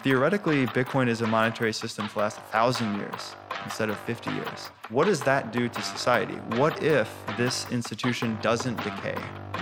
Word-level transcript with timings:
Theoretically, 0.00 0.66
Bitcoin 0.66 1.08
is 1.08 1.20
a 1.20 1.28
monetary 1.28 1.72
system 1.72 2.08
to 2.08 2.18
last 2.18 2.38
a 2.38 2.40
thousand 2.40 2.96
years 2.96 3.36
instead 3.62 3.88
of 3.88 3.96
50 4.00 4.32
years. 4.32 4.70
What 4.88 5.04
does 5.04 5.20
that 5.20 5.52
do 5.52 5.68
to 5.68 5.82
society? 5.82 6.34
What 6.56 6.82
if 6.82 7.08
this 7.36 7.70
institution 7.70 8.36
doesn't 8.42 8.82
decay? 8.82 9.14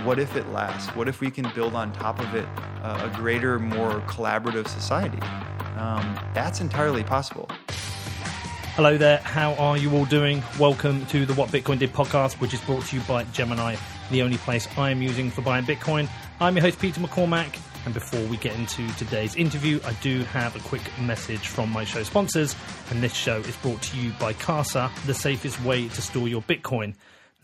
What 0.02 0.18
if 0.18 0.36
it 0.36 0.48
lasts? 0.48 0.88
What 0.96 1.08
if 1.08 1.20
we 1.20 1.30
can 1.30 1.50
build 1.54 1.74
on 1.74 1.92
top 1.92 2.20
of 2.20 2.34
it 2.34 2.46
uh, 2.82 3.10
a 3.12 3.14
greater, 3.18 3.58
more 3.58 4.00
collaborative 4.06 4.66
society? 4.66 5.20
Um, 5.76 6.18
that's 6.32 6.62
entirely 6.62 7.04
possible. 7.04 7.46
Hello 8.76 8.96
there, 8.96 9.18
how 9.18 9.52
are 9.54 9.76
you 9.76 9.94
all 9.94 10.06
doing? 10.06 10.42
Welcome 10.58 11.04
to 11.06 11.26
the 11.26 11.34
What 11.34 11.50
Bitcoin 11.50 11.80
Did 11.80 11.92
podcast, 11.92 12.40
which 12.40 12.54
is 12.54 12.62
brought 12.62 12.86
to 12.86 12.96
you 12.96 13.02
by 13.02 13.24
Gemini, 13.24 13.76
the 14.10 14.22
only 14.22 14.38
place 14.38 14.66
I 14.78 14.90
am 14.90 15.02
using 15.02 15.30
for 15.30 15.42
buying 15.42 15.66
Bitcoin. 15.66 16.08
I'm 16.40 16.56
your 16.56 16.62
host, 16.62 16.78
Peter 16.78 16.98
McCormack, 17.00 17.58
and 17.84 17.94
before 17.94 18.22
we 18.26 18.36
get 18.36 18.54
into 18.56 18.86
today's 18.94 19.36
interview, 19.36 19.80
I 19.84 19.92
do 19.94 20.22
have 20.24 20.54
a 20.56 20.60
quick 20.60 20.82
message 21.00 21.46
from 21.46 21.70
my 21.70 21.84
show 21.84 22.02
sponsors, 22.02 22.54
and 22.90 23.02
this 23.02 23.14
show 23.14 23.38
is 23.38 23.56
brought 23.56 23.80
to 23.82 23.96
you 23.96 24.12
by 24.20 24.32
Casa, 24.34 24.90
the 25.06 25.14
safest 25.14 25.62
way 25.62 25.88
to 25.88 26.02
store 26.02 26.28
your 26.28 26.42
Bitcoin. 26.42 26.94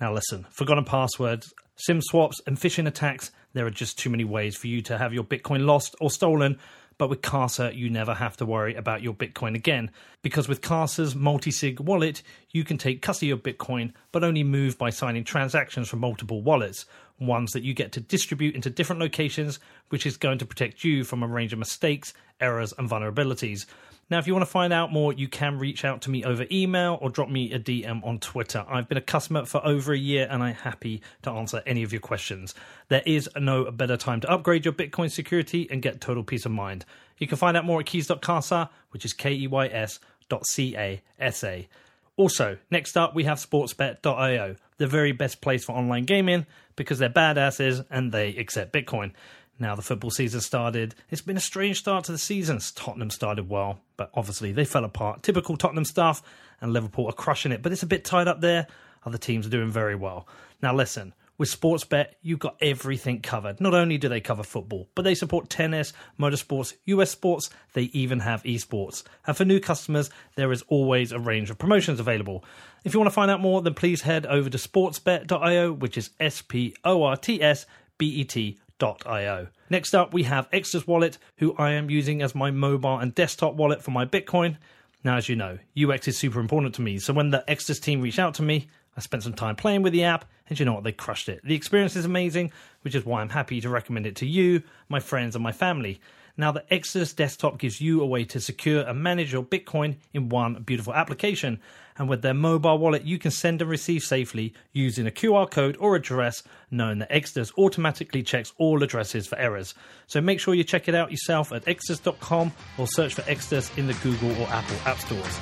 Now, 0.00 0.12
listen, 0.12 0.46
forgotten 0.50 0.84
passwords, 0.84 1.52
SIM 1.76 2.00
swaps, 2.02 2.40
and 2.46 2.56
phishing 2.58 2.86
attacks, 2.86 3.30
there 3.54 3.66
are 3.66 3.70
just 3.70 3.98
too 3.98 4.10
many 4.10 4.24
ways 4.24 4.56
for 4.56 4.66
you 4.66 4.82
to 4.82 4.98
have 4.98 5.14
your 5.14 5.24
Bitcoin 5.24 5.64
lost 5.64 5.94
or 6.00 6.10
stolen. 6.10 6.58
But 6.98 7.10
with 7.10 7.20
Casa, 7.20 7.72
you 7.74 7.90
never 7.90 8.14
have 8.14 8.36
to 8.38 8.46
worry 8.46 8.74
about 8.74 9.02
your 9.02 9.12
Bitcoin 9.12 9.54
again. 9.54 9.90
Because 10.22 10.48
with 10.48 10.62
Casa's 10.62 11.14
multi 11.14 11.50
sig 11.50 11.78
wallet, 11.78 12.22
you 12.50 12.64
can 12.64 12.78
take 12.78 13.02
custody 13.02 13.30
of 13.30 13.42
Bitcoin, 13.42 13.92
but 14.12 14.24
only 14.24 14.42
move 14.42 14.78
by 14.78 14.90
signing 14.90 15.24
transactions 15.24 15.88
from 15.88 16.00
multiple 16.00 16.42
wallets, 16.42 16.86
ones 17.18 17.52
that 17.52 17.64
you 17.64 17.74
get 17.74 17.92
to 17.92 18.00
distribute 18.00 18.54
into 18.54 18.70
different 18.70 19.00
locations, 19.00 19.58
which 19.90 20.06
is 20.06 20.16
going 20.16 20.38
to 20.38 20.46
protect 20.46 20.84
you 20.84 21.04
from 21.04 21.22
a 21.22 21.26
range 21.26 21.52
of 21.52 21.58
mistakes, 21.58 22.14
errors, 22.40 22.72
and 22.78 22.88
vulnerabilities. 22.88 23.66
Now, 24.08 24.18
if 24.18 24.28
you 24.28 24.34
want 24.34 24.44
to 24.44 24.50
find 24.50 24.72
out 24.72 24.92
more, 24.92 25.12
you 25.12 25.26
can 25.26 25.58
reach 25.58 25.84
out 25.84 26.02
to 26.02 26.10
me 26.10 26.22
over 26.22 26.46
email 26.52 26.96
or 27.00 27.10
drop 27.10 27.28
me 27.28 27.52
a 27.52 27.58
DM 27.58 28.06
on 28.06 28.20
Twitter. 28.20 28.64
I've 28.68 28.88
been 28.88 28.98
a 28.98 29.02
customer 29.02 29.44
for 29.46 29.64
over 29.66 29.92
a 29.92 29.98
year 29.98 30.28
and 30.30 30.44
I'm 30.44 30.54
happy 30.54 31.02
to 31.22 31.30
answer 31.32 31.60
any 31.66 31.82
of 31.82 31.92
your 31.92 32.00
questions. 32.00 32.54
There 32.86 33.02
is 33.04 33.28
no 33.36 33.68
better 33.72 33.96
time 33.96 34.20
to 34.20 34.30
upgrade 34.30 34.64
your 34.64 34.74
Bitcoin 34.74 35.10
security 35.10 35.66
and 35.72 35.82
get 35.82 36.00
total 36.00 36.22
peace 36.22 36.46
of 36.46 36.52
mind. 36.52 36.84
You 37.18 37.26
can 37.26 37.36
find 37.36 37.56
out 37.56 37.64
more 37.64 37.80
at 37.80 37.86
keys.casa, 37.86 38.70
which 38.90 39.04
is 39.04 39.12
K 39.12 39.32
E 39.32 39.48
Y 39.48 39.66
S 39.66 39.98
dot 40.28 40.46
C 40.46 40.76
A 40.76 41.02
S 41.18 41.42
A. 41.42 41.68
Also, 42.16 42.58
next 42.70 42.96
up, 42.96 43.12
we 43.14 43.24
have 43.24 43.38
sportsbet.io, 43.38 44.56
the 44.78 44.86
very 44.86 45.12
best 45.12 45.40
place 45.40 45.64
for 45.64 45.72
online 45.72 46.04
gaming 46.04 46.46
because 46.76 47.00
they're 47.00 47.10
badasses 47.10 47.84
and 47.90 48.12
they 48.12 48.36
accept 48.36 48.72
Bitcoin. 48.72 49.12
Now 49.58 49.74
the 49.74 49.82
football 49.82 50.10
season 50.10 50.40
started. 50.40 50.94
It's 51.10 51.22
been 51.22 51.36
a 51.36 51.40
strange 51.40 51.78
start 51.78 52.04
to 52.04 52.12
the 52.12 52.18
season. 52.18 52.58
Tottenham 52.74 53.10
started 53.10 53.48
well, 53.48 53.80
but 53.96 54.10
obviously 54.14 54.52
they 54.52 54.64
fell 54.64 54.84
apart. 54.84 55.22
Typical 55.22 55.56
Tottenham 55.56 55.84
stuff, 55.84 56.22
and 56.60 56.72
Liverpool 56.72 57.08
are 57.08 57.12
crushing 57.12 57.52
it, 57.52 57.62
but 57.62 57.72
it's 57.72 57.82
a 57.82 57.86
bit 57.86 58.04
tied 58.04 58.28
up 58.28 58.40
there. 58.40 58.66
Other 59.04 59.18
teams 59.18 59.46
are 59.46 59.50
doing 59.50 59.70
very 59.70 59.94
well. 59.94 60.26
Now 60.60 60.74
listen, 60.74 61.14
with 61.38 61.48
Sportsbet, 61.48 62.12
you've 62.22 62.38
got 62.38 62.56
everything 62.60 63.20
covered. 63.20 63.60
Not 63.60 63.74
only 63.74 63.98
do 63.98 64.08
they 64.08 64.20
cover 64.20 64.42
football, 64.42 64.88
but 64.94 65.02
they 65.02 65.14
support 65.14 65.50
tennis, 65.50 65.92
motorsports, 66.18 66.74
US 66.86 67.10
sports, 67.10 67.50
they 67.74 67.84
even 67.84 68.20
have 68.20 68.42
esports. 68.42 69.04
And 69.26 69.36
for 69.36 69.44
new 69.44 69.60
customers, 69.60 70.10
there 70.34 70.52
is 70.52 70.64
always 70.68 71.12
a 71.12 71.18
range 71.18 71.50
of 71.50 71.58
promotions 71.58 72.00
available. 72.00 72.44
If 72.84 72.94
you 72.94 73.00
want 73.00 73.08
to 73.08 73.14
find 73.14 73.30
out 73.30 73.40
more, 73.40 73.60
then 73.62 73.74
please 73.74 74.02
head 74.02 74.26
over 74.26 74.48
to 74.48 74.58
sportsbet.io, 74.58 75.72
which 75.72 75.98
is 75.98 76.10
S 76.20 76.42
P 76.42 76.74
O 76.84 77.02
R 77.02 77.16
T 77.16 77.42
S 77.42 77.66
B 77.98 78.06
E 78.06 78.24
T 78.24 78.58
Io. 78.82 79.48
Next 79.70 79.94
up, 79.94 80.12
we 80.12 80.24
have 80.24 80.48
Exodus 80.52 80.86
Wallet, 80.86 81.18
who 81.38 81.54
I 81.56 81.72
am 81.72 81.90
using 81.90 82.20
as 82.22 82.34
my 82.34 82.50
mobile 82.50 82.98
and 82.98 83.14
desktop 83.14 83.54
wallet 83.54 83.82
for 83.82 83.90
my 83.90 84.04
Bitcoin. 84.04 84.58
Now, 85.02 85.16
as 85.16 85.28
you 85.28 85.36
know, 85.36 85.58
UX 85.80 86.08
is 86.08 86.18
super 86.18 86.40
important 86.40 86.74
to 86.74 86.82
me, 86.82 86.98
so 86.98 87.12
when 87.12 87.30
the 87.30 87.48
Exodus 87.48 87.80
team 87.80 88.00
reached 88.00 88.18
out 88.18 88.34
to 88.34 88.42
me, 88.42 88.68
I 88.96 89.00
spent 89.00 89.22
some 89.22 89.34
time 89.34 89.56
playing 89.56 89.82
with 89.82 89.92
the 89.92 90.04
app, 90.04 90.24
and 90.48 90.58
you 90.58 90.64
know 90.64 90.74
what? 90.74 90.84
They 90.84 90.92
crushed 90.92 91.28
it. 91.28 91.40
The 91.44 91.54
experience 91.54 91.96
is 91.96 92.04
amazing, 92.04 92.52
which 92.82 92.94
is 92.94 93.04
why 93.04 93.20
I'm 93.20 93.28
happy 93.28 93.60
to 93.60 93.68
recommend 93.68 94.06
it 94.06 94.16
to 94.16 94.26
you, 94.26 94.62
my 94.88 95.00
friends, 95.00 95.34
and 95.34 95.42
my 95.42 95.52
family. 95.52 96.00
Now, 96.36 96.52
the 96.52 96.64
Exodus 96.72 97.14
desktop 97.14 97.58
gives 97.58 97.80
you 97.80 98.02
a 98.02 98.06
way 98.06 98.24
to 98.24 98.40
secure 98.40 98.82
and 98.82 99.02
manage 99.02 99.32
your 99.32 99.42
Bitcoin 99.42 99.96
in 100.12 100.28
one 100.28 100.62
beautiful 100.62 100.92
application. 100.92 101.60
And 101.98 102.08
with 102.08 102.22
their 102.22 102.34
mobile 102.34 102.78
wallet, 102.78 103.04
you 103.04 103.18
can 103.18 103.30
send 103.30 103.62
and 103.62 103.70
receive 103.70 104.02
safely 104.02 104.52
using 104.72 105.06
a 105.06 105.10
QR 105.10 105.50
code 105.50 105.76
or 105.78 105.96
address, 105.96 106.42
knowing 106.70 106.98
that 106.98 107.10
Exodus 107.10 107.52
automatically 107.56 108.22
checks 108.22 108.52
all 108.58 108.82
addresses 108.82 109.26
for 109.26 109.38
errors. 109.38 109.74
So 110.06 110.20
make 110.20 110.40
sure 110.40 110.54
you 110.54 110.64
check 110.64 110.88
it 110.88 110.94
out 110.94 111.10
yourself 111.10 111.52
at 111.52 111.66
exodus.com 111.66 112.52
or 112.78 112.86
search 112.86 113.14
for 113.14 113.24
Exodus 113.28 113.76
in 113.78 113.86
the 113.86 113.94
Google 113.94 114.30
or 114.42 114.46
Apple 114.48 114.76
app 114.84 114.98
stores. 114.98 115.38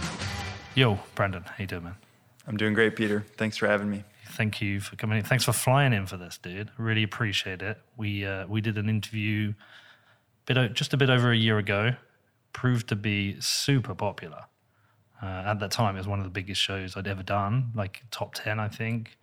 Yo, 0.74 0.98
Brandon, 1.14 1.42
how 1.42 1.54
you 1.58 1.66
doing, 1.66 1.84
man? 1.84 1.96
I'm 2.46 2.56
doing 2.56 2.74
great, 2.74 2.96
Peter. 2.96 3.24
Thanks 3.36 3.56
for 3.56 3.66
having 3.66 3.90
me. 3.90 4.04
Thank 4.32 4.60
you 4.60 4.80
for 4.80 4.96
coming 4.96 5.18
in. 5.18 5.24
Thanks 5.24 5.44
for 5.44 5.52
flying 5.52 5.92
in 5.92 6.06
for 6.06 6.16
this, 6.16 6.38
dude. 6.38 6.70
Really 6.76 7.02
appreciate 7.02 7.62
it. 7.62 7.78
We 7.96 8.26
uh, 8.26 8.46
we 8.46 8.60
did 8.60 8.76
an 8.78 8.88
interview 8.88 9.54
bit 10.46 10.74
just 10.74 10.92
a 10.92 10.96
bit 10.96 11.10
over 11.10 11.30
a 11.30 11.36
year 11.36 11.58
ago, 11.58 11.94
proved 12.52 12.88
to 12.88 12.96
be 12.96 13.36
super 13.40 13.94
popular. 13.94 14.44
Uh, 15.22 15.44
at 15.46 15.58
that 15.60 15.70
time, 15.70 15.94
it 15.94 15.98
was 15.98 16.08
one 16.08 16.18
of 16.18 16.24
the 16.24 16.30
biggest 16.30 16.60
shows 16.60 16.96
I'd 16.96 17.06
ever 17.06 17.22
done, 17.22 17.72
like 17.74 18.02
top 18.10 18.34
10, 18.34 18.58
I 18.60 18.68
think. 18.68 19.16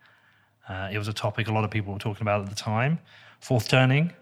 Uh, 0.68 0.88
it 0.92 0.98
was 0.98 1.08
a 1.08 1.12
topic 1.12 1.48
a 1.48 1.52
lot 1.52 1.64
of 1.64 1.70
people 1.70 1.92
were 1.92 1.98
talking 1.98 2.22
about 2.22 2.40
at 2.40 2.48
the 2.48 2.54
time. 2.54 2.98
Fourth 3.40 3.68
turning. 3.68 4.12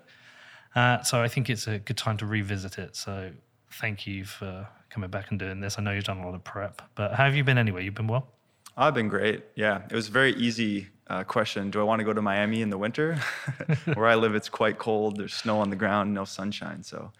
Uh, 0.75 1.03
so 1.03 1.22
I 1.22 1.28
think 1.28 1.50
it's 1.50 1.66
a 1.66 1.78
good 1.78 1.97
time 1.97 2.16
to 2.19 2.26
revisit 2.26 2.78
it. 2.78 2.97
So 2.97 3.31
thank 3.72 4.06
you 4.06 4.25
for 4.25 4.66
coming 4.88 5.10
back 5.10 5.31
and 5.31 5.38
doing 5.38 5.60
this. 5.60 5.78
I 5.78 5.82
know 5.82 5.92
you've 5.92 6.04
done 6.04 6.19
a 6.19 6.26
lot 6.26 6.34
of 6.34 6.44
prep, 6.44 6.82
but 6.94 7.14
how 7.14 7.25
have 7.25 7.34
you 7.34 7.44
been 7.44 7.58
anyway? 7.58 7.84
You've 7.84 7.94
been 7.94 8.06
well? 8.06 8.28
I've 8.76 8.94
been 8.94 9.08
great. 9.08 9.44
Yeah, 9.56 9.82
it 9.91 9.94
was 9.94 10.08
a 10.08 10.12
very 10.12 10.32
easy 10.34 10.88
uh, 11.08 11.25
question. 11.25 11.70
Do 11.70 11.81
I 11.81 11.82
want 11.82 12.00
to 12.00 12.04
go 12.04 12.12
to 12.12 12.22
Miami 12.22 12.62
in 12.62 12.70
the 12.70 12.78
winter? 12.78 13.16
Where 13.94 14.06
I 14.06 14.14
live, 14.14 14.34
it's 14.34 14.48
quite 14.48 14.78
cold. 14.78 15.16
There's 15.16 15.34
snow 15.34 15.60
on 15.60 15.70
the 15.70 15.76
ground, 15.76 16.14
no 16.14 16.25
sunshine. 16.25 16.82
So 16.82 17.12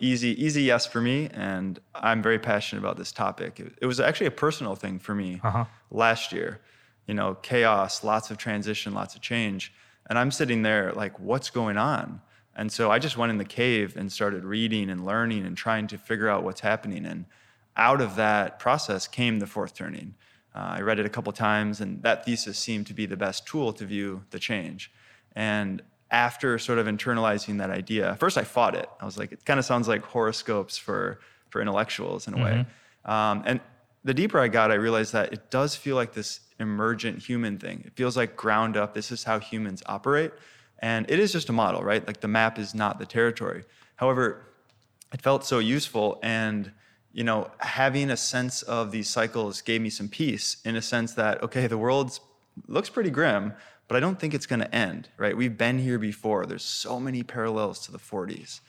easy, 0.00 0.42
easy 0.42 0.62
yes 0.62 0.86
for 0.86 1.00
me. 1.00 1.28
And 1.32 1.78
I'm 1.94 2.22
very 2.22 2.38
passionate 2.38 2.80
about 2.80 2.96
this 2.96 3.12
topic. 3.12 3.60
It, 3.60 3.72
it 3.82 3.86
was 3.86 4.00
actually 4.00 4.26
a 4.26 4.32
personal 4.32 4.74
thing 4.74 4.98
for 4.98 5.14
me 5.14 5.40
uh-huh. 5.42 5.64
last 5.90 6.32
year. 6.32 6.60
You 7.06 7.14
know, 7.14 7.34
chaos, 7.34 8.04
lots 8.04 8.30
of 8.30 8.36
transition, 8.36 8.94
lots 8.94 9.14
of 9.14 9.20
change. 9.20 9.72
And 10.08 10.18
I'm 10.18 10.30
sitting 10.30 10.62
there 10.62 10.92
like, 10.92 11.18
what's 11.18 11.50
going 11.50 11.76
on? 11.76 12.20
And 12.56 12.70
so 12.70 12.90
I 12.90 12.98
just 12.98 13.16
went 13.16 13.30
in 13.30 13.38
the 13.38 13.44
cave 13.44 13.96
and 13.96 14.10
started 14.10 14.44
reading 14.44 14.90
and 14.90 15.04
learning 15.04 15.46
and 15.46 15.56
trying 15.56 15.86
to 15.88 15.98
figure 15.98 16.28
out 16.28 16.42
what's 16.42 16.60
happening. 16.60 17.06
And 17.06 17.24
out 17.76 18.00
of 18.00 18.16
that 18.16 18.58
process 18.58 19.06
came 19.06 19.38
the 19.38 19.46
fourth 19.46 19.74
turning. 19.74 20.14
Uh, 20.54 20.76
I 20.78 20.80
read 20.80 20.98
it 20.98 21.06
a 21.06 21.08
couple 21.08 21.32
times, 21.32 21.80
and 21.80 22.02
that 22.02 22.24
thesis 22.24 22.58
seemed 22.58 22.86
to 22.88 22.94
be 22.94 23.06
the 23.06 23.16
best 23.16 23.46
tool 23.46 23.72
to 23.74 23.84
view 23.84 24.24
the 24.30 24.38
change. 24.38 24.90
And 25.34 25.80
after 26.10 26.58
sort 26.58 26.78
of 26.78 26.86
internalizing 26.86 27.58
that 27.58 27.70
idea, 27.70 28.16
first 28.18 28.36
I 28.36 28.44
fought 28.44 28.74
it. 28.74 28.88
I 29.00 29.04
was 29.04 29.18
like, 29.18 29.32
it 29.32 29.44
kind 29.44 29.58
of 29.58 29.64
sounds 29.64 29.88
like 29.88 30.02
horoscopes 30.02 30.76
for 30.76 31.20
for 31.50 31.60
intellectuals 31.60 32.28
in 32.28 32.34
a 32.34 32.36
mm-hmm. 32.36 32.44
way. 32.44 32.66
Um, 33.04 33.42
and 33.44 33.60
the 34.04 34.14
deeper 34.14 34.38
I 34.38 34.48
got, 34.48 34.70
I 34.70 34.74
realized 34.74 35.12
that 35.12 35.32
it 35.32 35.50
does 35.50 35.74
feel 35.74 35.96
like 35.96 36.12
this 36.12 36.40
emergent 36.58 37.18
human 37.18 37.58
thing. 37.58 37.82
It 37.84 37.94
feels 37.96 38.16
like 38.16 38.36
ground 38.36 38.76
up. 38.76 38.94
This 38.94 39.10
is 39.10 39.24
how 39.24 39.40
humans 39.40 39.82
operate, 39.86 40.32
and 40.78 41.10
it 41.10 41.18
is 41.18 41.32
just 41.32 41.48
a 41.48 41.52
model, 41.52 41.82
right? 41.82 42.06
Like 42.06 42.20
the 42.20 42.28
map 42.28 42.58
is 42.58 42.74
not 42.74 42.98
the 42.98 43.06
territory. 43.06 43.64
However, 43.96 44.46
it 45.12 45.20
felt 45.20 45.44
so 45.44 45.58
useful 45.58 46.18
and 46.22 46.72
you 47.12 47.24
know, 47.24 47.50
having 47.58 48.10
a 48.10 48.16
sense 48.16 48.62
of 48.62 48.92
these 48.92 49.08
cycles 49.08 49.62
gave 49.62 49.80
me 49.80 49.90
some 49.90 50.08
peace 50.08 50.58
in 50.64 50.76
a 50.76 50.82
sense 50.82 51.14
that, 51.14 51.42
okay, 51.42 51.66
the 51.66 51.78
world 51.78 52.20
looks 52.68 52.88
pretty 52.88 53.10
grim, 53.10 53.52
but 53.90 53.96
I 53.96 54.00
don't 54.00 54.20
think 54.20 54.34
it's 54.34 54.46
going 54.46 54.60
to 54.60 54.72
end, 54.72 55.08
right? 55.16 55.36
We've 55.36 55.58
been 55.58 55.80
here 55.80 55.98
before. 55.98 56.46
There's 56.46 56.62
so 56.62 57.00
many 57.00 57.24
parallels 57.24 57.80
to 57.86 57.90
the 57.90 57.98
40s. 57.98 58.60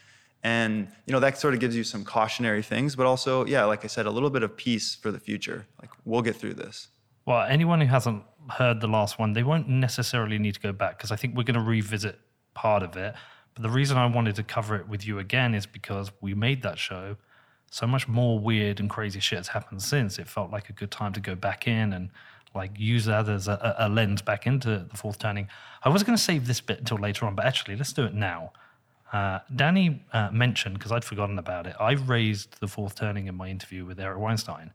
And, 0.42 0.88
you 1.06 1.14
know, 1.14 1.20
that 1.20 1.38
sort 1.38 1.54
of 1.54 1.60
gives 1.60 1.76
you 1.76 1.84
some 1.84 2.04
cautionary 2.04 2.64
things, 2.64 2.96
but 2.96 3.06
also, 3.06 3.46
yeah, 3.46 3.64
like 3.66 3.84
I 3.84 3.88
said, 3.88 4.08
a 4.08 4.10
little 4.10 4.32
bit 4.32 4.42
of 4.42 4.58
peace 4.58 4.96
for 4.96 5.12
the 5.12 5.20
future. 5.20 5.68
Like, 5.80 5.92
we'll 6.06 6.24
get 6.24 6.38
through 6.38 6.56
this. 6.56 6.88
Well, 7.28 7.44
anyone 7.44 7.82
who 7.82 7.86
hasn't 7.86 8.24
heard 8.50 8.82
the 8.82 8.88
last 8.88 9.20
one, 9.20 9.34
they 9.34 9.44
won't 9.44 9.70
necessarily 9.70 10.40
need 10.40 10.56
to 10.56 10.60
go 10.60 10.72
back 10.72 10.98
because 10.98 11.12
I 11.12 11.18
think 11.18 11.38
we're 11.38 11.44
going 11.44 11.54
to 11.54 11.70
revisit 11.70 12.18
part 12.56 12.82
of 12.82 12.98
it. 12.98 13.14
But 13.54 13.62
the 13.62 13.70
reason 13.70 13.98
I 13.98 14.08
wanted 14.08 14.34
to 14.38 14.44
cover 14.44 14.76
it 14.76 14.88
with 14.88 15.06
you 15.06 15.20
again 15.20 15.54
is 15.54 15.68
because 15.68 16.12
we 16.22 16.34
made 16.34 16.64
that 16.64 16.80
show 16.80 17.16
so 17.70 17.86
much 17.86 18.08
more 18.08 18.40
weird 18.40 18.80
and 18.80 18.90
crazy 18.90 19.20
shit 19.20 19.38
has 19.38 19.50
happened 19.50 19.84
since. 19.84 20.18
It 20.18 20.28
felt 20.28 20.50
like 20.50 20.70
a 20.70 20.74
good 20.74 20.90
time 20.90 21.14
to 21.14 21.20
go 21.20 21.36
back 21.36 21.68
in 21.68 21.94
and 21.94 22.10
like 22.54 22.78
use 22.78 23.06
that 23.06 23.30
as 23.30 23.48
a, 23.48 23.76
a 23.80 23.90
lens 23.90 24.22
back 24.22 24.46
into 24.46 24.86
the 24.90 24.98
fourth 24.98 25.20
turning. 25.20 25.48
I 25.84 25.90
was 25.90 26.04
going 26.04 26.18
to 26.18 26.22
save 26.22 26.48
this 26.48 26.62
bit 26.62 26.80
until 26.80 26.98
later 26.98 27.26
on, 27.26 27.36
but 27.36 27.46
actually, 27.46 27.76
let's 27.76 27.94
do 27.94 28.06
it 28.06 28.14
now. 28.14 28.52
Uh, 29.12 29.40
Danny 29.54 30.06
uh, 30.14 30.30
mentioned 30.32 30.76
because 30.78 30.92
I'd 30.92 31.04
forgotten 31.04 31.38
about 31.38 31.68
it. 31.68 31.76
I 31.80 31.94
raised 31.94 32.60
the 32.60 32.68
fourth 32.68 32.96
turning 32.96 33.28
in 33.28 33.36
my 33.36 33.50
interview 33.50 33.86
with 33.86 34.00
Eric 34.00 34.20
Weinstein, 34.20 34.72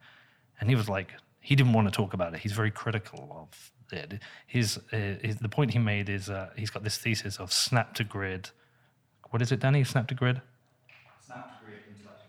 and 0.60 0.68
he 0.68 0.76
was 0.76 0.88
like, 0.88 1.12
he 1.40 1.54
didn't 1.54 1.72
want 1.72 1.86
to 1.86 1.92
talk 1.92 2.12
about 2.12 2.34
it. 2.34 2.40
He's 2.40 2.52
very 2.52 2.70
critical 2.70 3.48
of 3.50 3.72
it. 3.92 4.20
His, 4.46 4.78
uh, 4.92 5.14
his 5.22 5.36
the 5.36 5.48
point 5.48 5.72
he 5.72 5.78
made 5.78 6.08
is 6.08 6.28
uh, 6.28 6.50
he's 6.56 6.70
got 6.70 6.82
this 6.82 6.98
thesis 6.98 7.38
of 7.38 7.52
snap 7.52 7.94
to 7.94 8.04
grid. 8.04 8.50
What 9.30 9.42
is 9.42 9.52
it, 9.52 9.60
Danny? 9.60 9.84
Snap 9.84 10.08
to 10.08 10.14
grid. 10.14 10.40
Snap 11.24 11.60
to 11.60 11.64
grid 11.64 11.78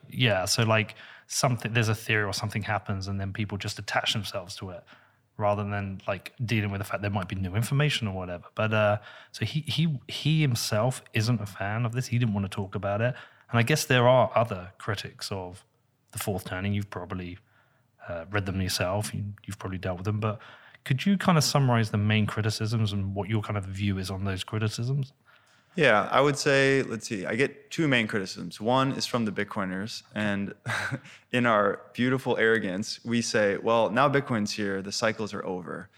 Yeah, 0.10 0.46
so 0.46 0.64
like 0.64 0.96
something 1.28 1.74
there's 1.74 1.90
a 1.90 1.96
theory 1.96 2.24
or 2.24 2.34
something 2.34 2.62
happens 2.62 3.08
and 3.08 3.20
then 3.20 3.34
people 3.34 3.58
just 3.58 3.80
attach 3.80 4.14
themselves 4.14 4.56
to 4.56 4.70
it 4.70 4.84
rather 5.38 5.64
than 5.64 6.02
like 6.08 6.34
dealing 6.44 6.72
with 6.72 6.80
the 6.80 6.86
fact 6.86 7.02
there 7.02 7.12
might 7.12 7.28
be 7.28 7.36
new 7.36 7.56
information 7.56 8.08
or 8.08 8.16
whatever. 8.16 8.46
But 8.56 8.74
uh 8.74 8.98
so 9.32 9.46
he 9.46 9.62
he 9.62 10.00
he 10.08 10.42
himself 10.42 11.02
isn't 11.14 11.42
a 11.42 11.46
fan 11.46 11.86
of 11.86 11.94
this. 11.94 12.08
He 12.08 12.18
didn't 12.18 12.34
want 12.34 12.46
to 12.46 12.56
talk 12.56 12.76
about 12.76 13.02
it. 13.02 13.16
And 13.50 13.60
I 13.60 13.64
guess 13.64 13.86
there 13.86 14.08
are 14.08 14.32
other 14.36 14.74
critics 14.78 15.32
of 15.32 15.64
the 16.12 16.20
fourth 16.20 16.46
turning. 16.46 16.74
You've 16.74 16.90
probably 16.90 17.38
uh, 18.08 18.26
read 18.32 18.46
them 18.46 18.62
yourself. 18.62 19.14
You, 19.14 19.24
you've 19.46 19.60
probably 19.60 19.78
dealt 19.78 19.98
with 19.98 20.06
them, 20.06 20.20
but 20.20 20.40
could 20.86 21.06
you 21.06 21.18
kind 21.18 21.38
of 21.38 21.44
summarize 21.44 21.92
the 21.92 21.98
main 21.98 22.26
criticisms 22.26 22.94
and 22.94 23.14
what 23.14 23.30
your 23.30 23.42
kind 23.42 23.58
of 23.58 23.66
view 23.66 23.98
is 23.98 24.10
on 24.10 24.24
those 24.24 24.44
criticisms? 24.44 25.14
Yeah, 25.78 26.10
I 26.12 26.22
would 26.22 26.38
say, 26.38 26.82
let's 26.82 27.08
see, 27.08 27.28
I 27.28 27.36
get 27.36 27.70
two 27.70 27.88
main 27.88 28.08
criticisms. 28.08 28.60
One 28.60 28.94
is 28.94 29.06
from 29.06 29.26
the 29.26 29.32
Bitcoiners. 29.32 30.02
And 30.16 30.56
in 31.32 31.46
our 31.46 31.82
beautiful 31.94 32.36
arrogance, 32.38 33.00
we 33.06 33.22
say, 33.22 33.58
well, 33.58 33.92
now 33.92 34.10
Bitcoin's 34.10 34.52
here, 34.52 34.82
the 34.82 34.92
cycles 34.92 35.36
are 35.36 35.46
over. 35.46 35.90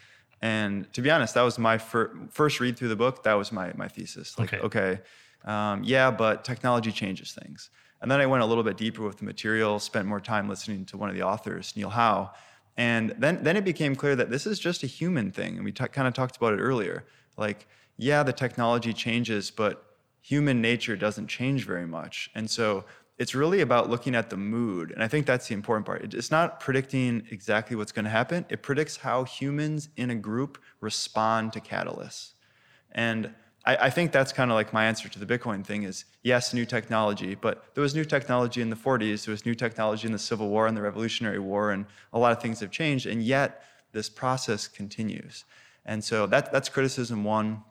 And 0.41 0.91
to 0.91 1.01
be 1.01 1.09
honest, 1.09 1.33
that 1.35 1.43
was 1.43 1.57
my 1.57 1.77
fir- 1.77 2.11
first 2.29 2.59
read 2.59 2.75
through 2.77 2.89
the 2.89 2.97
book. 2.97 3.23
That 3.23 3.35
was 3.35 3.53
my, 3.53 3.71
my 3.75 3.87
thesis. 3.87 4.37
Like, 4.37 4.53
Okay. 4.53 4.65
okay, 4.65 5.01
um, 5.45 5.81
yeah, 5.85 6.11
but 6.11 6.43
technology 6.43 6.91
changes 6.91 7.31
things. 7.31 7.69
And 8.01 8.11
then 8.11 8.19
I 8.19 8.25
went 8.25 8.43
a 8.43 8.45
little 8.45 8.63
bit 8.65 8.75
deeper 8.75 9.03
with 9.03 9.17
the 9.17 9.25
material, 9.25 9.79
spent 9.79 10.05
more 10.07 10.19
time 10.19 10.49
listening 10.49 10.83
to 10.87 10.97
one 10.97 11.07
of 11.09 11.15
the 11.15 11.23
authors, 11.23 11.73
Neil 11.77 11.89
Howe. 11.89 12.31
And 12.75 13.15
then, 13.17 13.43
then 13.43 13.55
it 13.55 13.63
became 13.63 13.95
clear 13.95 14.17
that 14.17 14.29
this 14.29 14.45
is 14.45 14.59
just 14.59 14.83
a 14.83 14.87
human 14.87 15.31
thing. 15.31 15.55
And 15.55 15.63
we 15.63 15.71
t- 15.71 15.87
kind 15.87 16.05
of 16.07 16.13
talked 16.13 16.35
about 16.35 16.53
it 16.53 16.57
earlier. 16.57 17.05
Like, 17.37 17.65
yeah, 17.99 18.23
the 18.23 18.33
technology 18.33 18.93
changes, 18.93 19.51
but 19.51 19.83
human 20.21 20.61
nature 20.61 20.95
doesn't 20.95 21.27
change 21.27 21.65
very 21.65 21.85
much. 21.85 22.31
And 22.33 22.49
so 22.49 22.85
it's 23.17 23.35
really 23.35 23.59
about 23.59 23.89
looking 23.89 24.15
at 24.15 24.29
the 24.29 24.37
mood. 24.37 24.91
And 24.91 25.03
I 25.03 25.09
think 25.09 25.25
that's 25.25 25.49
the 25.49 25.53
important 25.53 25.85
part. 25.85 26.13
It's 26.13 26.31
not 26.31 26.61
predicting 26.61 27.27
exactly 27.29 27.75
what's 27.75 27.91
going 27.91 28.05
to 28.05 28.11
happen, 28.11 28.45
it 28.49 28.61
predicts 28.61 28.97
how 28.97 29.25
humans 29.25 29.89
in 29.97 30.09
a 30.09 30.15
group 30.15 30.57
respond 30.79 31.51
to 31.53 31.59
catalysts. 31.59 32.31
And 32.93 33.33
I, 33.65 33.75
I 33.75 33.89
think 33.89 34.13
that's 34.13 34.31
kind 34.31 34.49
of 34.49 34.55
like 34.55 34.71
my 34.71 34.85
answer 34.85 35.09
to 35.09 35.19
the 35.19 35.25
Bitcoin 35.25 35.65
thing 35.65 35.83
is 35.83 36.05
yes, 36.23 36.53
new 36.53 36.65
technology, 36.65 37.35
but 37.35 37.65
there 37.73 37.81
was 37.81 37.93
new 37.93 38.05
technology 38.05 38.61
in 38.61 38.69
the 38.69 38.77
40s, 38.77 39.25
there 39.25 39.33
was 39.33 39.45
new 39.45 39.55
technology 39.55 40.07
in 40.07 40.13
the 40.13 40.19
Civil 40.19 40.47
War 40.47 40.67
and 40.67 40.77
the 40.77 40.81
Revolutionary 40.81 41.39
War, 41.39 41.71
and 41.71 41.85
a 42.13 42.19
lot 42.19 42.31
of 42.31 42.41
things 42.41 42.61
have 42.61 42.71
changed, 42.71 43.05
and 43.05 43.21
yet 43.21 43.63
this 43.91 44.07
process 44.09 44.69
continues. 44.69 45.43
And 45.85 46.01
so 46.01 46.27
that, 46.27 46.51
that's 46.53 46.69
criticism 46.69 47.25
one. 47.25 47.63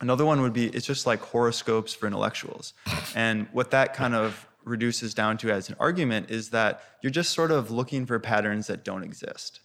Another 0.00 0.24
one 0.24 0.40
would 0.40 0.52
be 0.52 0.68
it's 0.68 0.86
just 0.86 1.06
like 1.06 1.20
horoscopes 1.20 1.92
for 1.94 2.06
intellectuals. 2.06 2.72
And 3.14 3.48
what 3.52 3.70
that 3.72 3.94
kind 3.94 4.14
of 4.14 4.46
reduces 4.64 5.14
down 5.14 5.36
to 5.38 5.50
as 5.50 5.68
an 5.68 5.76
argument 5.78 6.30
is 6.30 6.50
that 6.50 6.82
you're 7.02 7.10
just 7.10 7.32
sort 7.32 7.50
of 7.50 7.70
looking 7.70 8.06
for 8.06 8.18
patterns 8.18 8.66
that 8.68 8.84
don't 8.84 9.02
exist. 9.02 9.60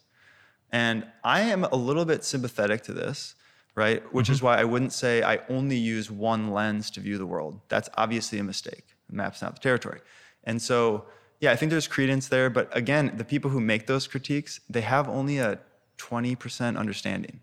And 0.71 1.05
I 1.23 1.41
am 1.41 1.63
a 1.63 1.75
little 1.75 2.05
bit 2.05 2.23
sympathetic 2.23 2.83
to 2.83 2.93
this, 2.93 3.35
right? 3.75 4.01
Which 4.13 4.29
is 4.29 4.37
mm-hmm. 4.37 4.47
why 4.47 4.57
I 4.59 4.63
wouldn't 4.63 4.93
say 4.93 5.23
I 5.23 5.39
only 5.49 5.77
use 5.77 6.11
one 6.11 6.51
lens 6.51 6.91
to 6.91 6.99
view 6.99 7.17
the 7.17 7.25
world. 7.25 7.61
That's 7.69 7.89
obviously 7.95 8.39
a 8.39 8.43
mistake. 8.43 8.85
The 9.09 9.15
map's 9.15 9.41
not 9.41 9.55
the 9.55 9.61
territory. 9.61 10.01
And 10.43 10.61
so, 10.61 11.05
yeah, 11.39 11.51
I 11.51 11.55
think 11.55 11.71
there's 11.71 11.87
credence 11.87 12.27
there. 12.27 12.49
But 12.49 12.75
again, 12.75 13.13
the 13.15 13.25
people 13.25 13.51
who 13.51 13.61
make 13.61 13.87
those 13.87 14.07
critiques, 14.07 14.59
they 14.69 14.81
have 14.81 15.07
only 15.07 15.37
a 15.37 15.59
20% 15.97 16.77
understanding. 16.77 17.41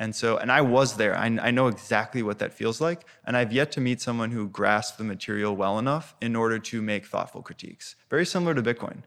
And 0.00 0.16
so, 0.16 0.38
and 0.38 0.50
I 0.50 0.62
was 0.62 0.96
there. 0.96 1.14
I, 1.14 1.26
I 1.26 1.50
know 1.50 1.66
exactly 1.66 2.22
what 2.22 2.38
that 2.38 2.54
feels 2.54 2.80
like. 2.80 3.04
And 3.26 3.36
I've 3.36 3.52
yet 3.52 3.70
to 3.72 3.82
meet 3.82 4.00
someone 4.00 4.30
who 4.30 4.48
grasped 4.48 4.96
the 4.96 5.04
material 5.04 5.54
well 5.54 5.78
enough 5.78 6.14
in 6.22 6.34
order 6.34 6.58
to 6.58 6.80
make 6.80 7.04
thoughtful 7.04 7.42
critiques. 7.42 7.96
Very 8.08 8.24
similar 8.24 8.54
to 8.54 8.62
Bitcoin. 8.62 9.02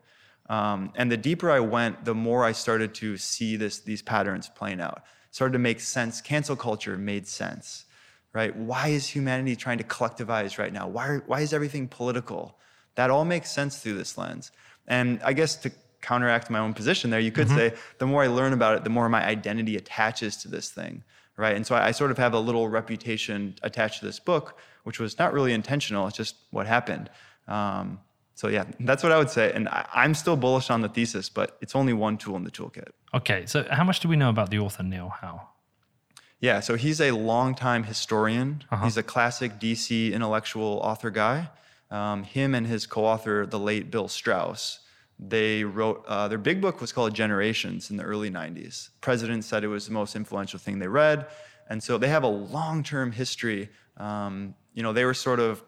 Um, 0.49 0.93
and 0.95 1.11
the 1.11 1.17
deeper 1.17 1.49
I 1.49 1.61
went, 1.61 2.05
the 2.05 2.13
more 2.13 2.45
I 2.45 2.51
started 2.51 2.93
to 2.95 3.17
see 3.17 3.55
this, 3.55 3.79
these 3.79 4.03
patterns 4.03 4.51
playing 4.55 4.81
out. 4.81 5.01
Started 5.31 5.53
to 5.53 5.59
make 5.59 5.79
sense. 5.79 6.21
Cancel 6.21 6.55
culture 6.55 6.95
made 6.95 7.27
sense, 7.27 7.85
right? 8.31 8.55
Why 8.55 8.89
is 8.89 9.07
humanity 9.07 9.55
trying 9.55 9.79
to 9.79 9.83
collectivize 9.83 10.59
right 10.59 10.71
now? 10.71 10.87
Why, 10.87 11.07
are- 11.07 11.23
why 11.25 11.41
is 11.41 11.53
everything 11.53 11.87
political? 11.87 12.59
That 12.93 13.09
all 13.09 13.25
makes 13.25 13.49
sense 13.49 13.79
through 13.79 13.95
this 13.95 14.15
lens. 14.15 14.51
And 14.87 15.19
I 15.25 15.33
guess 15.33 15.55
to 15.55 15.71
counteract 16.03 16.49
my 16.49 16.59
own 16.59 16.73
position 16.73 17.09
there, 17.09 17.19
you 17.19 17.31
could 17.31 17.49
say 17.49 17.73
the 17.97 18.05
more 18.05 18.21
I 18.23 18.27
learn 18.27 18.53
about 18.53 18.75
it, 18.75 18.83
the 18.83 18.91
more 18.91 19.09
my 19.09 19.25
identity 19.25 19.75
attaches 19.75 20.37
to 20.37 20.47
this 20.47 20.69
thing, 20.69 21.03
right? 21.37 21.55
And 21.55 21.65
so 21.65 21.73
I, 21.75 21.87
I 21.87 21.91
sort 21.91 22.11
of 22.11 22.17
have 22.19 22.33
a 22.33 22.39
little 22.39 22.69
reputation 22.69 23.55
attached 23.63 23.99
to 24.01 24.05
this 24.05 24.19
book, 24.19 24.59
which 24.83 24.99
was 24.99 25.17
not 25.17 25.33
really 25.33 25.53
intentional. 25.53 26.07
It's 26.07 26.17
just 26.17 26.35
what 26.51 26.67
happened. 26.67 27.09
Um, 27.47 27.99
so 28.35 28.47
yeah, 28.47 28.65
that's 28.79 29.01
what 29.03 29.11
I 29.11 29.17
would 29.17 29.29
say. 29.29 29.51
And 29.53 29.67
I, 29.69 29.87
I'm 29.93 30.13
still 30.13 30.35
bullish 30.35 30.69
on 30.69 30.81
the 30.81 30.89
thesis, 30.89 31.29
but 31.29 31.57
it's 31.61 31.75
only 31.75 31.93
one 31.93 32.17
tool 32.17 32.35
in 32.35 32.43
the 32.43 32.51
toolkit. 32.51 32.89
Okay, 33.13 33.45
so 33.45 33.65
how 33.71 33.83
much 33.83 33.99
do 33.99 34.07
we 34.07 34.15
know 34.15 34.29
about 34.29 34.49
the 34.49 34.59
author 34.59 34.83
Neil 34.83 35.09
Howe? 35.09 35.49
Yeah, 36.39 36.59
so 36.59 36.75
he's 36.75 36.99
a 36.99 37.11
longtime 37.11 37.85
historian. 37.85 38.63
Uh-huh. 38.69 38.83
He's 38.83 38.97
a 38.97 39.03
classic 39.03 39.59
DC 39.59 40.11
intellectual 40.11 40.81
author 40.83 41.09
guy. 41.09 41.49
Um, 41.89 42.23
him 42.23 42.53
and 42.53 42.67
his 42.67 42.85
co-author, 42.85 43.45
the 43.45 43.59
late 43.59 43.89
Bill 43.91 44.07
Strauss, 44.07 44.79
they 45.19 45.63
wrote 45.63 46.03
uh, 46.07 46.27
their 46.27 46.37
big 46.37 46.59
book 46.61 46.81
was 46.81 46.91
called 46.91 47.13
Generations 47.13 47.89
in 47.91 47.97
the 47.97 48.03
early 48.03 48.29
'90s. 48.29 48.89
President 49.01 49.43
said 49.45 49.63
it 49.63 49.67
was 49.67 49.85
the 49.87 49.93
most 49.93 50.15
influential 50.15 50.59
thing 50.59 50.79
they 50.79 50.87
read, 50.87 51.27
and 51.69 51.81
so 51.81 51.97
they 51.97 52.09
have 52.09 52.23
a 52.23 52.27
long-term 52.27 53.11
history. 53.11 53.69
Um, 53.97 54.55
you 54.73 54.81
know, 54.83 54.91
they 54.91 55.05
were 55.05 55.13
sort 55.13 55.39
of, 55.39 55.63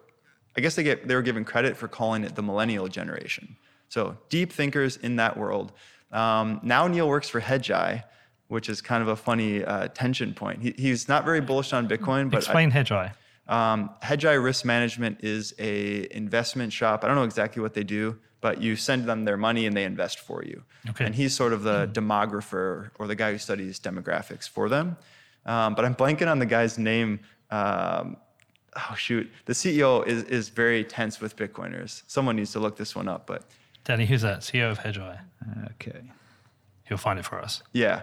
I 0.58 0.62
guess 0.62 0.76
they 0.76 0.84
get 0.84 1.08
they 1.08 1.16
were 1.16 1.22
given 1.22 1.46
credit 1.46 1.78
for 1.78 1.88
calling 1.88 2.24
it 2.24 2.36
the 2.36 2.42
millennial 2.44 2.88
generation. 2.88 3.56
So 3.90 4.18
deep 4.30 4.52
thinkers 4.52 4.98
in 4.98 5.18
that 5.18 5.38
world. 5.38 5.72
Um, 6.12 6.60
now 6.64 6.88
Neil 6.88 7.08
works 7.08 7.30
for 7.30 7.40
Hedgeye, 7.40 8.04
which 8.48 8.68
is 8.68 8.82
kind 8.82 9.02
of 9.02 9.08
a 9.10 9.16
funny 9.16 9.64
uh, 9.64 9.88
tension 9.90 10.34
point. 10.34 10.62
He, 10.62 10.74
he's 10.78 11.08
not 11.08 11.24
very 11.24 11.40
bullish 11.42 11.72
on 11.72 11.88
Bitcoin, 11.88 12.30
but 12.30 12.38
I- 12.38 12.40
Explain 12.40 12.72
Hedgeye. 12.72 13.14
um, 13.48 13.90
Hedgeye 14.04 14.42
Risk 14.44 14.66
Management 14.66 15.20
is 15.24 15.54
a 15.60 16.08
investment 16.16 16.74
shop. 16.74 17.04
I 17.04 17.08
don't 17.08 17.16
know 17.16 17.24
exactly 17.24 17.62
what 17.62 17.74
they 17.76 17.84
do, 17.84 18.18
but 18.46 18.62
you 18.62 18.76
send 18.76 19.02
them 19.10 19.26
their 19.26 19.38
money 19.38 19.66
and 19.66 19.76
they 19.76 19.86
invest 19.86 20.20
for 20.20 20.44
you. 20.44 20.58
Okay. 20.92 21.04
And 21.06 21.16
he's 21.16 21.34
sort 21.42 21.52
of 21.52 21.64
the 21.64 21.80
demographer 22.00 22.92
or 23.00 23.08
the 23.08 23.16
guy 23.16 23.32
who 23.32 23.40
studies 23.40 23.80
demographics 23.80 24.48
for 24.48 24.70
them. 24.70 24.98
Um, 25.48 25.74
but 25.74 25.84
I'm 25.86 25.96
blanking 25.96 26.30
on 26.30 26.38
the 26.38 26.46
guy's 26.46 26.78
name. 26.78 27.12
Um, 27.50 28.18
oh 28.76 28.94
shoot, 28.96 29.26
the 29.46 29.54
CEO 29.54 30.06
is 30.06 30.22
is 30.38 30.50
very 30.50 30.84
tense 30.84 31.20
with 31.24 31.36
Bitcoiners. 31.36 32.04
Someone 32.06 32.36
needs 32.36 32.52
to 32.52 32.60
look 32.60 32.76
this 32.78 32.96
one 32.96 33.08
up. 33.08 33.26
But 33.26 33.42
Danny, 33.84 34.06
who's 34.06 34.22
that? 34.22 34.40
CEO 34.42 34.70
of 34.70 34.78
Hedgeye. 34.78 35.20
Okay. 35.72 36.02
He'll 36.88 36.98
find 37.08 37.18
it 37.18 37.26
for 37.26 37.40
us. 37.46 37.64
yeah. 37.74 38.02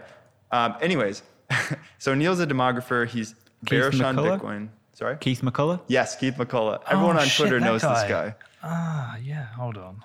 Um, 0.51 0.75
anyways, 0.81 1.23
so 1.99 2.15
Neil's 2.15 2.41
a 2.41 2.47
demographer. 2.49 3.07
He's 3.07 3.37
bearish 3.71 4.01
on 4.01 4.17
McCullough? 4.17 4.41
Bitcoin. 4.41 4.69
Sorry. 4.93 5.17
Keith 5.19 5.41
McCullough? 5.43 5.81
Yes, 5.87 6.17
Keith 6.17 6.35
McCullough. 6.37 6.81
Everyone 6.91 7.17
Oh, 7.17 7.21
on 7.21 7.27
shit, 7.29 7.37
Twitter 7.47 7.61
that 7.61 7.65
knows 7.69 7.81
this 7.83 8.03
guy. 8.03 8.09
guy. 8.31 8.35
Ah, 8.65 9.17
yeah. 9.31 9.47
Hold 9.61 9.77
on. 9.79 10.03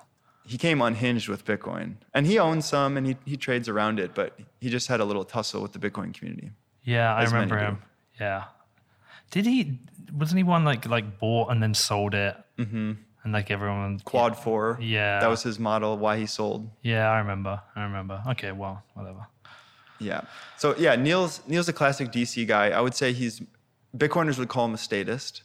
He 0.48 0.56
came 0.56 0.80
unhinged 0.80 1.28
with 1.28 1.44
Bitcoin. 1.44 1.96
And 2.14 2.26
he 2.26 2.38
owns 2.38 2.64
some 2.64 2.96
and 2.96 3.06
he, 3.06 3.16
he 3.26 3.36
trades 3.36 3.68
around 3.68 4.00
it, 4.00 4.14
but 4.14 4.38
he 4.60 4.70
just 4.70 4.88
had 4.88 4.98
a 4.98 5.04
little 5.04 5.24
tussle 5.24 5.60
with 5.60 5.72
the 5.72 5.78
Bitcoin 5.78 6.14
community. 6.14 6.50
Yeah, 6.84 7.14
I 7.14 7.24
remember 7.24 7.58
do. 7.58 7.64
him. 7.64 7.82
Yeah. 8.18 8.44
Did 9.30 9.44
he? 9.44 9.78
Wasn't 10.16 10.38
he 10.38 10.42
one 10.42 10.64
like 10.64 10.88
like 10.88 11.18
bought 11.18 11.50
and 11.50 11.62
then 11.62 11.74
sold 11.74 12.14
it? 12.14 12.34
Mm-hmm. 12.58 12.92
And 13.24 13.32
like 13.32 13.50
everyone. 13.50 14.00
Quad 14.00 14.38
4. 14.38 14.78
Yeah. 14.80 15.20
That 15.20 15.28
was 15.28 15.42
his 15.42 15.58
model, 15.58 15.98
why 15.98 16.16
he 16.16 16.24
sold. 16.24 16.70
Yeah, 16.80 17.10
I 17.10 17.18
remember. 17.18 17.60
I 17.76 17.82
remember. 17.82 18.22
Okay, 18.28 18.52
well, 18.52 18.82
whatever. 18.94 19.26
Yeah. 19.98 20.22
So 20.56 20.74
yeah, 20.78 20.96
Neil's 20.96 21.42
Neil's 21.46 21.68
a 21.68 21.74
classic 21.74 22.10
DC 22.10 22.46
guy. 22.46 22.70
I 22.70 22.80
would 22.80 22.94
say 22.94 23.12
he's 23.12 23.42
Bitcoiners 23.94 24.38
would 24.38 24.48
call 24.48 24.64
him 24.64 24.74
a 24.74 24.78
statist. 24.78 25.42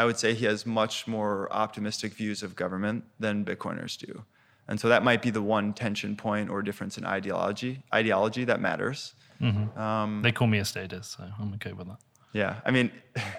I 0.00 0.04
would 0.06 0.18
say 0.18 0.32
he 0.32 0.46
has 0.46 0.64
much 0.64 1.06
more 1.06 1.52
optimistic 1.52 2.14
views 2.14 2.42
of 2.42 2.56
government 2.56 3.04
than 3.18 3.44
Bitcoiners 3.44 3.98
do. 3.98 4.24
And 4.66 4.80
so 4.80 4.88
that 4.88 5.02
might 5.02 5.20
be 5.20 5.28
the 5.28 5.42
one 5.42 5.74
tension 5.74 6.16
point 6.16 6.48
or 6.48 6.62
difference 6.62 6.96
in 6.96 7.04
ideology 7.04 7.82
ideology 7.92 8.44
that 8.44 8.60
matters. 8.60 9.14
Um, 9.42 10.20
They 10.22 10.32
call 10.32 10.46
me 10.46 10.58
a 10.58 10.64
statist, 10.64 11.08
so 11.16 11.24
I'm 11.38 11.52
okay 11.54 11.72
with 11.72 11.88
that. 11.88 11.98
Yeah. 12.32 12.60
I 12.64 12.70
mean, 12.70 12.90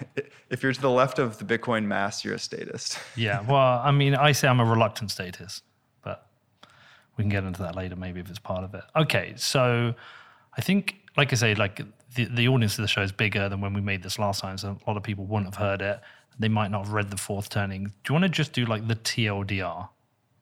if 0.50 0.62
you're 0.62 0.72
to 0.72 0.80
the 0.80 0.96
left 1.02 1.18
of 1.18 1.38
the 1.38 1.44
Bitcoin 1.44 1.84
mass, 1.84 2.24
you're 2.24 2.34
a 2.34 2.38
statist. 2.38 2.98
Yeah. 3.16 3.40
Well, 3.40 3.80
I 3.82 3.90
mean, 3.90 4.14
I 4.14 4.30
say 4.32 4.46
I'm 4.46 4.60
a 4.60 4.64
reluctant 4.64 5.10
statist, 5.10 5.64
but 6.04 6.28
we 7.16 7.22
can 7.24 7.28
get 7.30 7.42
into 7.42 7.62
that 7.62 7.74
later, 7.74 7.96
maybe 7.96 8.20
if 8.20 8.30
it's 8.30 8.38
part 8.38 8.62
of 8.62 8.72
it. 8.74 8.84
Okay. 8.94 9.32
So 9.36 9.94
I 10.56 10.60
think, 10.60 10.82
like 11.16 11.32
I 11.32 11.36
say, 11.36 11.54
like 11.56 11.80
the, 12.14 12.26
the 12.26 12.46
audience 12.46 12.78
of 12.78 12.82
the 12.82 12.88
show 12.88 13.02
is 13.02 13.12
bigger 13.12 13.48
than 13.48 13.60
when 13.60 13.72
we 13.74 13.80
made 13.80 14.02
this 14.02 14.16
last 14.18 14.40
time. 14.42 14.58
So 14.58 14.68
a 14.68 14.90
lot 14.90 14.96
of 14.96 15.02
people 15.02 15.24
wouldn't 15.24 15.54
have 15.54 15.60
heard 15.66 15.82
it. 15.82 16.00
They 16.38 16.48
might 16.48 16.70
not 16.70 16.84
have 16.84 16.92
read 16.92 17.10
the 17.10 17.16
fourth 17.16 17.48
turning. 17.48 17.84
Do 17.84 17.92
you 18.08 18.14
want 18.14 18.24
to 18.24 18.28
just 18.28 18.52
do 18.52 18.64
like 18.64 18.88
the 18.88 18.96
TLDR? 18.96 19.88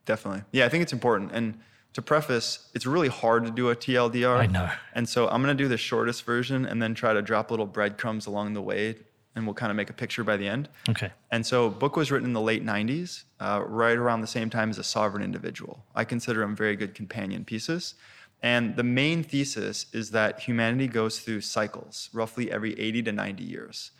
Definitely. 0.06 0.42
Yeah, 0.52 0.66
I 0.66 0.68
think 0.68 0.82
it's 0.82 0.92
important. 0.92 1.32
And 1.32 1.59
to 1.92 2.02
preface, 2.02 2.70
it's 2.75 2.87
really 2.87 3.09
hard 3.09 3.44
to 3.44 3.50
do 3.50 3.70
a 3.70 3.76
TLDR. 3.76 4.37
I 4.37 4.47
know. 4.47 4.70
And 4.94 5.09
so 5.09 5.28
I'm 5.28 5.42
going 5.42 5.56
to 5.56 5.62
do 5.62 5.68
the 5.68 5.76
shortest 5.76 6.25
version 6.25 6.64
and 6.64 6.80
then 6.80 6.94
try 6.94 7.12
to 7.12 7.23
drop 7.23 7.50
little 7.50 7.66
breadcrumbs 7.66 8.26
along 8.26 8.54
the 8.54 8.62
way 8.62 8.97
and 9.35 9.47
we'll 9.47 9.54
kind 9.54 9.70
of 9.70 9.76
make 9.76 9.90
a 9.90 9.92
picture 9.92 10.25
by 10.25 10.37
the 10.37 10.47
end. 10.47 10.68
Okay. 10.88 11.11
And 11.30 11.47
so, 11.47 11.70
book 11.70 11.97
was 11.97 12.11
written 12.11 12.26
in 12.26 12.32
the 12.32 12.40
late 12.40 12.64
'90s, 12.64 13.25
uh, 13.38 13.62
right 13.64 13.97
around 13.97 14.20
the 14.20 14.26
same 14.26 14.50
time 14.50 14.70
as 14.70 14.78
a 14.78 14.85
sovereign 14.85 15.23
individual. 15.23 15.85
I 15.94 16.04
consider 16.04 16.40
them 16.40 16.56
very 16.56 16.76
good 16.76 16.94
companion 16.94 17.44
pieces. 17.44 17.94
And 18.42 18.75
the 18.76 18.82
main 18.82 19.23
thesis 19.23 19.87
is 19.92 20.12
that 20.12 20.40
humanity 20.40 20.88
goes 20.88 21.20
through 21.20 21.42
cycles, 21.42 22.09
roughly 22.12 22.50
every 22.50 22.78
80 22.80 23.02
to 23.02 23.12
90 23.12 23.44
years. 23.44 23.90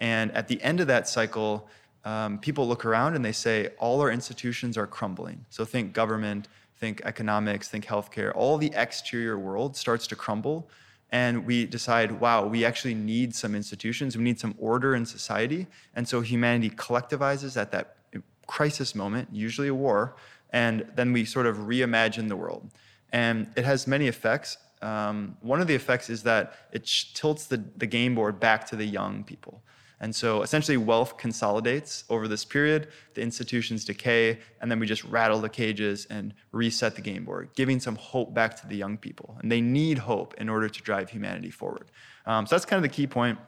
And 0.00 0.30
at 0.32 0.48
the 0.48 0.60
end 0.62 0.80
of 0.80 0.86
that 0.86 1.08
cycle, 1.08 1.68
um, 2.04 2.38
people 2.38 2.66
look 2.68 2.84
around 2.84 3.16
and 3.16 3.24
they 3.24 3.32
say 3.32 3.70
all 3.78 4.00
our 4.00 4.10
institutions 4.10 4.78
are 4.78 4.86
crumbling. 4.86 5.44
So 5.50 5.64
think 5.64 5.92
government, 5.92 6.48
think 6.76 7.02
economics, 7.04 7.68
think 7.68 7.86
healthcare. 7.86 8.32
All 8.34 8.58
the 8.58 8.72
exterior 8.74 9.38
world 9.38 9.76
starts 9.76 10.06
to 10.08 10.16
crumble 10.16 10.68
and 11.10 11.46
we 11.46 11.64
decide, 11.64 12.20
wow, 12.20 12.46
we 12.46 12.64
actually 12.64 12.94
need 12.94 13.34
some 13.34 13.54
institutions, 13.54 14.16
we 14.16 14.22
need 14.22 14.38
some 14.38 14.54
order 14.58 14.94
in 14.94 15.06
society. 15.06 15.66
And 15.94 16.06
so 16.06 16.20
humanity 16.20 16.70
collectivizes 16.70 17.56
at 17.56 17.72
that 17.72 17.96
crisis 18.46 18.94
moment, 18.94 19.28
usually 19.32 19.68
a 19.68 19.74
war, 19.74 20.16
and 20.50 20.86
then 20.94 21.12
we 21.12 21.24
sort 21.24 21.46
of 21.46 21.56
reimagine 21.58 22.28
the 22.28 22.36
world. 22.36 22.70
And 23.12 23.46
it 23.56 23.64
has 23.64 23.86
many 23.86 24.06
effects. 24.06 24.58
Um, 24.82 25.36
one 25.40 25.60
of 25.60 25.66
the 25.66 25.74
effects 25.74 26.10
is 26.10 26.22
that 26.24 26.54
it 26.72 26.90
tilts 27.14 27.46
the, 27.46 27.62
the 27.76 27.86
game 27.86 28.14
board 28.14 28.38
back 28.38 28.66
to 28.68 28.76
the 28.76 28.84
young 28.84 29.24
people. 29.24 29.62
And 30.00 30.14
so 30.14 30.42
essentially, 30.42 30.76
wealth 30.76 31.16
consolidates 31.16 32.04
over 32.08 32.28
this 32.28 32.44
period, 32.44 32.88
the 33.14 33.20
institutions 33.20 33.84
decay, 33.84 34.38
and 34.60 34.70
then 34.70 34.78
we 34.78 34.86
just 34.86 35.02
rattle 35.04 35.40
the 35.40 35.48
cages 35.48 36.06
and 36.08 36.34
reset 36.52 36.94
the 36.94 37.00
game 37.02 37.24
board, 37.24 37.50
giving 37.56 37.80
some 37.80 37.96
hope 37.96 38.32
back 38.32 38.54
to 38.60 38.66
the 38.68 38.76
young 38.76 38.96
people. 38.96 39.36
And 39.42 39.50
they 39.50 39.60
need 39.60 39.98
hope 39.98 40.34
in 40.38 40.48
order 40.48 40.68
to 40.68 40.82
drive 40.82 41.10
humanity 41.10 41.50
forward. 41.50 41.90
Um, 42.26 42.46
so 42.46 42.54
that's 42.54 42.64
kind 42.64 42.78
of 42.78 42.88
the 42.88 42.94
key 42.94 43.08
point. 43.08 43.38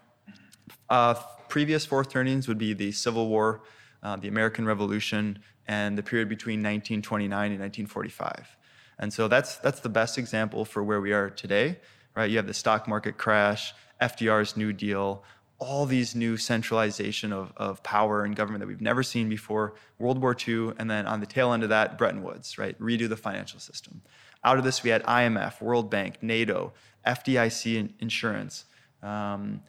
Uh, 0.88 1.14
previous 1.49 1.87
fourth 1.87 2.09
turnings 2.09 2.49
would 2.49 2.59
be 2.59 2.73
the 2.73 2.90
Civil 2.90 3.28
War, 3.28 3.62
uh, 4.02 4.16
the 4.16 4.28
American 4.28 4.66
Revolution, 4.66 5.38
and 5.69 5.97
the 5.97 6.02
period 6.02 6.28
between 6.28 6.59
1929 6.61 7.52
and 7.52 7.61
1945. 7.61 8.57
And 8.99 9.12
so 9.12 9.28
that's, 9.28 9.57
that's 9.57 9.80
the 9.80 9.88
best 9.88 10.19
example 10.19 10.64
for 10.64 10.83
where 10.83 11.00
we 11.00 11.12
are 11.12 11.30
today, 11.30 11.78
right? 12.16 12.28
You 12.28 12.38
have 12.38 12.47
the 12.47 12.54
stock 12.54 12.88
market 12.88 13.16
crash, 13.16 13.73
FDR's 14.02 14.57
New 14.57 14.73
Deal, 14.73 15.23
all 15.61 15.85
these 15.85 16.14
new 16.14 16.38
centralization 16.38 17.33
of, 17.33 17.52
of 17.57 17.83
power 17.83 18.25
and 18.25 18.35
government 18.35 18.61
that 18.61 18.67
we've 18.67 18.81
never 18.81 19.02
seen 19.02 19.29
before, 19.29 19.75
World 19.99 20.21
War 20.21 20.35
II, 20.35 20.73
and 20.79 20.90
then 20.90 21.07
on 21.07 21.21
the 21.21 21.26
tail 21.26 21.52
end 21.52 21.62
of 21.62 21.69
that, 21.69 21.99
Bretton 21.99 22.23
Woods, 22.23 22.59
right? 22.59 22.79
Redo 22.81 23.09
the 23.09 23.17
financial 23.17 23.61
system. 23.61 24.00
Out 24.43 24.57
of 24.57 24.64
this, 24.64 24.83
we 24.83 24.88
had 24.88 25.02
IMF, 25.05 25.61
World 25.61 25.90
Bank, 25.90 26.23
NATO, 26.23 26.73
FDIC 27.07 27.90
insurance. 28.00 28.64
Um, 29.02 29.62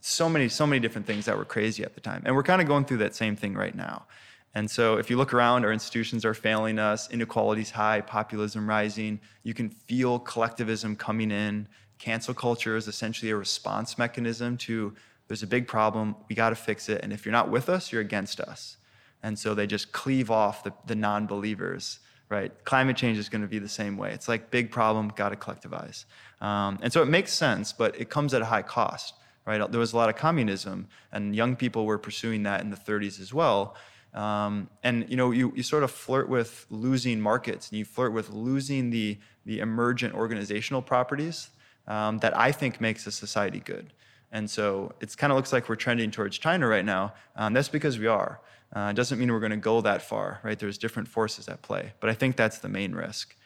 so 0.00 0.28
many, 0.28 0.48
so 0.48 0.66
many 0.66 0.80
different 0.80 1.06
things 1.06 1.24
that 1.24 1.36
were 1.36 1.44
crazy 1.44 1.82
at 1.82 1.94
the 1.94 2.00
time. 2.00 2.22
And 2.24 2.36
we're 2.36 2.44
kind 2.44 2.62
of 2.62 2.68
going 2.68 2.84
through 2.84 2.98
that 2.98 3.16
same 3.16 3.34
thing 3.34 3.54
right 3.54 3.74
now. 3.74 4.06
And 4.54 4.70
so 4.70 4.98
if 4.98 5.10
you 5.10 5.16
look 5.16 5.34
around, 5.34 5.64
our 5.64 5.72
institutions 5.72 6.24
are 6.24 6.34
failing 6.34 6.78
us, 6.78 7.10
inequality's 7.10 7.70
high, 7.70 8.00
populism 8.00 8.68
rising. 8.68 9.20
You 9.42 9.54
can 9.54 9.70
feel 9.70 10.20
collectivism 10.20 10.94
coming 10.94 11.32
in 11.32 11.66
cancel 12.04 12.34
culture 12.34 12.76
is 12.76 12.86
essentially 12.86 13.30
a 13.30 13.36
response 13.36 13.96
mechanism 13.96 14.58
to 14.58 14.92
there's 15.26 15.42
a 15.42 15.46
big 15.46 15.66
problem, 15.66 16.14
we 16.28 16.36
got 16.36 16.50
to 16.50 16.54
fix 16.54 16.90
it. 16.90 17.00
And 17.02 17.14
if 17.14 17.24
you're 17.24 17.32
not 17.32 17.48
with 17.50 17.70
us, 17.70 17.90
you're 17.90 18.02
against 18.02 18.40
us. 18.40 18.76
And 19.22 19.38
so 19.38 19.54
they 19.54 19.66
just 19.66 19.90
cleave 19.90 20.30
off 20.30 20.62
the, 20.64 20.74
the 20.84 20.94
non 20.94 21.26
believers, 21.26 22.00
right? 22.28 22.52
Climate 22.64 22.98
change 22.98 23.16
is 23.16 23.30
going 23.30 23.40
to 23.40 23.48
be 23.48 23.58
the 23.58 23.70
same 23.70 23.96
way. 23.96 24.12
It's 24.12 24.28
like 24.28 24.50
big 24.50 24.70
problem, 24.70 25.12
got 25.16 25.30
to 25.30 25.36
collectivize. 25.36 26.04
Um, 26.42 26.78
and 26.82 26.92
so 26.92 27.00
it 27.00 27.06
makes 27.06 27.32
sense, 27.32 27.72
but 27.72 27.98
it 27.98 28.10
comes 28.10 28.34
at 28.34 28.42
a 28.42 28.44
high 28.44 28.60
cost, 28.60 29.14
right? 29.46 29.70
There 29.70 29.80
was 29.80 29.94
a 29.94 29.96
lot 29.96 30.10
of 30.10 30.16
communism, 30.16 30.88
and 31.10 31.34
young 31.34 31.56
people 31.56 31.86
were 31.86 31.96
pursuing 31.96 32.42
that 32.42 32.60
in 32.60 32.68
the 32.68 32.76
30s 32.76 33.18
as 33.18 33.32
well. 33.32 33.76
Um, 34.12 34.68
and 34.82 35.06
you 35.08 35.16
know, 35.16 35.30
you, 35.30 35.54
you 35.56 35.62
sort 35.62 35.84
of 35.84 35.90
flirt 35.90 36.28
with 36.28 36.66
losing 36.68 37.18
markets, 37.18 37.70
and 37.70 37.78
you 37.78 37.86
flirt 37.86 38.12
with 38.12 38.28
losing 38.28 38.90
the 38.90 39.16
the 39.46 39.60
emergent 39.60 40.14
organizational 40.14 40.80
properties 40.80 41.50
um, 41.86 42.18
that 42.18 42.36
I 42.36 42.52
think 42.52 42.80
makes 42.80 43.06
a 43.06 43.12
society 43.12 43.60
good. 43.60 43.92
And 44.32 44.50
so 44.50 44.92
it 45.00 45.16
kind 45.16 45.32
of 45.32 45.36
looks 45.36 45.52
like 45.52 45.68
we're 45.68 45.76
trending 45.76 46.10
towards 46.10 46.38
China 46.38 46.66
right 46.66 46.84
now. 46.84 47.14
Um, 47.36 47.52
that's 47.52 47.68
because 47.68 47.98
we 47.98 48.06
are. 48.06 48.40
Uh, 48.74 48.88
it 48.90 48.96
doesn't 48.96 49.18
mean 49.18 49.30
we're 49.30 49.40
going 49.40 49.50
to 49.50 49.56
go 49.56 49.80
that 49.80 50.02
far, 50.02 50.40
right? 50.42 50.58
There's 50.58 50.78
different 50.78 51.08
forces 51.08 51.46
at 51.48 51.62
play, 51.62 51.92
but 52.00 52.10
I 52.10 52.14
think 52.14 52.34
that's 52.34 52.58
the 52.58 52.68
main 52.68 52.92
risk. 52.92 53.36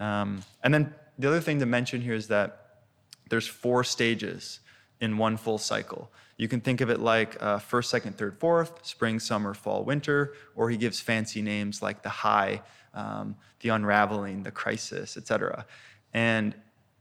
Um, 0.00 0.42
and 0.62 0.72
then 0.72 0.94
the 1.18 1.28
other 1.28 1.40
thing 1.40 1.58
to 1.60 1.66
mention 1.66 2.00
here 2.00 2.14
is 2.14 2.28
that 2.28 2.76
there's 3.28 3.46
four 3.46 3.84
stages 3.84 4.60
in 5.00 5.18
one 5.18 5.36
full 5.36 5.58
cycle. 5.58 6.10
You 6.38 6.48
can 6.48 6.60
think 6.60 6.80
of 6.80 6.88
it 6.88 7.00
like 7.00 7.40
uh, 7.42 7.58
first, 7.58 7.90
second, 7.90 8.16
third, 8.16 8.38
fourth, 8.38 8.86
spring, 8.86 9.18
summer, 9.18 9.52
fall, 9.52 9.84
winter, 9.84 10.34
or 10.54 10.70
he 10.70 10.76
gives 10.76 11.00
fancy 11.00 11.42
names 11.42 11.82
like 11.82 12.02
the 12.02 12.08
high, 12.08 12.62
um, 12.94 13.36
the 13.60 13.70
unraveling, 13.70 14.44
the 14.44 14.50
crisis, 14.50 15.16
etc. 15.16 15.66
And 16.14 16.54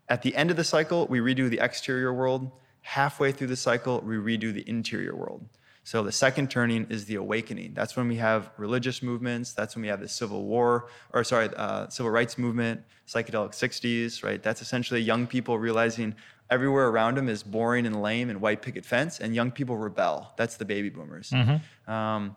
at 0.09 0.21
the 0.21 0.35
end 0.35 0.51
of 0.51 0.57
the 0.57 0.63
cycle, 0.63 1.07
we 1.07 1.19
redo 1.19 1.49
the 1.49 1.59
exterior 1.59 2.13
world. 2.13 2.51
Halfway 2.81 3.31
through 3.33 3.47
the 3.47 3.57
cycle, 3.57 3.99
we 4.01 4.15
redo 4.15 4.53
the 4.53 4.67
interior 4.67 5.15
world. 5.15 5.47
So 5.83 6.03
the 6.03 6.11
second 6.11 6.51
turning 6.51 6.85
is 6.89 7.05
the 7.05 7.15
awakening. 7.15 7.73
That's 7.73 7.95
when 7.95 8.07
we 8.07 8.17
have 8.17 8.51
religious 8.57 9.01
movements. 9.01 9.53
That's 9.53 9.75
when 9.75 9.81
we 9.81 9.87
have 9.87 10.01
the 10.01 10.07
Civil 10.07 10.43
War, 10.43 10.89
or 11.13 11.23
sorry, 11.23 11.49
uh, 11.55 11.87
Civil 11.87 12.11
Rights 12.11 12.37
Movement, 12.37 12.81
psychedelic 13.07 13.51
60s, 13.51 14.23
right? 14.23 14.41
That's 14.41 14.61
essentially 14.61 15.01
young 15.01 15.27
people 15.27 15.57
realizing 15.57 16.15
everywhere 16.49 16.87
around 16.87 17.15
them 17.15 17.29
is 17.29 17.43
boring 17.43 17.85
and 17.85 18.01
lame 18.01 18.29
and 18.29 18.41
white 18.41 18.61
picket 18.61 18.85
fence, 18.85 19.19
and 19.19 19.35
young 19.35 19.51
people 19.51 19.77
rebel. 19.77 20.33
That's 20.37 20.57
the 20.57 20.65
baby 20.65 20.89
boomers. 20.89 21.29
Mm-hmm. 21.29 21.91
Um, 21.91 22.35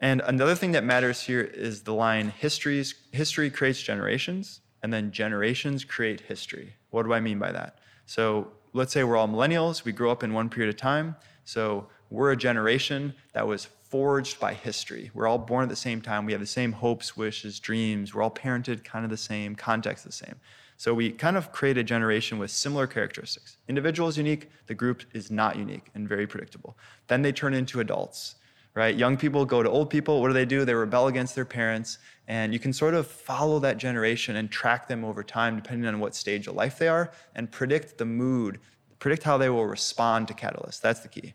and 0.00 0.20
another 0.22 0.54
thing 0.54 0.72
that 0.72 0.84
matters 0.84 1.20
here 1.22 1.42
is 1.42 1.82
the 1.82 1.94
line 1.94 2.30
history's, 2.30 2.94
history 3.12 3.50
creates 3.50 3.80
generations 3.80 4.60
and 4.82 4.92
then 4.92 5.10
generations 5.10 5.84
create 5.84 6.20
history. 6.22 6.74
What 6.90 7.04
do 7.04 7.12
I 7.12 7.20
mean 7.20 7.38
by 7.38 7.52
that? 7.52 7.78
So 8.06 8.48
let's 8.72 8.92
say 8.92 9.04
we're 9.04 9.16
all 9.16 9.28
millennials, 9.28 9.84
we 9.84 9.92
grew 9.92 10.10
up 10.10 10.22
in 10.22 10.32
one 10.32 10.48
period 10.48 10.74
of 10.74 10.80
time. 10.80 11.16
So 11.44 11.88
we're 12.10 12.32
a 12.32 12.36
generation 12.36 13.14
that 13.32 13.46
was 13.46 13.64
forged 13.64 14.40
by 14.40 14.54
history. 14.54 15.10
We're 15.14 15.26
all 15.26 15.38
born 15.38 15.64
at 15.64 15.68
the 15.68 15.76
same 15.76 16.00
time. 16.00 16.24
We 16.24 16.32
have 16.32 16.40
the 16.40 16.46
same 16.46 16.72
hopes, 16.72 17.16
wishes, 17.16 17.60
dreams. 17.60 18.14
We're 18.14 18.22
all 18.22 18.30
parented 18.30 18.84
kind 18.84 19.04
of 19.04 19.10
the 19.10 19.16
same, 19.16 19.54
context 19.54 20.04
the 20.04 20.12
same. 20.12 20.36
So 20.76 20.94
we 20.94 21.12
kind 21.12 21.36
of 21.36 21.52
create 21.52 21.78
a 21.78 21.84
generation 21.84 22.38
with 22.38 22.50
similar 22.50 22.86
characteristics. 22.86 23.58
Individual 23.68 24.08
is 24.08 24.18
unique, 24.18 24.50
the 24.66 24.74
group 24.74 25.04
is 25.12 25.30
not 25.30 25.56
unique 25.56 25.90
and 25.94 26.08
very 26.08 26.26
predictable. 26.26 26.76
Then 27.06 27.22
they 27.22 27.32
turn 27.32 27.54
into 27.54 27.80
adults 27.80 28.36
right? 28.74 28.96
Young 28.96 29.16
people 29.16 29.44
go 29.44 29.62
to 29.62 29.68
old 29.68 29.90
people. 29.90 30.20
What 30.20 30.28
do 30.28 30.34
they 30.34 30.46
do? 30.46 30.64
They 30.64 30.74
rebel 30.74 31.08
against 31.08 31.34
their 31.34 31.44
parents. 31.44 31.98
And 32.28 32.52
you 32.52 32.58
can 32.58 32.72
sort 32.72 32.94
of 32.94 33.06
follow 33.06 33.58
that 33.60 33.76
generation 33.76 34.36
and 34.36 34.50
track 34.50 34.88
them 34.88 35.04
over 35.04 35.22
time, 35.22 35.56
depending 35.56 35.86
on 35.86 36.00
what 36.00 36.14
stage 36.14 36.46
of 36.46 36.54
life 36.54 36.78
they 36.78 36.88
are, 36.88 37.12
and 37.34 37.50
predict 37.50 37.98
the 37.98 38.04
mood, 38.04 38.60
predict 38.98 39.22
how 39.24 39.36
they 39.36 39.50
will 39.50 39.66
respond 39.66 40.28
to 40.28 40.34
catalysts. 40.34 40.80
That's 40.80 41.00
the 41.00 41.08
key. 41.08 41.34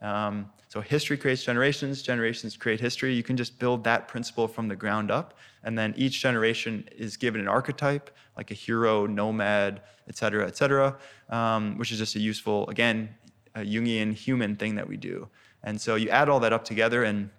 Um, 0.00 0.50
so 0.68 0.80
history 0.80 1.16
creates 1.16 1.44
generations, 1.44 2.02
generations 2.02 2.56
create 2.56 2.80
history. 2.80 3.14
You 3.14 3.22
can 3.22 3.36
just 3.36 3.58
build 3.58 3.84
that 3.84 4.08
principle 4.08 4.48
from 4.48 4.66
the 4.66 4.74
ground 4.74 5.10
up. 5.10 5.38
And 5.62 5.78
then 5.78 5.94
each 5.96 6.20
generation 6.20 6.88
is 6.96 7.16
given 7.16 7.40
an 7.40 7.46
archetype, 7.46 8.10
like 8.36 8.50
a 8.50 8.54
hero, 8.54 9.06
nomad, 9.06 9.82
et 10.08 10.16
cetera, 10.16 10.46
et 10.46 10.56
cetera, 10.56 10.96
um, 11.28 11.78
which 11.78 11.92
is 11.92 11.98
just 11.98 12.16
a 12.16 12.18
useful, 12.18 12.68
again, 12.68 13.14
a 13.54 13.60
Jungian 13.60 14.12
human 14.14 14.56
thing 14.56 14.74
that 14.74 14.88
we 14.88 14.96
do. 14.96 15.28
And 15.64 15.80
so 15.80 15.94
you 15.94 16.08
add 16.10 16.28
all 16.28 16.40
that 16.40 16.52
up 16.52 16.64
together, 16.64 17.04
and 17.04 17.30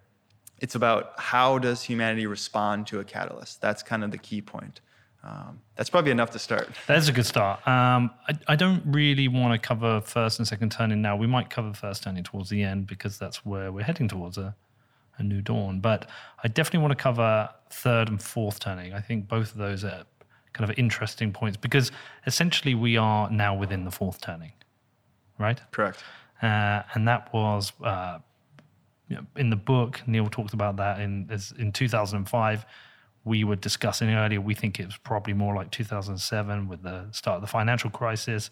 it's 0.58 0.74
about 0.74 1.12
how 1.18 1.58
does 1.58 1.82
humanity 1.82 2.26
respond 2.26 2.86
to 2.88 3.00
a 3.00 3.04
catalyst. 3.04 3.60
That's 3.60 3.82
kind 3.82 4.02
of 4.04 4.10
the 4.10 4.18
key 4.18 4.40
point. 4.40 4.80
Um, 5.22 5.60
that's 5.74 5.88
probably 5.88 6.10
enough 6.10 6.30
to 6.32 6.38
start. 6.38 6.68
That's 6.86 7.08
a 7.08 7.12
good 7.12 7.24
start. 7.24 7.66
Um, 7.66 8.10
I, 8.28 8.34
I, 8.48 8.56
don't 8.56 8.82
really 8.84 9.26
want 9.26 9.54
to 9.54 9.58
cover 9.58 10.02
first 10.02 10.38
and 10.38 10.46
second 10.46 10.70
turning 10.70 11.00
now. 11.00 11.16
We 11.16 11.26
might 11.26 11.48
cover 11.48 11.72
first 11.72 12.02
turning 12.02 12.24
towards 12.24 12.50
the 12.50 12.62
end 12.62 12.86
because 12.86 13.18
that's 13.18 13.42
where 13.42 13.72
we're 13.72 13.84
heading 13.84 14.06
towards 14.06 14.36
a, 14.36 14.54
a 15.16 15.22
new 15.22 15.40
dawn. 15.40 15.80
But 15.80 16.10
I 16.42 16.48
definitely 16.48 16.80
want 16.80 16.90
to 16.98 17.02
cover 17.02 17.48
third 17.70 18.10
and 18.10 18.20
fourth 18.20 18.60
turning. 18.60 18.92
I 18.92 19.00
think 19.00 19.26
both 19.26 19.52
of 19.52 19.56
those 19.56 19.82
are 19.82 20.04
kind 20.52 20.70
of 20.70 20.78
interesting 20.78 21.32
points 21.32 21.56
because 21.56 21.90
essentially 22.26 22.74
we 22.74 22.98
are 22.98 23.30
now 23.30 23.54
within 23.54 23.86
the 23.86 23.90
fourth 23.90 24.20
turning, 24.20 24.52
right? 25.38 25.58
Correct. 25.70 26.04
Uh, 26.44 26.82
and 26.92 27.08
that 27.08 27.32
was 27.32 27.72
uh, 27.82 28.18
in 29.36 29.48
the 29.48 29.56
book. 29.56 30.02
Neil 30.06 30.26
talked 30.26 30.52
about 30.52 30.76
that 30.76 31.00
in 31.00 31.30
in 31.58 31.72
2005. 31.72 32.66
We 33.24 33.44
were 33.44 33.56
discussing 33.56 34.10
earlier. 34.10 34.42
We 34.42 34.54
think 34.54 34.78
it 34.78 34.84
was 34.84 34.98
probably 34.98 35.32
more 35.32 35.54
like 35.54 35.70
2007 35.70 36.68
with 36.68 36.82
the 36.82 37.06
start 37.12 37.36
of 37.36 37.40
the 37.40 37.46
financial 37.46 37.88
crisis. 37.88 38.50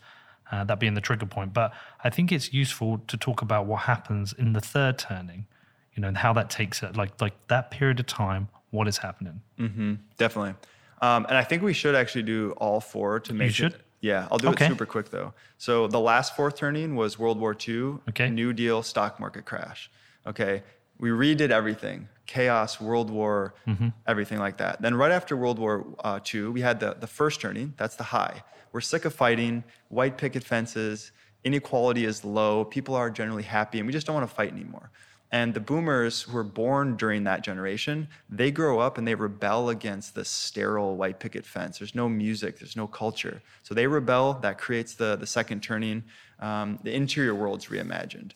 Uh, 0.50 0.64
that 0.64 0.78
being 0.78 0.94
the 0.94 1.00
trigger 1.00 1.26
point. 1.26 1.54
But 1.54 1.72
I 2.04 2.10
think 2.10 2.30
it's 2.30 2.52
useful 2.52 2.98
to 3.08 3.16
talk 3.16 3.40
about 3.42 3.64
what 3.66 3.82
happens 3.82 4.34
in 4.34 4.52
the 4.52 4.60
third 4.60 4.98
turning, 4.98 5.46
you 5.94 6.02
know, 6.02 6.08
and 6.08 6.16
how 6.16 6.32
that 6.34 6.50
takes 6.50 6.82
it, 6.82 6.96
like 6.96 7.20
like 7.20 7.34
that 7.48 7.70
period 7.70 8.00
of 8.00 8.06
time, 8.06 8.48
what 8.70 8.88
is 8.88 8.98
happening. 8.98 9.40
Mm-hmm, 9.58 9.94
definitely, 10.18 10.54
um, 11.00 11.24
and 11.28 11.38
I 11.38 11.44
think 11.44 11.62
we 11.62 11.72
should 11.72 11.94
actually 11.94 12.24
do 12.24 12.52
all 12.58 12.80
four 12.80 13.20
to 13.20 13.32
make 13.32 13.58
it 13.60 13.80
Yeah, 14.02 14.26
I'll 14.30 14.38
do 14.38 14.48
Okay. 14.48 14.66
it 14.66 14.68
super 14.68 14.84
quick 14.84 15.10
though. 15.10 15.32
So 15.58 15.86
the 15.86 16.00
last 16.00 16.36
fourth 16.36 16.56
turning 16.56 16.96
was 16.96 17.18
World 17.18 17.38
War 17.38 17.56
II, 17.66 17.98
Okay. 18.10 18.28
New 18.28 18.52
Deal, 18.52 18.82
stock 18.82 19.18
market 19.18 19.44
crash. 19.46 19.90
Okay, 20.26 20.62
we 20.98 21.08
redid 21.10 21.50
everything, 21.50 22.08
chaos, 22.26 22.80
World 22.80 23.10
War, 23.10 23.54
Mm-hmm. 23.66 23.88
everything 24.06 24.38
like 24.38 24.56
that. 24.58 24.82
Then 24.82 24.94
right 24.96 25.12
after 25.12 25.36
World 25.36 25.58
War 25.58 25.86
uh, 26.04 26.18
II, 26.34 26.48
we 26.48 26.60
had 26.60 26.80
the 26.80 26.94
the 26.98 27.06
first 27.06 27.40
turning. 27.40 27.74
That's 27.76 27.94
the 27.96 28.04
high. 28.04 28.42
We're 28.72 28.80
sick 28.80 29.04
of 29.04 29.14
fighting, 29.14 29.62
white 29.88 30.18
picket 30.18 30.42
fences, 30.42 31.12
inequality 31.44 32.04
is 32.04 32.24
low, 32.24 32.64
people 32.64 32.94
are 32.96 33.10
generally 33.10 33.42
happy, 33.44 33.78
and 33.78 33.86
we 33.86 33.92
just 33.92 34.06
don't 34.06 34.14
want 34.14 34.28
to 34.28 34.34
fight 34.34 34.50
anymore. 34.52 34.90
And 35.32 35.54
the 35.54 35.60
boomers 35.60 36.22
who 36.22 36.34
were 36.34 36.44
born 36.44 36.96
during 36.96 37.24
that 37.24 37.42
generation, 37.42 38.08
they 38.28 38.50
grow 38.50 38.80
up 38.80 38.98
and 38.98 39.08
they 39.08 39.14
rebel 39.14 39.70
against 39.70 40.14
the 40.14 40.26
sterile 40.26 40.94
white 40.94 41.20
picket 41.20 41.46
fence. 41.46 41.78
There's 41.78 41.94
no 41.94 42.06
music, 42.06 42.58
there's 42.58 42.76
no 42.76 42.86
culture. 42.86 43.40
So 43.62 43.74
they 43.74 43.86
rebel, 43.86 44.34
that 44.42 44.58
creates 44.58 44.94
the, 44.94 45.16
the 45.16 45.26
second 45.26 45.62
turning. 45.62 46.04
Um, 46.38 46.78
the 46.82 46.94
interior 46.94 47.34
world's 47.34 47.66
reimagined. 47.66 48.32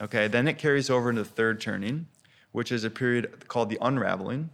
Okay, 0.00 0.26
then 0.26 0.48
it 0.48 0.56
carries 0.56 0.88
over 0.88 1.10
into 1.10 1.22
the 1.22 1.28
third 1.28 1.60
turning, 1.60 2.06
which 2.52 2.72
is 2.72 2.82
a 2.82 2.90
period 2.90 3.46
called 3.48 3.68
the 3.68 3.78
unraveling. 3.82 4.48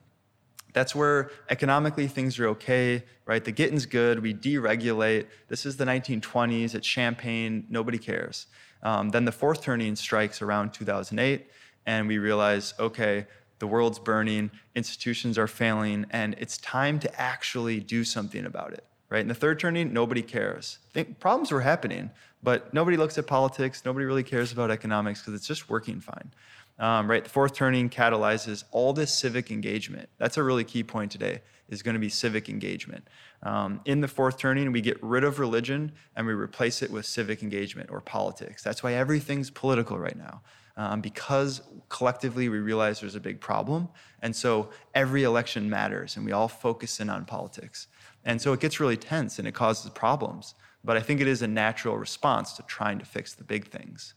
That's 0.72 0.96
where 0.96 1.30
economically 1.48 2.08
things 2.08 2.40
are 2.40 2.48
okay, 2.48 3.04
right? 3.26 3.44
The 3.44 3.52
getting's 3.52 3.86
good. 3.86 4.20
We 4.20 4.34
deregulate. 4.34 5.26
This 5.46 5.64
is 5.64 5.76
the 5.76 5.84
1920s. 5.84 6.74
It's 6.74 6.86
champagne. 6.86 7.66
Nobody 7.70 7.98
cares. 7.98 8.46
Um, 8.82 9.10
then 9.10 9.24
the 9.24 9.32
fourth 9.32 9.62
turning 9.62 9.96
strikes 9.96 10.42
around 10.42 10.72
2008, 10.72 11.46
and 11.86 12.08
we 12.08 12.18
realize, 12.18 12.74
okay, 12.78 13.26
the 13.58 13.66
world's 13.66 13.98
burning, 13.98 14.50
institutions 14.74 15.38
are 15.38 15.46
failing, 15.46 16.06
and 16.10 16.34
it's 16.38 16.58
time 16.58 16.98
to 17.00 17.20
actually 17.20 17.80
do 17.80 18.04
something 18.04 18.44
about 18.44 18.72
it, 18.72 18.84
right? 19.08 19.20
In 19.20 19.28
the 19.28 19.34
third 19.34 19.58
turning, 19.58 19.92
nobody 19.92 20.22
cares. 20.22 20.78
Think, 20.92 21.18
problems 21.20 21.52
were 21.52 21.60
happening, 21.60 22.10
but 22.42 22.74
nobody 22.74 22.96
looks 22.96 23.16
at 23.16 23.26
politics. 23.26 23.82
Nobody 23.84 24.04
really 24.04 24.22
cares 24.22 24.52
about 24.52 24.70
economics 24.70 25.20
because 25.20 25.34
it's 25.34 25.46
just 25.46 25.70
working 25.70 26.00
fine. 26.00 26.32
Um, 26.78 27.08
right, 27.08 27.22
the 27.22 27.30
fourth 27.30 27.54
turning 27.54 27.88
catalyzes 27.88 28.64
all 28.72 28.92
this 28.92 29.12
civic 29.12 29.50
engagement. 29.50 30.08
That's 30.18 30.36
a 30.36 30.42
really 30.42 30.64
key 30.64 30.82
point 30.82 31.12
today. 31.12 31.40
Is 31.70 31.82
going 31.82 31.94
to 31.94 32.00
be 32.00 32.10
civic 32.10 32.50
engagement. 32.50 33.08
Um, 33.42 33.80
in 33.86 34.02
the 34.02 34.06
fourth 34.06 34.36
turning, 34.36 34.70
we 34.70 34.82
get 34.82 35.02
rid 35.02 35.24
of 35.24 35.38
religion 35.38 35.92
and 36.14 36.26
we 36.26 36.34
replace 36.34 36.82
it 36.82 36.90
with 36.90 37.06
civic 37.06 37.42
engagement 37.42 37.90
or 37.90 38.02
politics. 38.02 38.62
That's 38.62 38.82
why 38.82 38.92
everything's 38.92 39.48
political 39.48 39.98
right 39.98 40.16
now, 40.16 40.42
um, 40.76 41.00
because 41.00 41.62
collectively 41.88 42.48
we 42.48 42.58
realize 42.58 43.00
there's 43.00 43.14
a 43.14 43.20
big 43.20 43.40
problem, 43.40 43.88
and 44.22 44.34
so 44.34 44.70
every 44.94 45.22
election 45.24 45.68
matters, 45.70 46.16
and 46.16 46.24
we 46.26 46.32
all 46.32 46.48
focus 46.48 47.00
in 47.00 47.08
on 47.10 47.24
politics, 47.24 47.86
and 48.24 48.40
so 48.40 48.52
it 48.52 48.60
gets 48.60 48.80
really 48.80 48.96
tense 48.96 49.38
and 49.38 49.46
it 49.48 49.52
causes 49.54 49.90
problems. 49.90 50.54
But 50.82 50.96
I 50.96 51.00
think 51.00 51.20
it 51.20 51.26
is 51.26 51.40
a 51.42 51.46
natural 51.48 51.96
response 51.96 52.52
to 52.54 52.62
trying 52.64 52.98
to 52.98 53.04
fix 53.04 53.34
the 53.34 53.44
big 53.44 53.68
things. 53.68 54.14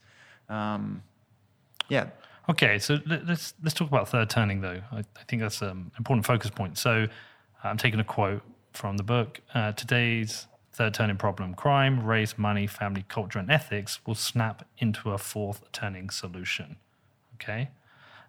Um, 0.48 1.02
yeah, 1.88 2.08
Okay, 2.50 2.78
so 2.78 2.98
let- 3.04 3.26
let's 3.26 3.52
let's 3.62 3.74
talk 3.74 3.88
about 3.88 4.08
third 4.08 4.30
turning 4.30 4.62
though. 4.62 4.80
I, 4.90 4.98
I 5.00 5.22
think 5.28 5.42
that's 5.42 5.60
an 5.60 5.90
important 5.98 6.24
focus 6.24 6.50
point. 6.50 6.78
So 6.78 7.06
I'm 7.62 7.76
taking 7.76 8.00
a 8.00 8.04
quote 8.04 8.42
from 8.72 8.96
the 8.96 9.02
book. 9.02 9.40
Uh, 9.52 9.72
Today's 9.72 10.46
third 10.78 10.94
turning 10.94 11.16
problem: 11.16 11.54
crime, 11.54 12.06
race, 12.06 12.38
money, 12.38 12.66
family, 12.66 13.04
culture, 13.08 13.40
and 13.40 13.50
ethics 13.50 13.98
will 14.06 14.14
snap 14.14 14.64
into 14.78 15.10
a 15.10 15.18
fourth 15.18 15.60
turning 15.72 16.08
solution. 16.08 16.76
Okay, 17.34 17.70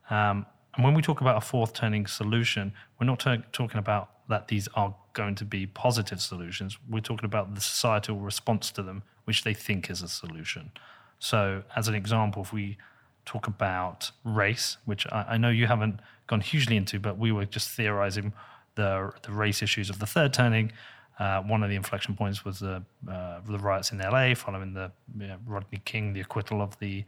um, 0.09 0.45
and 0.75 0.83
when 0.83 0.95
we 0.95 1.01
talk 1.01 1.21
about 1.21 1.37
a 1.37 1.41
fourth 1.41 1.73
turning 1.73 2.07
solution, 2.07 2.73
we're 2.99 3.05
not 3.05 3.19
ta- 3.19 3.43
talking 3.51 3.77
about 3.77 4.09
that 4.29 4.47
these 4.47 4.67
are 4.73 4.95
going 5.13 5.35
to 5.35 5.45
be 5.45 5.67
positive 5.67 6.21
solutions. 6.21 6.77
We're 6.89 7.01
talking 7.11 7.25
about 7.25 7.53
the 7.53 7.61
societal 7.61 8.17
response 8.17 8.71
to 8.71 8.83
them, 8.83 9.03
which 9.25 9.43
they 9.43 9.53
think 9.53 9.89
is 9.89 10.01
a 10.01 10.07
solution. 10.07 10.71
So, 11.19 11.63
as 11.75 11.87
an 11.87 11.95
example, 11.95 12.41
if 12.41 12.51
we 12.51 12.77
talk 13.25 13.45
about 13.45 14.11
race, 14.23 14.77
which 14.85 15.05
I, 15.11 15.21
I 15.33 15.37
know 15.37 15.49
you 15.49 15.67
haven't 15.67 15.99
gone 16.25 16.41
hugely 16.41 16.77
into, 16.77 16.99
but 16.99 17.17
we 17.19 17.31
were 17.31 17.45
just 17.45 17.69
theorizing 17.69 18.33
the 18.73 19.11
the 19.21 19.31
race 19.31 19.61
issues 19.61 19.89
of 19.91 19.99
the 19.99 20.07
third 20.07 20.33
turning. 20.33 20.71
Uh, 21.19 21.41
one 21.41 21.61
of 21.63 21.69
the 21.69 21.75
inflection 21.75 22.15
points 22.15 22.45
was 22.45 22.59
the 22.59 22.82
uh, 23.10 23.39
the 23.45 23.60
riots 23.60 23.91
in 23.91 23.97
LA 23.99 24.34
following 24.34 24.73
the 24.73 24.89
you 25.19 25.27
know, 25.27 25.38
Rodney 25.45 25.82
King, 25.84 26.13
the 26.13 26.21
acquittal 26.21 26.62
of 26.62 26.79
the 26.79 27.03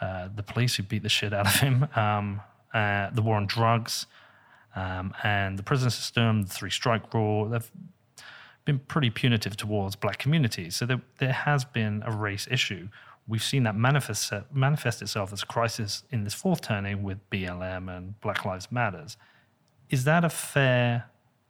uh, 0.00 0.28
the 0.34 0.42
police 0.42 0.76
who 0.76 0.84
beat 0.84 1.02
the 1.02 1.08
shit 1.08 1.32
out 1.32 1.46
of 1.46 1.54
him, 1.60 1.88
um, 1.96 2.40
uh, 2.72 3.10
the 3.10 3.22
war 3.22 3.36
on 3.36 3.46
drugs, 3.46 4.06
um, 4.76 5.12
and 5.24 5.58
the 5.58 5.62
prison 5.62 5.90
system, 5.90 6.42
the 6.42 6.48
three 6.48 6.70
strike 6.70 7.12
rule. 7.12 7.48
They've 7.48 7.70
been 8.64 8.78
pretty 8.80 9.10
punitive 9.10 9.56
towards 9.56 9.96
black 9.96 10.18
communities. 10.18 10.76
So 10.76 10.86
there, 10.86 11.00
there 11.18 11.32
has 11.32 11.64
been 11.64 12.02
a 12.04 12.12
race 12.12 12.46
issue. 12.50 12.88
We've 13.26 13.42
seen 13.42 13.62
that 13.62 13.74
manifest, 13.74 14.32
manifest 14.52 15.02
itself 15.02 15.32
as 15.32 15.42
a 15.42 15.46
crisis 15.46 16.04
in 16.10 16.24
this 16.24 16.34
fourth 16.34 16.60
turning 16.60 17.02
with 17.02 17.18
BLM 17.30 17.96
and 17.96 18.20
Black 18.20 18.44
Lives 18.44 18.70
Matters. 18.70 19.16
Is 19.88 20.04
that 20.04 20.24
a 20.24 20.28
fair 20.28 21.06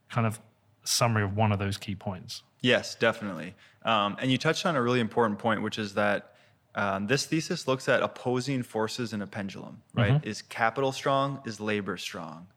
kind 0.08 0.26
of 0.26 0.40
summary 0.86 1.22
of 1.22 1.36
one 1.36 1.52
of 1.52 1.58
those 1.58 1.76
key 1.76 1.94
points? 1.94 2.42
Yes, 2.60 2.94
definitely. 2.94 3.54
Um, 3.84 4.16
and 4.20 4.30
you 4.30 4.38
touched 4.38 4.66
on 4.66 4.76
a 4.76 4.82
really 4.82 5.00
important 5.00 5.38
point, 5.38 5.62
which 5.62 5.78
is 5.78 5.94
that 5.94 6.34
um, 6.74 7.06
this 7.06 7.26
thesis 7.26 7.66
looks 7.66 7.88
at 7.88 8.02
opposing 8.02 8.62
forces 8.62 9.12
in 9.12 9.22
a 9.22 9.26
pendulum, 9.26 9.82
right? 9.94 10.20
Is 10.24 10.42
capital 10.42 10.92
strong? 10.92 11.40
Is 11.46 11.58
labor 11.58 11.96
strong? 11.96 12.48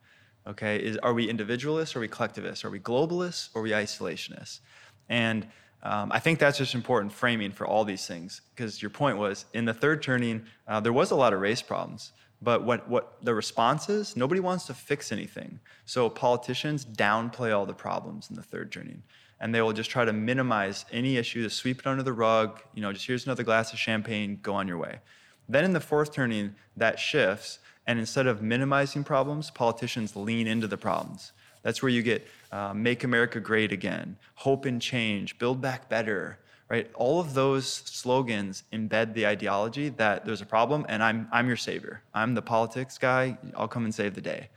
Okay, 0.46 0.78
is 0.78 0.98
are 0.98 1.14
we 1.14 1.30
individualists? 1.30 1.96
Are 1.96 2.00
we 2.00 2.08
collectivists? 2.08 2.66
Are 2.66 2.70
we 2.70 2.80
globalists? 2.80 3.50
Or 3.54 3.60
are 3.60 3.64
we 3.64 3.72
isolationists? 3.72 4.60
And 5.08 5.48
um, 5.84 6.12
I 6.12 6.20
think 6.20 6.40
that's 6.40 6.58
just 6.58 6.76
important 6.76 7.14
framing 7.14 7.52
for 7.52 7.66
all 7.66 7.86
these 7.86 8.06
things 8.06 8.42
because 8.54 8.82
your 8.82 8.90
point 8.90 9.18
was 9.18 9.46
in 9.54 9.64
the 9.64 9.74
third 9.74 10.04
turning, 10.04 10.46
uh, 10.68 10.80
there 10.82 10.92
was 10.92 11.12
a 11.12 11.16
lot 11.16 11.32
of 11.34 11.40
race 11.40 11.62
problems. 11.62 12.12
But 12.42 12.64
what, 12.64 12.88
what 12.90 13.18
the 13.22 13.34
response 13.34 13.90
is, 13.90 14.16
nobody 14.16 14.40
wants 14.40 14.66
to 14.68 14.74
fix 14.74 15.12
anything. 15.12 15.60
So 15.86 16.10
politicians 16.10 16.86
downplay 16.86 17.56
all 17.56 17.66
the 17.66 17.74
problems 17.74 18.30
in 18.30 18.36
the 18.36 18.44
third 18.44 18.72
turning. 18.72 19.04
And 19.42 19.54
they 19.54 19.62
will 19.62 19.74
just 19.74 19.90
try 19.90 20.06
to 20.06 20.14
minimize 20.14 20.86
any 20.92 21.18
issue, 21.18 21.44
to 21.44 21.50
sweep 21.50 21.80
it 21.80 21.88
under 21.88 22.04
the 22.04 22.14
rug, 22.14 22.62
you 22.74 22.82
know, 22.82 22.92
just 22.94 23.08
here's 23.08 23.26
another 23.26 23.44
glass 23.44 23.74
of 23.74 23.80
champagne, 23.80 24.40
go 24.42 24.54
on 24.54 24.68
your 24.68 24.78
way. 24.78 25.00
Then 25.48 25.66
in 25.66 25.74
the 25.74 25.80
fourth 25.80 26.14
turning, 26.14 26.56
that 26.78 27.00
shifts. 27.00 27.60
And 27.88 28.00
instead 28.00 28.28
of 28.28 28.42
minimizing 28.42 29.04
problems, 29.04 29.50
politicians 29.50 30.16
lean 30.16 30.46
into 30.46 30.68
the 30.68 30.78
problems. 30.78 31.32
That's 31.64 31.82
where 31.82 31.90
you 31.90 32.04
get 32.04 32.28
uh, 32.52 32.74
make 32.74 33.04
America 33.04 33.40
great 33.40 33.72
again, 33.72 34.18
hope 34.36 34.66
and 34.66 34.82
change, 34.82 35.38
build 35.40 35.62
back 35.62 35.90
better, 35.90 36.40
right? 36.70 36.90
All 36.94 37.20
of 37.20 37.34
those 37.34 37.68
slogans 37.68 38.64
embed 38.72 39.14
the 39.14 39.26
ideology 39.26 39.90
that 39.90 40.26
there's 40.26 40.42
a 40.42 40.46
problem 40.46 40.86
and 40.88 41.04
I'm, 41.04 41.28
I'm 41.32 41.48
your 41.48 41.58
savior. 41.58 42.04
I'm 42.14 42.36
the 42.36 42.42
politics 42.42 42.98
guy. 42.98 43.38
I'll 43.56 43.68
come 43.68 43.86
and 43.86 43.94
save 43.94 44.14
the 44.14 44.22
day. 44.22 44.50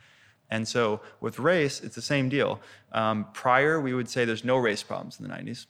And 0.49 0.67
so 0.67 1.01
with 1.19 1.39
race, 1.39 1.81
it's 1.81 1.95
the 1.95 2.01
same 2.01 2.29
deal. 2.29 2.61
Um, 2.91 3.25
prior, 3.33 3.81
we 3.81 3.93
would 3.95 4.07
say 4.07 4.23
there's 4.23 4.45
no 4.45 4.57
race 4.57 4.83
problems 4.83 5.19
in 5.19 5.27
the 5.27 5.33
90s. 5.33 5.65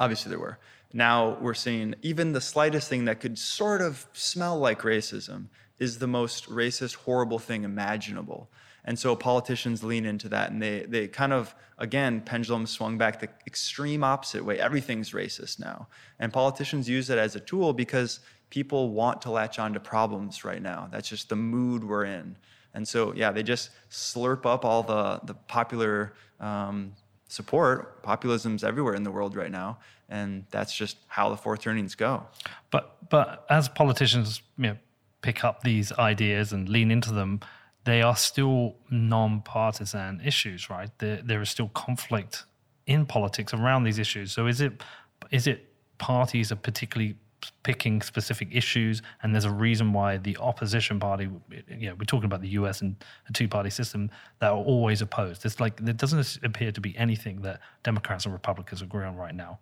Obviously, 0.00 0.30
there 0.30 0.40
were. 0.40 0.58
Now 0.92 1.38
we're 1.40 1.54
seeing 1.54 1.94
even 2.02 2.32
the 2.32 2.40
slightest 2.40 2.88
thing 2.88 3.04
that 3.04 3.20
could 3.20 3.38
sort 3.38 3.80
of 3.80 4.06
smell 4.12 4.58
like 4.58 4.80
racism 4.80 5.46
is 5.78 5.98
the 5.98 6.08
most 6.08 6.48
racist, 6.48 6.96
horrible 6.96 7.38
thing 7.38 7.62
imaginable. 7.62 8.48
And 8.84 8.98
so 8.98 9.16
politicians 9.16 9.82
lean 9.82 10.04
into 10.04 10.28
that 10.28 10.50
and 10.50 10.60
they, 10.60 10.80
they 10.80 11.08
kind 11.08 11.32
of, 11.32 11.54
again, 11.78 12.20
pendulum 12.20 12.66
swung 12.66 12.98
back 12.98 13.20
the 13.20 13.28
extreme 13.46 14.04
opposite 14.04 14.44
way. 14.44 14.58
Everything's 14.58 15.12
racist 15.12 15.58
now. 15.58 15.88
And 16.18 16.32
politicians 16.32 16.88
use 16.88 17.08
it 17.08 17.18
as 17.18 17.34
a 17.34 17.40
tool 17.40 17.72
because 17.72 18.20
people 18.50 18.90
want 18.90 19.22
to 19.22 19.30
latch 19.30 19.58
on 19.58 19.72
to 19.72 19.80
problems 19.80 20.44
right 20.44 20.60
now. 20.62 20.88
That's 20.90 21.08
just 21.08 21.28
the 21.28 21.36
mood 21.36 21.82
we're 21.82 22.04
in. 22.04 22.36
And 22.74 22.86
so, 22.86 23.14
yeah, 23.14 23.30
they 23.32 23.42
just 23.42 23.70
slurp 23.90 24.44
up 24.44 24.64
all 24.64 24.82
the, 24.82 25.20
the 25.24 25.34
popular 25.34 26.12
um, 26.40 26.92
support. 27.28 28.02
Populism's 28.02 28.64
everywhere 28.64 28.94
in 28.94 29.02
the 29.02 29.10
world 29.10 29.34
right 29.36 29.50
now. 29.50 29.78
And 30.08 30.44
that's 30.50 30.74
just 30.74 30.98
how 31.08 31.30
the 31.30 31.36
fourth 31.36 31.60
turnings 31.60 31.94
go. 31.94 32.26
But 32.70 33.08
but 33.08 33.46
as 33.48 33.68
politicians 33.68 34.42
you 34.58 34.64
know, 34.64 34.76
pick 35.22 35.44
up 35.44 35.62
these 35.62 35.92
ideas 35.92 36.52
and 36.52 36.68
lean 36.68 36.90
into 36.90 37.12
them, 37.12 37.40
they 37.84 38.02
are 38.02 38.16
still 38.16 38.76
non-partisan 38.90 40.22
issues, 40.24 40.70
right? 40.70 40.90
There, 40.98 41.20
there 41.22 41.42
is 41.42 41.50
still 41.50 41.68
conflict 41.68 42.44
in 42.86 43.06
politics 43.06 43.54
around 43.54 43.84
these 43.84 43.98
issues. 43.98 44.32
So 44.32 44.46
is 44.46 44.60
it 44.60 44.82
is 45.30 45.46
it 45.46 45.68
parties 45.98 46.52
are 46.52 46.56
particularly 46.56 47.16
picking 47.62 48.00
specific 48.00 48.48
issues, 48.52 49.02
and 49.22 49.34
there's 49.34 49.44
a 49.44 49.50
reason 49.50 49.92
why 49.92 50.16
the 50.16 50.36
opposition 50.38 50.98
party, 50.98 51.28
you 51.68 51.88
know, 51.88 51.94
we're 51.94 52.04
talking 52.04 52.24
about 52.24 52.40
the 52.40 52.48
U.S. 52.48 52.80
and 52.80 52.96
a 53.28 53.32
two-party 53.32 53.70
system 53.70 54.10
that 54.38 54.50
are 54.50 54.56
always 54.56 55.02
opposed. 55.02 55.44
It's 55.44 55.60
like 55.60 55.84
there 55.84 55.94
doesn't 55.94 56.38
appear 56.42 56.72
to 56.72 56.80
be 56.80 56.96
anything 56.96 57.42
that 57.42 57.60
Democrats 57.82 58.24
and 58.24 58.32
Republicans 58.32 58.82
agree 58.82 59.04
on 59.04 59.16
right 59.16 59.34
now. 59.34 59.58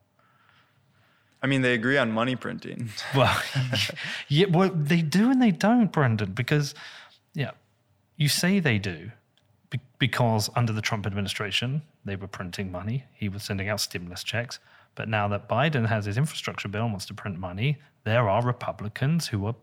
I 1.42 1.48
mean, 1.48 1.62
they 1.62 1.74
agree 1.74 1.98
on 1.98 2.12
money 2.12 2.36
printing. 2.36 2.90
Well, 3.16 3.36
yeah, 4.28 4.46
well, 4.48 4.70
they 4.72 5.02
do 5.02 5.30
and 5.30 5.42
they 5.42 5.50
don't, 5.50 5.90
Brendan, 5.90 6.32
because 6.32 6.74
yeah, 7.34 7.50
you 8.16 8.28
say 8.28 8.60
they 8.60 8.78
do 8.78 9.10
be- 9.72 9.80
because 9.98 10.50
under 10.54 10.72
the 10.72 10.82
Trump 10.82 11.06
administration 11.06 11.82
they 12.04 12.14
were 12.14 12.28
printing 12.28 12.70
money, 12.70 13.04
he 13.14 13.28
was 13.28 13.42
sending 13.42 13.68
out 13.68 13.80
stimulus 13.80 14.22
checks, 14.22 14.60
But 14.94 15.08
now 15.08 15.26
that 15.28 15.48
Biden 15.48 15.86
has 15.86 16.04
his 16.04 16.18
infrastructure 16.18 16.68
bill 16.68 16.82
and 16.82 16.92
wants 16.92 17.06
to 17.06 17.14
print 17.14 17.38
money, 17.38 17.78
there 18.04 18.28
are 18.28 18.42
Republicans 18.44 19.26
who 19.28 19.46
are 19.46 19.54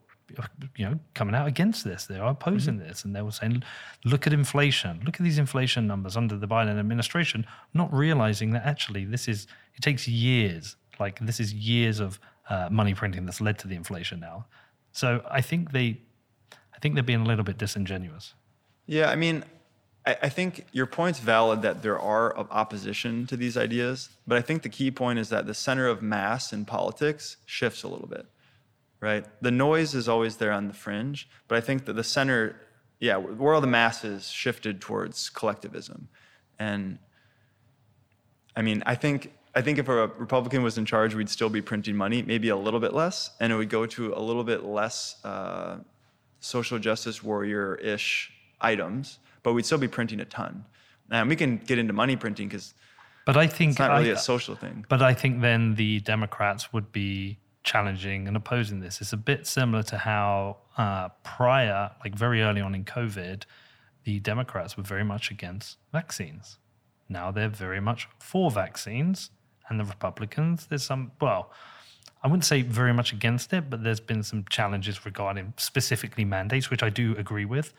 you 0.75 0.85
know 0.85 0.99
coming 1.13 1.35
out 1.35 1.47
against 1.47 1.83
this. 1.83 2.05
They 2.05 2.17
are 2.17 2.31
opposing 2.31 2.75
mm-hmm. 2.75 2.87
this. 2.87 3.05
And 3.05 3.15
they 3.15 3.21
were 3.21 3.31
saying 3.31 3.63
look 4.05 4.27
at 4.27 4.33
inflation. 4.33 5.01
Look 5.05 5.15
at 5.19 5.23
these 5.23 5.39
inflation 5.39 5.87
numbers 5.87 6.17
under 6.17 6.37
the 6.37 6.47
biden 6.47 6.79
administration 6.79 7.45
not 7.73 7.93
realizing 7.93 8.51
that 8.51 8.65
actually 8.65 9.05
this 9.05 9.27
is 9.27 9.47
it 9.75 9.81
takes 9.81 10.07
years 10.07 10.75
like 10.99 11.19
this 11.19 11.39
is 11.39 11.53
years 11.53 11.99
of 11.99 12.19
uh, 12.49 12.67
money 12.71 12.93
printing 12.93 13.25
that's 13.25 13.41
led 13.41 13.57
to 13.59 13.67
the 13.67 13.75
inflation 13.75 14.19
now. 14.19 14.45
So 14.91 15.23
i 15.29 15.41
think 15.41 15.71
they 15.71 16.01
i 16.75 16.79
think 16.79 16.95
they're 16.95 17.11
being 17.13 17.21
a 17.21 17.29
little 17.31 17.43
bit 17.43 17.57
disingenuous 17.57 18.33
yeah 18.89 19.09
i 19.09 19.15
mean 19.15 19.43
I, 20.05 20.17
I 20.23 20.29
think 20.29 20.65
your 20.71 20.85
point's 20.85 21.19
valid 21.19 21.61
that 21.61 21.83
there 21.83 21.99
are 21.99 22.37
opposition 22.37 23.27
to 23.27 23.37
these 23.37 23.57
ideas, 23.57 24.09
but 24.27 24.37
I 24.37 24.41
think 24.41 24.63
the 24.63 24.69
key 24.69 24.91
point 24.91 25.19
is 25.19 25.29
that 25.29 25.45
the 25.45 25.53
center 25.53 25.87
of 25.87 26.01
mass 26.01 26.51
in 26.51 26.65
politics 26.65 27.37
shifts 27.45 27.83
a 27.83 27.87
little 27.87 28.07
bit, 28.07 28.25
right? 28.99 29.25
The 29.41 29.51
noise 29.51 29.93
is 29.93 30.09
always 30.09 30.37
there 30.37 30.51
on 30.51 30.67
the 30.67 30.73
fringe, 30.73 31.29
but 31.47 31.57
I 31.57 31.61
think 31.61 31.85
that 31.85 31.93
the 31.93 32.03
center, 32.03 32.55
yeah, 32.99 33.17
where 33.17 33.53
all 33.53 33.61
the 33.61 33.67
masses 33.67 34.29
shifted 34.29 34.81
towards 34.81 35.29
collectivism, 35.29 36.09
and 36.57 36.97
I 38.55 38.61
mean, 38.61 38.81
I 38.85 38.95
think 38.95 39.31
I 39.55 39.61
think 39.61 39.79
if 39.79 39.87
a 39.87 40.07
Republican 40.07 40.63
was 40.63 40.77
in 40.77 40.85
charge, 40.85 41.15
we'd 41.15 41.29
still 41.29 41.49
be 41.49 41.61
printing 41.61 41.95
money, 41.95 42.21
maybe 42.21 42.49
a 42.49 42.55
little 42.55 42.79
bit 42.79 42.93
less, 42.93 43.31
and 43.39 43.51
it 43.51 43.55
would 43.55 43.69
go 43.69 43.85
to 43.85 44.13
a 44.13 44.21
little 44.21 44.43
bit 44.43 44.63
less 44.63 45.23
uh, 45.25 45.77
social 46.39 46.77
justice 46.77 47.23
warrior-ish 47.23 48.31
items 48.61 49.19
but 49.43 49.53
we'd 49.53 49.65
still 49.65 49.77
be 49.77 49.87
printing 49.87 50.19
a 50.19 50.25
ton. 50.25 50.65
And 51.11 51.29
we 51.29 51.35
can 51.35 51.57
get 51.57 51.79
into 51.79 51.93
money 51.93 52.15
printing 52.15 52.47
because 52.47 52.73
but 53.25 53.37
I 53.37 53.47
think 53.47 53.71
it's 53.71 53.79
not 53.79 53.91
really 53.97 54.11
I, 54.11 54.13
a 54.13 54.17
social 54.17 54.55
thing. 54.55 54.85
But 54.89 55.01
I 55.01 55.13
think 55.13 55.41
then 55.41 55.75
the 55.75 55.99
Democrats 55.99 56.73
would 56.73 56.91
be 56.91 57.37
challenging 57.63 58.27
and 58.27 58.35
opposing 58.35 58.79
this. 58.79 59.01
It's 59.01 59.13
a 59.13 59.17
bit 59.17 59.45
similar 59.45 59.83
to 59.83 59.97
how 59.97 60.57
uh, 60.77 61.09
prior, 61.23 61.91
like 62.03 62.15
very 62.15 62.41
early 62.41 62.61
on 62.61 62.73
in 62.73 62.85
COVID, 62.85 63.43
the 64.03 64.19
Democrats 64.19 64.77
were 64.77 64.83
very 64.83 65.03
much 65.03 65.29
against 65.29 65.77
vaccines. 65.91 66.57
Now 67.07 67.31
they're 67.31 67.49
very 67.49 67.81
much 67.81 68.07
for 68.19 68.49
vaccines, 68.49 69.31
and 69.67 69.79
the 69.79 69.85
Republicans, 69.85 70.67
there's 70.67 70.83
some, 70.83 71.11
well, 71.21 71.51
I 72.23 72.27
wouldn't 72.27 72.45
say 72.45 72.61
very 72.63 72.93
much 72.93 73.13
against 73.13 73.53
it, 73.53 73.69
but 73.69 73.83
there's 73.83 73.99
been 73.99 74.23
some 74.23 74.45
challenges 74.49 75.05
regarding 75.05 75.53
specifically 75.57 76.25
mandates, 76.25 76.69
which 76.69 76.83
I 76.83 76.89
do 76.89 77.15
agree 77.17 77.45
with. 77.45 77.73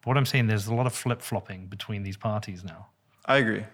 But 0.00 0.08
what 0.08 0.16
I'm 0.16 0.26
saying, 0.26 0.46
there's 0.46 0.66
a 0.66 0.74
lot 0.74 0.86
of 0.86 0.94
flip 0.94 1.22
flopping 1.22 1.66
between 1.66 2.02
these 2.02 2.16
parties 2.16 2.64
now. 2.64 2.86
I 3.24 3.38
agree. 3.38 3.64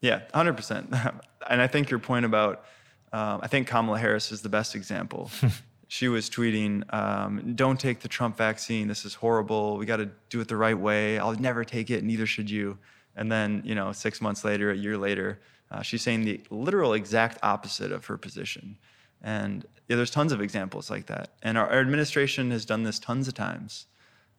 Yeah, 0.00 0.20
100%. 0.34 1.20
and 1.50 1.62
I 1.62 1.66
think 1.66 1.90
your 1.90 2.00
point 2.00 2.24
about, 2.24 2.64
um, 3.12 3.40
I 3.42 3.48
think 3.48 3.66
Kamala 3.68 3.98
Harris 3.98 4.32
is 4.32 4.42
the 4.42 4.48
best 4.48 4.74
example. 4.74 5.30
she 5.88 6.08
was 6.08 6.28
tweeting, 6.30 6.92
um, 6.92 7.54
don't 7.54 7.78
take 7.78 8.00
the 8.00 8.08
Trump 8.08 8.36
vaccine. 8.36 8.88
This 8.88 9.04
is 9.04 9.14
horrible. 9.14 9.76
We 9.76 9.86
got 9.86 9.98
to 9.98 10.10
do 10.28 10.40
it 10.40 10.48
the 10.48 10.56
right 10.56 10.78
way. 10.78 11.18
I'll 11.18 11.34
never 11.34 11.64
take 11.64 11.90
it, 11.90 12.04
neither 12.04 12.26
should 12.26 12.50
you. 12.50 12.78
And 13.16 13.30
then, 13.30 13.62
you 13.64 13.74
know, 13.74 13.92
six 13.92 14.20
months 14.20 14.44
later, 14.44 14.70
a 14.70 14.76
year 14.76 14.96
later, 14.96 15.40
uh, 15.70 15.82
she's 15.82 16.02
saying 16.02 16.24
the 16.24 16.40
literal 16.50 16.94
exact 16.94 17.38
opposite 17.42 17.92
of 17.92 18.06
her 18.06 18.16
position. 18.16 18.78
And 19.22 19.64
yeah, 19.88 19.96
there's 19.96 20.10
tons 20.10 20.32
of 20.32 20.40
examples 20.40 20.90
like 20.90 21.06
that. 21.06 21.30
And 21.42 21.56
our, 21.56 21.68
our 21.68 21.80
administration 21.80 22.50
has 22.50 22.64
done 22.64 22.82
this 22.82 22.98
tons 22.98 23.28
of 23.28 23.34
times, 23.34 23.86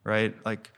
right? 0.03 0.35
Like, 0.45 0.71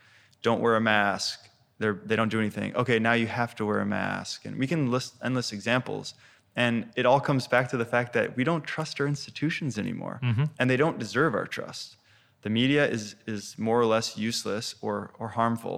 don't 0.48 0.62
wear 0.66 0.76
a 0.76 0.82
mask. 0.98 1.38
They're, 1.80 2.00
they 2.08 2.16
don't 2.20 2.32
do 2.36 2.40
anything. 2.46 2.70
Okay, 2.82 3.00
now 3.00 3.16
you 3.22 3.28
have 3.42 3.54
to 3.56 3.64
wear 3.66 3.80
a 3.88 3.90
mask. 4.02 4.46
And 4.46 4.54
we 4.64 4.68
can 4.72 4.82
list 4.96 5.12
endless 5.28 5.52
examples. 5.52 6.14
And 6.56 6.76
it 6.96 7.06
all 7.06 7.20
comes 7.30 7.48
back 7.54 7.66
to 7.72 7.78
the 7.84 7.90
fact 7.96 8.14
that 8.14 8.28
we 8.38 8.44
don't 8.50 8.64
trust 8.76 9.02
our 9.02 9.08
institutions 9.08 9.78
anymore, 9.78 10.18
mm-hmm. 10.24 10.46
and 10.58 10.66
they 10.70 10.78
don't 10.78 10.98
deserve 11.06 11.34
our 11.40 11.48
trust. 11.58 11.98
The 12.44 12.50
media 12.50 12.84
is, 12.96 13.16
is 13.28 13.44
more 13.58 13.80
or 13.84 13.88
less 13.96 14.08
useless 14.30 14.76
or, 14.82 14.96
or 15.20 15.28
harmful. 15.40 15.78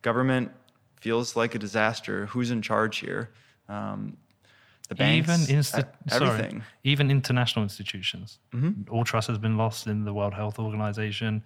Government 0.00 0.46
feels 1.04 1.36
like 1.40 1.54
a 1.54 1.58
disaster. 1.58 2.26
Who's 2.32 2.50
in 2.50 2.62
charge 2.62 2.96
here? 3.06 3.22
Um, 3.68 4.16
the 4.88 4.94
banks, 4.94 5.28
even 5.28 5.40
insti- 5.58 5.88
everything. 6.10 6.50
Sorry, 6.50 6.62
even 6.84 7.10
international 7.10 7.62
institutions. 7.68 8.38
Mm-hmm. 8.54 8.90
All 8.92 9.04
trust 9.04 9.28
has 9.32 9.38
been 9.46 9.56
lost 9.64 9.86
in 9.86 10.04
the 10.08 10.14
World 10.18 10.34
Health 10.42 10.58
Organization. 10.58 11.42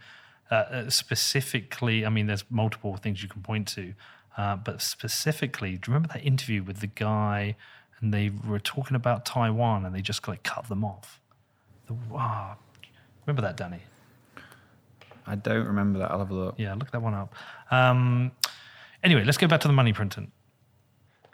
Uh, 0.51 0.55
uh, 0.55 0.91
specifically, 0.91 2.05
I 2.05 2.09
mean, 2.09 2.27
there's 2.27 2.45
multiple 2.51 2.97
things 2.97 3.23
you 3.23 3.29
can 3.29 3.41
point 3.41 3.69
to, 3.69 3.95
uh, 4.37 4.57
but 4.57 4.83
specifically, 4.83 5.73
do 5.73 5.75
you 5.75 5.95
remember 5.95 6.09
that 6.15 6.25
interview 6.25 6.63
with 6.63 6.81
the 6.81 6.89
guy 6.89 7.55
and 8.01 8.13
they 8.13 8.31
were 8.49 8.59
talking 8.59 8.97
about 8.97 9.25
Taiwan 9.25 9.85
and 9.85 9.95
they 9.95 10.01
just 10.01 10.27
like 10.27 10.43
cut 10.43 10.69
them 10.69 10.85
off? 10.85 11.21
The, 11.87 11.95
wow. 12.11 12.57
Remember 13.27 13.43
that, 13.43 13.57
Danny? 13.57 13.81
I 15.27 15.37
don't 15.37 15.67
remember 15.67 16.01
that. 16.01 16.11
I'll 16.11 16.19
have 16.19 16.31
a 16.31 16.35
look. 16.35 16.55
Yeah, 16.59 16.75
look 16.75 16.91
that 16.91 17.03
one 17.03 17.15
up. 17.15 17.33
Um, 17.71 18.33
anyway, 19.05 19.23
let's 19.25 19.39
go 19.39 19.47
back 19.47 19.61
to 19.61 19.69
the 19.69 19.75
money 19.75 19.93
printing. 19.93 20.33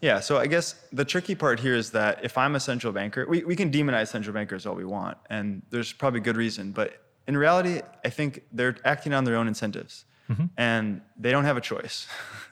Yeah, 0.03 0.21
so 0.21 0.37
I 0.37 0.47
guess 0.47 0.75
the 0.93 1.07
tricky 1.07 1.35
part 1.35 1.59
here 1.59 1.75
is 1.75 1.91
that 1.93 2.23
if 2.23 2.37
I'm 2.37 2.55
a 2.55 2.61
central 2.61 2.93
banker, 2.93 3.25
we, 3.27 3.45
we 3.45 3.57
can 3.57 3.71
demonize 3.71 4.09
central 4.09 4.35
bankers 4.35 4.67
all 4.67 4.75
we 4.75 4.85
want, 4.85 5.17
and 5.31 5.63
there's 5.71 5.93
probably 5.95 6.21
good 6.21 6.37
reason, 6.37 6.73
but 6.73 7.06
in 7.27 7.37
reality, 7.37 7.83
I 8.05 8.11
think 8.11 8.43
they're 8.53 8.77
acting 8.85 9.13
on 9.13 9.25
their 9.25 9.37
own 9.37 9.49
incentives 9.49 10.05
mm-hmm. 10.31 10.47
and 10.57 11.01
they 11.19 11.31
don't 11.31 11.45
have 11.45 11.57
a 11.57 11.61
choice. 11.61 12.07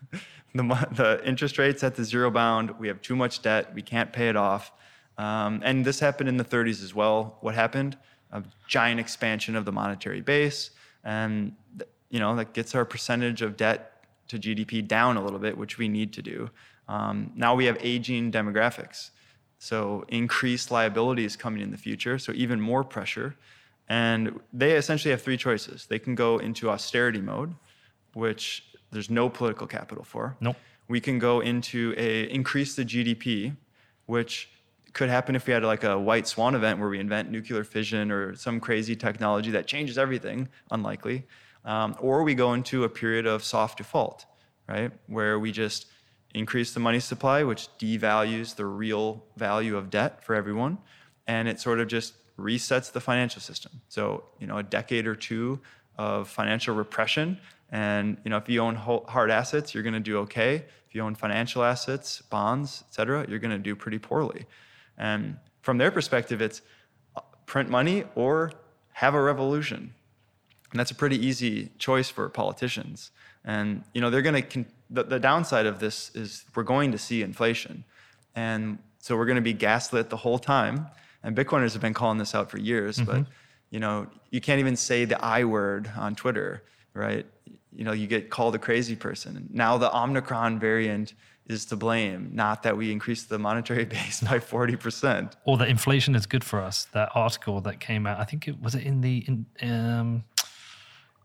the, 0.54 0.62
the 0.92 1.20
interest 1.24 1.58
rate's 1.58 1.82
at 1.82 1.94
the 1.94 2.04
zero 2.04 2.30
bound. 2.30 2.78
We 2.78 2.88
have 2.88 3.00
too 3.02 3.16
much 3.16 3.42
debt. 3.42 3.74
We 3.74 3.82
can't 3.82 4.12
pay 4.12 4.28
it 4.28 4.36
off. 4.36 4.72
Um, 5.16 5.60
and 5.64 5.84
this 5.84 6.00
happened 6.00 6.28
in 6.28 6.36
the 6.36 6.44
30s 6.44 6.82
as 6.82 6.94
well. 6.94 7.38
What 7.40 7.54
happened? 7.54 7.96
A 8.32 8.42
giant 8.66 8.98
expansion 9.00 9.54
of 9.54 9.64
the 9.64 9.72
monetary 9.72 10.20
base. 10.20 10.70
And, 11.04 11.54
you 12.10 12.18
know, 12.18 12.34
that 12.36 12.52
gets 12.52 12.74
our 12.74 12.84
percentage 12.84 13.42
of 13.42 13.56
debt 13.56 13.92
to 14.28 14.38
GDP 14.38 14.86
down 14.86 15.16
a 15.16 15.22
little 15.22 15.38
bit, 15.38 15.56
which 15.56 15.78
we 15.78 15.88
need 15.88 16.12
to 16.14 16.22
do. 16.22 16.50
Um, 16.88 17.32
now 17.36 17.54
we 17.54 17.66
have 17.66 17.76
aging 17.80 18.32
demographics. 18.32 19.10
So 19.58 20.04
increased 20.08 20.70
liabilities 20.70 21.36
coming 21.36 21.62
in 21.62 21.70
the 21.70 21.78
future. 21.78 22.18
So 22.18 22.32
even 22.32 22.60
more 22.60 22.84
pressure. 22.84 23.36
And 23.88 24.40
they 24.52 24.72
essentially 24.72 25.10
have 25.10 25.22
three 25.22 25.36
choices. 25.36 25.86
They 25.86 25.98
can 25.98 26.14
go 26.14 26.38
into 26.38 26.70
austerity 26.70 27.20
mode, 27.20 27.54
which 28.14 28.64
there's 28.90 29.10
no 29.10 29.28
political 29.28 29.66
capital 29.66 30.04
for. 30.04 30.36
Nope. 30.40 30.56
We 30.88 31.00
can 31.00 31.18
go 31.18 31.40
into 31.40 31.94
a 31.96 32.24
increase 32.24 32.76
the 32.76 32.84
GDP, 32.84 33.56
which 34.06 34.50
could 34.92 35.08
happen 35.08 35.34
if 35.34 35.46
we 35.46 35.52
had 35.52 35.64
like 35.64 35.84
a 35.84 35.98
white 35.98 36.26
swan 36.26 36.54
event 36.54 36.78
where 36.78 36.88
we 36.88 37.00
invent 37.00 37.30
nuclear 37.30 37.64
fission 37.64 38.10
or 38.10 38.34
some 38.34 38.60
crazy 38.60 38.94
technology 38.94 39.50
that 39.50 39.66
changes 39.66 39.98
everything. 39.98 40.48
Unlikely. 40.70 41.26
Um, 41.64 41.96
or 41.98 42.22
we 42.22 42.34
go 42.34 42.52
into 42.52 42.84
a 42.84 42.88
period 42.88 43.26
of 43.26 43.42
soft 43.42 43.78
default, 43.78 44.26
right, 44.68 44.92
where 45.06 45.38
we 45.38 45.50
just 45.50 45.86
increase 46.34 46.72
the 46.74 46.80
money 46.80 47.00
supply, 47.00 47.42
which 47.42 47.68
devalues 47.78 48.54
the 48.54 48.66
real 48.66 49.24
value 49.36 49.76
of 49.76 49.88
debt 49.88 50.22
for 50.22 50.34
everyone, 50.34 50.78
and 51.26 51.48
it 51.48 51.60
sort 51.60 51.80
of 51.80 51.88
just 51.88 52.14
resets 52.38 52.90
the 52.92 53.00
financial 53.00 53.40
system. 53.40 53.80
So, 53.88 54.24
you 54.40 54.46
know, 54.46 54.58
a 54.58 54.62
decade 54.62 55.06
or 55.06 55.14
two 55.14 55.60
of 55.96 56.28
financial 56.28 56.74
repression. 56.74 57.38
And, 57.70 58.16
you 58.24 58.30
know, 58.30 58.36
if 58.36 58.48
you 58.48 58.60
own 58.60 58.74
hard 58.76 59.30
assets, 59.30 59.74
you're 59.74 59.82
going 59.82 59.94
to 59.94 60.00
do 60.00 60.18
okay. 60.18 60.64
If 60.88 60.94
you 60.94 61.02
own 61.02 61.14
financial 61.14 61.62
assets, 61.64 62.22
bonds, 62.22 62.84
et 62.88 62.94
cetera, 62.94 63.26
you're 63.28 63.38
going 63.38 63.50
to 63.50 63.58
do 63.58 63.76
pretty 63.76 63.98
poorly. 63.98 64.46
And 64.98 65.36
from 65.62 65.78
their 65.78 65.90
perspective, 65.90 66.42
it's 66.42 66.62
uh, 67.16 67.20
print 67.46 67.70
money 67.70 68.04
or 68.14 68.52
have 68.92 69.14
a 69.14 69.20
revolution. 69.20 69.94
And 70.70 70.80
that's 70.80 70.90
a 70.90 70.94
pretty 70.94 71.24
easy 71.24 71.70
choice 71.78 72.10
for 72.10 72.28
politicians. 72.28 73.12
And, 73.44 73.84
you 73.92 74.00
know, 74.00 74.10
they're 74.10 74.22
going 74.22 74.42
to, 74.42 74.42
con- 74.42 74.66
the, 74.90 75.04
the 75.04 75.20
downside 75.20 75.66
of 75.66 75.78
this 75.78 76.10
is 76.14 76.44
we're 76.54 76.64
going 76.64 76.92
to 76.92 76.98
see 76.98 77.22
inflation. 77.22 77.84
And 78.34 78.78
so 78.98 79.16
we're 79.16 79.26
going 79.26 79.36
to 79.36 79.42
be 79.42 79.52
gaslit 79.52 80.10
the 80.10 80.16
whole 80.16 80.38
time 80.38 80.86
and 81.24 81.34
Bitcoiners 81.34 81.72
have 81.72 81.82
been 81.82 81.94
calling 81.94 82.18
this 82.18 82.34
out 82.34 82.50
for 82.50 82.58
years, 82.58 82.98
mm-hmm. 82.98 83.10
but 83.10 83.26
you 83.70 83.80
know, 83.80 84.06
you 84.30 84.40
can't 84.40 84.60
even 84.60 84.76
say 84.76 85.04
the 85.04 85.22
I 85.24 85.42
word 85.44 85.90
on 85.96 86.14
Twitter, 86.14 86.62
right? 86.92 87.26
You 87.74 87.84
know, 87.84 87.92
you 87.92 88.06
get 88.06 88.30
called 88.30 88.54
a 88.54 88.58
crazy 88.58 88.94
person. 88.94 89.48
Now 89.50 89.78
the 89.78 89.94
Omicron 89.96 90.60
variant 90.60 91.14
is 91.46 91.64
to 91.66 91.76
blame, 91.76 92.30
not 92.32 92.62
that 92.62 92.76
we 92.76 92.92
increased 92.92 93.28
the 93.28 93.38
monetary 93.38 93.84
base 93.96 94.20
by 94.20 94.38
40%. 94.38 95.32
Or 95.44 95.56
that 95.58 95.68
inflation 95.68 96.14
is 96.14 96.26
good 96.26 96.44
for 96.44 96.60
us. 96.60 96.84
That 96.92 97.10
article 97.14 97.60
that 97.62 97.80
came 97.80 98.06
out, 98.06 98.20
I 98.20 98.24
think 98.24 98.46
it 98.46 98.62
was 98.62 98.74
it 98.74 98.84
in 98.84 99.00
the 99.00 99.24
in, 99.26 99.46
um, 99.62 100.24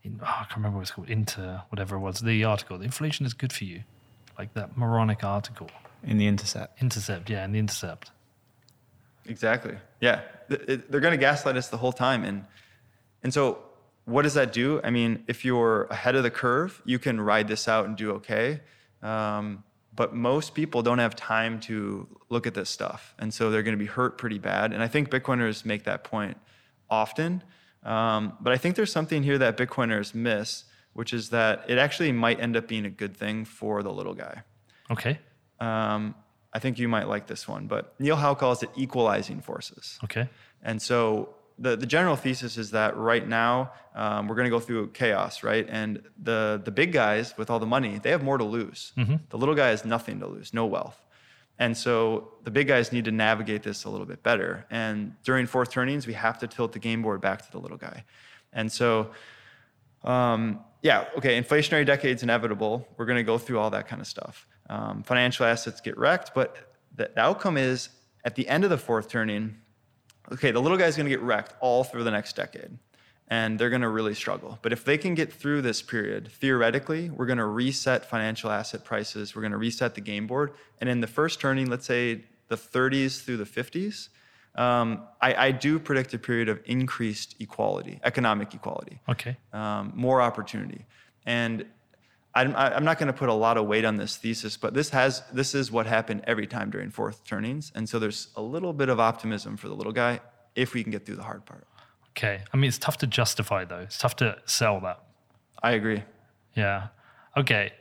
in, 0.03 0.19
oh, 0.21 0.25
I 0.25 0.45
can't 0.45 0.57
remember 0.57 0.77
what 0.77 0.83
it's 0.83 0.91
called, 0.91 1.09
Inter, 1.09 1.61
whatever 1.69 1.97
it 1.97 1.99
was. 1.99 2.19
The 2.21 2.43
article, 2.45 2.77
the 2.77 2.85
inflation 2.85 3.25
is 3.25 3.33
good 3.33 3.53
for 3.53 3.65
you, 3.65 3.83
like 4.37 4.53
that 4.55 4.77
moronic 4.77 5.23
article 5.23 5.69
in 6.03 6.17
the 6.17 6.27
Intercept. 6.27 6.81
Intercept, 6.81 7.29
yeah, 7.29 7.45
in 7.45 7.51
the 7.51 7.59
Intercept. 7.59 8.11
Exactly. 9.29 9.75
Yeah. 10.01 10.21
They're 10.49 10.99
going 10.99 11.11
to 11.11 11.17
gaslight 11.17 11.55
us 11.55 11.69
the 11.69 11.77
whole 11.77 11.93
time. 11.93 12.23
And, 12.23 12.45
and 13.23 13.33
so, 13.33 13.59
what 14.05 14.23
does 14.23 14.33
that 14.33 14.51
do? 14.51 14.81
I 14.83 14.89
mean, 14.89 15.23
if 15.27 15.45
you're 15.45 15.83
ahead 15.85 16.15
of 16.15 16.23
the 16.23 16.31
curve, 16.31 16.81
you 16.83 16.97
can 16.97 17.21
ride 17.21 17.47
this 17.47 17.67
out 17.67 17.85
and 17.85 17.95
do 17.95 18.11
okay. 18.13 18.61
Um, 19.03 19.63
but 19.93 20.15
most 20.15 20.55
people 20.55 20.81
don't 20.81 20.97
have 20.97 21.15
time 21.15 21.59
to 21.61 22.07
look 22.29 22.47
at 22.47 22.53
this 22.55 22.69
stuff. 22.69 23.13
And 23.19 23.33
so 23.33 23.51
they're 23.51 23.63
going 23.63 23.77
to 23.77 23.79
be 23.79 23.85
hurt 23.85 24.17
pretty 24.17 24.39
bad. 24.39 24.73
And 24.73 24.81
I 24.81 24.87
think 24.87 25.09
Bitcoiners 25.09 25.63
make 25.65 25.83
that 25.83 26.03
point 26.03 26.37
often. 26.89 27.43
Um, 27.83 28.33
but 28.41 28.51
I 28.51 28.57
think 28.57 28.75
there's 28.75 28.91
something 28.91 29.23
here 29.23 29.37
that 29.37 29.57
Bitcoiners 29.57 30.15
miss, 30.15 30.63
which 30.93 31.13
is 31.13 31.29
that 31.29 31.65
it 31.67 31.77
actually 31.77 32.11
might 32.11 32.39
end 32.39 32.57
up 32.57 32.67
being 32.67 32.85
a 32.85 32.89
good 32.89 33.15
thing 33.15 33.45
for 33.45 33.83
the 33.83 33.91
little 33.91 34.13
guy. 34.15 34.43
Okay. 34.89 35.19
Um, 35.59 36.15
I 36.53 36.59
think 36.59 36.79
you 36.79 36.87
might 36.87 37.07
like 37.07 37.27
this 37.27 37.47
one, 37.47 37.67
but 37.67 37.93
Neil 37.99 38.15
Howe 38.15 38.35
calls 38.35 38.63
it 38.63 38.69
equalizing 38.75 39.41
forces. 39.41 39.99
Okay. 40.03 40.27
And 40.63 40.81
so 40.81 41.35
the, 41.59 41.75
the 41.75 41.85
general 41.85 42.15
thesis 42.15 42.57
is 42.57 42.71
that 42.71 42.97
right 42.97 43.27
now 43.27 43.71
um, 43.93 44.27
we're 44.27 44.35
going 44.35 44.45
to 44.45 44.49
go 44.49 44.59
through 44.59 44.89
chaos, 44.89 45.43
right? 45.43 45.67
And 45.69 46.01
the 46.21 46.61
the 46.63 46.71
big 46.71 46.91
guys 46.91 47.37
with 47.37 47.49
all 47.49 47.59
the 47.59 47.65
money, 47.65 47.99
they 47.99 48.11
have 48.11 48.23
more 48.23 48.37
to 48.37 48.43
lose. 48.43 48.93
Mm-hmm. 48.97 49.15
The 49.29 49.37
little 49.37 49.55
guy 49.55 49.67
has 49.67 49.85
nothing 49.85 50.19
to 50.21 50.27
lose, 50.27 50.53
no 50.53 50.65
wealth. 50.65 50.99
And 51.59 51.75
so 51.75 52.31
the 52.45 52.51
big 52.51 52.67
guys 52.67 52.93
need 52.93 53.05
to 53.05 53.11
navigate 53.11 53.63
this 53.63 53.83
a 53.83 53.89
little 53.89 54.05
bit 54.05 54.23
better. 54.23 54.65
And 54.69 55.21
during 55.23 55.45
fourth 55.45 55.69
turnings, 55.69 56.07
we 56.07 56.13
have 56.13 56.39
to 56.39 56.47
tilt 56.47 56.71
the 56.71 56.79
game 56.79 57.01
board 57.01 57.19
back 57.19 57.41
to 57.45 57.51
the 57.51 57.59
little 57.59 57.77
guy. 57.77 58.05
And 58.53 58.71
so, 58.71 59.11
um, 60.05 60.61
yeah, 60.81 61.05
okay, 61.17 61.39
inflationary 61.39 61.85
decade's 61.85 62.23
inevitable. 62.23 62.87
We're 62.95 63.05
going 63.05 63.17
to 63.17 63.23
go 63.23 63.37
through 63.37 63.59
all 63.59 63.69
that 63.71 63.89
kind 63.89 64.01
of 64.01 64.07
stuff. 64.07 64.47
Um, 64.69 65.03
financial 65.03 65.45
assets 65.45 65.81
get 65.81 65.97
wrecked, 65.97 66.31
but 66.33 66.55
the 66.95 67.17
outcome 67.19 67.57
is 67.57 67.89
at 68.23 68.35
the 68.35 68.47
end 68.47 68.63
of 68.63 68.69
the 68.69 68.77
fourth 68.77 69.09
turning, 69.09 69.57
okay, 70.31 70.51
the 70.51 70.61
little 70.61 70.77
guy's 70.77 70.95
going 70.95 71.05
to 71.05 71.09
get 71.09 71.21
wrecked 71.21 71.53
all 71.59 71.83
through 71.83 72.03
the 72.03 72.11
next 72.11 72.35
decade 72.35 72.77
and 73.29 73.59
they're 73.59 73.69
going 73.69 73.81
to 73.81 73.89
really 73.89 74.13
struggle. 74.13 74.57
But 74.61 74.73
if 74.73 74.83
they 74.83 74.97
can 74.97 75.13
get 75.13 75.31
through 75.31 75.61
this 75.61 75.81
period, 75.81 76.31
theoretically, 76.31 77.09
we're 77.09 77.27
going 77.27 77.37
to 77.37 77.45
reset 77.45 78.05
financial 78.05 78.49
asset 78.49 78.83
prices, 78.83 79.35
we're 79.35 79.43
going 79.43 79.51
to 79.51 79.57
reset 79.57 79.95
the 79.95 80.01
game 80.01 80.25
board. 80.27 80.53
And 80.81 80.89
in 80.89 80.99
the 80.99 81.07
first 81.07 81.39
turning, 81.39 81.69
let's 81.69 81.85
say 81.85 82.25
the 82.47 82.57
30s 82.57 83.23
through 83.23 83.37
the 83.37 83.45
50s, 83.45 84.09
um, 84.55 85.03
I, 85.21 85.47
I, 85.47 85.51
do 85.51 85.77
predict 85.77 86.13
a 86.15 86.17
period 86.17 86.49
of 86.49 86.59
increased 86.65 87.35
equality, 87.39 87.99
economic 88.03 88.55
equality. 88.55 88.99
Okay. 89.07 89.37
Um, 89.53 89.93
more 89.95 90.21
opportunity. 90.21 90.85
And 91.23 91.65
I'm, 92.35 92.55
I'm 92.55 92.85
not 92.85 92.99
going 92.99 93.07
to 93.07 93.13
put 93.13 93.29
a 93.29 93.33
lot 93.33 93.57
of 93.57 93.65
weight 93.65 93.85
on 93.85 93.97
this 93.97 94.15
thesis, 94.15 94.55
but 94.55 94.73
this 94.73 94.89
has 94.91 95.23
this 95.33 95.55
is 95.55 95.71
what 95.71 95.87
happened 95.87 96.23
every 96.27 96.45
time 96.47 96.69
during 96.69 96.91
fourth 96.91 97.23
turnings, 97.25 97.71
and 97.75 97.89
so 97.89 97.97
there's 97.97 98.29
a 98.35 98.41
little 98.41 98.73
bit 98.73 98.89
of 98.89 98.99
optimism 98.99 99.57
for 99.57 99.67
the 99.67 99.73
little 99.73 99.91
guy 99.91 100.19
if 100.55 100.73
we 100.73 100.83
can 100.83 100.91
get 100.91 101.05
through 101.05 101.15
the 101.15 101.23
hard 101.23 101.45
part. 101.45 101.65
Okay. 102.11 102.41
I 102.53 102.57
mean, 102.57 102.67
it's 102.67 102.77
tough 102.77 102.97
to 102.97 103.07
justify 103.07 103.65
though. 103.65 103.79
It's 103.79 103.97
tough 103.97 104.15
to 104.17 104.37
sell 104.45 104.79
that. 104.81 105.03
I 105.63 105.71
agree. 105.71 106.03
Yeah. 106.55 106.87
Okay. 107.37 107.71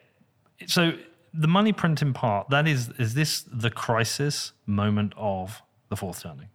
So 0.67 0.93
the 1.35 1.49
money 1.49 1.73
printing 1.73 2.13
part, 2.13 2.51
that 2.51 2.69
is, 2.69 2.91
is 2.99 3.15
this 3.15 3.45
the 3.51 3.71
crisis 3.71 4.53
moment 4.67 5.13
of 5.17 5.63
the 5.89 5.97
fourth 5.97 6.23
turning? 6.23 6.49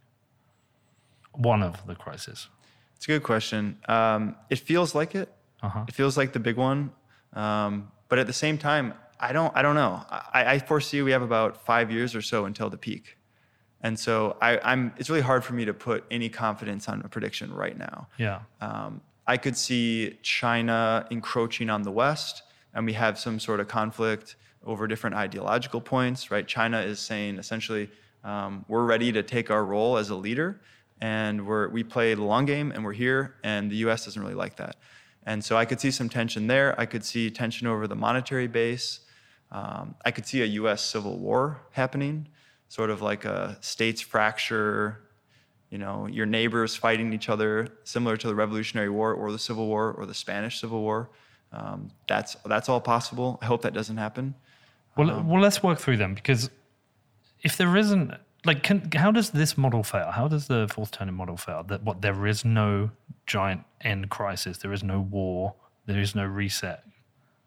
One 1.34 1.64
of 1.64 1.86
the 1.88 1.96
crises. 1.96 2.48
It's 2.96 3.06
a 3.06 3.08
good 3.08 3.24
question. 3.24 3.80
Um, 3.88 4.36
it 4.50 4.60
feels 4.60 4.96
like 4.96 5.16
it. 5.16 5.34
Uh-huh. 5.62 5.86
It 5.88 5.94
feels 5.94 6.16
like 6.16 6.34
the 6.34 6.40
big 6.40 6.58
one. 6.58 6.92
Um, 7.34 7.92
but 8.10 8.20
at 8.20 8.28
the 8.28 8.34
same 8.34 8.58
time, 8.58 8.94
I 9.20 9.32
don't, 9.34 9.56
I 9.56 9.62
don't 9.62 9.76
know. 9.76 10.04
I, 10.10 10.54
I 10.54 10.60
foresee 10.60 11.02
we 11.02 11.12
have 11.12 11.22
about 11.22 11.66
five 11.66 11.92
years 11.92 12.16
or 12.16 12.22
so 12.22 12.46
until 12.46 12.70
the 12.70 12.78
peak. 12.78 13.18
And 13.82 14.00
so 14.00 14.38
I, 14.42 14.60
am 14.72 14.94
it's 14.98 15.10
really 15.10 15.22
hard 15.22 15.44
for 15.44 15.54
me 15.54 15.66
to 15.66 15.74
put 15.74 16.06
any 16.10 16.30
confidence 16.30 16.88
on 16.88 17.02
a 17.02 17.10
prediction 17.10 17.54
right 17.54 17.78
now. 17.78 18.08
Yeah. 18.18 18.40
Um, 18.62 19.02
I 19.28 19.38
could 19.38 19.58
see 19.58 20.18
China 20.22 21.06
encroaching 21.10 21.70
on 21.70 21.84
the 21.84 21.92
West, 21.92 22.44
and 22.74 22.86
we 22.86 22.94
have 22.94 23.20
some 23.20 23.40
sort 23.40 23.60
of 23.60 23.68
conflict 23.68 24.36
over 24.66 24.88
different 24.88 25.16
ideological 25.16 25.82
points, 25.82 26.32
right? 26.32 26.48
China 26.48 26.80
is 26.80 27.00
saying 27.00 27.38
essentially, 27.38 27.90
um, 28.24 28.66
we're 28.68 28.86
ready 28.86 29.12
to 29.12 29.24
take 29.24 29.52
our 29.52 29.64
role 29.66 29.98
as 29.98 30.10
a 30.10 30.16
leader, 30.16 30.62
and 31.02 31.46
we're, 31.46 31.68
we 31.68 31.84
play 31.84 32.14
the 32.14 32.24
long 32.24 32.46
game, 32.46 32.72
and 32.72 32.84
we're 32.84 32.94
here, 32.94 33.36
and 33.44 33.70
the 33.70 33.76
US 33.88 34.06
doesn't 34.06 34.22
really 34.22 34.36
like 34.36 34.56
that. 34.58 34.78
And 35.26 35.44
so 35.44 35.56
I 35.56 35.66
could 35.66 35.80
see 35.80 35.92
some 35.92 36.10
tension 36.10 36.48
there. 36.48 36.80
I 36.80 36.86
could 36.86 37.04
see 37.04 37.30
tension 37.32 37.68
over 37.68 37.88
the 37.88 37.96
monetary 37.96 38.48
base. 38.48 39.00
Um, 39.52 39.96
I 40.04 40.12
could 40.12 40.26
see 40.26 40.42
a 40.42 40.46
US 40.46 40.82
civil 40.84 41.18
war 41.20 41.62
happening 41.72 42.28
sort 42.74 42.90
of 42.90 43.04
like 43.04 43.24
a 43.24 43.56
states 43.62 44.02
fracture, 44.02 45.04
you 45.70 45.78
know, 45.78 46.08
your 46.08 46.26
neighbors 46.26 46.76
fighting 46.76 47.14
each 47.14 47.30
other, 47.30 47.68
similar 47.84 48.18
to 48.18 48.26
the 48.26 48.34
Revolutionary 48.34 48.90
War 48.90 49.14
or 49.14 49.32
the 49.32 49.38
Civil 49.38 49.68
War 49.68 49.92
or 49.92 50.08
the 50.08 50.14
Spanish 50.16 50.60
Civil 50.60 50.82
War. 50.82 51.12
Um, 51.52 51.92
that's 52.08 52.36
that's 52.46 52.70
all 52.70 52.82
possible. 52.82 53.38
I 53.44 53.46
hope 53.46 53.62
that 53.62 53.76
doesn't 53.76 53.98
happen. 53.98 54.34
Well, 54.98 55.12
um, 55.12 55.30
well, 55.30 55.40
let's 55.40 55.62
work 55.62 55.78
through 55.78 55.98
them 55.98 56.16
because 56.16 56.50
if 57.44 57.58
there 57.58 57.78
isn't 57.78 58.16
like, 58.46 58.64
can, 58.64 58.90
how 58.96 59.12
does 59.12 59.32
this 59.32 59.58
model 59.58 59.84
fail? 59.84 60.12
How 60.12 60.28
does 60.28 60.48
the 60.48 60.68
fourth 60.72 60.92
turning 60.92 61.16
model 61.16 61.38
fail? 61.38 61.64
That 61.64 61.84
what 61.84 62.02
there 62.02 62.26
is 62.26 62.44
no 62.44 62.92
giant 63.26 63.64
end 63.82 64.10
crisis, 64.10 64.58
there 64.58 64.74
is 64.74 64.84
no 64.84 65.00
war, 65.00 65.56
there 65.86 66.00
is 66.00 66.16
no 66.16 66.26
reset. 66.26 66.84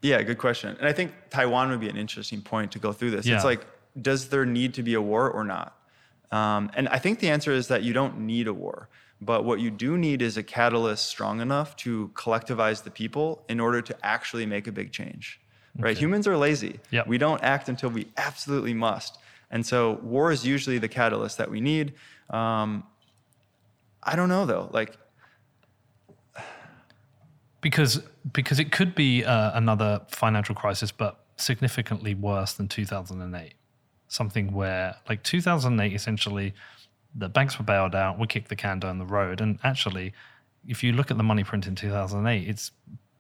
Yeah, 0.03 0.23
good 0.23 0.39
question. 0.39 0.77
And 0.79 0.89
I 0.89 0.93
think 0.93 1.13
Taiwan 1.31 1.71
would 1.71 1.81
be 1.81 1.89
an 1.89 1.97
interesting 1.97 2.41
point 2.41 2.73
to 2.73 2.79
go 2.79 2.93
through 2.93 3.11
this. 3.11 3.27
Yeah. 3.27 3.37
It's 3.37 3.45
like 3.45 3.67
does 4.01 4.29
there 4.29 4.45
need 4.45 4.75
to 4.75 4.83
be 4.83 4.95
a 4.95 5.01
war 5.01 5.31
or 5.31 5.45
not? 5.45 5.77
Um, 6.31 6.71
and 6.75 6.89
I 6.89 6.99
think 6.99 7.21
the 7.21 7.31
answer 7.31 7.53
is 7.53 7.69
that 7.69 7.83
you 7.83 7.93
don't 7.93 8.21
need 8.21 8.47
a 8.47 8.55
war. 8.55 8.89
But 9.21 9.45
what 9.45 9.61
you 9.61 9.71
do 9.71 9.97
need 9.97 10.21
is 10.21 10.37
a 10.37 10.43
catalyst 10.43 11.07
strong 11.07 11.41
enough 11.41 11.75
to 11.77 12.11
collectivize 12.15 12.83
the 12.83 12.91
people 12.91 13.45
in 13.49 13.61
order 13.61 13.81
to 13.81 13.97
actually 14.05 14.45
make 14.45 14.67
a 14.67 14.73
big 14.73 14.93
change. 14.93 15.41
Okay. 15.77 15.85
Right? 15.85 15.99
Humans 15.99 16.27
are 16.27 16.37
lazy. 16.37 16.81
Yep. 16.91 17.07
We 17.07 17.17
don't 17.17 17.43
act 17.43 17.69
until 17.69 17.89
we 17.89 18.09
absolutely 18.19 18.75
must. 18.75 19.19
And 19.51 19.65
so 19.65 20.01
war 20.03 20.33
is 20.33 20.45
usually 20.45 20.79
the 20.79 20.89
catalyst 20.89 21.39
that 21.39 21.51
we 21.51 21.61
need. 21.61 21.95
Um, 22.31 22.85
I 24.03 24.17
don't 24.17 24.29
know 24.29 24.47
though. 24.47 24.69
Like 24.73 24.97
because 27.61 28.01
because 28.33 28.59
it 28.59 28.73
could 28.73 28.95
be 28.95 29.25
uh, 29.25 29.53
another 29.55 30.03
financial 30.09 30.55
crisis, 30.55 30.93
but 30.93 31.25
significantly 31.37 32.15
worse 32.15 32.55
than 32.55 32.67
2008 32.67 33.55
something 34.09 34.53
where 34.53 34.97
like 35.09 35.23
2008 35.23 35.93
essentially 35.93 36.55
the 37.15 37.29
banks 37.29 37.59
were 37.59 37.65
bailed 37.65 37.95
out 37.95 38.19
we 38.19 38.27
kicked 38.27 38.49
the 38.49 38.57
can 38.57 38.79
down 38.79 38.99
the 38.99 39.05
road 39.05 39.41
and 39.41 39.59
actually 39.63 40.13
if 40.67 40.83
you 40.83 40.93
look 40.93 41.11
at 41.11 41.17
the 41.17 41.23
money 41.23 41.45
print 41.45 41.67
in 41.67 41.75
2008 41.75 42.49
it's 42.49 42.71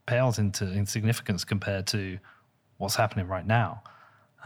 pales 0.06 0.38
into 0.38 0.70
insignificance 0.72 1.44
compared 1.44 1.86
to 1.86 2.18
what's 2.78 2.96
happening 2.96 3.26
right 3.26 3.46
now 3.46 3.82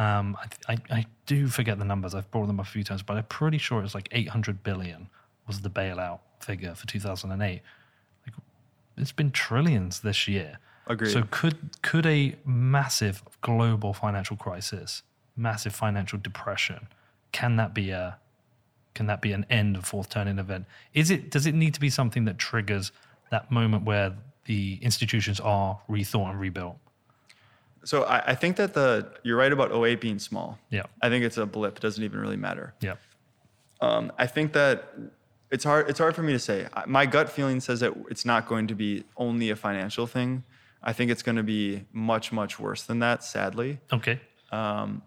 um, 0.00 0.36
I, 0.66 0.72
I, 0.72 0.76
I, 0.90 1.06
do 1.26 1.46
forget 1.46 1.78
the 1.78 1.84
numbers 1.84 2.14
i've 2.14 2.28
brought 2.32 2.48
them 2.48 2.58
up 2.58 2.66
a 2.66 2.68
few 2.68 2.82
times 2.82 3.02
but 3.02 3.16
i'm 3.16 3.24
pretty 3.24 3.58
sure 3.58 3.84
it's 3.84 3.94
like 3.94 4.08
800 4.10 4.64
billion 4.64 5.08
was 5.46 5.60
the 5.60 5.70
bailout 5.70 6.20
figure 6.40 6.74
for 6.74 6.86
2008 6.86 7.62
like, 8.26 8.34
it's 8.96 9.12
been 9.12 9.30
trillions 9.30 10.00
this 10.00 10.26
year 10.26 10.58
Agreed. 10.88 11.12
so 11.12 11.22
could 11.30 11.56
could 11.82 12.06
a 12.06 12.34
massive 12.44 13.22
global 13.42 13.92
financial 13.92 14.36
crisis 14.36 15.02
massive 15.40 15.74
financial 15.74 16.18
depression, 16.18 16.88
can 17.32 17.56
that 17.56 17.74
be 17.74 17.90
a 17.90 18.18
can 18.92 19.06
that 19.06 19.22
be 19.22 19.32
an 19.32 19.46
end 19.48 19.76
of 19.76 19.84
fourth 19.84 20.08
turning 20.08 20.38
event? 20.38 20.66
Is 20.94 21.10
it 21.10 21.30
does 21.30 21.46
it 21.46 21.54
need 21.54 21.74
to 21.74 21.80
be 21.80 21.90
something 21.90 22.24
that 22.26 22.38
triggers 22.38 22.92
that 23.30 23.50
moment 23.50 23.84
where 23.84 24.14
the 24.46 24.78
institutions 24.82 25.40
are 25.40 25.80
rethought 25.88 26.30
and 26.30 26.40
rebuilt? 26.40 26.76
So 27.84 28.04
I, 28.04 28.30
I 28.32 28.34
think 28.34 28.56
that 28.56 28.74
the 28.74 29.10
you're 29.22 29.36
right 29.36 29.52
about 29.52 29.72
08 29.72 30.00
being 30.00 30.18
small. 30.18 30.58
Yeah. 30.70 30.84
I 31.00 31.08
think 31.08 31.24
it's 31.24 31.38
a 31.38 31.46
blip. 31.46 31.76
It 31.76 31.82
doesn't 31.82 32.02
even 32.02 32.20
really 32.20 32.36
matter. 32.36 32.74
Yeah. 32.80 32.96
Um, 33.80 34.12
I 34.18 34.26
think 34.26 34.52
that 34.52 34.92
it's 35.50 35.64
hard. 35.64 35.88
It's 35.88 35.98
hard 35.98 36.14
for 36.14 36.22
me 36.22 36.32
to 36.32 36.38
say. 36.38 36.68
My 36.86 37.06
gut 37.06 37.30
feeling 37.30 37.60
says 37.60 37.80
that 37.80 37.94
it's 38.10 38.24
not 38.24 38.46
going 38.46 38.66
to 38.68 38.74
be 38.74 39.04
only 39.16 39.50
a 39.50 39.56
financial 39.56 40.06
thing. 40.06 40.44
I 40.82 40.92
think 40.92 41.10
it's 41.10 41.22
going 41.22 41.36
to 41.36 41.42
be 41.42 41.84
much, 41.92 42.32
much 42.32 42.58
worse 42.58 42.82
than 42.82 43.00
that. 43.00 43.24
Sadly. 43.24 43.80
Okay. 43.92 44.20
Um, 44.52 45.02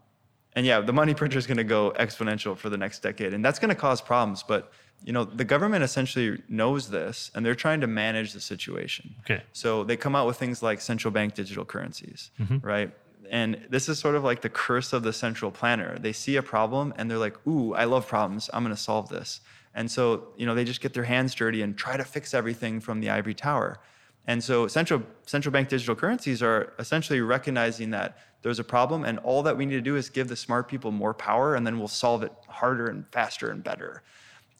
and 0.55 0.65
yeah, 0.65 0.81
the 0.81 0.93
money 0.93 1.13
printer 1.13 1.37
is 1.37 1.47
going 1.47 1.57
to 1.57 1.63
go 1.63 1.93
exponential 1.97 2.55
for 2.55 2.69
the 2.69 2.77
next 2.77 3.01
decade, 3.01 3.33
and 3.33 3.43
that's 3.43 3.59
going 3.59 3.69
to 3.69 3.75
cause 3.75 4.01
problems. 4.01 4.43
But 4.43 4.71
you 5.03 5.11
know, 5.11 5.25
the 5.25 5.43
government 5.43 5.83
essentially 5.83 6.41
knows 6.47 6.89
this, 6.89 7.29
and 7.35 7.45
they're 7.45 7.55
trying 7.55 7.81
to 7.81 7.87
manage 7.87 8.33
the 8.33 8.39
situation. 8.39 9.15
Okay. 9.21 9.43
So 9.51 9.83
they 9.83 9.97
come 9.97 10.15
out 10.15 10.27
with 10.27 10.37
things 10.37 10.63
like 10.63 10.79
central 10.81 11.11
bank 11.11 11.33
digital 11.33 11.65
currencies, 11.65 12.31
mm-hmm. 12.39 12.65
right? 12.65 12.91
And 13.29 13.65
this 13.69 13.89
is 13.89 13.99
sort 13.99 14.15
of 14.15 14.23
like 14.23 14.41
the 14.41 14.49
curse 14.49 14.93
of 14.93 15.03
the 15.03 15.13
central 15.13 15.51
planner. 15.51 15.97
They 15.97 16.13
see 16.13 16.35
a 16.35 16.43
problem 16.43 16.93
and 16.97 17.09
they're 17.09 17.17
like, 17.17 17.35
"Ooh, 17.47 17.73
I 17.73 17.85
love 17.85 18.07
problems. 18.07 18.49
I'm 18.53 18.63
going 18.63 18.75
to 18.75 18.81
solve 18.81 19.09
this." 19.09 19.41
And 19.75 19.89
so, 19.89 20.27
you 20.37 20.45
know, 20.45 20.53
they 20.53 20.65
just 20.65 20.81
get 20.81 20.93
their 20.93 21.03
hands 21.03 21.33
dirty 21.33 21.61
and 21.61 21.75
try 21.75 21.97
to 21.97 22.03
fix 22.03 22.33
everything 22.33 22.79
from 22.79 22.99
the 22.99 23.09
ivory 23.09 23.33
tower. 23.33 23.79
And 24.27 24.43
so 24.43 24.67
central 24.67 25.03
central 25.25 25.51
bank 25.51 25.69
digital 25.69 25.95
currencies 25.95 26.41
are 26.41 26.73
essentially 26.79 27.21
recognizing 27.21 27.89
that 27.91 28.17
there's 28.41 28.59
a 28.59 28.63
problem, 28.63 29.05
and 29.05 29.19
all 29.19 29.41
that 29.43 29.57
we 29.57 29.65
need 29.65 29.75
to 29.75 29.81
do 29.81 29.95
is 29.95 30.09
give 30.09 30.27
the 30.27 30.35
smart 30.35 30.67
people 30.67 30.91
more 30.91 31.13
power, 31.13 31.55
and 31.55 31.65
then 31.65 31.79
we'll 31.79 31.87
solve 31.87 32.23
it 32.23 32.33
harder 32.47 32.87
and 32.87 33.05
faster 33.11 33.49
and 33.49 33.63
better. 33.63 34.03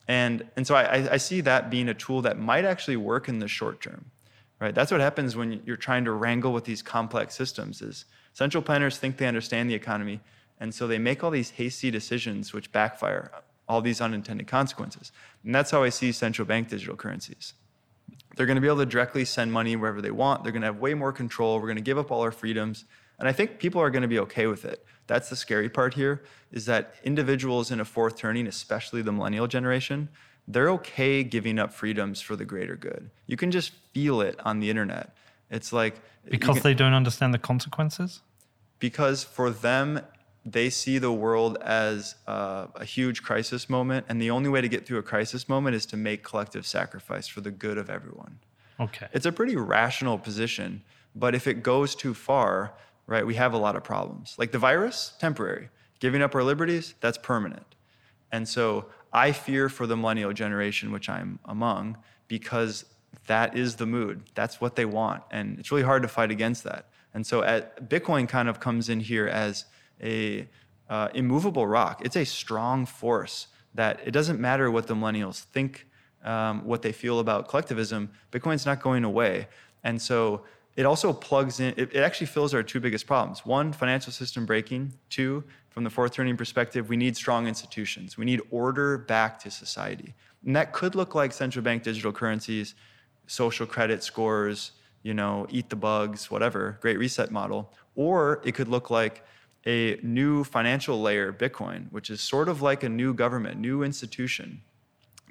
And, 0.08 0.46
and 0.56 0.68
so 0.68 0.76
I, 0.76 1.14
I 1.14 1.18
see 1.18 1.42
that 1.42 1.70
being 1.70 1.88
a 1.90 1.94
tool 1.94 2.22
that 2.24 2.38
might 2.38 2.66
actually 2.66 2.98
work 2.98 3.30
in 3.30 3.40
the 3.40 3.48
short 3.48 3.82
term, 3.82 4.06
right? 4.60 4.76
That's 4.76 4.92
what 4.92 5.02
happens 5.02 5.36
when 5.36 5.62
you're 5.66 5.78
trying 5.78 6.06
to 6.06 6.12
wrangle 6.12 6.52
with 6.52 6.66
these 6.66 6.82
complex 6.82 7.36
systems 7.36 7.82
is 7.82 8.06
central 8.34 8.62
planners 8.62 8.98
think 8.98 9.18
they 9.18 9.28
understand 9.28 9.70
the 9.70 9.76
economy, 9.76 10.20
And 10.60 10.74
so 10.74 10.88
they 10.88 11.00
make 11.00 11.24
all 11.24 11.32
these 11.32 11.52
hasty 11.52 11.92
decisions 11.92 12.54
which 12.54 12.72
backfire, 12.72 13.32
all 13.68 13.82
these 13.82 14.02
unintended 14.02 14.48
consequences. 14.48 15.12
And 15.44 15.54
that's 15.54 15.72
how 15.72 15.84
I 15.84 15.90
see 15.90 16.12
central 16.12 16.46
bank 16.46 16.70
digital 16.70 16.96
currencies. 16.96 17.54
They're 18.36 18.46
going 18.46 18.56
to 18.56 18.62
be 18.62 18.68
able 18.68 18.80
to 18.80 18.86
directly 18.86 19.26
send 19.26 19.52
money 19.52 19.76
wherever 19.76 20.02
they 20.02 20.12
want. 20.12 20.44
They're 20.44 20.52
going 20.52 20.62
to 20.62 20.68
have 20.68 20.78
way 20.78 20.94
more 20.94 21.12
control. 21.12 21.56
We're 21.56 21.68
going 21.68 21.76
to 21.76 21.82
give 21.82 21.98
up 21.98 22.12
all 22.12 22.22
our 22.22 22.32
freedoms. 22.32 22.86
And 23.20 23.28
I 23.28 23.32
think 23.32 23.60
people 23.60 23.82
are 23.82 23.90
going 23.90 24.02
to 24.02 24.08
be 24.08 24.20
okay 24.20 24.48
with 24.48 24.66
it. 24.66 24.86
That's 25.08 25.30
the 25.30 25.36
scary 25.36 25.70
part 25.70 25.94
here 25.96 26.24
is 26.52 26.66
that 26.66 26.96
individuals 27.04 27.72
in 27.72 27.80
a 27.80 27.86
fourth 27.86 28.18
turning, 28.18 28.48
especially 28.48 29.02
the 29.02 29.12
millennial 29.12 29.48
generation, 29.48 30.10
they're 30.48 30.70
okay 30.70 31.24
giving 31.24 31.60
up 31.60 31.74
freedoms 31.74 32.22
for 32.22 32.36
the 32.36 32.46
greater 32.46 32.76
good. 32.76 33.10
You 33.28 33.38
can 33.38 33.52
just 33.52 33.72
feel 33.94 34.22
it 34.22 34.40
on 34.46 34.60
the 34.60 34.70
internet. 34.70 35.16
It's 35.50 35.74
like 35.74 36.00
because 36.30 36.56
can, 36.56 36.64
they 36.64 36.74
don't 36.74 36.94
understand 36.94 37.34
the 37.34 37.40
consequences? 37.40 38.22
Because 38.80 39.24
for 39.24 39.50
them, 39.50 40.02
they 40.46 40.70
see 40.70 40.98
the 40.98 41.12
world 41.12 41.58
as 41.62 42.16
uh, 42.28 42.68
a 42.76 42.86
huge 42.86 43.24
crisis 43.24 43.70
moment, 43.70 44.06
and 44.10 44.22
the 44.22 44.30
only 44.30 44.50
way 44.50 44.62
to 44.62 44.68
get 44.68 44.86
through 44.86 44.98
a 44.98 45.04
crisis 45.04 45.48
moment 45.48 45.76
is 45.76 45.86
to 45.88 45.98
make 45.98 46.24
collective 46.24 46.66
sacrifice 46.66 47.28
for 47.28 47.42
the 47.42 47.52
good 47.52 47.78
of 47.78 47.90
everyone. 47.90 48.40
Okay. 48.80 49.08
It's 49.14 49.26
a 49.26 49.32
pretty 49.32 49.56
rational 49.56 50.18
position, 50.18 50.84
but 51.16 51.36
if 51.36 51.48
it 51.48 51.64
goes 51.64 51.96
too 51.96 52.14
far, 52.14 52.74
right, 53.08 53.26
we 53.26 53.36
have 53.36 53.54
a 53.54 53.58
lot 53.58 53.76
of 53.76 53.84
problems. 53.84 54.36
Like 54.38 54.52
the 54.52 54.60
virus, 54.60 55.14
temporary. 55.20 55.70
Giving 56.00 56.22
up 56.22 56.36
our 56.36 56.44
liberties, 56.44 56.96
that's 57.00 57.18
permanent. 57.18 57.76
And 58.32 58.48
so 58.48 58.88
I 59.12 59.32
fear 59.32 59.70
for 59.70 59.88
the 59.88 59.96
millennial 59.96 60.34
generation, 60.34 60.92
which 60.92 61.08
I'm 61.10 61.40
among, 61.46 61.98
because 62.28 62.86
that 63.28 63.56
is 63.58 63.76
the 63.76 63.86
mood. 63.86 64.24
That's 64.34 64.60
what 64.60 64.76
they 64.76 64.86
want. 64.86 65.24
And 65.32 65.60
it's 65.60 65.72
really 65.72 65.84
hard 65.84 66.02
to 66.02 66.08
fight 66.08 66.32
against 66.32 66.64
that. 66.64 66.90
And 67.14 67.26
so 67.26 67.44
at, 67.44 67.90
Bitcoin 67.90 68.28
kind 68.28 68.50
of 68.50 68.60
comes 68.60 68.90
in 68.90 69.00
here 69.00 69.28
as 69.28 69.66
a 70.02 70.48
uh, 70.90 71.10
immovable 71.14 71.68
rock. 71.68 72.02
It's 72.04 72.18
a 72.18 72.26
strong 72.26 72.86
force 72.86 73.48
that 73.76 74.00
it 74.06 74.12
doesn't 74.12 74.40
matter 74.40 74.70
what 74.70 74.88
the 74.88 74.96
millennials 74.96 75.42
think, 75.42 75.88
um, 76.24 76.66
what 76.66 76.82
they 76.82 76.92
feel 76.92 77.20
about 77.20 77.48
collectivism. 77.48 78.12
Bitcoin's 78.32 78.66
not 78.66 78.82
going 78.82 79.04
away, 79.04 79.48
and 79.84 80.02
so 80.02 80.44
it 80.76 80.86
also 80.86 81.14
plugs 81.14 81.60
in. 81.60 81.74
It, 81.78 81.94
it 81.94 82.02
actually 82.02 82.28
fills 82.28 82.54
our 82.54 82.64
two 82.64 82.80
biggest 82.80 83.06
problems: 83.06 83.46
one, 83.46 83.74
financial 83.74 84.12
system 84.12 84.46
breaking; 84.46 84.94
two, 85.10 85.44
from 85.70 85.84
the 85.84 85.90
fourth 85.90 86.14
turning 86.14 86.38
perspective, 86.38 86.90
we 86.90 86.98
need 86.98 87.16
strong 87.16 87.48
institutions. 87.48 88.18
We 88.18 88.26
need 88.26 88.42
order 88.52 88.98
back 88.98 89.40
to 89.40 89.52
society, 89.52 90.16
and 90.46 90.56
that 90.56 90.74
could 90.74 90.96
look 90.96 91.16
like 91.16 91.34
central 91.34 91.64
bank 91.64 91.84
digital 91.84 92.12
currencies, 92.12 92.76
social 93.28 93.66
credit 93.66 94.04
scores. 94.04 94.72
You 95.04 95.14
know, 95.14 95.48
eat 95.50 95.70
the 95.70 95.76
bugs, 95.76 96.32
whatever, 96.32 96.78
great 96.82 96.98
reset 96.98 97.30
model. 97.30 97.74
Or 97.96 98.42
it 98.46 98.56
could 98.56 98.70
look 98.70 98.90
like 98.90 99.26
a 99.66 100.00
new 100.02 100.44
financial 100.44 101.02
layer, 101.02 101.34
Bitcoin, 101.34 101.92
which 101.92 102.10
is 102.10 102.22
sort 102.22 102.48
of 102.48 102.62
like 102.62 102.84
a 102.84 102.90
new 102.90 103.14
government, 103.14 103.60
new 103.60 103.84
institution 103.84 104.62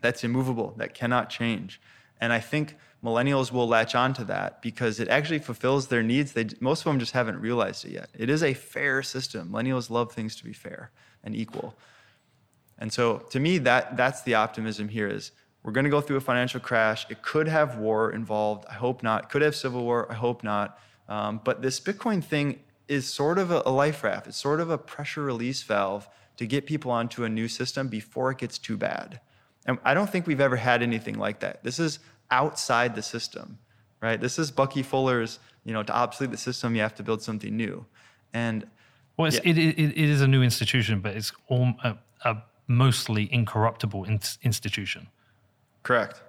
that's 0.03 0.25
immovable, 0.25 0.75
that 0.77 0.93
cannot 0.93 1.31
change. 1.31 1.81
And 2.21 2.33
I 2.33 2.41
think 2.41 2.77
millennials 3.05 3.51
will 3.51 3.67
latch 3.67 3.95
onto 3.95 4.25
that 4.25 4.63
because 4.63 5.01
it 5.01 5.09
actually 5.09 5.41
fulfills 5.41 5.89
their 5.89 6.03
needs. 6.03 6.33
They, 6.33 6.47
most 6.61 6.81
of 6.81 6.85
them 6.85 6.99
just 6.99 7.13
haven't 7.13 7.41
realized 7.41 7.85
it 7.85 7.93
yet. 7.93 8.11
It 8.17 8.31
is 8.31 8.43
a 8.43 8.55
fair 8.55 9.03
system. 9.03 9.51
Millennials 9.51 9.91
love 9.91 10.13
things 10.13 10.37
to 10.37 10.45
be 10.45 10.53
fair 10.53 10.91
and 11.25 11.35
equal. 11.35 11.75
And 12.79 12.93
so 12.93 13.19
to 13.31 13.41
me, 13.41 13.59
that, 13.59 13.97
that's 13.97 14.23
the 14.23 14.35
optimism 14.35 14.89
here 14.89 15.09
is 15.09 15.33
we're 15.63 15.73
going 15.73 15.85
to 15.85 15.91
go 15.91 16.01
through 16.01 16.17
a 16.17 16.21
financial 16.21 16.61
crash. 16.61 17.07
It 17.11 17.23
could 17.23 17.49
have 17.49 17.79
war 17.79 18.13
involved. 18.13 18.65
I 18.69 18.75
hope 18.75 19.03
not. 19.03 19.25
It 19.25 19.31
could 19.31 19.43
have 19.43 19.55
civil 19.55 19.83
war. 19.83 20.11
I 20.11 20.15
hope 20.15 20.43
not. 20.43 20.79
Um, 21.09 21.41
but 21.45 21.63
this 21.63 21.79
Bitcoin 21.81 22.23
thing 22.23 22.61
is 22.89 23.07
sort 23.07 23.39
of 23.39 23.51
a, 23.51 23.63
a 23.67 23.71
life 23.71 24.03
raft. 24.03 24.27
It's 24.27 24.37
sort 24.37 24.61
of 24.61 24.71
a 24.71 24.79
pressure 24.79 25.23
release 25.23 25.63
valve 25.63 26.09
to 26.37 26.47
get 26.47 26.67
people 26.67 26.91
onto 26.91 27.25
a 27.25 27.29
new 27.29 27.49
system 27.49 27.89
before 27.89 28.31
it 28.33 28.39
gets 28.39 28.59
too 28.59 28.77
bad. 28.77 29.21
And 29.67 29.79
I 29.85 29.95
don't 29.95 30.11
think 30.11 30.27
we've 30.27 30.41
ever 30.41 30.57
had 30.57 30.83
anything 30.83 31.19
like 31.19 31.41
that. 31.41 31.63
This 31.63 31.79
is 31.79 32.01
outside 32.33 32.97
the 32.97 33.03
system, 33.03 33.59
right? 34.01 34.21
This 34.21 34.39
is 34.39 34.51
Bucky 34.51 34.83
Fuller's, 34.83 35.39
you 35.65 35.73
know, 35.73 35.85
to 35.85 35.95
obsolete 35.95 36.33
the 36.33 36.37
system, 36.37 36.75
you 36.75 36.83
have 36.83 36.97
to 36.97 37.05
build 37.05 37.23
something 37.23 37.57
new. 37.57 37.87
And 38.33 38.67
well, 39.17 39.33
yeah. 39.33 39.41
it, 39.45 39.59
it, 39.59 39.79
it 39.79 40.09
is 40.15 40.21
a 40.23 40.27
new 40.27 40.43
institution, 40.43 41.01
but 41.01 41.15
it's 41.15 41.33
all, 41.49 41.75
a, 41.85 41.97
a 42.25 42.43
mostly 42.67 43.33
incorruptible 43.33 44.05
in, 44.05 44.19
institution. 44.43 45.07
Correct. 45.83 46.23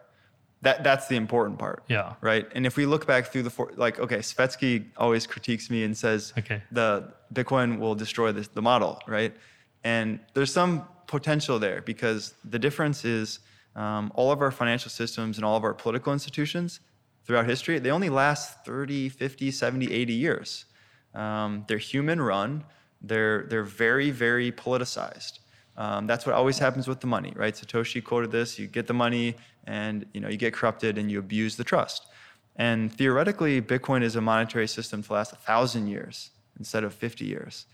That 0.62 0.84
that's 0.84 1.08
the 1.08 1.16
important 1.16 1.60
part. 1.60 1.84
Yeah. 1.88 2.14
Right. 2.22 2.46
And 2.56 2.66
if 2.66 2.78
we 2.78 2.86
look 2.86 3.06
back 3.06 3.28
through 3.28 3.44
the 3.44 3.50
four, 3.50 3.72
like, 3.76 4.00
okay, 4.00 4.20
Svetski 4.20 4.86
always 4.98 5.28
critiques 5.28 5.70
me 5.70 5.84
and 5.84 5.98
says, 5.98 6.34
okay, 6.38 6.62
the 6.72 7.12
Bitcoin 7.34 7.80
will 7.80 7.96
destroy 7.96 8.32
the, 8.32 8.48
the 8.54 8.62
model, 8.62 9.02
right? 9.08 9.34
And 9.84 10.20
there's 10.34 10.54
some 10.54 10.86
potential 11.08 11.60
there 11.60 11.82
because 11.82 12.34
the 12.50 12.60
difference 12.60 13.04
is 13.04 13.40
um, 13.76 14.12
all 14.16 14.32
of 14.32 14.42
our 14.42 14.52
financial 14.52 14.90
systems 14.90 15.38
and 15.38 15.46
all 15.46 15.58
of 15.58 15.64
our 15.64 15.74
political 15.74 16.14
institutions 16.14 16.80
throughout 17.26 17.48
history, 17.48 17.80
they 17.80 17.90
only 17.90 18.10
last 18.10 18.66
30, 18.66 19.10
50, 19.10 19.52
70, 19.52 19.92
80 19.92 20.14
years. 20.14 20.66
Um, 21.14 21.66
they're 21.68 21.78
human 21.78 22.22
run. 22.22 22.64
They're, 23.02 23.44
they're 23.44 23.64
very, 23.64 24.12
very 24.12 24.52
politicized. 24.52 25.40
Um, 25.76 26.06
that's 26.06 26.26
what 26.26 26.36
always 26.36 26.60
happens 26.60 26.88
with 26.88 27.00
the 27.00 27.08
money, 27.08 27.34
right? 27.36 27.54
Satoshi 27.54 28.04
quoted 28.04 28.32
this: 28.32 28.60
you 28.60 28.68
get 28.68 28.86
the 28.86 28.94
money, 28.94 29.36
and 29.66 30.06
you 30.14 30.22
know 30.22 30.30
you 30.30 30.38
get 30.38 30.54
corrupted, 30.54 30.98
and 30.98 31.10
you 31.10 31.18
abuse 31.18 31.56
the 31.56 31.64
trust. 31.64 32.06
And 32.56 32.94
theoretically, 32.94 33.62
Bitcoin 33.62 34.04
is 34.04 34.16
a 34.16 34.22
monetary 34.22 34.68
system 34.68 35.02
to 35.02 35.14
last 35.14 35.34
a 35.34 35.36
thousand 35.36 35.88
years 35.88 36.30
instead 36.60 36.84
of 36.84 36.94
50 36.94 37.26
years. 37.26 37.66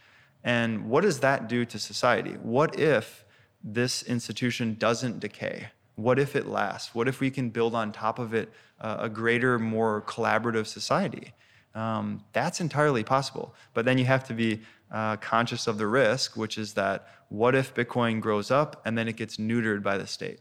And 0.41 0.89
what 0.89 1.01
does 1.01 1.19
that 1.19 1.49
do 1.49 1.65
to 1.65 1.77
society? 1.77 2.37
What 2.41 2.79
if 2.79 3.25
this 3.61 4.03
institution 4.03 4.75
doesn't 4.79 5.19
decay? 5.19 5.67
What 5.99 6.17
if 6.17 6.37
it 6.37 6.47
lasts? 6.47 6.95
What 6.95 7.09
if 7.09 7.19
we 7.19 7.29
can 7.29 7.49
build 7.49 7.75
on 7.75 7.91
top 7.91 8.19
of 8.19 8.33
it 8.33 8.49
uh, 8.79 8.97
a 8.99 9.09
greater, 9.09 9.59
more 9.59 10.01
collaborative 10.03 10.65
society? 10.65 11.33
Um, 11.75 12.23
that's 12.31 12.61
entirely 12.61 13.03
possible. 13.03 13.53
But 13.73 13.83
then 13.83 13.97
you 13.97 14.05
have 14.05 14.23
to 14.27 14.33
be 14.33 14.61
uh, 14.89 15.17
conscious 15.17 15.67
of 15.67 15.77
the 15.77 15.87
risk, 15.87 16.37
which 16.37 16.57
is 16.57 16.73
that 16.75 17.07
what 17.27 17.53
if 17.53 17.75
Bitcoin 17.75 18.21
grows 18.21 18.49
up 18.49 18.81
and 18.85 18.97
then 18.97 19.09
it 19.09 19.17
gets 19.17 19.35
neutered 19.35 19.83
by 19.83 19.97
the 19.97 20.07
state? 20.07 20.39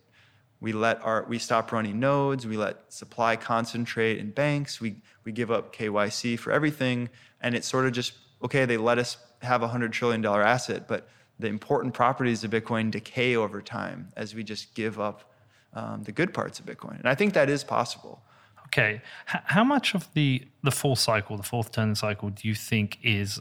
We 0.60 0.72
let 0.72 1.02
our 1.02 1.24
we 1.28 1.38
stop 1.38 1.72
running 1.72 1.98
nodes, 1.98 2.46
we 2.46 2.56
let 2.56 2.92
supply 2.92 3.34
concentrate 3.34 4.18
in 4.18 4.30
banks, 4.30 4.80
we 4.80 5.02
we 5.24 5.32
give 5.32 5.50
up 5.50 5.74
KYC 5.74 6.38
for 6.38 6.52
everything, 6.52 7.08
and 7.40 7.56
it's 7.56 7.66
sort 7.66 7.86
of 7.86 7.92
just 7.92 8.12
okay, 8.44 8.64
they 8.64 8.76
let 8.76 8.98
us 8.98 9.16
have 9.42 9.62
a 9.62 9.68
hundred 9.68 9.92
trillion 9.92 10.20
dollar 10.20 10.42
asset, 10.42 10.86
but 10.86 11.08
the 11.40 11.48
important 11.48 11.94
properties 11.94 12.44
of 12.44 12.52
Bitcoin 12.52 12.92
decay 12.92 13.34
over 13.34 13.60
time 13.60 14.12
as 14.16 14.36
we 14.36 14.44
just 14.44 14.74
give 14.74 15.00
up 15.00 15.28
um, 15.74 16.02
the 16.04 16.12
good 16.12 16.32
parts 16.32 16.58
of 16.60 16.66
Bitcoin. 16.66 16.98
And 16.98 17.08
I 17.08 17.14
think 17.14 17.34
that 17.34 17.48
is 17.48 17.64
possible. 17.64 18.22
Okay. 18.66 19.00
H- 19.34 19.42
how 19.44 19.64
much 19.64 19.94
of 19.94 20.08
the, 20.14 20.46
the 20.62 20.70
full 20.70 20.96
cycle, 20.96 21.36
the 21.36 21.42
fourth 21.42 21.72
turn 21.72 21.94
cycle, 21.94 22.30
do 22.30 22.46
you 22.46 22.54
think 22.54 22.98
is 23.02 23.40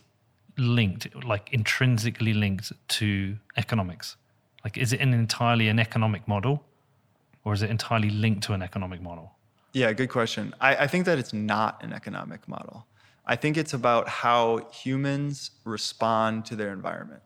linked, 0.57 1.23
like 1.23 1.49
intrinsically 1.51 2.33
linked 2.33 2.71
to 2.87 3.37
economics? 3.57 4.15
Like, 4.63 4.77
is 4.77 4.93
it 4.93 4.99
an 4.99 5.13
entirely 5.13 5.67
an 5.67 5.79
economic 5.79 6.27
model, 6.27 6.63
or 7.45 7.53
is 7.53 7.61
it 7.61 7.69
entirely 7.69 8.09
linked 8.09 8.43
to 8.43 8.53
an 8.53 8.61
economic 8.61 9.01
model? 9.01 9.33
Yeah, 9.73 9.93
good 9.93 10.09
question. 10.09 10.53
I, 10.59 10.75
I 10.75 10.87
think 10.87 11.05
that 11.05 11.19
it's 11.19 11.33
not 11.33 11.83
an 11.83 11.93
economic 11.93 12.47
model. 12.47 12.85
I 13.25 13.35
think 13.35 13.57
it's 13.57 13.73
about 13.73 14.07
how 14.07 14.67
humans 14.71 15.51
respond 15.63 16.45
to 16.45 16.55
their 16.55 16.71
environment. 16.71 17.21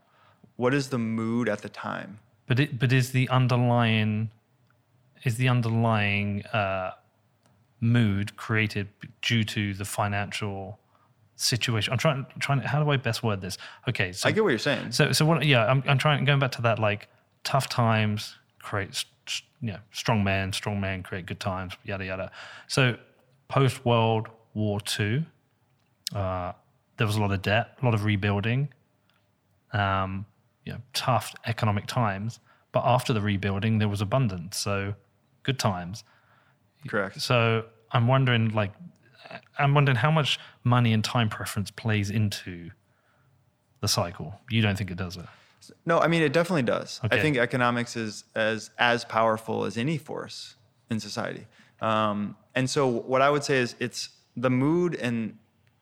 What 0.55 0.73
is 0.73 0.89
the 0.89 0.97
mood 0.97 1.47
at 1.47 1.61
the 1.61 1.69
time? 1.69 2.19
But 2.47 2.59
it, 2.59 2.79
but 2.79 2.91
is 2.91 3.11
the 3.11 3.29
underlying 3.29 4.31
is 5.23 5.37
the 5.37 5.47
underlying 5.47 6.43
uh, 6.47 6.91
mood 7.79 8.35
created 8.37 8.87
due 9.21 9.43
to 9.43 9.73
the 9.73 9.85
financial 9.85 10.79
situation. 11.35 11.91
I'm 11.91 11.99
trying, 11.99 12.25
trying. 12.39 12.59
How 12.61 12.83
do 12.83 12.89
I 12.89 12.97
best 12.97 13.23
word 13.23 13.41
this? 13.41 13.57
Okay, 13.87 14.11
so 14.11 14.29
I 14.29 14.31
get 14.31 14.43
what 14.43 14.49
you're 14.49 14.59
saying. 14.59 14.91
So, 14.91 15.11
so 15.11 15.25
what? 15.25 15.45
Yeah, 15.45 15.65
I'm, 15.65 15.83
I'm 15.87 15.97
trying 15.97 16.23
going 16.25 16.39
back 16.39 16.51
to 16.53 16.61
that. 16.63 16.79
Like 16.79 17.09
tough 17.43 17.67
times 17.69 18.37
create, 18.59 19.03
you 19.61 19.73
know, 19.73 19.79
strong 19.91 20.23
man, 20.23 20.53
Strong 20.53 20.79
man 20.79 21.03
create 21.03 21.25
good 21.25 21.39
times. 21.39 21.73
Yada 21.83 22.05
yada. 22.05 22.31
So, 22.67 22.97
post 23.47 23.83
World 23.85 24.27
War 24.53 24.79
II, 24.99 25.25
uh, 26.15 26.53
there 26.97 27.07
was 27.07 27.15
a 27.15 27.21
lot 27.21 27.31
of 27.31 27.41
debt, 27.41 27.77
a 27.81 27.85
lot 27.85 27.93
of 27.93 28.05
rebuilding. 28.05 28.69
Um, 29.73 30.25
you 30.65 30.73
know, 30.73 30.79
tough 30.93 31.33
economic 31.45 31.87
times. 31.87 32.39
But 32.71 32.83
after 32.85 33.13
the 33.13 33.21
rebuilding, 33.21 33.79
there 33.79 33.87
was 33.87 34.01
abundance. 34.01 34.57
So, 34.57 34.93
good 35.43 35.59
times. 35.59 36.03
Correct. 36.87 37.21
So 37.21 37.65
I'm 37.91 38.07
wondering, 38.07 38.49
like, 38.49 38.71
I'm 39.57 39.73
wondering 39.73 39.97
how 39.97 40.11
much 40.11 40.39
money 40.63 40.93
and 40.93 41.03
time 41.03 41.29
preference 41.29 41.71
plays 41.71 42.09
into 42.09 42.71
the 43.81 43.87
cycle. 43.87 44.39
You 44.49 44.61
don't 44.61 44.77
think 44.77 44.91
it 44.91 44.97
does 44.97 45.17
it? 45.17 45.25
No, 45.85 45.99
I 45.99 46.07
mean 46.07 46.21
it 46.21 46.33
definitely 46.33 46.63
does. 46.63 46.99
Okay. 47.05 47.17
I 47.17 47.21
think 47.21 47.37
economics 47.37 47.95
is 47.95 48.23
as 48.35 48.71
as 48.77 49.05
powerful 49.05 49.65
as 49.65 49.77
any 49.77 49.97
force 49.97 50.55
in 50.89 50.99
society. 50.99 51.45
Um, 51.81 52.35
and 52.55 52.69
so 52.69 52.87
what 52.87 53.21
I 53.21 53.29
would 53.29 53.43
say 53.43 53.57
is 53.57 53.75
it's 53.79 54.09
the 54.35 54.49
mood 54.49 54.95
and 54.95 55.37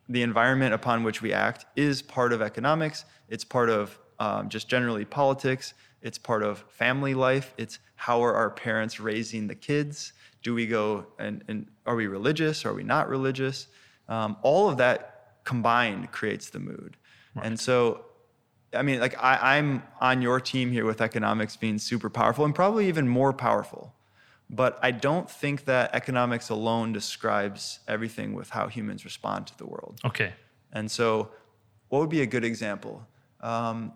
the 0.08 0.22
environment 0.22 0.74
upon 0.74 1.04
which 1.04 1.22
we 1.22 1.34
act 1.34 1.66
is 1.76 2.02
part 2.02 2.34
of 2.34 2.42
economics. 2.42 3.06
It's 3.30 3.44
part 3.44 3.70
of 3.70 3.98
um, 4.20 4.50
just 4.50 4.68
generally 4.68 5.06
politics. 5.06 5.74
It's 6.02 6.18
part 6.18 6.44
of 6.44 6.64
family 6.70 7.14
life. 7.14 7.54
It's 7.58 7.80
how 7.96 8.24
are 8.24 8.34
our 8.34 8.50
parents 8.50 9.00
raising 9.00 9.48
the 9.48 9.56
kids? 9.56 10.14
Do 10.42 10.54
we 10.54 10.68
go 10.68 11.08
and, 11.18 11.44
and 11.48 11.68
are 11.86 11.96
we 11.96 12.08
religious? 12.08 12.66
Are 12.66 12.74
we 12.74 12.84
not 12.84 13.10
religious? 13.10 13.68
Um, 14.08 14.38
all 14.42 14.70
of 14.70 14.78
that 14.78 15.42
combined 15.44 16.12
creates 16.12 16.50
the 16.50 16.60
mood. 16.60 16.98
Right. 17.36 17.46
And 17.46 17.60
so, 17.60 18.06
I 18.74 18.82
mean, 18.82 19.00
like 19.00 19.16
I, 19.22 19.58
I'm 19.58 19.84
on 20.00 20.22
your 20.22 20.40
team 20.40 20.72
here 20.72 20.86
with 20.86 21.02
economics 21.02 21.58
being 21.58 21.78
super 21.78 22.10
powerful 22.10 22.46
and 22.46 22.56
probably 22.56 22.88
even 22.88 23.08
more 23.08 23.34
powerful. 23.34 23.94
But 24.50 24.80
I 24.82 24.92
don't 24.92 25.30
think 25.30 25.66
that 25.66 25.94
economics 25.94 26.50
alone 26.50 26.92
describes 26.92 27.80
everything 27.88 28.34
with 28.34 28.50
how 28.50 28.68
humans 28.68 29.06
respond 29.06 29.46
to 29.48 29.58
the 29.58 29.68
world. 29.68 30.00
Okay. 30.04 30.34
And 30.74 30.90
so, 30.90 31.30
what 31.90 32.00
would 32.00 32.10
be 32.10 32.22
a 32.22 32.26
good 32.26 32.44
example? 32.44 33.08
Um, 33.42 33.94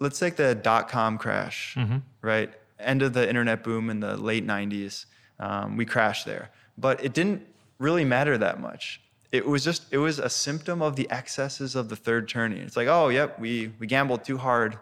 let's 0.00 0.18
take 0.18 0.36
the 0.36 0.54
dot 0.54 0.88
com 0.88 1.18
crash, 1.18 1.74
mm-hmm. 1.78 1.98
right? 2.22 2.52
End 2.78 3.02
of 3.02 3.12
the 3.12 3.28
internet 3.28 3.62
boom 3.62 3.90
in 3.90 4.00
the 4.00 4.16
late 4.16 4.46
90s. 4.46 5.04
Um, 5.38 5.76
we 5.76 5.84
crashed 5.84 6.26
there. 6.26 6.50
But 6.76 7.04
it 7.04 7.12
didn't 7.12 7.46
really 7.78 8.04
matter 8.04 8.38
that 8.38 8.60
much. 8.60 9.00
It 9.30 9.46
was 9.46 9.62
just, 9.62 9.92
it 9.92 9.98
was 9.98 10.18
a 10.18 10.28
symptom 10.28 10.82
of 10.82 10.96
the 10.96 11.08
excesses 11.10 11.76
of 11.76 11.88
the 11.88 11.96
third 11.96 12.28
turning. 12.28 12.62
It's 12.62 12.76
like, 12.76 12.88
oh, 12.88 13.08
yep, 13.10 13.38
we, 13.38 13.72
we 13.78 13.86
gambled 13.86 14.24
too 14.24 14.38
hard. 14.38 14.78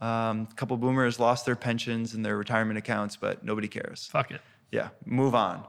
Um, 0.00 0.48
a 0.50 0.54
couple 0.54 0.76
boomers 0.76 1.20
lost 1.20 1.46
their 1.46 1.54
pensions 1.54 2.14
and 2.14 2.24
their 2.24 2.36
retirement 2.36 2.78
accounts, 2.78 3.14
but 3.14 3.44
nobody 3.44 3.68
cares. 3.68 4.08
Fuck 4.10 4.32
it. 4.32 4.40
Yeah, 4.72 4.88
move 5.04 5.34
on. 5.34 5.64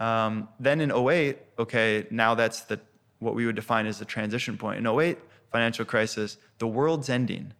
Um, 0.00 0.48
then 0.58 0.80
in 0.80 0.90
08, 0.90 1.38
okay, 1.58 2.06
now 2.10 2.34
that's 2.34 2.62
the 2.62 2.80
what 3.20 3.34
we 3.34 3.46
would 3.46 3.56
define 3.56 3.86
as 3.86 3.98
the 3.98 4.04
transition 4.04 4.56
point. 4.56 4.78
In 4.78 4.86
08, 4.86 5.18
financial 5.50 5.84
crisis, 5.84 6.36
the 6.58 6.66
world's 6.66 7.08
ending. 7.08 7.52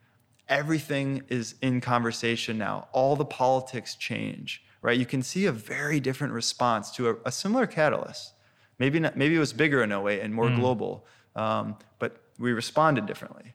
Everything 0.49 1.23
is 1.29 1.55
in 1.61 1.81
conversation 1.81 2.59
now. 2.59 2.89
All 2.93 3.17
the 3.17 3.25
politics 3.25 3.95
change, 3.95 4.65
right? 4.83 4.99
You 4.99 5.07
can 5.07 5.23
see 5.23 5.47
a 5.47 5.53
very 5.53 6.01
different 6.01 6.33
response 6.33 6.91
to 6.93 7.11
a, 7.11 7.17
a 7.27 7.33
similar 7.33 7.67
catalyst. 7.67 8.33
Maybe 8.79 9.01
not, 9.01 9.17
maybe 9.17 9.37
it 9.37 9.41
was 9.41 9.53
bigger 9.53 9.83
in 9.83 9.93
08 9.93 10.21
and 10.21 10.33
more 10.33 10.49
mm. 10.49 10.57
global, 10.57 11.07
um, 11.35 11.77
but 11.99 12.23
we 12.39 12.53
responded 12.53 13.07
differently, 13.07 13.55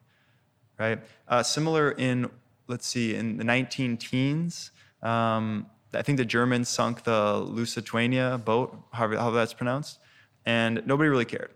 right? 0.77 0.99
Uh, 1.27 1.41
similar 1.41 1.91
in, 1.91 2.29
let's 2.67 2.85
see, 2.85 3.15
in 3.15 3.37
the 3.37 3.43
19 3.43 3.97
teens, 3.97 4.71
um, 5.01 5.67
I 5.93 6.01
think 6.01 6.17
the 6.17 6.25
Germans 6.25 6.69
sunk 6.69 7.03
the 7.03 7.35
Lusitania 7.35 8.41
boat, 8.43 8.77
however 8.91 9.31
that's 9.31 9.53
pronounced, 9.53 9.99
and 10.45 10.81
nobody 10.85 11.09
really 11.09 11.25
cared. 11.25 11.51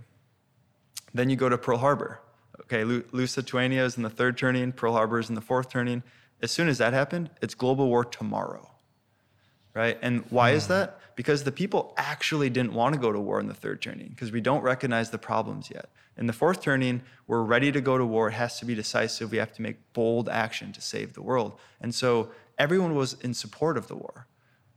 Then 1.14 1.30
you 1.30 1.36
go 1.36 1.50
to 1.50 1.58
Pearl 1.58 1.78
Harbor. 1.78 2.20
Okay, 2.68 2.84
Lusitania 2.84 3.86
is 3.86 3.96
in 3.96 4.04
the 4.04 4.10
third 4.10 4.38
turning, 4.38 4.74
Pearl 4.74 4.92
Harbor 4.92 5.20
is 5.20 5.30
in 5.30 5.36
the 5.36 5.42
fourth 5.42 5.70
turning. 5.70 6.04
As 6.42 6.52
soon 6.52 6.68
as 6.68 6.80
that 6.80 6.92
happened, 6.92 7.30
it's 7.42 7.56
global 7.56 7.88
war 7.88 8.04
tomorrow. 8.04 8.70
Right? 9.74 9.98
And 10.02 10.26
why 10.30 10.52
is 10.52 10.66
hmm. 10.66 10.74
that? 10.74 11.00
Because 11.16 11.44
the 11.44 11.52
people 11.52 11.94
actually 11.98 12.50
didn't 12.50 12.74
want 12.74 12.94
to 12.94 13.00
go 13.00 13.12
to 13.12 13.20
war 13.20 13.40
in 13.40 13.48
the 13.48 13.54
third 13.54 13.82
turning 13.82 14.10
because 14.10 14.32
we 14.32 14.42
don't 14.42 14.64
recognize 14.64 15.12
the 15.12 15.18
problems 15.18 15.72
yet. 15.74 15.90
In 16.18 16.28
the 16.28 16.34
fourth 16.34 16.62
turning, 16.62 17.04
we're 17.26 17.42
ready 17.44 17.72
to 17.72 17.80
go 17.80 17.98
to 17.98 18.06
war. 18.06 18.28
It 18.28 18.34
has 18.34 18.60
to 18.60 18.66
be 18.66 18.76
decisive. 18.76 19.32
We 19.32 19.38
have 19.38 19.54
to 19.54 19.62
make 19.62 19.78
bold 19.94 20.28
action 20.28 20.74
to 20.74 20.82
save 20.82 21.14
the 21.14 21.22
world. 21.22 21.58
And 21.80 21.96
so 21.96 22.32
everyone 22.58 22.96
was 22.96 23.14
in 23.22 23.34
support 23.34 23.78
of 23.78 23.88
the 23.88 23.96
war. 23.96 24.28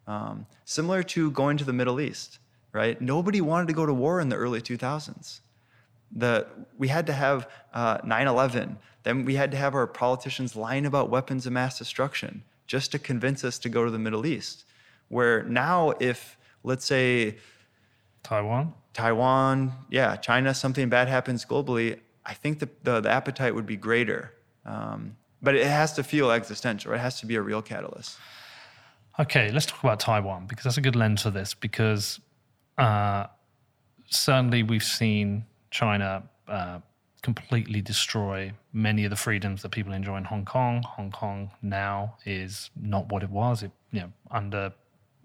Um, 0.07 0.47
similar 0.65 1.03
to 1.05 1.31
going 1.31 1.57
to 1.57 1.65
the 1.65 1.73
Middle 1.73 2.01
East, 2.01 2.39
right? 2.73 3.01
Nobody 3.01 3.41
wanted 3.41 3.69
to 3.69 3.75
go 3.75 3.85
to 3.85 3.93
war 3.93 4.21
in 4.21 4.29
the 4.29 4.37
early 4.37 4.61
2000s 4.61 5.41
the, 6.13 6.47
we 6.77 6.89
had 6.89 7.07
to 7.07 7.13
have 7.13 7.49
uh, 7.73 7.99
9-11 7.99 8.77
then 9.03 9.25
we 9.25 9.35
had 9.35 9.51
to 9.51 9.57
have 9.57 9.75
our 9.75 9.87
politicians 9.87 10.55
lying 10.55 10.85
about 10.85 11.09
weapons 11.09 11.47
of 11.47 11.53
mass 11.53 11.79
destruction 11.79 12.43
just 12.67 12.93
to 12.93 12.99
convince 12.99 13.45
us 13.45 13.59
to 13.59 13.69
go 13.69 13.85
to 13.85 13.91
the 13.91 13.99
middle 13.99 14.27
east 14.27 14.65
where 15.09 15.43
now 15.45 15.93
if 16.01 16.37
let's 16.63 16.85
say 16.85 17.37
taiwan? 18.23 18.73
Taiwan 18.93 19.73
yeah 19.91 20.17
china 20.17 20.53
something 20.55 20.89
bad 20.89 21.09
happens 21.09 21.45
globally 21.45 22.01
i 22.27 22.35
think 22.35 22.59
the, 22.59 22.69
the, 22.83 23.01
the 23.01 23.11
appetite 23.11 23.55
would 23.55 23.67
be 23.67 23.77
greater. 23.77 24.33
Um, 24.67 25.17
but 25.43 25.55
it 25.55 25.67
has 25.67 25.95
to 25.95 26.03
feel 26.03 26.31
existential. 26.31 26.93
It 26.93 26.99
has 26.99 27.19
to 27.21 27.27
be 27.27 27.35
a 27.37 27.43
real 27.43 27.63
catalyst. 27.63 28.19
Okay 29.19 29.51
let's 29.51 29.67
talk 29.67 29.83
about 29.83 30.01
taiwan 30.01 30.47
because 30.47 30.65
that's 30.65 30.77
a 30.77 30.81
good 30.81 30.97
lens 30.97 31.23
for 31.23 31.31
this 31.31 31.55
because 31.55 32.21
uh, 32.79 33.27
certainly 34.09 34.63
we've 34.63 34.83
seen 34.85 35.45
China 35.71 36.23
uh, 36.49 36.81
completely 37.23 37.81
destroy 37.81 38.53
many 38.73 39.05
of 39.05 39.11
the 39.11 39.17
freedoms 39.17 39.63
that 39.63 39.71
people 39.71 39.93
enjoy 39.93 40.17
in 40.17 40.25
Hong 40.25 40.45
Kong. 40.45 40.83
Hong 40.83 41.11
Kong 41.11 41.51
now 41.63 42.17
is 42.25 42.71
not 42.77 43.09
what 43.11 43.23
it 43.23 43.31
was. 43.31 43.63
It, 43.63 43.71
you 43.93 44.01
know, 44.01 44.13
under 44.31 44.73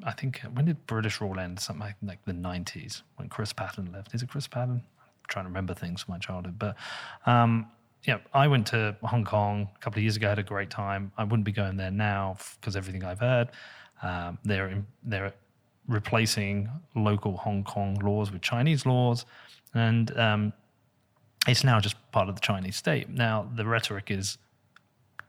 I 0.03 0.11
think 0.11 0.41
when 0.53 0.65
did 0.65 0.85
British 0.87 1.21
rule 1.21 1.39
end? 1.39 1.59
Something 1.59 1.81
like, 1.81 1.95
like 2.03 2.25
the 2.25 2.33
nineties 2.33 3.03
when 3.15 3.29
Chris 3.29 3.53
Patten 3.53 3.91
left. 3.91 4.13
Is 4.13 4.21
it 4.21 4.29
Chris 4.29 4.47
Patten? 4.47 4.83
I'm 4.99 5.27
trying 5.27 5.45
to 5.45 5.49
remember 5.49 5.73
things 5.73 6.03
from 6.03 6.13
my 6.13 6.17
childhood, 6.19 6.59
but 6.59 6.75
um, 7.25 7.67
yeah, 8.03 8.17
I 8.33 8.47
went 8.47 8.67
to 8.67 8.95
Hong 9.03 9.23
Kong 9.23 9.69
a 9.73 9.79
couple 9.79 9.99
of 9.99 10.03
years 10.03 10.15
ago. 10.15 10.29
Had 10.29 10.39
a 10.39 10.43
great 10.43 10.69
time. 10.69 11.11
I 11.17 11.23
wouldn't 11.23 11.45
be 11.45 11.51
going 11.51 11.77
there 11.77 11.91
now 11.91 12.37
because 12.59 12.75
everything 12.75 13.03
I've 13.03 13.19
heard. 13.19 13.49
Um, 14.03 14.37
they're 14.43 14.67
in, 14.67 14.85
they're 15.03 15.33
replacing 15.87 16.69
local 16.95 17.37
Hong 17.37 17.63
Kong 17.63 17.95
laws 17.95 18.31
with 18.31 18.41
Chinese 18.41 18.85
laws 18.85 19.25
and 19.73 20.17
um, 20.17 20.53
it's 21.47 21.63
now 21.63 21.79
just 21.79 21.95
part 22.11 22.29
of 22.29 22.35
the 22.35 22.41
Chinese 22.41 22.75
state. 22.75 23.09
Now 23.09 23.47
the 23.55 23.65
rhetoric 23.65 24.09
is 24.09 24.37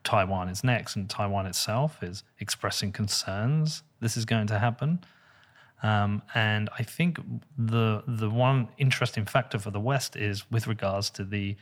Taiwan 0.04 0.48
is 0.48 0.62
next, 0.62 0.94
and 0.96 1.11
Taiwan 1.11 1.46
itself 1.46 2.02
is 2.02 2.22
expressing 2.38 2.92
concerns 2.92 3.82
this 4.00 4.16
is 4.16 4.24
going 4.24 4.46
to 4.46 4.59
happen. 4.59 5.00
Um, 5.82 6.22
and 6.34 6.70
I 6.78 6.82
think 6.82 7.18
the 7.59 8.02
the 8.07 8.30
one 8.30 8.68
interesting 8.78 9.26
factor 9.26 9.59
for 9.59 9.70
the 9.70 9.80
West 9.80 10.16
is 10.16 10.50
with 10.50 10.66
regards 10.66 11.11
to 11.11 11.24
the 11.24 11.57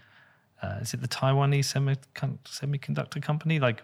uh, 0.63 0.79
is 0.83 0.95
it 0.95 1.01
the 1.01 1.09
Taiwanese 1.09 1.65
semi- 1.65 1.97
semiconductor 2.15 3.21
company? 3.21 3.59
Like 3.59 3.83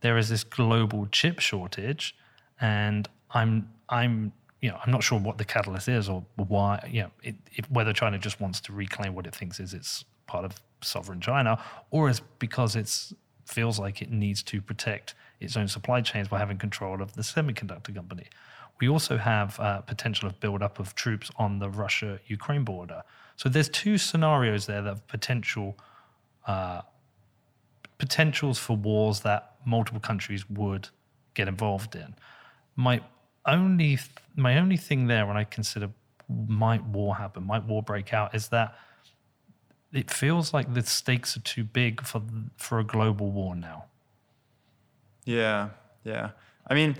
there 0.00 0.16
is 0.16 0.28
this 0.28 0.44
global 0.44 1.06
chip 1.06 1.40
shortage, 1.40 2.14
and 2.60 3.08
I'm 3.30 3.68
I'm 3.88 4.32
you 4.64 4.70
know, 4.70 4.78
I'm 4.82 4.90
not 4.90 5.02
sure 5.02 5.18
what 5.18 5.36
the 5.36 5.44
catalyst 5.44 5.88
is 5.88 6.08
or 6.08 6.24
why, 6.36 6.88
you 6.90 7.02
know, 7.02 7.10
it, 7.22 7.34
it, 7.52 7.70
whether 7.70 7.92
China 7.92 8.16
just 8.16 8.40
wants 8.40 8.62
to 8.62 8.72
reclaim 8.72 9.14
what 9.14 9.26
it 9.26 9.34
thinks 9.34 9.60
is 9.60 9.74
its 9.74 10.06
part 10.26 10.46
of 10.46 10.52
sovereign 10.80 11.20
China, 11.20 11.62
or 11.90 12.08
is 12.08 12.22
because 12.38 12.74
it 12.74 13.12
feels 13.44 13.78
like 13.78 14.00
it 14.00 14.10
needs 14.10 14.42
to 14.44 14.62
protect 14.62 15.14
its 15.38 15.54
own 15.58 15.68
supply 15.68 16.00
chains 16.00 16.28
by 16.28 16.38
having 16.38 16.56
control 16.56 17.02
of 17.02 17.12
the 17.12 17.20
semiconductor 17.20 17.94
company. 17.94 18.26
We 18.80 18.88
also 18.88 19.18
have 19.18 19.60
uh, 19.60 19.82
potential 19.82 20.30
of 20.30 20.40
buildup 20.40 20.78
of 20.78 20.94
troops 20.94 21.30
on 21.36 21.58
the 21.58 21.68
Russia-Ukraine 21.68 22.64
border. 22.64 23.02
So 23.36 23.50
there's 23.50 23.68
two 23.68 23.98
scenarios 23.98 24.64
there 24.64 24.80
that 24.80 24.88
have 24.88 25.06
potential 25.08 25.76
uh, 26.46 26.80
potentials 27.98 28.58
for 28.58 28.78
wars 28.78 29.20
that 29.20 29.56
multiple 29.66 30.00
countries 30.00 30.48
would 30.48 30.88
get 31.34 31.48
involved 31.48 31.94
in. 31.94 32.14
My 32.76 33.02
only 33.46 33.98
my 34.36 34.58
only 34.58 34.76
thing 34.76 35.06
there 35.06 35.26
when 35.26 35.36
I 35.36 35.44
consider 35.44 35.90
might 36.28 36.84
war 36.84 37.16
happen, 37.16 37.46
might 37.46 37.64
war 37.64 37.82
break 37.82 38.12
out, 38.12 38.34
is 38.34 38.48
that 38.48 38.74
it 39.92 40.10
feels 40.10 40.52
like 40.52 40.74
the 40.74 40.82
stakes 40.82 41.36
are 41.36 41.40
too 41.40 41.64
big 41.64 42.04
for 42.04 42.22
for 42.56 42.78
a 42.78 42.84
global 42.84 43.30
war 43.30 43.54
now. 43.54 43.84
Yeah, 45.24 45.70
yeah. 46.04 46.30
I 46.66 46.74
mean, 46.74 46.96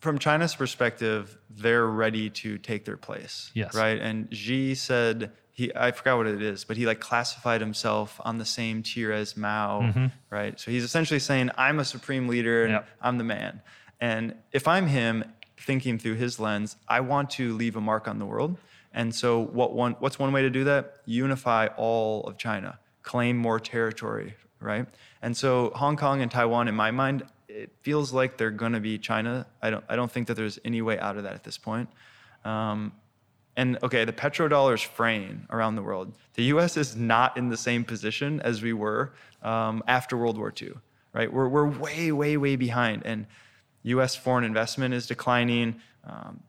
from 0.00 0.18
China's 0.18 0.54
perspective, 0.54 1.38
they're 1.48 1.86
ready 1.86 2.30
to 2.30 2.58
take 2.58 2.84
their 2.84 2.96
place. 2.96 3.50
Yes. 3.54 3.74
Right. 3.74 4.00
And 4.00 4.34
Xi 4.34 4.74
said 4.74 5.32
he 5.52 5.72
I 5.74 5.92
forgot 5.92 6.18
what 6.18 6.26
it 6.26 6.42
is, 6.42 6.64
but 6.64 6.76
he 6.76 6.86
like 6.86 7.00
classified 7.00 7.60
himself 7.60 8.20
on 8.24 8.38
the 8.38 8.44
same 8.44 8.82
tier 8.82 9.12
as 9.12 9.36
Mao. 9.36 9.82
Mm-hmm. 9.82 10.06
Right. 10.30 10.58
So 10.58 10.70
he's 10.70 10.84
essentially 10.84 11.20
saying, 11.20 11.50
I'm 11.56 11.78
a 11.78 11.84
supreme 11.84 12.28
leader 12.28 12.64
and 12.64 12.72
yep. 12.72 12.88
I'm 13.00 13.18
the 13.18 13.24
man. 13.24 13.60
And 14.00 14.34
if 14.52 14.66
I'm 14.66 14.86
him 14.86 15.24
thinking 15.60 15.98
through 15.98 16.14
his 16.14 16.40
lens, 16.40 16.76
I 16.88 17.00
want 17.00 17.30
to 17.30 17.54
leave 17.54 17.76
a 17.76 17.80
mark 17.80 18.08
on 18.08 18.18
the 18.18 18.26
world. 18.26 18.56
And 18.92 19.14
so, 19.14 19.40
what 19.40 19.72
one, 19.72 19.94
what's 20.00 20.18
one 20.18 20.32
way 20.32 20.42
to 20.42 20.50
do 20.50 20.64
that? 20.64 20.96
Unify 21.06 21.68
all 21.76 22.24
of 22.24 22.36
China, 22.36 22.78
claim 23.02 23.36
more 23.36 23.60
territory, 23.60 24.34
right? 24.58 24.86
And 25.22 25.36
so, 25.36 25.70
Hong 25.76 25.96
Kong 25.96 26.22
and 26.22 26.30
Taiwan, 26.30 26.66
in 26.66 26.74
my 26.74 26.90
mind, 26.90 27.22
it 27.48 27.70
feels 27.82 28.12
like 28.12 28.36
they're 28.36 28.50
going 28.50 28.72
to 28.72 28.80
be 28.80 28.98
China. 28.98 29.46
I 29.62 29.70
don't, 29.70 29.84
I 29.88 29.96
don't 29.96 30.10
think 30.10 30.26
that 30.28 30.34
there's 30.34 30.58
any 30.64 30.82
way 30.82 30.98
out 30.98 31.16
of 31.16 31.22
that 31.24 31.34
at 31.34 31.44
this 31.44 31.58
point. 31.58 31.88
Um, 32.44 32.92
and 33.56 33.78
okay, 33.82 34.04
the 34.04 34.12
petrodollar 34.12 34.74
is 34.74 34.80
fraying 34.80 35.46
around 35.50 35.76
the 35.76 35.82
world. 35.82 36.12
The 36.34 36.44
U.S. 36.44 36.76
is 36.76 36.96
not 36.96 37.36
in 37.36 37.48
the 37.48 37.56
same 37.56 37.84
position 37.84 38.40
as 38.40 38.62
we 38.62 38.72
were 38.72 39.12
um, 39.42 39.82
after 39.86 40.16
World 40.16 40.38
War 40.38 40.52
II, 40.60 40.72
right? 41.12 41.32
We're, 41.32 41.48
we're 41.48 41.68
way, 41.68 42.12
way, 42.12 42.36
way 42.36 42.56
behind. 42.56 43.02
And 43.04 43.26
U.S. 43.82 44.14
foreign 44.16 44.44
investment 44.44 44.94
is 44.94 45.06
declining. 45.06 45.80
Um, 46.04 46.42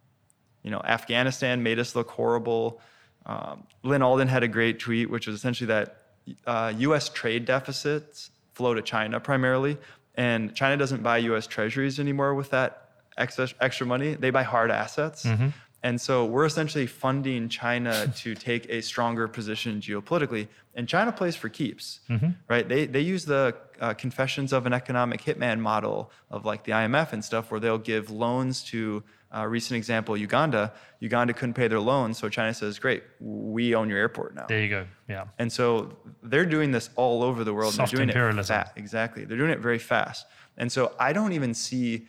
you 0.63 0.71
know, 0.71 0.81
Afghanistan 0.83 1.63
made 1.63 1.79
us 1.79 1.95
look 1.95 2.09
horrible. 2.09 2.79
Um, 3.25 3.63
Lyn 3.83 4.01
Alden 4.01 4.27
had 4.27 4.43
a 4.43 4.47
great 4.47 4.79
tweet, 4.79 5.09
which 5.09 5.27
was 5.27 5.35
essentially 5.35 5.67
that 5.67 5.97
uh, 6.45 6.73
U.S. 6.77 7.09
trade 7.09 7.45
deficits 7.45 8.31
flow 8.53 8.73
to 8.73 8.81
China 8.81 9.19
primarily. 9.19 9.77
And 10.15 10.53
China 10.55 10.77
doesn't 10.77 11.03
buy 11.03 11.17
US 11.19 11.47
treasuries 11.47 11.99
anymore 11.99 12.35
with 12.35 12.49
that 12.51 12.89
extra, 13.17 13.47
extra 13.59 13.87
money. 13.87 14.13
They 14.13 14.29
buy 14.29 14.43
hard 14.43 14.71
assets. 14.71 15.25
Mm-hmm. 15.25 15.49
And 15.83 15.99
so 15.99 16.25
we're 16.25 16.45
essentially 16.45 16.85
funding 16.85 17.49
China 17.49 18.11
to 18.17 18.35
take 18.35 18.67
a 18.69 18.81
stronger 18.81 19.27
position 19.27 19.81
geopolitically. 19.81 20.47
And 20.75 20.87
China 20.87 21.11
plays 21.11 21.35
for 21.35 21.49
keeps, 21.49 22.01
mm-hmm. 22.09 22.31
right? 22.47 22.67
They, 22.67 22.85
they 22.85 23.01
use 23.01 23.25
the 23.25 23.55
uh, 23.81 23.93
confessions 23.95 24.53
of 24.53 24.65
an 24.65 24.73
economic 24.73 25.21
hitman 25.21 25.59
model 25.59 26.11
of 26.29 26.45
like 26.45 26.63
the 26.63 26.71
IMF 26.71 27.11
and 27.13 27.25
stuff, 27.25 27.49
where 27.49 27.59
they'll 27.59 27.79
give 27.79 28.11
loans 28.11 28.63
to, 28.65 29.03
uh, 29.35 29.45
recent 29.45 29.75
example, 29.75 30.15
Uganda. 30.15 30.71
Uganda 30.99 31.33
couldn't 31.33 31.55
pay 31.55 31.67
their 31.67 31.79
loans. 31.79 32.19
So 32.19 32.29
China 32.29 32.53
says, 32.53 32.77
great, 32.77 33.03
we 33.19 33.73
own 33.73 33.89
your 33.89 33.97
airport 33.97 34.35
now. 34.35 34.45
There 34.45 34.61
you 34.61 34.69
go. 34.69 34.85
Yeah. 35.09 35.25
And 35.39 35.51
so 35.51 35.97
they're 36.21 36.45
doing 36.45 36.71
this 36.71 36.91
all 36.95 37.23
over 37.23 37.43
the 37.43 37.53
world. 37.53 37.73
Soft 37.73 37.91
they're 37.91 37.97
doing 37.97 38.09
imperialism. 38.09 38.53
It 38.53 38.63
fast. 38.63 38.77
Exactly. 38.77 39.25
They're 39.25 39.37
doing 39.37 39.49
it 39.49 39.59
very 39.59 39.79
fast. 39.79 40.27
And 40.57 40.71
so 40.71 40.93
I 40.99 41.11
don't 41.11 41.33
even 41.33 41.55
see, 41.55 42.07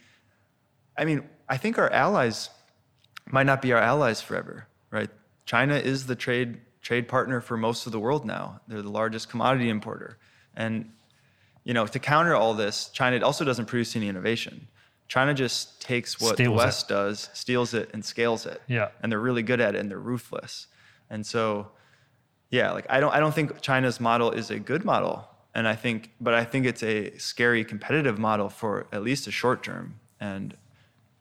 I 0.96 1.06
mean, 1.06 1.26
I 1.48 1.56
think 1.56 1.78
our 1.78 1.90
allies 1.90 2.50
might 3.26 3.46
not 3.46 3.62
be 3.62 3.72
our 3.72 3.80
allies 3.80 4.20
forever, 4.20 4.68
right? 4.90 5.08
China 5.46 5.76
is 5.76 6.06
the 6.06 6.16
trade 6.16 6.60
trade 6.82 7.06
partner 7.06 7.40
for 7.40 7.56
most 7.56 7.86
of 7.86 7.92
the 7.92 8.00
world 8.00 8.26
now. 8.26 8.60
They're 8.66 8.82
the 8.82 8.90
largest 8.90 9.30
commodity 9.30 9.68
importer. 9.68 10.18
And 10.54 10.90
you 11.64 11.74
know, 11.74 11.86
to 11.86 11.98
counter 11.98 12.34
all 12.34 12.54
this, 12.54 12.88
China 12.92 13.24
also 13.24 13.44
doesn't 13.44 13.66
produce 13.66 13.94
any 13.96 14.08
innovation. 14.08 14.68
China 15.08 15.34
just 15.34 15.80
takes 15.80 16.20
what 16.20 16.34
steals 16.34 16.48
the 16.48 16.64
West 16.64 16.90
it. 16.90 16.94
does, 16.94 17.28
steals 17.34 17.74
it, 17.74 17.90
and 17.92 18.04
scales 18.04 18.46
it. 18.46 18.62
Yeah. 18.66 18.88
And 19.02 19.12
they're 19.12 19.20
really 19.20 19.42
good 19.42 19.60
at 19.60 19.74
it, 19.74 19.78
and 19.78 19.90
they're 19.90 19.98
ruthless. 19.98 20.68
And 21.10 21.24
so, 21.26 21.68
yeah, 22.50 22.72
like 22.72 22.86
I 22.88 22.98
don't, 23.00 23.12
I 23.12 23.20
don't 23.20 23.34
think 23.34 23.60
China's 23.60 24.00
model 24.00 24.30
is 24.30 24.50
a 24.50 24.58
good 24.58 24.84
model, 24.84 25.28
and 25.54 25.68
I 25.68 25.74
think, 25.74 26.10
but 26.20 26.32
I 26.34 26.44
think 26.44 26.66
it's 26.66 26.82
a 26.82 27.16
scary 27.18 27.64
competitive 27.64 28.18
model 28.18 28.48
for 28.48 28.86
at 28.92 29.02
least 29.02 29.26
a 29.26 29.30
short 29.30 29.62
term. 29.62 30.00
And 30.18 30.56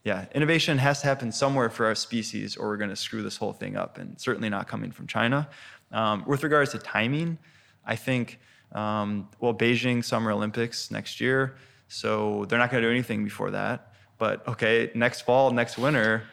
yeah, 0.04 0.26
innovation 0.34 0.78
has 0.78 1.02
to 1.02 1.08
happen 1.08 1.32
somewhere 1.32 1.70
for 1.70 1.86
our 1.86 1.96
species, 1.96 2.56
or 2.56 2.70
we're 2.70 2.78
going 2.78 2.90
to 2.90 2.96
screw 2.96 3.22
this 3.22 3.38
whole 3.38 3.54
thing 3.54 3.76
up, 3.76 3.98
and 3.98 4.20
certainly 4.20 4.50
not 4.50 4.68
coming 4.68 4.92
from 4.92 5.06
China. 5.08 5.50
Um, 5.92 6.24
with 6.26 6.44
regards 6.44 6.72
to 6.72 6.80
timing, 6.80 7.38
I 7.86 7.98
think, 7.98 8.40
um, 8.74 9.30
well, 9.40 9.54
Beijing 9.54 10.04
Summer 10.04 10.32
Olympics 10.32 10.92
next 10.92 11.20
year, 11.20 11.56
so 11.88 12.46
they're 12.46 12.60
not 12.60 12.72
going 12.72 12.82
to 12.82 12.88
do 12.88 12.92
anything 12.92 13.24
before 13.24 13.52
that. 13.52 13.94
But 14.18 14.48
okay, 14.48 14.92
next 14.94 15.22
fall, 15.22 15.52
next 15.52 15.78
winter, 15.78 16.24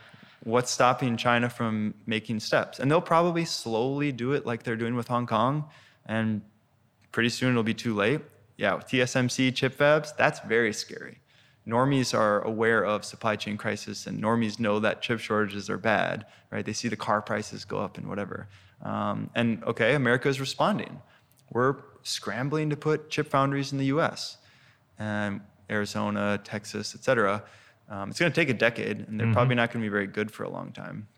what's 0.45 0.70
stopping 0.70 1.16
China 1.16 1.49
from 1.49 1.95
making 2.07 2.41
steps? 2.41 2.78
And 2.78 2.91
they'll 2.91 3.01
probably 3.01 3.45
slowly 3.45 4.12
do 4.12 4.32
it 4.32 4.47
like 4.47 4.62
they're 4.62 4.76
doing 4.76 4.95
with 4.95 5.09
Hong 5.09 5.26
Kong, 5.26 5.64
and 6.07 6.43
pretty 7.12 7.30
soon 7.30 7.51
it'll 7.51 7.62
be 7.62 7.74
too 7.74 7.95
late. 7.95 8.20
Yeah, 8.57 8.74
with 8.74 8.86
TSMC 8.86 9.55
chip 9.55 9.78
fabs, 9.78 10.16
that's 10.16 10.41
very 10.41 10.72
scary 10.72 11.20
normies 11.68 12.18
are 12.18 12.41
aware 12.43 12.84
of 12.84 13.05
supply 13.05 13.36
chain 13.36 13.57
crisis 13.57 14.07
and 14.07 14.20
normies 14.22 14.59
know 14.59 14.80
that 14.80 15.03
chip 15.03 15.20
shortages 15.20 15.68
are 15.68 15.76
bad, 15.76 16.24
right? 16.51 16.64
They 16.64 16.72
see 16.72 16.89
the 16.89 16.97
car 16.97 17.20
prices 17.20 17.64
go 17.64 17.78
up 17.78 17.99
and 17.99 18.09
whatever. 18.09 18.49
Um, 18.82 19.30
and 19.34 19.62
okay, 19.64 19.95
America 19.95 20.28
is 20.28 20.41
responding. 20.41 21.01
We're 21.51 21.76
scrambling 22.03 22.70
to 22.70 22.76
put 22.76 23.11
chip 23.11 23.28
foundries 23.28 23.72
in 23.72 23.78
the 23.78 23.86
US, 23.86 24.38
and 24.99 25.40
Arizona, 25.70 26.40
Texas, 26.42 26.94
et 26.94 27.05
cetera. 27.05 27.42
Um, 27.88 28.11
it's 28.11 28.18
going 28.18 28.30
to 28.30 28.40
take 28.40 28.51
a 28.51 28.55
decade, 28.55 29.01
and 29.09 29.18
they're 29.18 29.26
mm-hmm. 29.26 29.34
probably 29.34 29.55
not 29.55 29.72
going 29.72 29.82
to 29.82 29.86
be 29.86 29.90
very 29.90 30.07
good 30.07 30.30
for 30.30 30.44
a 30.44 30.51
long 30.51 30.72
time. 30.72 31.09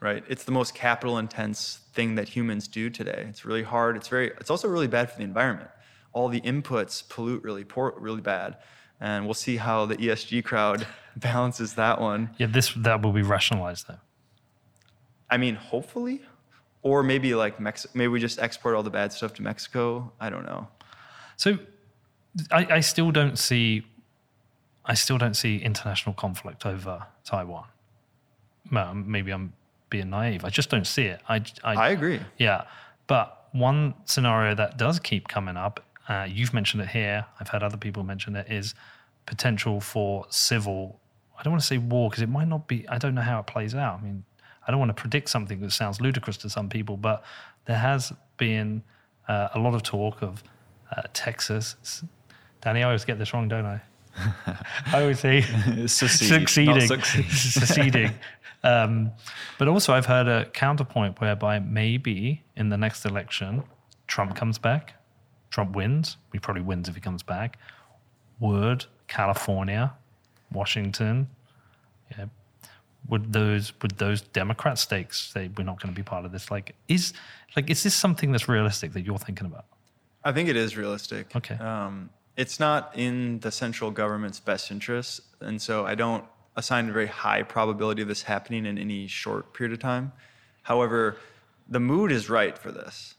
Right? 0.00 0.22
It's 0.28 0.44
the 0.44 0.52
most 0.52 0.74
capital 0.74 1.18
intense 1.18 1.80
thing 1.92 2.14
that 2.14 2.28
humans 2.28 2.68
do 2.68 2.88
today. 2.88 3.26
It's 3.28 3.44
really 3.44 3.64
hard. 3.64 3.96
It's 3.96 4.08
very. 4.08 4.28
It's 4.38 4.50
also 4.50 4.68
really 4.68 4.86
bad 4.86 5.10
for 5.10 5.18
the 5.18 5.24
environment. 5.24 5.70
All 6.12 6.28
the 6.28 6.40
inputs 6.40 7.08
pollute 7.08 7.42
really 7.42 7.64
poor, 7.64 7.94
really 7.98 8.20
bad 8.20 8.58
and 9.00 9.24
we'll 9.24 9.34
see 9.34 9.56
how 9.56 9.86
the 9.86 9.96
ESG 9.96 10.44
crowd 10.44 10.86
balances 11.16 11.74
that 11.74 12.00
one. 12.00 12.30
Yeah, 12.38 12.46
this 12.46 12.72
that 12.74 13.02
will 13.02 13.12
be 13.12 13.22
rationalized 13.22 13.88
though. 13.88 13.98
I 15.30 15.36
mean, 15.36 15.56
hopefully, 15.56 16.22
or 16.82 17.02
maybe 17.02 17.34
like 17.34 17.60
Mex- 17.60 17.86
maybe 17.94 18.08
we 18.08 18.20
just 18.20 18.38
export 18.38 18.74
all 18.74 18.82
the 18.82 18.90
bad 18.90 19.12
stuff 19.12 19.34
to 19.34 19.42
Mexico. 19.42 20.12
I 20.20 20.30
don't 20.30 20.46
know. 20.46 20.68
So, 21.36 21.58
I, 22.50 22.66
I 22.70 22.80
still 22.80 23.10
don't 23.10 23.38
see, 23.38 23.84
I 24.84 24.94
still 24.94 25.18
don't 25.18 25.34
see 25.34 25.58
international 25.58 26.14
conflict 26.14 26.66
over 26.66 27.06
Taiwan. 27.24 27.66
Well, 28.70 28.94
maybe 28.94 29.32
I'm 29.32 29.52
being 29.90 30.10
naive. 30.10 30.44
I 30.44 30.50
just 30.50 30.70
don't 30.70 30.86
see 30.86 31.04
it. 31.04 31.20
I, 31.28 31.42
I, 31.64 31.74
I 31.74 31.88
agree. 31.90 32.20
Yeah, 32.38 32.64
but 33.06 33.48
one 33.52 33.94
scenario 34.04 34.54
that 34.54 34.76
does 34.76 35.00
keep 35.00 35.28
coming 35.28 35.56
up 35.56 35.80
uh, 36.08 36.26
you've 36.28 36.54
mentioned 36.54 36.82
it 36.82 36.88
here. 36.88 37.26
I've 37.38 37.48
had 37.48 37.62
other 37.62 37.76
people 37.76 38.02
mention 38.02 38.34
it. 38.34 38.50
Is 38.50 38.74
potential 39.26 39.80
for 39.80 40.24
civil. 40.30 40.98
I 41.38 41.42
don't 41.42 41.52
want 41.52 41.60
to 41.60 41.66
say 41.66 41.78
war 41.78 42.08
because 42.08 42.22
it 42.22 42.28
might 42.28 42.48
not 42.48 42.66
be. 42.66 42.88
I 42.88 42.98
don't 42.98 43.14
know 43.14 43.22
how 43.22 43.38
it 43.40 43.46
plays 43.46 43.74
out. 43.74 44.00
I 44.00 44.02
mean, 44.02 44.24
I 44.68 44.70
don't 44.70 44.78
want 44.78 44.90
to 44.90 45.00
predict 45.00 45.30
something 45.30 45.60
that 45.62 45.72
sounds 45.72 46.00
ludicrous 46.00 46.36
to 46.38 46.50
some 46.50 46.68
people, 46.68 46.96
but 46.96 47.24
there 47.64 47.78
has 47.78 48.12
been 48.36 48.82
uh, 49.26 49.48
a 49.54 49.58
lot 49.58 49.74
of 49.74 49.82
talk 49.82 50.22
of 50.22 50.44
uh, 50.94 51.02
Texas. 51.12 52.04
Danny, 52.60 52.82
I 52.82 52.84
always 52.84 53.04
get 53.04 53.18
this 53.18 53.32
wrong, 53.32 53.48
don't 53.48 53.66
I? 53.66 53.80
I 54.92 55.00
always 55.02 55.20
say 55.20 55.40
succeeding, 55.86 57.00
succeeding. 57.00 58.12
Um, 58.62 59.12
but 59.58 59.68
also, 59.68 59.92
I've 59.94 60.06
heard 60.06 60.28
a 60.28 60.44
counterpoint 60.50 61.20
whereby 61.20 61.58
maybe 61.58 62.42
in 62.56 62.68
the 62.68 62.76
next 62.76 63.04
election, 63.04 63.64
Trump 64.06 64.36
comes 64.36 64.58
back 64.58 64.94
Trump 65.50 65.74
wins. 65.74 66.16
He 66.32 66.38
probably 66.38 66.62
wins 66.62 66.88
if 66.88 66.94
he 66.94 67.00
comes 67.00 67.22
back. 67.22 67.58
Would 68.40 68.86
California, 69.06 69.94
Washington, 70.52 71.28
yeah, 72.10 72.26
would 73.08 73.32
those 73.32 73.72
would 73.82 73.92
those 73.98 74.20
Democrat 74.20 74.78
states 74.78 75.16
say 75.16 75.50
we're 75.56 75.64
not 75.64 75.80
going 75.80 75.92
to 75.94 75.98
be 75.98 76.02
part 76.02 76.24
of 76.24 76.32
this? 76.32 76.50
Like, 76.50 76.74
is 76.88 77.12
like 77.56 77.70
is 77.70 77.82
this 77.82 77.94
something 77.94 78.32
that's 78.32 78.48
realistic 78.48 78.92
that 78.92 79.02
you're 79.02 79.18
thinking 79.18 79.46
about? 79.46 79.64
I 80.24 80.32
think 80.32 80.48
it 80.48 80.56
is 80.56 80.76
realistic. 80.76 81.34
Okay. 81.34 81.56
Um, 81.56 82.10
it's 82.36 82.60
not 82.60 82.92
in 82.94 83.40
the 83.40 83.50
central 83.50 83.90
government's 83.90 84.40
best 84.40 84.70
interest, 84.70 85.22
and 85.40 85.60
so 85.60 85.86
I 85.86 85.94
don't 85.94 86.24
assign 86.56 86.88
a 86.88 86.92
very 86.92 87.06
high 87.06 87.42
probability 87.42 88.02
of 88.02 88.08
this 88.08 88.22
happening 88.22 88.66
in 88.66 88.78
any 88.78 89.06
short 89.06 89.54
period 89.54 89.72
of 89.72 89.80
time. 89.80 90.12
However, 90.62 91.16
the 91.68 91.80
mood 91.80 92.12
is 92.12 92.28
right 92.28 92.56
for 92.58 92.70
this 92.72 93.14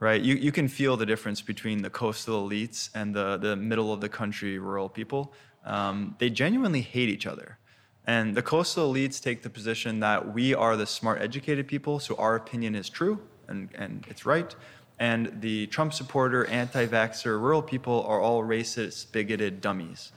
right? 0.00 0.20
You, 0.20 0.34
you 0.34 0.52
can 0.52 0.68
feel 0.68 0.96
the 0.98 1.06
difference 1.06 1.40
between 1.40 1.80
the 1.80 1.88
coastal 1.88 2.46
elites 2.46 2.90
and 2.94 3.14
the, 3.14 3.38
the 3.38 3.56
middle 3.56 3.90
of 3.90 4.02
the 4.02 4.08
country 4.08 4.58
rural 4.58 4.88
people. 4.88 5.32
Um, 5.64 6.14
they 6.18 6.28
genuinely 6.28 6.82
hate 6.82 7.08
each 7.08 7.26
other. 7.26 7.58
And 8.06 8.34
the 8.34 8.42
coastal 8.42 8.92
elites 8.92 9.22
take 9.22 9.42
the 9.42 9.50
position 9.50 10.00
that 10.00 10.34
we 10.34 10.54
are 10.54 10.76
the 10.76 10.86
smart, 10.86 11.22
educated 11.22 11.66
people, 11.66 11.98
so 11.98 12.14
our 12.16 12.36
opinion 12.36 12.74
is 12.74 12.88
true 12.88 13.20
and, 13.48 13.68
and 13.74 14.04
it's 14.08 14.26
right. 14.26 14.54
And 14.98 15.40
the 15.40 15.66
Trump 15.68 15.92
supporter, 15.92 16.44
anti 16.46 16.86
vaxxer, 16.86 17.40
rural 17.40 17.62
people 17.62 18.04
are 18.04 18.20
all 18.20 18.42
racist, 18.42 19.10
bigoted 19.10 19.60
dummies. 19.60 20.12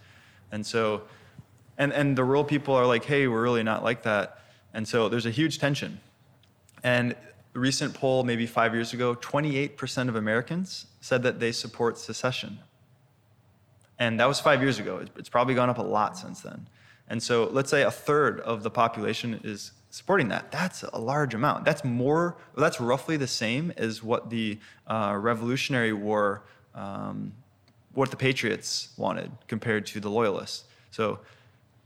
And 0.52 0.66
so, 0.66 1.04
and, 1.78 1.92
and 1.94 2.18
the 2.18 2.24
rural 2.24 2.44
people 2.44 2.76
are 2.76 2.86
like, 2.86 3.06
hey, 3.06 3.28
we're 3.28 3.42
really 3.42 3.64
not 3.64 3.84
like 3.84 4.04
that. 4.04 4.42
And 4.74 4.88
so 4.88 5.10
there's 5.10 5.26
a 5.26 5.32
huge 5.32 5.60
tension. 5.60 6.00
And 6.84 7.16
recent 7.54 7.94
poll, 7.94 8.24
maybe 8.24 8.46
five 8.46 8.74
years 8.74 8.94
ago, 8.94 9.16
28% 9.16 10.10
of 10.10 10.16
Americans 10.16 10.88
said 11.02 11.24
that 11.24 11.40
they 11.40 11.52
support 11.52 11.98
secession. 11.98 12.60
And 13.98 14.20
that 14.20 14.28
was 14.28 14.40
five 14.40 14.62
years 14.62 14.78
ago. 14.78 15.04
It's 15.16 15.30
probably 15.30 15.56
gone 15.56 15.70
up 15.70 15.80
a 15.80 15.84
lot 15.84 16.18
since 16.18 16.42
then. 16.42 16.68
And 17.08 17.22
so 17.22 17.50
let's 17.52 17.70
say 17.70 17.84
a 17.84 17.92
third 17.92 18.40
of 18.42 18.64
the 18.64 18.70
population 18.70 19.40
is 19.44 19.72
supporting 19.90 20.28
that. 20.30 20.52
That's 20.52 20.84
a 20.84 21.00
large 21.00 21.34
amount. 21.34 21.66
That's 21.66 21.84
more, 21.84 22.38
that's 22.56 22.80
roughly 22.80 23.18
the 23.18 23.28
same 23.28 23.72
as 23.78 24.04
what 24.04 24.30
the 24.30 24.60
uh, 24.88 25.18
Revolutionary 25.20 25.94
War, 25.94 26.44
um, 26.76 27.34
what 27.94 28.12
the 28.12 28.18
Patriots 28.18 28.90
wanted 28.98 29.32
compared 29.48 29.86
to 29.88 30.00
the 30.00 30.10
Loyalists. 30.10 30.66
So 30.92 31.20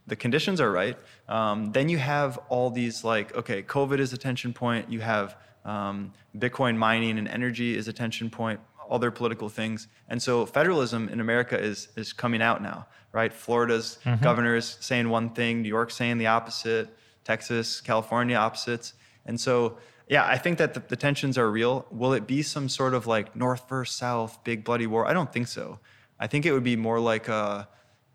the 0.07 0.15
conditions 0.15 0.59
are 0.59 0.71
right. 0.71 0.97
Um, 1.29 1.71
then 1.71 1.87
you 1.87 1.99
have 1.99 2.39
all 2.49 2.69
these 2.69 3.03
like, 3.03 3.35
okay, 3.35 3.61
COVID 3.61 3.99
is 3.99 4.11
a 4.13 4.17
tension 4.17 4.51
point. 4.51 4.91
You 4.91 4.99
have 5.01 5.37
um, 5.63 6.11
Bitcoin 6.37 6.75
mining 6.75 7.17
and 7.17 7.27
energy 7.27 7.77
is 7.77 7.87
a 7.87 7.93
tension 7.93 8.29
point, 8.29 8.59
other 8.91 9.09
political 9.09 9.49
things. 9.49 9.87
And 10.09 10.21
so 10.21 10.45
federalism 10.45 11.09
in 11.09 11.19
America 11.19 11.59
is, 11.59 11.87
is 11.95 12.13
coming 12.13 12.41
out 12.41 12.61
now, 12.61 12.87
right? 13.13 13.33
Florida's 13.33 13.97
mm-hmm. 14.03 14.23
governors 14.23 14.77
saying 14.81 15.09
one 15.09 15.29
thing, 15.29 15.61
New 15.61 15.69
York 15.69 15.91
saying 15.91 16.17
the 16.17 16.27
opposite, 16.27 16.95
Texas, 17.23 17.81
California 17.81 18.35
opposites. 18.35 18.93
And 19.25 19.39
so, 19.39 19.77
yeah, 20.07 20.25
I 20.25 20.37
think 20.37 20.57
that 20.57 20.73
the, 20.73 20.81
the 20.81 20.95
tensions 20.95 21.37
are 21.37 21.49
real. 21.49 21.85
Will 21.89 22.13
it 22.13 22.27
be 22.27 22.41
some 22.41 22.67
sort 22.67 22.93
of 22.93 23.07
like 23.07 23.35
North 23.35 23.67
versus 23.69 23.95
South, 23.95 24.43
big 24.43 24.63
bloody 24.63 24.87
war? 24.87 25.07
I 25.07 25.13
don't 25.13 25.31
think 25.31 25.47
so. 25.47 25.79
I 26.19 26.27
think 26.27 26.45
it 26.45 26.51
would 26.51 26.63
be 26.63 26.75
more 26.75 26.99
like 26.99 27.27
a 27.27 27.67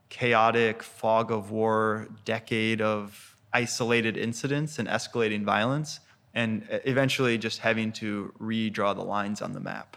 chaotic 0.09 0.83
fog 0.83 1.33
of 1.33 1.51
war, 1.51 2.09
decade 2.25 2.81
of 2.81 3.37
isolated 3.53 4.17
incidents 4.17 4.79
and 4.79 4.87
escalating 4.87 5.43
violence 5.43 6.01
and 6.35 6.69
eventually 6.85 7.39
just 7.39 7.61
having 7.61 7.91
to 7.91 8.33
redraw 8.39 8.95
the 8.95 9.03
lines 9.03 9.41
on 9.41 9.53
the 9.53 9.61
map. 9.61 9.97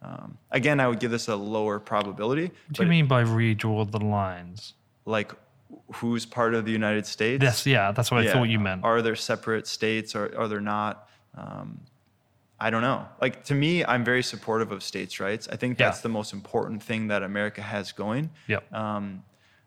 Um, 0.00 0.38
again, 0.50 0.80
I 0.80 0.88
would 0.88 1.00
give 1.00 1.10
this 1.10 1.28
a 1.28 1.36
lower 1.36 1.78
probability. 1.78 2.44
What 2.44 2.74
do 2.74 2.82
you 2.84 2.88
mean 2.88 3.06
by 3.06 3.24
redraw 3.24 3.90
the 3.90 3.98
lines? 3.98 4.74
Like 5.04 5.32
who's 5.94 6.26
part 6.26 6.54
of 6.54 6.64
the 6.64 6.72
United 6.72 7.06
States? 7.06 7.42
Yes, 7.42 7.66
yeah, 7.66 7.92
that's 7.92 8.10
what 8.10 8.24
yeah. 8.24 8.30
I 8.30 8.32
thought 8.32 8.44
you 8.44 8.60
meant. 8.60 8.84
Are 8.84 9.02
there 9.02 9.16
separate 9.16 9.66
states 9.66 10.14
or 10.14 10.34
are 10.38 10.48
there 10.48 10.60
not? 10.60 11.08
Um, 11.34 11.80
I 12.60 12.70
don't 12.70 12.82
know. 12.82 13.06
Like 13.20 13.44
to 13.44 13.54
me, 13.54 13.84
I'm 13.84 14.04
very 14.04 14.22
supportive 14.22 14.72
of 14.72 14.82
states' 14.82 15.20
rights. 15.20 15.48
I 15.50 15.56
think 15.56 15.78
that's 15.78 15.98
yeah. 15.98 16.02
the 16.02 16.08
most 16.08 16.32
important 16.32 16.82
thing 16.82 17.08
that 17.08 17.22
America 17.22 17.62
has 17.62 17.92
going. 17.92 18.30
Yep. 18.48 18.72
Um, 18.72 19.22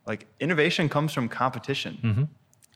like 0.06 0.28
innovation 0.40 0.90
comes 0.90 1.14
from 1.14 1.30
competition. 1.30 2.00
Mm-hmm. 2.04 2.24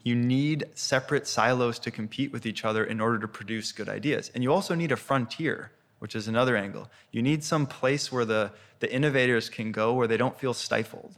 You 0.03 0.15
need 0.15 0.65
separate 0.75 1.27
silos 1.27 1.79
to 1.79 1.91
compete 1.91 2.31
with 2.31 2.45
each 2.45 2.63
other 2.63 2.85
in 2.85 3.01
order 3.01 3.17
to 3.19 3.27
produce 3.27 3.71
good 3.71 3.89
ideas, 3.89 4.31
and 4.33 4.43
you 4.43 4.53
also 4.53 4.75
need 4.75 4.91
a 4.91 4.95
frontier, 4.95 5.71
which 6.05 6.13
is 6.13 6.27
another 6.27 6.55
angle. 6.55 6.87
You 7.11 7.23
need 7.23 7.43
some 7.43 7.65
place 7.65 8.11
where 8.11 8.25
the 8.25 8.51
the 8.77 8.93
innovators 8.93 9.49
can 9.49 9.71
go 9.71 9.91
where 9.93 10.05
they 10.05 10.17
don't 10.17 10.37
feel 10.37 10.53
stifled 10.53 11.15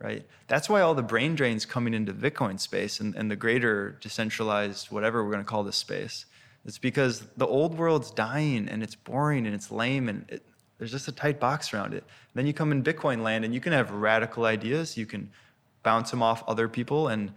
right? 0.00 0.24
That's 0.46 0.68
why 0.68 0.80
all 0.80 0.94
the 0.94 1.02
brain 1.02 1.34
drains 1.34 1.66
coming 1.66 1.92
into 1.92 2.12
Bitcoin 2.12 2.60
space 2.60 3.00
and, 3.00 3.16
and 3.16 3.28
the 3.28 3.34
greater 3.34 3.98
decentralized, 4.00 4.92
whatever 4.92 5.24
we're 5.24 5.32
going 5.32 5.44
to 5.44 5.50
call 5.50 5.64
this 5.64 5.76
space. 5.76 6.26
It's 6.64 6.78
because 6.78 7.22
the 7.36 7.46
old 7.46 7.76
world's 7.76 8.10
dying 8.10 8.68
and 8.68 8.82
it's 8.82 8.94
boring 8.94 9.44
and 9.46 9.54
it's 9.54 9.70
lame 9.70 10.08
and 10.08 10.24
it, 10.28 10.44
there's 10.78 10.92
just 10.92 11.08
a 11.08 11.12
tight 11.12 11.40
box 11.40 11.74
around 11.74 11.94
it. 11.94 12.04
Then 12.34 12.46
you 12.46 12.52
come 12.52 12.70
in 12.70 12.84
Bitcoin 12.84 13.22
land 13.22 13.44
and 13.44 13.52
you 13.52 13.60
can 13.60 13.72
have 13.72 13.90
radical 13.90 14.44
ideas. 14.44 14.96
You 14.96 15.04
can 15.04 15.30
bounce 15.82 16.12
them 16.12 16.22
off 16.22 16.44
other 16.46 16.68
people 16.68 17.08
and 17.08 17.32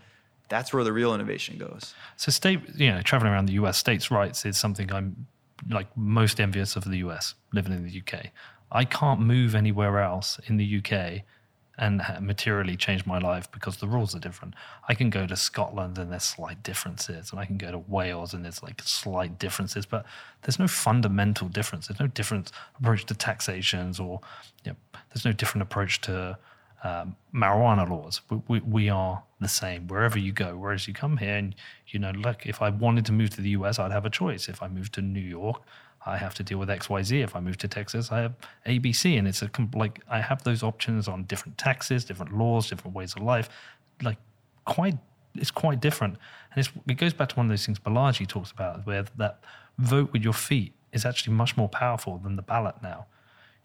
that's 0.49 0.71
where 0.73 0.83
the 0.83 0.93
real 0.93 1.15
innovation 1.15 1.57
goes. 1.57 1.95
So 2.17 2.29
state, 2.29 2.59
you 2.75 2.91
know, 2.91 3.01
traveling 3.01 3.31
around 3.31 3.45
the 3.47 3.53
US, 3.53 3.77
states' 3.77 4.11
rights 4.11 4.45
is 4.45 4.57
something 4.57 4.91
I'm 4.91 5.27
like 5.69 5.95
most 5.95 6.39
envious 6.39 6.75
of 6.75 6.85
the 6.85 6.97
US, 6.97 7.35
living 7.53 7.73
in 7.73 7.83
the 7.83 8.01
UK. 8.01 8.31
I 8.71 8.85
can't 8.85 9.19
move 9.19 9.53
anywhere 9.53 9.99
else 9.99 10.39
in 10.47 10.57
the 10.57 10.77
UK 10.77 11.23
and 11.77 12.01
materially 12.19 12.75
change 12.75 13.05
my 13.05 13.17
life 13.17 13.51
because 13.51 13.77
the 13.77 13.87
rules 13.87 14.15
are 14.15 14.19
different. 14.19 14.53
I 14.87 14.93
can 14.93 15.09
go 15.09 15.25
to 15.25 15.35
Scotland 15.35 15.97
and 15.97 16.11
there's 16.11 16.23
slight 16.23 16.61
differences, 16.63 17.31
and 17.31 17.39
I 17.39 17.45
can 17.45 17.57
go 17.57 17.71
to 17.71 17.79
Wales 17.79 18.33
and 18.33 18.45
there's 18.45 18.61
like 18.61 18.81
slight 18.83 19.39
differences, 19.39 19.85
but 19.85 20.05
there's 20.43 20.59
no 20.59 20.67
fundamental 20.67 21.47
difference. 21.47 21.87
There's 21.87 21.99
no 21.99 22.07
different 22.07 22.51
approach 22.79 23.05
to 23.07 23.15
taxations, 23.15 23.99
or 23.99 24.19
you 24.63 24.71
know, 24.71 24.77
there's 25.09 25.25
no 25.25 25.31
different 25.31 25.63
approach 25.63 26.01
to 26.01 26.37
um, 26.83 27.15
marijuana 27.33 27.87
laws. 27.89 28.21
We, 28.29 28.41
we, 28.47 28.59
we, 28.61 28.89
are 28.89 29.23
the 29.39 29.47
same 29.47 29.87
wherever 29.87 30.17
you 30.17 30.31
go. 30.31 30.57
Whereas 30.57 30.87
you 30.87 30.93
come 30.93 31.17
here 31.17 31.35
and 31.35 31.55
you 31.87 31.99
know, 31.99 32.11
look, 32.11 32.45
if 32.45 32.61
I 32.61 32.69
wanted 32.69 33.05
to 33.07 33.11
move 33.11 33.29
to 33.31 33.41
the 33.41 33.51
US, 33.51 33.77
I'd 33.77 33.91
have 33.91 34.05
a 34.05 34.09
choice. 34.09 34.49
If 34.49 34.63
I 34.63 34.67
moved 34.67 34.93
to 34.93 35.01
New 35.01 35.19
York, 35.19 35.61
I 36.05 36.17
have 36.17 36.33
to 36.35 36.43
deal 36.43 36.57
with 36.57 36.69
XYZ. 36.69 37.23
If 37.23 37.35
I 37.35 37.39
move 37.39 37.57
to 37.57 37.67
Texas, 37.67 38.11
I 38.11 38.21
have 38.21 38.33
ABC. 38.65 39.17
And 39.17 39.27
it's 39.27 39.41
a 39.41 39.49
like 39.75 40.01
I 40.09 40.21
have 40.21 40.43
those 40.43 40.63
options 40.63 41.07
on 41.07 41.23
different 41.23 41.57
taxes, 41.57 42.05
different 42.05 42.35
laws, 42.35 42.69
different 42.69 42.95
ways 42.95 43.15
of 43.15 43.21
life. 43.21 43.49
Like 44.01 44.17
quite 44.65 44.97
it's 45.35 45.51
quite 45.51 45.79
different. 45.79 46.17
And 46.55 46.67
it 46.87 46.97
goes 46.97 47.13
back 47.13 47.29
to 47.29 47.35
one 47.35 47.45
of 47.45 47.49
those 47.51 47.65
things 47.65 47.79
Balaji 47.79 48.27
talks 48.27 48.51
about, 48.51 48.85
where 48.85 49.05
that 49.17 49.39
vote 49.77 50.11
with 50.11 50.23
your 50.23 50.33
feet 50.33 50.73
is 50.91 51.05
actually 51.05 51.33
much 51.33 51.55
more 51.55 51.69
powerful 51.69 52.17
than 52.17 52.35
the 52.35 52.41
ballot 52.41 52.75
now. 52.81 53.05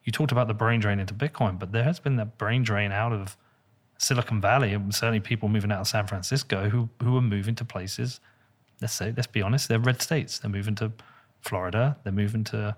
You 0.07 0.12
talked 0.12 0.32
about 0.32 0.46
the 0.46 0.54
brain 0.54 0.80
drain 0.80 1.00
into 1.00 1.12
Bitcoin, 1.12 1.59
but 1.59 1.72
there 1.72 1.84
has 1.84 1.98
been 1.98 2.16
that 2.16 2.38
brain 2.38 2.62
drain 2.62 2.92
out 2.92 3.12
of 3.12 3.36
Silicon 3.98 4.40
Valley, 4.40 4.72
and 4.72 4.94
certainly 4.94 5.20
people 5.20 5.48
moving 5.48 5.72
out 5.72 5.80
of 5.80 5.88
San 5.88 6.07
Francisco 6.07 6.70
who 6.70 6.88
who 7.02 7.16
are 7.18 7.22
moving 7.22 7.54
to 7.57 7.64
places. 7.64 8.20
Let's 8.80 8.94
say, 8.94 9.12
let's 9.14 9.26
be 9.26 9.42
honest, 9.42 9.68
they're 9.68 9.78
red 9.78 10.00
states. 10.00 10.38
They're 10.38 10.50
moving 10.50 10.76
to 10.76 10.92
Florida. 11.40 11.96
They're 12.04 12.12
moving 12.12 12.44
to 12.44 12.76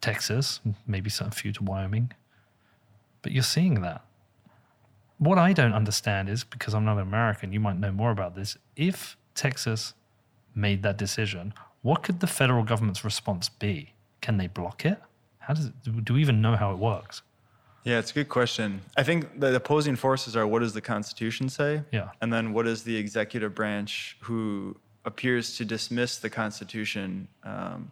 Texas, 0.00 0.60
maybe 0.86 1.08
some 1.08 1.30
few 1.30 1.52
to 1.52 1.62
Wyoming. 1.62 2.12
But 3.22 3.32
you're 3.32 3.42
seeing 3.42 3.80
that. 3.82 4.04
What 5.18 5.38
I 5.38 5.52
don't 5.52 5.72
understand 5.72 6.28
is 6.28 6.42
because 6.42 6.74
I'm 6.74 6.84
not 6.84 6.96
an 6.96 7.02
American, 7.02 7.52
you 7.52 7.60
might 7.60 7.78
know 7.78 7.92
more 7.92 8.10
about 8.10 8.34
this. 8.34 8.58
If 8.76 9.16
Texas 9.36 9.94
made 10.54 10.82
that 10.82 10.98
decision, 10.98 11.54
what 11.82 12.02
could 12.02 12.18
the 12.18 12.26
federal 12.26 12.64
government's 12.64 13.04
response 13.04 13.48
be? 13.48 13.94
Can 14.20 14.36
they 14.36 14.48
block 14.48 14.84
it? 14.84 15.00
How 15.42 15.54
does 15.54 15.66
it, 15.66 16.04
do 16.04 16.14
we 16.14 16.20
even 16.20 16.40
know 16.40 16.56
how 16.56 16.72
it 16.72 16.78
works? 16.78 17.22
Yeah, 17.84 17.98
it's 17.98 18.12
a 18.12 18.14
good 18.14 18.28
question. 18.28 18.80
I 18.96 19.02
think 19.02 19.40
the 19.40 19.56
opposing 19.56 19.96
forces 19.96 20.36
are 20.36 20.46
what 20.46 20.60
does 20.60 20.72
the 20.72 20.80
Constitution 20.80 21.48
say? 21.48 21.82
Yeah. 21.90 22.10
And 22.20 22.32
then 22.32 22.52
what 22.52 22.64
does 22.64 22.84
the 22.84 22.96
executive 22.96 23.54
branch 23.54 24.16
who 24.20 24.76
appears 25.04 25.56
to 25.56 25.64
dismiss 25.64 26.18
the 26.18 26.30
Constitution 26.30 27.26
um, 27.42 27.90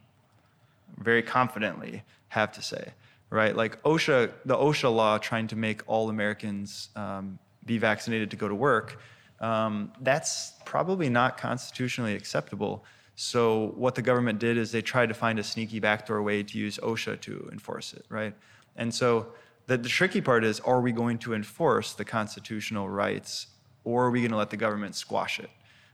very 0.98 1.22
confidently 1.22 2.04
have 2.28 2.52
to 2.52 2.62
say, 2.62 2.92
right? 3.30 3.56
Like 3.56 3.82
OSHA, 3.82 4.30
the 4.44 4.56
OSHA 4.56 4.94
law 4.94 5.18
trying 5.18 5.48
to 5.48 5.56
make 5.56 5.82
all 5.88 6.08
Americans 6.08 6.90
um, 6.94 7.40
be 7.66 7.78
vaccinated 7.78 8.30
to 8.30 8.36
go 8.36 8.46
to 8.46 8.54
work, 8.54 9.00
um, 9.40 9.92
that's 10.02 10.52
probably 10.64 11.08
not 11.08 11.36
constitutionally 11.36 12.14
acceptable. 12.14 12.84
So 13.22 13.74
what 13.76 13.96
the 13.96 14.00
government 14.00 14.38
did 14.38 14.56
is 14.56 14.72
they 14.72 14.80
tried 14.80 15.10
to 15.10 15.14
find 15.14 15.38
a 15.38 15.44
sneaky 15.44 15.78
backdoor 15.78 16.22
way 16.22 16.42
to 16.42 16.58
use 16.58 16.78
OSHA 16.78 17.20
to 17.20 17.50
enforce 17.52 17.92
it, 17.92 18.06
right? 18.08 18.34
And 18.76 18.94
so 18.94 19.34
the, 19.66 19.76
the 19.76 19.90
tricky 19.90 20.22
part 20.22 20.42
is, 20.42 20.58
are 20.60 20.80
we 20.80 20.90
going 20.90 21.18
to 21.18 21.34
enforce 21.34 21.92
the 21.92 22.04
constitutional 22.04 22.88
rights, 22.88 23.48
or 23.84 24.06
are 24.06 24.10
we 24.10 24.20
going 24.20 24.30
to 24.30 24.38
let 24.38 24.48
the 24.48 24.56
government 24.56 24.94
squash 24.94 25.38
it? 25.38 25.50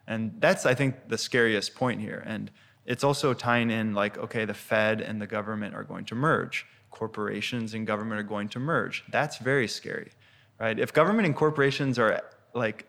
And 0.06 0.36
that's, 0.38 0.66
I 0.66 0.74
think, 0.74 1.08
the 1.08 1.18
scariest 1.18 1.74
point 1.74 2.00
here. 2.00 2.22
And 2.24 2.48
it's 2.84 3.02
also 3.02 3.34
tying 3.34 3.72
in 3.72 3.92
like, 3.92 4.16
okay, 4.18 4.44
the 4.44 4.54
Fed 4.54 5.00
and 5.00 5.20
the 5.20 5.26
government 5.26 5.74
are 5.74 5.82
going 5.82 6.04
to 6.04 6.14
merge. 6.14 6.64
Corporations 6.92 7.74
and 7.74 7.88
government 7.88 8.20
are 8.20 8.28
going 8.28 8.48
to 8.50 8.60
merge. 8.60 9.02
That's 9.10 9.38
very 9.38 9.66
scary, 9.66 10.12
right? 10.60 10.78
If 10.78 10.92
government 10.92 11.26
and 11.26 11.34
corporations 11.34 11.98
are 11.98 12.22
like 12.54 12.86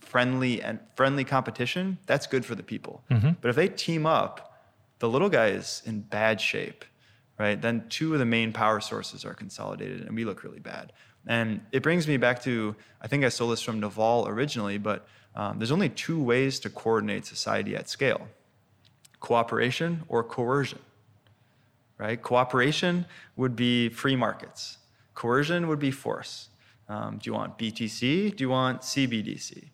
friendly 0.00 0.62
and 0.62 0.80
friendly 0.96 1.24
competition, 1.24 1.98
that's 2.06 2.26
good 2.26 2.44
for 2.44 2.54
the 2.54 2.62
people. 2.62 3.02
Mm-hmm. 3.10 3.30
But 3.40 3.48
if 3.48 3.56
they 3.56 3.68
team 3.68 4.06
up, 4.06 4.50
the 4.98 5.08
little 5.08 5.28
guy 5.28 5.48
is 5.48 5.82
in 5.86 6.00
bad 6.00 6.40
shape, 6.40 6.84
right? 7.38 7.60
Then 7.60 7.86
two 7.88 8.12
of 8.12 8.18
the 8.18 8.26
main 8.26 8.52
power 8.52 8.80
sources 8.80 9.24
are 9.24 9.34
consolidated 9.34 10.02
and 10.02 10.14
we 10.14 10.24
look 10.24 10.42
really 10.42 10.60
bad. 10.60 10.92
And 11.26 11.60
it 11.72 11.82
brings 11.82 12.08
me 12.08 12.16
back 12.16 12.42
to, 12.42 12.74
I 13.00 13.08
think 13.08 13.24
I 13.24 13.28
stole 13.28 13.48
this 13.48 13.62
from 13.62 13.80
Naval 13.80 14.26
originally, 14.26 14.78
but 14.78 15.06
um, 15.34 15.58
there's 15.58 15.70
only 15.70 15.88
two 15.88 16.22
ways 16.22 16.58
to 16.60 16.70
coordinate 16.70 17.26
society 17.26 17.76
at 17.76 17.88
scale 17.88 18.28
cooperation 19.20 20.02
or 20.08 20.24
coercion. 20.24 20.78
Right? 21.98 22.20
Cooperation 22.20 23.04
would 23.36 23.54
be 23.54 23.90
free 23.90 24.16
markets, 24.16 24.78
coercion 25.14 25.68
would 25.68 25.78
be 25.78 25.90
force. 25.90 26.48
Um, 26.88 27.18
do 27.18 27.30
you 27.30 27.34
want 27.34 27.56
BTC? 27.56 28.34
Do 28.34 28.42
you 28.42 28.48
want 28.48 28.80
CBDC? 28.80 29.68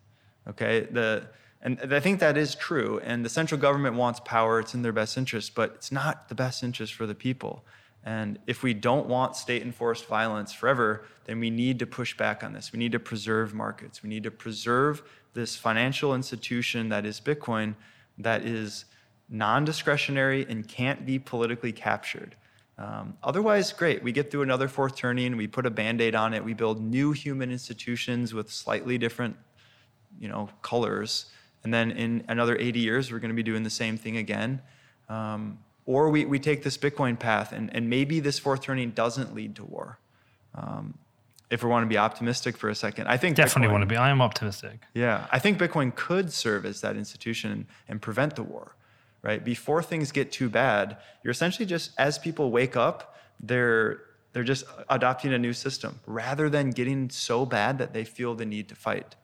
Okay, 0.49 0.87
the, 0.91 1.27
and 1.61 1.93
I 1.93 1.99
think 1.99 2.19
that 2.19 2.37
is 2.37 2.55
true. 2.55 3.01
And 3.03 3.25
the 3.25 3.29
central 3.29 3.59
government 3.59 3.95
wants 3.95 4.19
power, 4.21 4.59
it's 4.59 4.73
in 4.73 4.81
their 4.81 4.93
best 4.93 5.17
interest, 5.17 5.55
but 5.55 5.71
it's 5.75 5.91
not 5.91 6.29
the 6.29 6.35
best 6.35 6.63
interest 6.63 6.93
for 6.93 7.05
the 7.05 7.15
people. 7.15 7.65
And 8.03 8.39
if 8.47 8.63
we 8.63 8.73
don't 8.73 9.07
want 9.07 9.35
state 9.35 9.61
enforced 9.61 10.05
violence 10.05 10.53
forever, 10.53 11.05
then 11.25 11.39
we 11.41 11.49
need 11.49 11.79
to 11.79 11.85
push 11.85 12.15
back 12.15 12.43
on 12.43 12.53
this. 12.53 12.71
We 12.71 12.79
need 12.79 12.93
to 12.93 12.99
preserve 12.99 13.53
markets. 13.53 14.01
We 14.01 14.07
need 14.07 14.23
to 14.23 14.31
preserve 14.31 15.03
this 15.33 15.57
financial 15.57 16.15
institution 16.15 16.89
that 16.89 17.05
is 17.05 17.19
Bitcoin 17.19 17.75
that 18.17 18.43
is 18.43 18.85
non 19.29 19.65
discretionary 19.65 20.45
and 20.47 20.67
can't 20.67 21.05
be 21.05 21.19
politically 21.19 21.71
captured. 21.71 22.35
Um, 22.77 23.17
otherwise, 23.23 23.73
great. 23.73 24.03
We 24.03 24.11
get 24.11 24.31
through 24.31 24.43
another 24.43 24.67
fourth 24.67 24.95
turning, 24.95 25.35
we 25.35 25.47
put 25.47 25.65
a 25.65 25.71
band 25.71 25.99
aid 25.99 26.15
on 26.15 26.33
it, 26.33 26.43
we 26.43 26.53
build 26.53 26.81
new 26.81 27.11
human 27.11 27.51
institutions 27.51 28.33
with 28.33 28.51
slightly 28.51 28.97
different 28.97 29.35
you 30.19 30.27
know, 30.27 30.49
colors. 30.61 31.25
And 31.63 31.73
then 31.73 31.91
in 31.91 32.23
another 32.27 32.57
80 32.57 32.79
years, 32.79 33.11
we're 33.11 33.19
going 33.19 33.29
to 33.29 33.35
be 33.35 33.43
doing 33.43 33.63
the 33.63 33.69
same 33.69 33.97
thing 33.97 34.17
again. 34.17 34.61
Um, 35.09 35.59
or 35.85 36.09
we, 36.09 36.25
we 36.25 36.37
take 36.37 36.63
this 36.63 36.77
Bitcoin 36.77 37.17
path, 37.17 37.53
and, 37.53 37.73
and 37.73 37.89
maybe 37.89 38.19
this 38.19 38.37
fourth 38.37 38.61
turning 38.61 38.91
doesn't 38.91 39.33
lead 39.33 39.55
to 39.55 39.63
war. 39.63 39.99
Um, 40.53 40.95
if 41.49 41.63
we 41.63 41.69
want 41.69 41.83
to 41.83 41.87
be 41.87 41.97
optimistic 41.97 42.57
for 42.57 42.69
a 42.69 42.75
second, 42.75 43.07
I 43.07 43.15
think 43.15 43.37
definitely 43.37 43.69
Bitcoin, 43.69 43.71
want 43.71 43.81
to 43.83 43.87
be. 43.87 43.95
I 43.95 44.09
am 44.09 44.21
optimistic. 44.21 44.81
Yeah, 44.93 45.27
I 45.31 45.39
think 45.39 45.57
Bitcoin 45.57 45.95
could 45.95 46.33
serve 46.33 46.65
as 46.65 46.81
that 46.81 46.97
institution 46.97 47.51
and, 47.51 47.65
and 47.87 48.01
prevent 48.01 48.35
the 48.35 48.43
war, 48.43 48.75
right? 49.21 49.43
Before 49.43 49.81
things 49.81 50.11
get 50.11 50.31
too 50.31 50.49
bad, 50.49 50.97
you're 51.23 51.31
essentially 51.31 51.65
just 51.65 51.91
as 51.97 52.19
people 52.19 52.51
wake 52.51 52.75
up, 52.75 53.15
they're 53.39 54.01
they're 54.33 54.43
just 54.43 54.65
adopting 54.89 55.33
a 55.33 55.39
new 55.39 55.53
system 55.53 55.99
rather 56.05 56.49
than 56.49 56.71
getting 56.71 57.09
so 57.09 57.45
bad 57.45 57.77
that 57.77 57.93
they 57.93 58.03
feel 58.03 58.35
the 58.35 58.45
need 58.45 58.67
to 58.67 58.75
fight, 58.75 59.15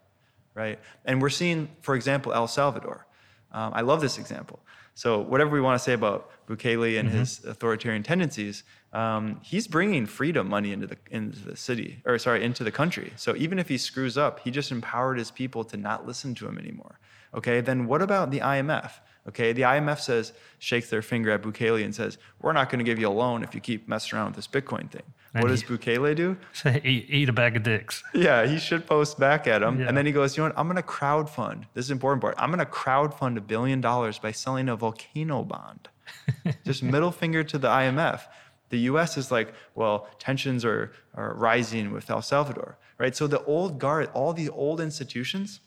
right? 0.56 0.80
And 1.06 1.22
we're 1.22 1.30
seeing, 1.30 1.70
for 1.82 1.95
example, 1.95 2.34
El 2.34 2.47
Salvador. 2.47 3.06
Um, 3.51 3.72
I 3.76 3.82
love 3.82 4.01
this 4.01 4.18
example. 4.18 4.60
So 4.95 5.20
whatever 5.20 5.51
we 5.51 5.62
want 5.62 5.80
to 5.80 5.84
say 5.84 5.93
about 5.93 6.30
Bukele 6.47 6.99
and 6.99 7.10
mm-hmm. 7.10 7.20
his 7.20 7.43
authoritarian 7.45 8.04
tendencies, 8.04 8.64
um, 8.91 9.39
he's 9.41 9.68
bringing 9.68 10.06
freedom 10.06 10.47
money 10.47 10.72
into 10.72 10.86
the 10.86 10.97
into 11.10 11.39
the 11.39 11.58
city, 11.58 12.01
or 12.06 12.20
sorry, 12.20 12.43
into 12.43 12.64
the 12.64 12.72
country. 12.72 13.12
So 13.16 13.36
even 13.36 13.58
if 13.58 13.70
he 13.70 13.78
screws 13.78 14.18
up, 14.18 14.39
he 14.41 14.51
just 14.51 14.72
empowered 14.72 15.18
his 15.18 15.32
people 15.32 15.64
to 15.66 15.78
not 15.78 16.06
listen 16.06 16.36
to 16.36 16.47
him 16.47 16.60
anymore. 16.60 16.99
Okay, 17.34 17.62
then 17.62 17.88
what 17.88 18.04
about 18.04 18.30
the 18.30 18.39
IMF? 18.39 18.91
Okay, 19.28 19.54
the 19.54 19.62
IMF 19.62 19.99
says, 19.99 20.34
shakes 20.60 20.89
their 20.89 21.01
finger 21.01 21.32
at 21.32 21.41
Bukele 21.41 21.84
and 21.84 21.95
says, 21.95 22.18
we're 22.41 22.54
not 22.54 22.70
going 22.70 22.80
to 22.80 22.86
give 22.86 22.99
you 22.99 23.08
a 23.08 23.10
loan 23.10 23.41
if 23.41 23.56
you 23.56 23.62
keep 23.62 23.88
messing 23.88 24.18
around 24.18 24.28
with 24.28 24.36
this 24.36 24.47
Bitcoin 24.47 24.91
thing. 24.91 25.04
And 25.34 25.44
what 25.44 25.50
does 25.50 25.64
Bukele 25.64 26.16
do? 26.16 26.38
eat, 26.84 27.06
eat, 27.10 27.30
a 27.30 27.34
bag 27.34 27.56
of 27.56 27.64
dicks. 27.64 28.04
Yeah, 28.14 28.46
he 28.46 28.60
should 28.60 28.86
post 28.86 29.20
back 29.20 29.48
at 29.48 29.64
him. 29.64 29.80
Yeah. 29.80 29.88
And 29.88 29.98
then 29.98 30.06
he 30.06 30.12
goes, 30.12 30.38
you 30.38 30.44
know 30.44 30.50
what? 30.50 30.60
I'm 30.60 30.68
going 30.68 30.78
to 30.78 30.84
crowdfund. 30.84 31.64
This 31.74 31.86
is 31.86 31.92
important 31.92 32.22
part. 32.22 32.36
I'm 32.38 32.50
going 32.50 32.60
to 32.60 32.66
crowdfund 32.66 33.38
a 33.38 33.42
billion 33.42 33.82
dollars 33.82 34.20
by 34.20 34.32
selling 34.32 34.70
a 34.70 34.76
volcano 34.76 35.44
bond. 35.44 35.90
Just 36.66 36.84
middle 36.84 37.12
finger 37.12 37.44
to 37.44 37.58
the 37.58 37.68
IMF. 37.68 38.22
The 38.70 38.80
US 38.80 39.18
is 39.18 39.32
like, 39.32 39.54
well, 39.74 40.08
tensions 40.20 40.64
are, 40.64 40.92
are 41.16 41.34
rising 41.34 41.92
with 41.92 42.10
El 42.10 42.22
Salvador, 42.22 42.78
right? 42.98 43.16
So 43.16 43.28
the 43.28 43.44
old 43.46 43.80
guard, 43.80 44.10
all 44.14 44.34
the 44.34 44.50
old 44.50 44.80
institutions, 44.82 45.60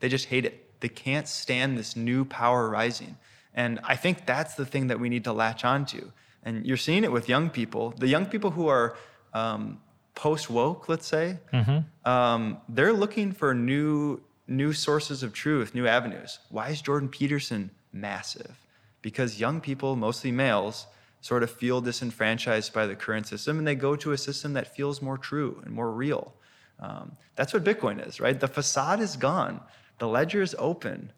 they 0.00 0.08
just 0.08 0.26
hate 0.26 0.44
it 0.44 0.64
they 0.84 0.88
can't 0.90 1.26
stand 1.26 1.78
this 1.78 1.96
new 1.96 2.26
power 2.26 2.68
rising. 2.68 3.16
And 3.54 3.80
I 3.84 3.96
think 3.96 4.26
that's 4.26 4.54
the 4.54 4.66
thing 4.66 4.88
that 4.88 5.00
we 5.00 5.08
need 5.08 5.24
to 5.24 5.32
latch 5.32 5.64
onto. 5.64 6.10
And 6.44 6.66
you're 6.66 6.76
seeing 6.76 7.04
it 7.04 7.12
with 7.12 7.28
young 7.28 7.50
people. 7.50 7.94
The 7.98 8.08
young 8.08 8.26
people 8.26 8.50
who 8.50 8.68
are 8.68 8.96
um, 9.32 9.80
post 10.14 10.50
woke, 10.50 10.88
let's 10.88 11.06
say, 11.06 11.38
mm-hmm. 11.52 12.08
um, 12.08 12.58
they're 12.68 12.92
looking 12.92 13.32
for 13.32 13.54
new 13.54 14.20
new 14.46 14.74
sources 14.74 15.22
of 15.22 15.32
truth, 15.32 15.74
new 15.74 15.86
avenues. 15.86 16.38
Why 16.50 16.68
is 16.68 16.82
Jordan 16.82 17.08
Peterson 17.08 17.70
massive? 17.94 18.60
Because 19.00 19.40
young 19.40 19.62
people, 19.62 19.96
mostly 19.96 20.30
males, 20.32 20.86
sort 21.22 21.42
of 21.42 21.50
feel 21.50 21.80
disenfranchised 21.80 22.70
by 22.74 22.86
the 22.86 22.94
current 22.94 23.26
system, 23.26 23.56
and 23.56 23.66
they 23.66 23.74
go 23.74 23.96
to 23.96 24.12
a 24.12 24.18
system 24.18 24.52
that 24.52 24.76
feels 24.76 25.00
more 25.00 25.16
true 25.16 25.62
and 25.64 25.72
more 25.72 25.90
real. 25.90 26.34
Um, 26.78 27.12
that's 27.36 27.54
what 27.54 27.64
Bitcoin 27.64 28.06
is, 28.06 28.20
right? 28.20 28.38
The 28.38 28.48
facade 28.48 29.00
is 29.00 29.16
gone 29.16 29.62
the 29.98 30.08
ledger 30.08 30.42
is 30.42 30.54
open 30.58 31.12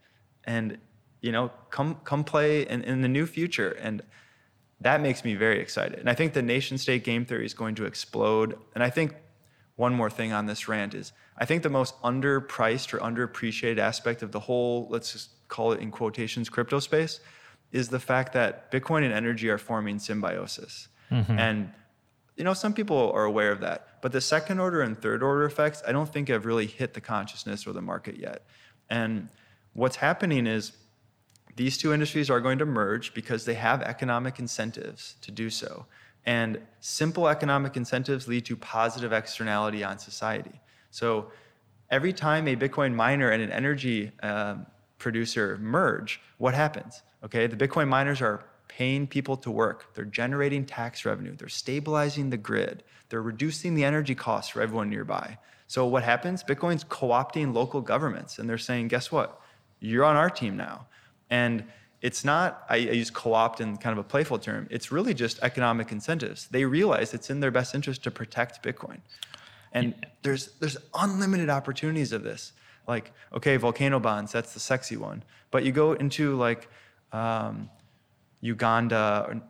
and 0.45 0.79
you 1.21 1.33
know 1.33 1.51
come 1.71 1.97
come 2.05 2.25
play 2.25 2.63
in, 2.63 2.83
in 2.83 3.03
the 3.03 3.09
new 3.09 3.27
future 3.27 3.71
and 3.71 4.03
that 4.81 5.01
makes 5.01 5.25
me 5.25 5.35
very 5.35 5.61
excited. 5.61 5.99
And 5.99 6.11
i 6.11 6.15
think 6.15 6.33
the 6.33 6.43
nation 6.43 6.79
state 6.79 7.05
game 7.05 7.25
theory 7.25 7.47
is 7.47 7.55
going 7.55 7.75
to 7.77 7.85
explode. 7.85 8.59
And 8.75 8.83
i 8.83 8.91
think 8.91 9.15
one 9.77 9.93
more 9.93 10.09
thing 10.09 10.33
on 10.33 10.47
this 10.47 10.69
rant 10.69 10.95
is 10.95 11.13
i 11.39 11.45
think 11.45 11.63
the 11.63 11.71
most 11.71 12.01
underpriced 12.03 12.95
or 12.95 12.99
underappreciated 12.99 13.79
aspect 13.79 14.23
of 14.23 14.33
the 14.33 14.41
whole 14.41 14.89
let's 14.91 15.13
just 15.13 15.31
call 15.49 15.73
it 15.73 15.81
in 15.81 15.91
quotations 15.91 16.49
crypto 16.49 16.81
space 16.81 17.21
is 17.73 17.89
the 17.89 18.01
fact 18.01 18.33
that 18.33 18.71
bitcoin 18.73 19.05
and 19.05 19.13
energy 19.13 19.49
are 19.49 19.59
forming 19.59 19.99
symbiosis. 19.99 20.89
Mm-hmm. 21.11 21.39
and 21.39 21.73
you 22.37 22.45
know 22.45 22.55
some 22.55 22.75
people 22.75 23.13
are 23.13 23.25
aware 23.25 23.53
of 23.53 23.61
that. 23.61 24.01
But 24.03 24.13
the 24.13 24.21
second 24.21 24.61
order 24.61 24.83
and 24.83 25.01
third 25.01 25.23
order 25.23 25.45
effects 25.45 25.83
i 25.87 25.93
don't 25.93 26.13
think 26.13 26.29
have 26.29 26.47
really 26.47 26.67
hit 26.67 26.95
the 26.95 27.01
consciousness 27.01 27.67
or 27.67 27.73
the 27.73 27.83
market 27.83 28.17
yet. 28.17 28.45
And 28.89 29.29
what's 29.73 29.97
happening 29.97 30.47
is 30.47 30.73
these 31.57 31.79
two 31.79 31.93
industries 31.93 32.31
are 32.31 32.41
going 32.41 32.59
to 32.59 32.67
merge 32.67 33.15
because 33.15 33.45
they 33.45 33.55
have 33.55 33.83
economic 33.83 34.39
incentives 34.39 35.17
to 35.23 35.31
do 35.31 35.51
so. 35.51 35.87
And 36.25 36.61
simple 36.81 37.29
economic 37.29 37.77
incentives 37.77 38.29
lead 38.29 38.45
to 38.47 38.57
positive 38.57 39.13
externality 39.13 39.83
on 39.83 39.99
society. 39.99 40.61
So 40.91 41.31
every 41.91 42.13
time 42.13 42.49
a 42.49 42.57
Bitcoin 42.57 42.95
miner 42.95 43.31
and 43.31 43.43
an 43.43 43.51
energy 43.53 44.13
uh, 44.23 44.57
producer 44.99 45.59
merge, 45.61 46.21
what 46.39 46.55
happens? 46.55 47.03
Okay, 47.25 47.47
the 47.47 47.57
Bitcoin 47.57 47.89
miners 47.89 48.21
are 48.21 48.45
paying 48.69 49.07
people 49.07 49.37
to 49.39 49.51
work, 49.51 49.95
they're 49.95 50.05
generating 50.05 50.67
tax 50.67 51.05
revenue, 51.05 51.35
they're 51.37 51.49
stabilizing 51.49 52.29
the 52.31 52.37
grid, 52.37 52.83
they're 53.09 53.23
reducing 53.23 53.75
the 53.75 53.85
energy 53.85 54.15
costs 54.15 54.51
for 54.51 54.61
everyone 54.61 54.91
nearby. 54.91 55.39
So 55.69 55.87
what 55.87 56.03
happens? 56.03 56.43
Bitcoin's 56.43 56.85
co-opting 56.85 57.55
local 57.55 57.81
governments, 57.81 58.39
and 58.39 58.49
they're 58.49 58.59
saying, 58.59 58.89
guess 58.89 59.11
what? 59.11 59.41
You're 59.81 60.05
on 60.05 60.17
our 60.17 60.31
team 60.31 60.57
now. 60.57 60.87
And 61.31 61.65
it's 62.03 62.25
not, 62.25 62.65
I, 62.69 62.77
use 62.77 63.11
co-opt 63.11 63.61
in 63.61 63.77
kind 63.79 63.93
of 63.93 63.99
a 63.99 64.09
playful 64.09 64.39
term. 64.39 64.69
It's 64.71 64.93
really 64.93 65.15
just 65.15 65.39
economic 65.43 65.91
incentives. 65.91 66.47
They 66.49 66.65
realize 66.65 67.15
it's 67.15 67.31
in 67.31 67.41
their 67.41 67.51
best 67.51 67.75
interest 67.75 68.05
to 68.05 68.11
protect 68.11 68.63
Bitcoin. 68.63 69.01
And 69.73 69.95
there's 70.23 70.51
there's 70.61 70.77
unlimited 70.95 71.51
opportunities 71.51 72.13
of 72.13 72.23
this. 72.23 72.53
Like, 72.87 73.13
okay, 73.35 73.57
volcano 73.57 73.99
bonds, 73.99 74.33
that's 74.33 74.55
the 74.55 74.61
sexy 74.61 74.97
one. 74.97 75.25
But 75.51 75.65
you 75.65 75.73
go 75.73 75.93
into 75.95 76.37
like 76.37 76.69
um, 77.13 77.69
Uganda, 78.41 79.27
or, 79.29 79.43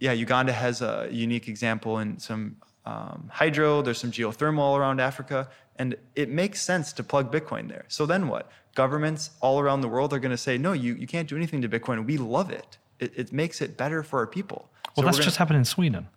yeah, 0.00 0.12
Uganda 0.12 0.52
has 0.52 0.82
a 0.82 1.08
unique 1.10 1.48
example 1.48 1.98
in 1.98 2.18
some 2.18 2.56
um, 2.86 3.30
hydro, 3.32 3.82
there's 3.82 3.98
some 3.98 4.10
geothermal 4.10 4.58
all 4.58 4.76
around 4.76 5.00
Africa, 5.00 5.48
and 5.76 5.96
it 6.14 6.28
makes 6.28 6.60
sense 6.60 6.92
to 6.94 7.02
plug 7.02 7.32
Bitcoin 7.32 7.68
there. 7.68 7.84
So 7.88 8.06
then 8.06 8.28
what? 8.28 8.50
Governments 8.74 9.30
all 9.40 9.60
around 9.60 9.80
the 9.80 9.88
world 9.88 10.12
are 10.12 10.18
going 10.18 10.30
to 10.30 10.36
say, 10.36 10.58
no, 10.58 10.72
you, 10.72 10.94
you 10.94 11.06
can't 11.06 11.28
do 11.28 11.36
anything 11.36 11.62
to 11.62 11.68
Bitcoin. 11.68 12.04
We 12.04 12.16
love 12.16 12.50
it. 12.50 12.78
It, 12.98 13.12
it 13.16 13.32
makes 13.32 13.60
it 13.60 13.76
better 13.76 14.02
for 14.02 14.20
our 14.20 14.26
people. 14.26 14.70
Well, 14.96 15.02
so 15.02 15.02
that's 15.02 15.16
gonna, 15.18 15.24
just 15.24 15.36
happened 15.36 15.58
in 15.58 15.64
Sweden. 15.64 16.08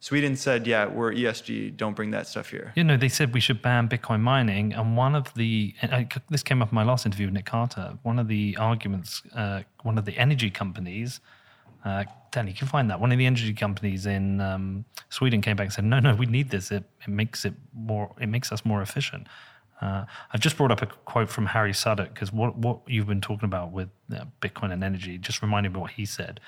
Sweden 0.00 0.36
said, 0.36 0.66
yeah, 0.66 0.86
we're 0.86 1.12
ESG, 1.12 1.76
don't 1.76 1.94
bring 1.94 2.12
that 2.12 2.28
stuff 2.28 2.50
here. 2.50 2.72
You 2.76 2.84
know, 2.84 2.96
they 2.96 3.08
said 3.08 3.34
we 3.34 3.40
should 3.40 3.60
ban 3.60 3.88
Bitcoin 3.88 4.20
mining. 4.20 4.72
And 4.72 4.96
one 4.96 5.16
of 5.16 5.34
the, 5.34 5.74
I, 5.82 6.06
this 6.30 6.44
came 6.44 6.62
up 6.62 6.70
in 6.70 6.74
my 6.74 6.84
last 6.84 7.04
interview 7.04 7.26
with 7.26 7.34
Nick 7.34 7.46
Carter, 7.46 7.98
one 8.04 8.18
of 8.20 8.28
the 8.28 8.56
arguments, 8.58 9.22
uh, 9.34 9.62
one 9.82 9.98
of 9.98 10.04
the 10.04 10.16
energy 10.16 10.50
companies 10.50 11.20
uh, 11.84 12.04
Danny, 12.30 12.50
you 12.50 12.56
can 12.56 12.68
find 12.68 12.90
that. 12.90 13.00
One 13.00 13.12
of 13.12 13.18
the 13.18 13.26
energy 13.26 13.54
companies 13.54 14.06
in 14.06 14.40
um, 14.40 14.84
Sweden 15.10 15.40
came 15.40 15.56
back 15.56 15.66
and 15.66 15.72
said, 15.72 15.84
"No, 15.84 16.00
no, 16.00 16.14
we 16.14 16.26
need 16.26 16.50
this. 16.50 16.70
It, 16.70 16.84
it 17.02 17.08
makes 17.08 17.44
it 17.44 17.54
more. 17.72 18.14
It 18.20 18.28
makes 18.28 18.52
us 18.52 18.64
more 18.64 18.82
efficient." 18.82 19.26
Uh, 19.80 20.04
I've 20.32 20.40
just 20.40 20.56
brought 20.56 20.72
up 20.72 20.82
a 20.82 20.86
quote 20.86 21.28
from 21.28 21.46
Harry 21.46 21.72
Sudock 21.72 22.12
because 22.12 22.32
what 22.32 22.56
what 22.56 22.80
you've 22.86 23.06
been 23.06 23.20
talking 23.20 23.46
about 23.46 23.70
with 23.72 23.88
uh, 24.14 24.24
Bitcoin 24.40 24.72
and 24.72 24.82
energy 24.82 25.18
just 25.18 25.40
reminded 25.40 25.72
me 25.72 25.80
what 25.80 25.92
he 25.92 26.04
said. 26.04 26.40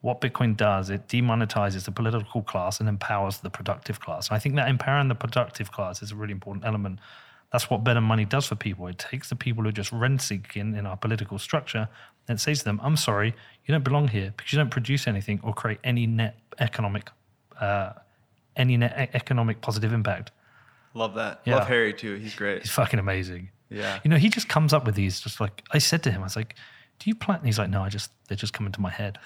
What 0.00 0.22
Bitcoin 0.22 0.56
does, 0.56 0.88
it 0.88 1.08
demonetizes 1.08 1.84
the 1.84 1.92
political 1.92 2.42
class 2.42 2.80
and 2.80 2.88
empowers 2.88 3.38
the 3.38 3.50
productive 3.50 4.00
class. 4.00 4.28
And 4.28 4.36
I 4.36 4.38
think 4.38 4.54
that 4.56 4.66
empowering 4.66 5.08
the 5.08 5.14
productive 5.14 5.70
class 5.70 6.00
is 6.00 6.10
a 6.10 6.16
really 6.16 6.32
important 6.32 6.64
element 6.64 7.00
that's 7.52 7.68
what 7.68 7.82
better 7.82 8.00
money 8.00 8.24
does 8.24 8.46
for 8.46 8.54
people. 8.54 8.86
It 8.86 8.98
takes 8.98 9.28
the 9.28 9.36
people 9.36 9.64
who 9.64 9.70
are 9.70 9.72
just 9.72 9.92
rent 9.92 10.22
seeking 10.22 10.76
in 10.76 10.86
our 10.86 10.96
political 10.96 11.38
structure 11.38 11.88
and 12.30 12.38
it 12.38 12.40
says 12.40 12.60
to 12.60 12.64
them, 12.64 12.78
I'm 12.80 12.96
sorry, 12.96 13.34
you 13.64 13.72
don't 13.72 13.82
belong 13.82 14.06
here 14.06 14.32
because 14.36 14.52
you 14.52 14.58
don't 14.58 14.70
produce 14.70 15.08
anything 15.08 15.40
or 15.42 15.52
create 15.52 15.80
any 15.82 16.06
net 16.06 16.38
economic, 16.60 17.10
uh, 17.60 17.94
any 18.54 18.76
net 18.76 19.10
economic 19.14 19.60
positive 19.62 19.92
impact. 19.92 20.30
Love 20.94 21.14
that. 21.14 21.40
Yeah. 21.44 21.56
Love 21.56 21.66
Harry 21.66 21.92
too. 21.92 22.14
He's 22.14 22.36
great. 22.36 22.62
He's 22.62 22.70
fucking 22.70 23.00
amazing. 23.00 23.50
Yeah. 23.68 23.98
You 24.04 24.10
know, 24.10 24.16
he 24.16 24.28
just 24.28 24.48
comes 24.48 24.72
up 24.72 24.86
with 24.86 24.94
these 24.94 25.18
just 25.18 25.40
like, 25.40 25.64
I 25.72 25.78
said 25.78 26.04
to 26.04 26.12
him, 26.12 26.20
I 26.20 26.24
was 26.24 26.36
like, 26.36 26.54
do 27.00 27.10
you 27.10 27.16
plan? 27.16 27.38
And 27.38 27.46
he's 27.46 27.58
like, 27.58 27.68
no, 27.68 27.82
I 27.82 27.88
just, 27.88 28.12
they 28.28 28.36
just 28.36 28.52
come 28.52 28.64
into 28.64 28.80
my 28.80 28.90
head. 28.90 29.18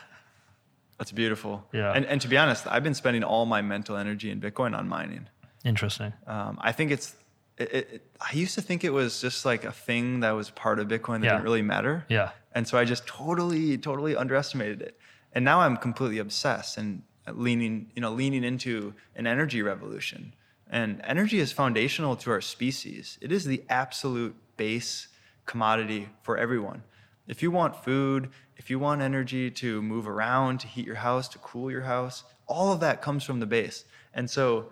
That's 0.97 1.13
beautiful. 1.13 1.67
Yeah. 1.75 1.93
And, 1.93 2.07
and 2.07 2.23
to 2.23 2.29
be 2.29 2.39
honest, 2.39 2.67
I've 2.67 2.85
been 2.85 2.95
spending 2.95 3.23
all 3.23 3.45
my 3.45 3.61
mental 3.61 3.99
energy 3.99 4.31
in 4.31 4.41
Bitcoin 4.41 4.75
on 4.75 4.89
mining. 4.89 5.29
Interesting. 5.63 6.15
Um, 6.27 6.59
I 6.63 6.73
think 6.73 6.91
it's 6.91 7.17
it, 7.59 7.73
it, 7.73 8.07
I 8.21 8.35
used 8.35 8.55
to 8.57 8.63
think 8.63 8.85
it 8.85 8.93
was 8.93 9.21
just 9.21 9.45
like 9.45 9.65
a 9.65 9.73
thing 9.73 10.21
that 10.21 10.33
was 10.33 10.51
part 10.51 10.79
of 10.79 10.89
Bitcoin 10.89 11.21
that 11.21 11.27
yeah. 11.27 11.33
didn't 11.33 11.45
really 11.45 11.63
matter. 11.63 12.05
Yeah. 12.09 12.31
And 12.53 12.67
so 12.67 12.79
I 12.79 12.85
just 12.85 13.07
totally, 13.07 13.79
totally 13.79 14.17
underestimated 14.17 14.83
it. 14.83 14.99
And 15.33 15.45
now 15.45 15.61
I'm 15.61 15.77
completely 15.77 16.19
obsessed 16.19 16.79
and 16.79 17.03
leaning, 17.33 17.91
you 17.95 18.03
know, 18.03 18.13
leaning 18.13 18.45
into 18.45 18.95
an 19.17 19.27
energy 19.27 19.63
revolution. 19.63 20.35
And 20.71 21.01
energy 21.05 21.39
is 21.39 21.53
foundational 21.53 22.17
to 22.17 22.31
our 22.31 22.41
species. 22.41 23.19
It 23.21 23.33
is 23.33 23.45
the 23.45 23.63
absolute 23.69 24.35
base 24.57 25.09
commodity 25.47 26.09
for 26.23 26.37
everyone. 26.37 26.83
If 27.27 27.43
you 27.43 27.51
want 27.51 27.85
food, 27.85 28.31
if 28.57 28.71
you 28.71 28.79
want 28.79 29.01
energy 29.01 29.51
to 29.51 29.83
move 29.83 30.07
around, 30.07 30.61
to 30.61 30.67
heat 30.67 30.87
your 30.87 30.97
house, 30.97 31.29
to 31.29 31.39
cool 31.39 31.71
your 31.71 31.83
house, 31.83 32.25
all 32.47 32.73
of 32.73 32.81
that 32.81 33.03
comes 33.03 33.25
from 33.25 33.41
the 33.41 33.47
base. 33.47 33.85
And 34.13 34.29
so 34.29 34.71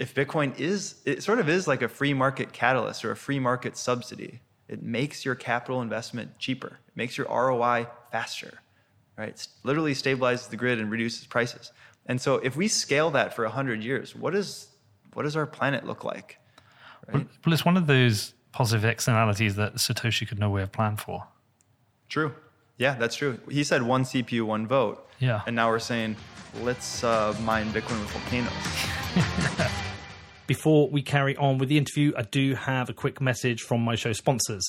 if 0.00 0.14
Bitcoin 0.14 0.58
is, 0.58 0.94
it 1.04 1.22
sort 1.22 1.38
of 1.40 1.48
is 1.48 1.68
like 1.68 1.82
a 1.82 1.88
free 1.88 2.14
market 2.14 2.52
catalyst 2.54 3.04
or 3.04 3.10
a 3.10 3.16
free 3.16 3.38
market 3.38 3.76
subsidy. 3.76 4.40
It 4.66 4.82
makes 4.82 5.26
your 5.26 5.34
capital 5.34 5.82
investment 5.82 6.38
cheaper. 6.38 6.78
It 6.88 6.96
makes 6.96 7.18
your 7.18 7.26
ROI 7.28 7.86
faster, 8.10 8.60
right? 9.18 9.28
It 9.28 9.46
literally 9.62 9.92
stabilizes 9.92 10.48
the 10.48 10.56
grid 10.56 10.80
and 10.80 10.90
reduces 10.90 11.26
prices. 11.26 11.70
And 12.06 12.18
so 12.18 12.36
if 12.36 12.56
we 12.56 12.66
scale 12.66 13.10
that 13.10 13.36
for 13.36 13.44
100 13.44 13.84
years, 13.84 14.16
what, 14.16 14.34
is, 14.34 14.68
what 15.12 15.24
does 15.24 15.36
our 15.36 15.46
planet 15.46 15.86
look 15.86 16.02
like? 16.02 16.38
Right? 17.06 17.26
Well, 17.44 17.52
it's 17.52 17.66
one 17.66 17.76
of 17.76 17.86
those 17.86 18.32
positive 18.52 18.86
externalities 18.86 19.56
that 19.56 19.74
Satoshi 19.74 20.26
could 20.26 20.38
nowhere 20.38 20.62
have 20.62 20.72
planned 20.72 21.00
for. 21.00 21.26
True. 22.08 22.34
Yeah, 22.78 22.94
that's 22.94 23.16
true. 23.16 23.38
He 23.50 23.64
said 23.64 23.82
one 23.82 24.04
CPU, 24.04 24.44
one 24.44 24.66
vote. 24.66 25.06
Yeah. 25.18 25.42
And 25.46 25.54
now 25.54 25.68
we're 25.68 25.78
saying, 25.78 26.16
let's 26.62 27.04
uh, 27.04 27.36
mine 27.42 27.70
Bitcoin 27.72 28.00
with 28.00 28.10
volcanoes. 28.10 29.66
Before 30.50 30.88
we 30.88 31.00
carry 31.00 31.36
on 31.36 31.58
with 31.58 31.68
the 31.68 31.78
interview, 31.78 32.12
I 32.16 32.22
do 32.22 32.56
have 32.56 32.88
a 32.88 32.92
quick 32.92 33.20
message 33.20 33.62
from 33.62 33.82
my 33.82 33.94
show 33.94 34.12
sponsors. 34.12 34.68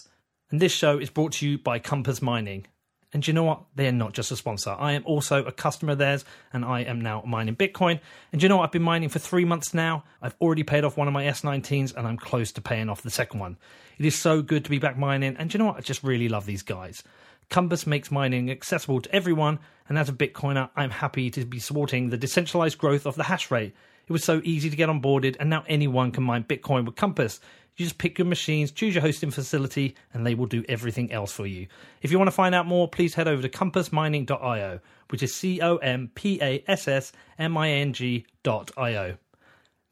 And 0.52 0.60
this 0.60 0.72
show 0.72 1.00
is 1.00 1.10
brought 1.10 1.32
to 1.32 1.50
you 1.50 1.58
by 1.58 1.80
Compass 1.80 2.22
Mining. 2.22 2.68
And 3.12 3.28
you 3.28 3.34
know 3.34 3.46
what? 3.46 3.64
They're 3.74 3.92
not 3.92 4.14
just 4.14 4.32
a 4.32 4.36
sponsor. 4.36 4.76
I 4.78 4.92
am 4.92 5.02
also 5.08 5.44
a 5.44 5.52
customer 5.52 5.94
of 5.94 5.98
theirs, 5.98 6.24
and 6.54 6.64
I 6.64 6.82
am 6.82 7.02
now 7.02 7.24
mining 7.26 7.56
Bitcoin. 7.56 8.00
And 8.32 8.44
you 8.44 8.48
know 8.48 8.58
what? 8.58 8.66
I've 8.66 8.72
been 8.72 8.84
mining 8.84 9.10
for 9.10 9.18
three 9.18 9.44
months 9.44 9.74
now. 9.74 10.04
I've 10.22 10.36
already 10.40 10.62
paid 10.62 10.84
off 10.84 10.98
one 10.98 11.08
of 11.08 11.16
my 11.16 11.24
S19s, 11.24 11.96
and 11.96 12.06
I'm 12.06 12.18
close 12.18 12.52
to 12.52 12.62
paying 12.62 12.88
off 12.88 13.02
the 13.02 13.10
second 13.10 13.40
one. 13.40 13.58
It 13.98 14.06
is 14.06 14.16
so 14.16 14.44
good 14.44 14.64
to 14.66 14.70
be 14.70 14.78
back 14.78 15.00
mining. 15.00 15.36
And 15.36 15.52
you 15.52 15.58
know 15.58 15.66
what? 15.66 15.78
I 15.78 15.82
just 15.82 16.04
really 16.04 16.30
love 16.30 16.46
these 16.46 16.62
guys. 16.62 17.02
Compass 17.50 17.88
makes 17.88 18.12
mining 18.12 18.52
accessible 18.52 19.02
to 19.02 19.16
everyone, 19.16 19.58
and 19.90 19.98
as 19.98 20.10
a 20.10 20.14
Bitcoiner, 20.14 20.70
I'm 20.76 20.92
happy 20.92 21.32
to 21.32 21.44
be 21.44 21.58
supporting 21.58 22.12
the 22.12 22.18
decentralized 22.18 22.78
growth 22.78 23.08
of 23.08 23.16
the 23.16 23.24
hash 23.24 23.50
rate. 23.50 23.74
It 24.12 24.20
was 24.20 24.26
so 24.26 24.42
easy 24.44 24.70
to 24.70 24.76
get 24.76 24.90
onboarded, 24.90 25.38
and 25.40 25.50
now 25.50 25.64
anyone 25.68 26.12
can 26.12 26.26
mine 26.26 26.44
Bitcoin 26.44 26.86
with 26.86 26.98
Compass. 26.98 27.40
You 27.78 27.86
just 27.86 27.98
pick 27.98 28.18
your 28.20 28.26
machines, 28.26 28.70
choose 28.70 28.94
your 28.94 29.02
hosting 29.02 29.32
facility, 29.32 29.96
and 30.14 30.28
they 30.28 30.36
will 30.36 30.48
do 30.48 30.66
everything 30.68 31.14
else 31.14 31.32
for 31.32 31.48
you. 31.48 31.68
If 32.02 32.12
you 32.12 32.18
want 32.18 32.28
to 32.28 32.36
find 32.36 32.54
out 32.54 32.66
more, 32.66 32.90
please 32.90 33.14
head 33.14 33.30
over 33.30 33.42
to 33.42 33.48
compassmining.io, 33.48 34.82
which 35.08 35.24
is 35.24 35.34
C 35.34 35.62
O 35.62 35.78
M 35.78 36.12
P 36.14 36.40
A 36.42 36.62
S 36.68 36.90
S 36.90 37.14
M 37.40 37.58
I 37.58 37.70
N 37.70 37.94
G.io. 37.94 39.16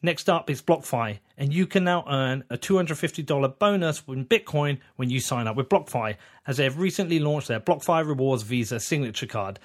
Next 0.02 0.30
up 0.30 0.50
is 0.50 0.62
BlockFi, 0.62 1.20
and 1.38 1.54
you 1.54 1.66
can 1.66 1.86
now 1.86 2.04
earn 2.10 2.44
a 2.50 2.58
$250 2.58 3.58
bonus 3.58 4.04
in 4.10 4.26
Bitcoin 4.26 4.80
when 4.98 5.10
you 5.10 5.22
sign 5.22 5.48
up 5.48 5.56
with 5.56 5.70
BlockFi, 5.70 6.18
as 6.46 6.58
they 6.58 6.66
have 6.66 6.78
recently 6.78 7.20
launched 7.20 7.48
their 7.48 7.62
BlockFi 7.62 8.06
Rewards 8.06 8.44
Visa 8.44 8.82
signature 8.82 9.28
card. 9.28 9.60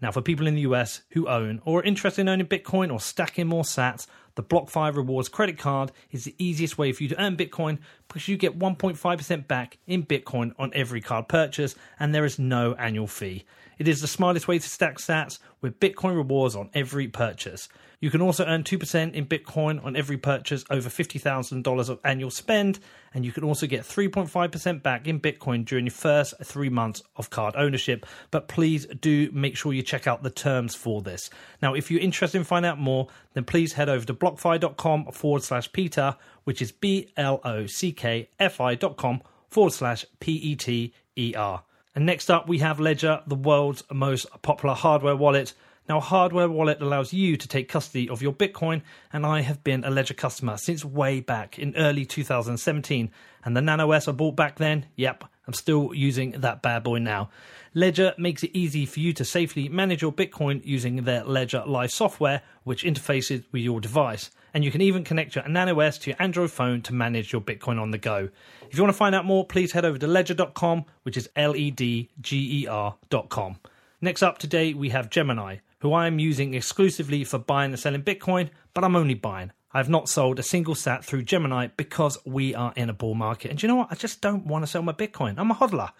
Now, 0.00 0.10
for 0.10 0.22
people 0.22 0.46
in 0.46 0.54
the 0.54 0.62
US 0.62 1.02
who 1.10 1.28
own 1.28 1.60
or 1.64 1.80
are 1.80 1.84
interested 1.84 2.22
in 2.22 2.28
owning 2.28 2.46
Bitcoin 2.46 2.92
or 2.92 3.00
stacking 3.00 3.46
more 3.46 3.64
sats, 3.64 4.06
the 4.34 4.42
BlockFi 4.42 4.94
Rewards 4.94 5.28
credit 5.28 5.58
card 5.58 5.92
is 6.10 6.24
the 6.24 6.34
easiest 6.38 6.78
way 6.78 6.92
for 6.92 7.02
you 7.02 7.08
to 7.10 7.20
earn 7.20 7.36
Bitcoin 7.36 7.78
because 8.08 8.28
you 8.28 8.36
get 8.36 8.58
1.5% 8.58 9.46
back 9.46 9.78
in 9.86 10.04
Bitcoin 10.06 10.52
on 10.58 10.70
every 10.74 11.00
card 11.00 11.28
purchase, 11.28 11.74
and 11.98 12.14
there 12.14 12.24
is 12.24 12.38
no 12.38 12.74
annual 12.74 13.06
fee. 13.06 13.44
It 13.80 13.88
is 13.88 14.02
the 14.02 14.06
smartest 14.06 14.46
way 14.46 14.58
to 14.58 14.68
stack 14.68 14.98
sats 14.98 15.38
with 15.62 15.80
Bitcoin 15.80 16.14
rewards 16.14 16.54
on 16.54 16.68
every 16.74 17.08
purchase. 17.08 17.66
You 17.98 18.10
can 18.10 18.20
also 18.20 18.44
earn 18.44 18.62
2% 18.62 19.14
in 19.14 19.24
Bitcoin 19.24 19.82
on 19.82 19.96
every 19.96 20.18
purchase 20.18 20.66
over 20.68 20.90
$50,000 20.90 21.88
of 21.88 21.98
annual 22.04 22.30
spend, 22.30 22.78
and 23.14 23.24
you 23.24 23.32
can 23.32 23.42
also 23.42 23.66
get 23.66 23.84
3.5% 23.84 24.82
back 24.82 25.08
in 25.08 25.18
Bitcoin 25.18 25.64
during 25.64 25.86
your 25.86 25.94
first 25.94 26.34
three 26.44 26.68
months 26.68 27.02
of 27.16 27.30
card 27.30 27.54
ownership. 27.56 28.04
But 28.30 28.48
please 28.48 28.84
do 28.84 29.30
make 29.32 29.56
sure 29.56 29.72
you 29.72 29.82
check 29.82 30.06
out 30.06 30.22
the 30.22 30.28
terms 30.28 30.74
for 30.74 31.00
this. 31.00 31.30
Now, 31.62 31.72
if 31.72 31.90
you're 31.90 32.02
interested 32.02 32.36
in 32.36 32.44
finding 32.44 32.68
out 32.68 32.78
more, 32.78 33.08
then 33.32 33.44
please 33.44 33.72
head 33.72 33.88
over 33.88 34.04
to 34.04 34.12
blockfi.com 34.12 35.06
forward 35.12 35.42
slash 35.42 35.72
Peter, 35.72 36.16
which 36.44 36.60
is 36.60 36.70
B 36.70 37.14
L 37.16 37.40
O 37.44 37.64
C 37.64 37.92
K 37.92 38.28
F 38.38 38.60
I 38.60 38.74
dot 38.74 38.98
com 38.98 39.22
forward 39.48 39.72
slash 39.72 40.04
P 40.20 40.32
E 40.32 40.54
T 40.54 40.92
E 41.16 41.34
R. 41.34 41.62
And 41.94 42.06
next 42.06 42.30
up, 42.30 42.48
we 42.48 42.58
have 42.58 42.78
Ledger, 42.78 43.22
the 43.26 43.34
world's 43.34 43.82
most 43.92 44.26
popular 44.42 44.74
hardware 44.74 45.16
wallet. 45.16 45.54
Now, 45.88 45.98
a 45.98 46.00
hardware 46.00 46.48
wallet 46.48 46.80
allows 46.80 47.12
you 47.12 47.36
to 47.36 47.48
take 47.48 47.68
custody 47.68 48.08
of 48.08 48.22
your 48.22 48.32
Bitcoin, 48.32 48.82
and 49.12 49.26
I 49.26 49.40
have 49.40 49.64
been 49.64 49.82
a 49.82 49.90
Ledger 49.90 50.14
customer 50.14 50.56
since 50.56 50.84
way 50.84 51.18
back 51.18 51.58
in 51.58 51.74
early 51.76 52.04
2017. 52.04 53.10
And 53.44 53.56
the 53.56 53.60
Nano 53.60 53.90
S 53.90 54.06
I 54.06 54.12
bought 54.12 54.36
back 54.36 54.58
then, 54.58 54.86
yep, 54.94 55.24
I'm 55.48 55.52
still 55.52 55.92
using 55.92 56.30
that 56.32 56.62
bad 56.62 56.84
boy 56.84 56.98
now. 56.98 57.30
Ledger 57.74 58.14
makes 58.16 58.44
it 58.44 58.52
easy 58.54 58.86
for 58.86 59.00
you 59.00 59.12
to 59.14 59.24
safely 59.24 59.68
manage 59.68 60.02
your 60.02 60.12
Bitcoin 60.12 60.60
using 60.64 61.02
their 61.02 61.24
Ledger 61.24 61.64
Live 61.66 61.90
software, 61.90 62.42
which 62.62 62.84
interfaces 62.84 63.44
with 63.50 63.62
your 63.62 63.80
device. 63.80 64.30
And 64.52 64.64
you 64.64 64.70
can 64.70 64.80
even 64.80 65.04
connect 65.04 65.34
your 65.34 65.48
Nano 65.48 65.80
S 65.80 65.98
to 65.98 66.10
your 66.10 66.16
Android 66.20 66.50
phone 66.50 66.82
to 66.82 66.94
manage 66.94 67.32
your 67.32 67.40
Bitcoin 67.40 67.80
on 67.80 67.90
the 67.90 67.98
go. 67.98 68.28
If 68.70 68.76
you 68.76 68.82
want 68.82 68.92
to 68.92 68.98
find 68.98 69.14
out 69.14 69.24
more, 69.24 69.46
please 69.46 69.72
head 69.72 69.84
over 69.84 69.98
to 69.98 70.06
ledger.com, 70.06 70.84
which 71.02 71.16
is 71.16 71.28
L 71.36 71.56
E 71.56 71.70
D 71.70 72.10
G 72.20 72.62
E 72.62 72.66
R.com. 72.66 73.58
Next 74.00 74.22
up 74.22 74.38
today, 74.38 74.74
we 74.74 74.90
have 74.90 75.10
Gemini 75.10 75.58
who 75.80 75.92
I 75.92 76.06
am 76.06 76.18
using 76.18 76.54
exclusively 76.54 77.24
for 77.24 77.38
buying 77.38 77.72
and 77.72 77.80
selling 77.80 78.02
Bitcoin, 78.02 78.50
but 78.74 78.84
I'm 78.84 78.96
only 78.96 79.14
buying. 79.14 79.52
I 79.72 79.78
have 79.78 79.88
not 79.88 80.08
sold 80.08 80.38
a 80.38 80.42
single 80.42 80.74
sat 80.74 81.04
through 81.04 81.22
Gemini 81.22 81.68
because 81.76 82.18
we 82.26 82.54
are 82.54 82.72
in 82.76 82.90
a 82.90 82.94
bull 82.94 83.14
market. 83.14 83.50
And 83.50 83.62
you 83.62 83.68
know 83.68 83.76
what? 83.76 83.88
I 83.90 83.94
just 83.94 84.20
don't 84.20 84.46
want 84.46 84.62
to 84.62 84.66
sell 84.66 84.82
my 84.82 84.92
Bitcoin. 84.92 85.34
I'm 85.38 85.50
a 85.50 85.54
hodler. 85.54 85.90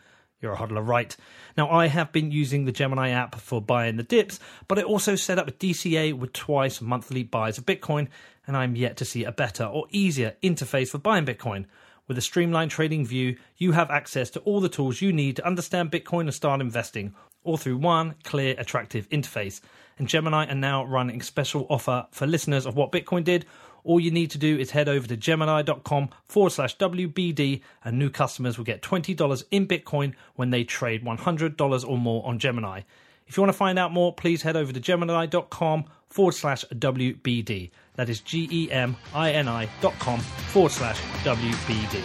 You're 0.40 0.55
a 0.55 0.57
hodler, 0.57 0.86
right? 0.86 1.14
Now, 1.57 1.70
I 1.70 1.86
have 1.86 2.12
been 2.12 2.32
using 2.32 2.64
the 2.64 2.72
Gemini 2.72 3.11
app 3.11 3.36
for 3.36 3.61
buying 3.61 3.96
the 3.96 4.03
dips, 4.03 4.40
but 4.68 4.78
I 4.78 4.82
also 4.82 5.14
set 5.14 5.38
up 5.38 5.48
a 5.48 5.53
DCA 5.53 6.14
with 6.14 6.32
twice 6.32 6.80
monthly 6.80 7.22
buys 7.22 7.59
of 7.59 7.66
Bitcoin, 7.66 8.09
and 8.51 8.57
I'm 8.57 8.74
yet 8.74 8.96
to 8.96 9.05
see 9.05 9.22
a 9.22 9.30
better 9.30 9.62
or 9.62 9.86
easier 9.90 10.34
interface 10.42 10.88
for 10.88 10.98
buying 10.98 11.24
Bitcoin. 11.24 11.66
With 12.09 12.18
a 12.18 12.20
streamlined 12.20 12.72
trading 12.72 13.07
view, 13.07 13.36
you 13.59 13.70
have 13.70 13.92
access 13.92 14.28
to 14.30 14.40
all 14.40 14.61
the 14.61 14.68
tools 14.68 15.01
you 15.01 15.12
need 15.12 15.36
to 15.36 15.46
understand 15.46 15.92
Bitcoin 15.92 16.22
and 16.22 16.34
start 16.34 16.61
investing, 16.61 17.14
all 17.44 17.57
through 17.57 17.76
one 17.76 18.16
clear, 18.24 18.57
attractive 18.59 19.09
interface. 19.11 19.61
And 19.98 20.09
Gemini 20.09 20.51
are 20.51 20.57
now 20.57 20.84
running 20.84 21.20
a 21.20 21.22
special 21.22 21.64
offer 21.70 22.09
for 22.11 22.26
listeners 22.26 22.66
of 22.66 22.74
what 22.74 22.90
Bitcoin 22.90 23.22
did. 23.22 23.46
All 23.84 24.01
you 24.01 24.11
need 24.11 24.32
to 24.32 24.38
do 24.38 24.59
is 24.59 24.72
head 24.72 24.88
over 24.88 25.07
to 25.07 25.16
gemini.com 25.16 26.09
forward 26.26 26.51
slash 26.51 26.76
WBD, 26.76 27.62
and 27.84 28.01
new 28.01 28.11
customers 28.11 28.59
will 28.59 28.64
get 28.64 28.82
$20 28.82 29.44
in 29.53 29.68
Bitcoin 29.68 30.14
when 30.34 30.51
they 30.51 30.64
trade 30.64 31.05
$100 31.05 31.88
or 31.88 31.96
more 31.96 32.26
on 32.26 32.40
Gemini. 32.40 32.80
If 33.28 33.36
you 33.36 33.44
want 33.44 33.53
to 33.53 33.57
find 33.57 33.78
out 33.78 33.92
more, 33.92 34.12
please 34.12 34.42
head 34.42 34.57
over 34.57 34.72
to 34.72 34.80
gemini.com 34.80 35.84
forward 36.09 36.32
slash 36.32 36.64
WBD. 36.74 37.70
That 38.01 38.09
is 38.09 38.20
G 38.20 38.48
E 38.51 38.72
M 38.72 38.96
I 39.12 39.32
N 39.32 39.46
I 39.46 39.68
dot 39.82 39.92
com 39.98 40.20
forward 40.20 40.72
slash 40.72 40.98
WBD. 41.22 42.01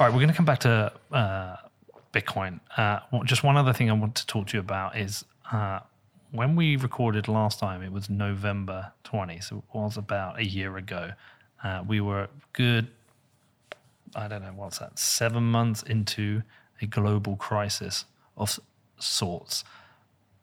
All 0.00 0.06
right, 0.06 0.08
we're 0.08 0.20
going 0.20 0.28
to 0.28 0.34
come 0.34 0.46
back 0.46 0.60
to 0.60 0.90
uh, 1.12 1.56
Bitcoin. 2.14 2.60
Uh, 2.78 3.00
just 3.26 3.44
one 3.44 3.58
other 3.58 3.74
thing 3.74 3.90
I 3.90 3.92
want 3.92 4.14
to 4.14 4.26
talk 4.26 4.46
to 4.46 4.56
you 4.56 4.60
about 4.60 4.96
is 4.96 5.22
uh, 5.52 5.80
when 6.30 6.56
we 6.56 6.76
recorded 6.76 7.28
last 7.28 7.58
time, 7.58 7.82
it 7.82 7.92
was 7.92 8.08
November 8.08 8.90
20, 9.04 9.40
so 9.40 9.58
it 9.58 9.64
was 9.74 9.98
about 9.98 10.38
a 10.38 10.46
year 10.46 10.78
ago. 10.78 11.10
Uh, 11.62 11.84
we 11.86 12.00
were 12.00 12.28
good, 12.54 12.88
I 14.16 14.28
don't 14.28 14.40
know, 14.40 14.54
what's 14.56 14.78
that, 14.78 14.98
seven 14.98 15.42
months 15.42 15.82
into 15.82 16.42
a 16.80 16.86
global 16.86 17.36
crisis 17.36 18.06
of 18.38 18.58
sorts. 18.98 19.62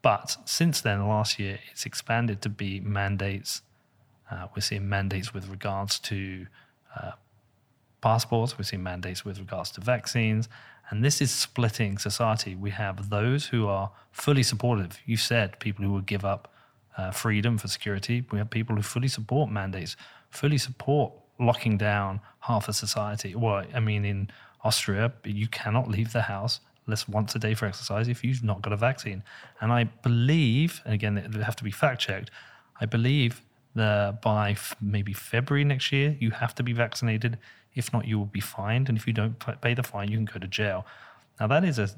But 0.00 0.36
since 0.44 0.80
then, 0.80 1.08
last 1.08 1.40
year, 1.40 1.58
it's 1.72 1.84
expanded 1.84 2.40
to 2.42 2.48
be 2.48 2.78
mandates. 2.78 3.62
Uh, 4.30 4.46
we're 4.54 4.62
seeing 4.62 4.88
mandates 4.88 5.34
with 5.34 5.48
regards 5.48 5.98
to 5.98 6.46
uh, 6.96 7.12
passports, 8.00 8.56
we're 8.56 8.64
seeing 8.64 8.82
mandates 8.82 9.24
with 9.24 9.38
regards 9.38 9.70
to 9.72 9.80
vaccines, 9.80 10.48
and 10.90 11.04
this 11.04 11.20
is 11.20 11.30
splitting 11.30 11.98
society. 11.98 12.54
We 12.54 12.70
have 12.70 13.10
those 13.10 13.46
who 13.46 13.66
are 13.68 13.90
fully 14.12 14.42
supportive. 14.42 14.98
You 15.06 15.16
said 15.16 15.58
people 15.60 15.84
who 15.84 15.92
would 15.92 16.06
give 16.06 16.24
up 16.24 16.52
uh, 16.96 17.10
freedom 17.12 17.58
for 17.58 17.68
security. 17.68 18.24
We 18.30 18.38
have 18.38 18.50
people 18.50 18.76
who 18.76 18.82
fully 18.82 19.08
support 19.08 19.50
mandates, 19.50 19.96
fully 20.30 20.58
support 20.58 21.12
locking 21.38 21.78
down 21.78 22.20
half 22.40 22.68
of 22.68 22.76
society. 22.76 23.34
Well, 23.34 23.64
I 23.74 23.80
mean, 23.80 24.04
in 24.04 24.30
Austria, 24.64 25.12
you 25.24 25.48
cannot 25.48 25.88
leave 25.88 26.12
the 26.12 26.22
house 26.22 26.60
less 26.86 27.08
once 27.08 27.34
a 27.34 27.38
day 27.38 27.54
for 27.54 27.66
exercise 27.66 28.08
if 28.08 28.24
you've 28.24 28.42
not 28.42 28.62
got 28.62 28.72
a 28.72 28.76
vaccine. 28.76 29.22
And 29.60 29.72
I 29.72 29.84
believe, 29.84 30.82
and 30.84 30.92
again, 30.92 31.16
it 31.16 31.32
would 31.32 31.42
have 31.42 31.56
to 31.56 31.64
be 31.64 31.70
fact 31.70 32.00
checked, 32.00 32.30
I 32.80 32.86
believe 32.86 33.42
by 33.74 34.52
f- 34.52 34.76
maybe 34.80 35.12
February 35.12 35.64
next 35.64 35.92
year, 35.92 36.16
you 36.18 36.30
have 36.30 36.54
to 36.56 36.62
be 36.62 36.72
vaccinated 36.72 37.38
if 37.74 37.92
not, 37.92 38.06
you 38.06 38.18
will 38.18 38.26
be 38.26 38.40
fined, 38.40 38.88
and 38.88 38.98
if 38.98 39.06
you 39.06 39.12
don't 39.12 39.38
pay 39.60 39.74
the 39.74 39.82
fine, 39.82 40.10
you 40.10 40.16
can 40.16 40.24
go 40.24 40.38
to 40.38 40.46
jail. 40.46 40.86
Now 41.38 41.46
that 41.46 41.64
is 41.64 41.78
a 41.78 41.88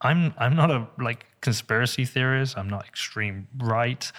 I'm 0.00 0.32
I'm 0.38 0.54
not 0.54 0.70
a 0.70 0.86
like 0.98 1.26
conspiracy 1.40 2.04
theorist. 2.04 2.56
I'm 2.56 2.70
not 2.70 2.86
extreme 2.86 3.48
right. 3.58 4.10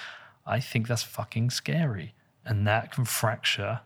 I 0.46 0.60
think 0.60 0.88
that's 0.88 1.04
fucking 1.04 1.52
scary, 1.52 2.14
and 2.46 2.68
that 2.68 2.92
can 2.92 3.06
fracture 3.06 3.82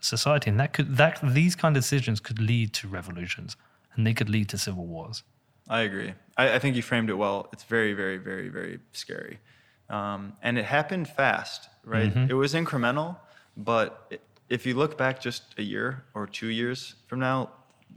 society, 0.00 0.50
and 0.50 0.58
that 0.58 0.72
could 0.72 0.96
that 0.96 1.20
these 1.22 1.54
kind 1.54 1.76
of 1.76 1.82
decisions 1.82 2.20
could 2.20 2.40
lead 2.40 2.72
to 2.74 2.88
revolutions, 2.88 3.56
and 3.94 4.06
they 4.06 4.14
could 4.14 4.30
lead 4.30 4.48
to 4.50 4.58
civil 4.58 4.86
wars. 4.86 5.22
I 5.68 5.80
agree. 5.80 6.14
I, 6.36 6.54
I 6.54 6.58
think 6.58 6.76
you 6.76 6.82
framed 6.82 7.08
it 7.08 7.14
well. 7.14 7.48
It's 7.52 7.64
very, 7.64 7.94
very, 7.94 8.18
very, 8.18 8.50
very 8.50 8.80
scary, 8.92 9.38
um, 9.88 10.34
and 10.42 10.58
it 10.58 10.64
happened 10.64 11.08
fast. 11.08 11.68
Right? 11.84 12.14
Mm-hmm. 12.14 12.30
It 12.30 12.34
was 12.34 12.54
incremental, 12.54 13.18
but 13.56 14.18
if 14.48 14.64
you 14.64 14.74
look 14.74 14.96
back 14.96 15.20
just 15.20 15.42
a 15.58 15.62
year 15.62 16.04
or 16.14 16.26
two 16.26 16.48
years 16.48 16.94
from 17.06 17.20
now, 17.20 17.50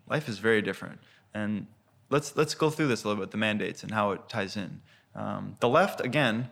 life 0.09 0.27
is 0.27 0.39
very 0.39 0.61
different. 0.61 0.99
And 1.33 1.67
let's 2.09 2.35
let's 2.35 2.55
go 2.55 2.69
through 2.69 2.87
this 2.87 3.03
a 3.03 3.07
little 3.07 3.23
bit, 3.23 3.31
the 3.31 3.37
mandates 3.37 3.83
and 3.83 3.91
how 3.91 4.11
it 4.11 4.27
ties 4.27 4.57
in. 4.57 4.81
Um, 5.15 5.55
the 5.59 5.69
left, 5.69 6.01
again, 6.01 6.49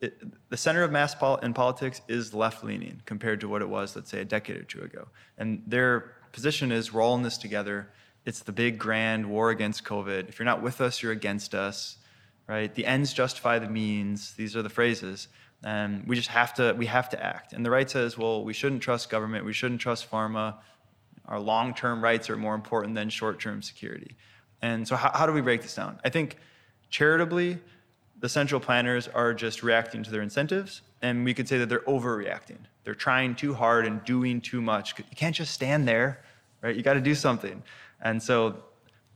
it, 0.00 0.20
the 0.50 0.56
center 0.56 0.82
of 0.82 0.90
mass 0.90 1.14
pol- 1.14 1.36
in 1.36 1.54
politics 1.54 2.00
is 2.08 2.34
left 2.34 2.64
leaning 2.64 3.02
compared 3.06 3.40
to 3.40 3.48
what 3.48 3.62
it 3.62 3.68
was, 3.68 3.96
let's 3.96 4.10
say, 4.10 4.20
a 4.20 4.24
decade 4.24 4.56
or 4.56 4.64
two 4.64 4.82
ago. 4.82 5.08
And 5.38 5.62
their 5.66 6.12
position 6.32 6.72
is 6.72 6.92
we're 6.92 7.02
all 7.02 7.14
in 7.14 7.22
this 7.22 7.38
together. 7.38 7.88
It's 8.24 8.40
the 8.40 8.52
big 8.52 8.78
grand 8.78 9.26
war 9.26 9.50
against 9.50 9.84
COVID. 9.84 10.28
If 10.28 10.38
you're 10.38 10.46
not 10.46 10.62
with 10.62 10.80
us, 10.80 11.02
you're 11.02 11.12
against 11.12 11.54
us, 11.54 11.96
right? 12.52 12.74
The 12.74 12.86
ends 12.86 13.12
justify 13.12 13.58
the 13.58 13.68
means. 13.68 14.34
These 14.34 14.56
are 14.56 14.62
the 14.62 14.74
phrases 14.78 15.28
and 15.64 16.04
we 16.08 16.16
just 16.16 16.28
have 16.28 16.52
to 16.54 16.74
we 16.76 16.86
have 16.86 17.08
to 17.08 17.24
act 17.24 17.52
and 17.52 17.64
the 17.64 17.70
right 17.70 17.88
says 17.88 18.18
well 18.18 18.42
we 18.44 18.52
shouldn't 18.52 18.82
trust 18.82 19.08
government 19.08 19.44
we 19.44 19.52
shouldn't 19.52 19.80
trust 19.80 20.10
pharma 20.10 20.56
our 21.26 21.38
long-term 21.38 22.02
rights 22.02 22.28
are 22.28 22.36
more 22.36 22.56
important 22.56 22.96
than 22.96 23.08
short-term 23.08 23.62
security 23.62 24.16
And 24.62 24.86
so, 24.86 24.96
how, 24.96 25.10
how 25.12 25.26
do 25.26 25.32
we 25.32 25.40
break 25.40 25.62
this 25.62 25.74
down? 25.74 25.98
I 26.04 26.08
think 26.08 26.36
charitably, 26.88 27.58
the 28.20 28.28
central 28.28 28.60
planners 28.60 29.08
are 29.08 29.34
just 29.34 29.62
reacting 29.62 30.04
to 30.04 30.10
their 30.10 30.22
incentives, 30.22 30.82
and 31.02 31.24
we 31.24 31.34
could 31.34 31.48
say 31.48 31.58
that 31.58 31.68
they're 31.68 31.80
overreacting. 31.80 32.58
They're 32.84 32.94
trying 32.94 33.34
too 33.34 33.54
hard 33.54 33.86
and 33.86 34.04
doing 34.04 34.40
too 34.40 34.62
much. 34.62 34.96
You 34.98 35.16
can't 35.16 35.34
just 35.34 35.52
stand 35.52 35.88
there, 35.88 36.22
right? 36.62 36.74
You 36.74 36.82
got 36.82 36.94
to 36.94 37.00
do 37.00 37.14
something. 37.14 37.62
And 38.00 38.22
so, 38.22 38.62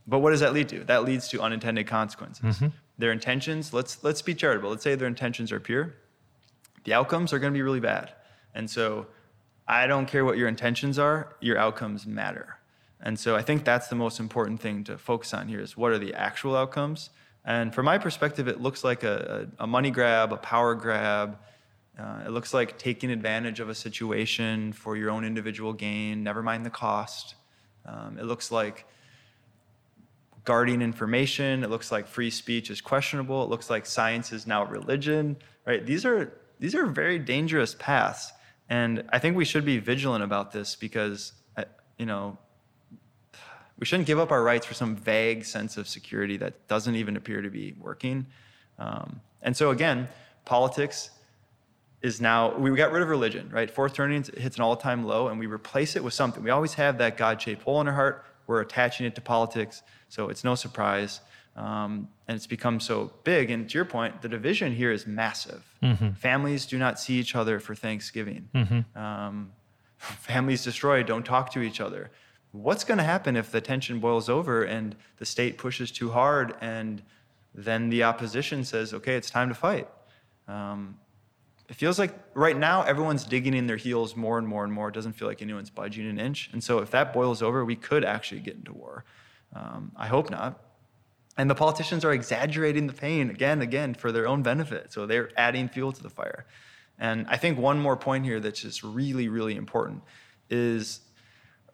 but 0.06 0.18
what 0.18 0.30
does 0.30 0.40
that 0.40 0.52
lead 0.52 0.68
to? 0.70 0.84
That 0.84 1.04
leads 1.04 1.28
to 1.28 1.40
unintended 1.40 1.86
consequences. 1.86 2.56
Mm-hmm. 2.56 2.66
Their 2.98 3.12
intentions, 3.12 3.72
let's 3.72 4.02
let's 4.02 4.22
be 4.22 4.34
charitable. 4.34 4.70
Let's 4.70 4.82
say 4.82 4.94
their 4.94 5.08
intentions 5.08 5.52
are 5.52 5.60
pure. 5.60 5.94
The 6.84 6.94
outcomes 6.94 7.32
are 7.32 7.38
going 7.38 7.52
to 7.52 7.56
be 7.56 7.62
really 7.62 7.80
bad. 7.80 8.12
And 8.54 8.70
so, 8.70 9.06
I 9.68 9.86
don't 9.86 10.06
care 10.06 10.24
what 10.24 10.38
your 10.38 10.48
intentions 10.48 10.98
are, 10.98 11.36
your 11.40 11.58
outcomes 11.58 12.06
matter. 12.06 12.58
And 13.00 13.18
so 13.18 13.36
I 13.36 13.42
think 13.42 13.64
that's 13.64 13.88
the 13.88 13.96
most 13.96 14.20
important 14.20 14.60
thing 14.60 14.84
to 14.84 14.96
focus 14.96 15.34
on 15.34 15.48
here 15.48 15.60
is 15.60 15.76
what 15.76 15.92
are 15.92 15.98
the 15.98 16.14
actual 16.14 16.56
outcomes? 16.56 17.10
And 17.44 17.74
from 17.74 17.84
my 17.84 17.98
perspective, 17.98 18.48
it 18.48 18.60
looks 18.60 18.84
like 18.84 19.04
a, 19.04 19.48
a, 19.58 19.66
money 19.66 19.90
grab, 19.90 20.32
a 20.32 20.36
power 20.36 20.74
grab. 20.74 21.38
Uh, 21.98 22.22
it 22.26 22.30
looks 22.30 22.52
like 22.52 22.78
taking 22.78 23.10
advantage 23.10 23.60
of 23.60 23.68
a 23.68 23.74
situation 23.74 24.72
for 24.72 24.96
your 24.96 25.10
own 25.10 25.24
individual 25.24 25.72
gain, 25.72 26.22
never 26.22 26.42
mind 26.42 26.66
the 26.66 26.70
cost. 26.70 27.36
Um, 27.84 28.18
it 28.18 28.24
looks 28.24 28.50
like 28.50 28.86
guarding 30.46 30.80
information. 30.80 31.62
It 31.62 31.68
looks 31.68 31.92
like 31.92 32.06
free 32.06 32.30
speech 32.30 32.70
is 32.70 32.80
questionable. 32.80 33.44
It 33.44 33.50
looks 33.50 33.68
like 33.68 33.84
science 33.84 34.32
is 34.32 34.46
now 34.46 34.64
religion, 34.64 35.36
right? 35.66 35.84
These 35.84 36.06
are, 36.06 36.32
these 36.58 36.74
are 36.74 36.86
very 36.86 37.18
dangerous 37.18 37.76
paths. 37.78 38.32
And 38.70 39.04
I 39.10 39.18
think 39.18 39.36
we 39.36 39.44
should 39.44 39.64
be 39.64 39.78
vigilant 39.78 40.24
about 40.24 40.52
this 40.52 40.74
because, 40.74 41.32
uh, 41.56 41.64
you 41.98 42.06
know, 42.06 42.38
we 43.78 43.84
shouldn't 43.84 44.06
give 44.06 44.18
up 44.18 44.30
our 44.30 44.42
rights 44.42 44.64
for 44.64 44.74
some 44.74 44.96
vague 44.96 45.44
sense 45.44 45.76
of 45.76 45.86
security 45.86 46.36
that 46.38 46.66
doesn't 46.68 46.94
even 46.94 47.16
appear 47.16 47.42
to 47.42 47.50
be 47.50 47.74
working. 47.78 48.26
Um, 48.78 49.20
and 49.42 49.56
so, 49.56 49.70
again, 49.70 50.08
politics 50.44 51.10
is 52.02 52.20
now, 52.20 52.56
we 52.56 52.74
got 52.76 52.92
rid 52.92 53.02
of 53.02 53.08
religion, 53.08 53.50
right? 53.52 53.70
Fourth 53.70 53.94
turning 53.94 54.24
hits 54.36 54.56
an 54.56 54.62
all 54.62 54.76
time 54.76 55.04
low, 55.04 55.28
and 55.28 55.38
we 55.38 55.46
replace 55.46 55.96
it 55.96 56.04
with 56.04 56.14
something. 56.14 56.42
We 56.42 56.50
always 56.50 56.74
have 56.74 56.98
that 56.98 57.16
God 57.16 57.42
shaped 57.42 57.62
hole 57.62 57.80
in 57.80 57.88
our 57.88 57.94
heart. 57.94 58.24
We're 58.46 58.60
attaching 58.60 59.06
it 59.06 59.14
to 59.16 59.20
politics, 59.20 59.82
so 60.08 60.28
it's 60.28 60.44
no 60.44 60.54
surprise. 60.54 61.20
Um, 61.56 62.08
and 62.28 62.36
it's 62.36 62.46
become 62.46 62.80
so 62.80 63.12
big. 63.24 63.50
And 63.50 63.68
to 63.68 63.78
your 63.78 63.86
point, 63.86 64.20
the 64.20 64.28
division 64.28 64.74
here 64.74 64.92
is 64.92 65.06
massive. 65.06 65.64
Mm-hmm. 65.82 66.10
Families 66.12 66.66
do 66.66 66.76
not 66.76 67.00
see 67.00 67.14
each 67.14 67.34
other 67.34 67.58
for 67.60 67.74
Thanksgiving. 67.74 68.50
Mm-hmm. 68.54 68.98
Um, 68.98 69.52
families 69.98 70.62
destroyed, 70.62 71.06
don't 71.06 71.24
talk 71.24 71.50
to 71.52 71.62
each 71.62 71.80
other. 71.80 72.10
What's 72.52 72.84
going 72.84 72.98
to 72.98 73.04
happen 73.04 73.36
if 73.36 73.50
the 73.50 73.60
tension 73.60 74.00
boils 74.00 74.28
over 74.28 74.64
and 74.64 74.96
the 75.16 75.26
state 75.26 75.56
pushes 75.56 75.90
too 75.90 76.10
hard 76.10 76.54
and 76.60 77.02
then 77.54 77.88
the 77.88 78.02
opposition 78.02 78.64
says, 78.64 78.92
okay, 78.92 79.16
it's 79.16 79.30
time 79.30 79.48
to 79.48 79.54
fight? 79.54 79.88
Um, 80.46 80.98
it 81.68 81.74
feels 81.74 81.98
like 81.98 82.14
right 82.34 82.56
now 82.56 82.82
everyone's 82.82 83.24
digging 83.24 83.54
in 83.54 83.66
their 83.66 83.76
heels 83.76 84.14
more 84.14 84.38
and 84.38 84.46
more 84.46 84.64
and 84.64 84.72
more. 84.72 84.88
It 84.88 84.94
doesn't 84.94 85.14
feel 85.14 85.26
like 85.26 85.42
anyone's 85.42 85.70
budging 85.70 86.08
an 86.08 86.18
inch. 86.18 86.48
And 86.52 86.62
so 86.62 86.78
if 86.78 86.90
that 86.92 87.12
boils 87.12 87.42
over, 87.42 87.64
we 87.64 87.76
could 87.76 88.04
actually 88.04 88.40
get 88.40 88.54
into 88.54 88.72
war. 88.72 89.04
Um, 89.52 89.92
I 89.96 90.06
hope 90.06 90.30
not. 90.30 90.60
And 91.36 91.50
the 91.50 91.54
politicians 91.54 92.04
are 92.04 92.12
exaggerating 92.12 92.86
the 92.86 92.92
pain 92.92 93.30
again 93.30 93.60
again 93.62 93.94
for 93.94 94.12
their 94.12 94.26
own 94.26 94.42
benefit. 94.42 94.92
So 94.92 95.06
they're 95.06 95.30
adding 95.36 95.68
fuel 95.68 95.92
to 95.92 96.02
the 96.02 96.08
fire. 96.08 96.46
And 96.98 97.26
I 97.28 97.36
think 97.36 97.58
one 97.58 97.78
more 97.78 97.96
point 97.96 98.24
here 98.24 98.40
that's 98.40 98.62
just 98.62 98.82
really, 98.82 99.28
really 99.28 99.56
important 99.56 100.02
is 100.48 101.00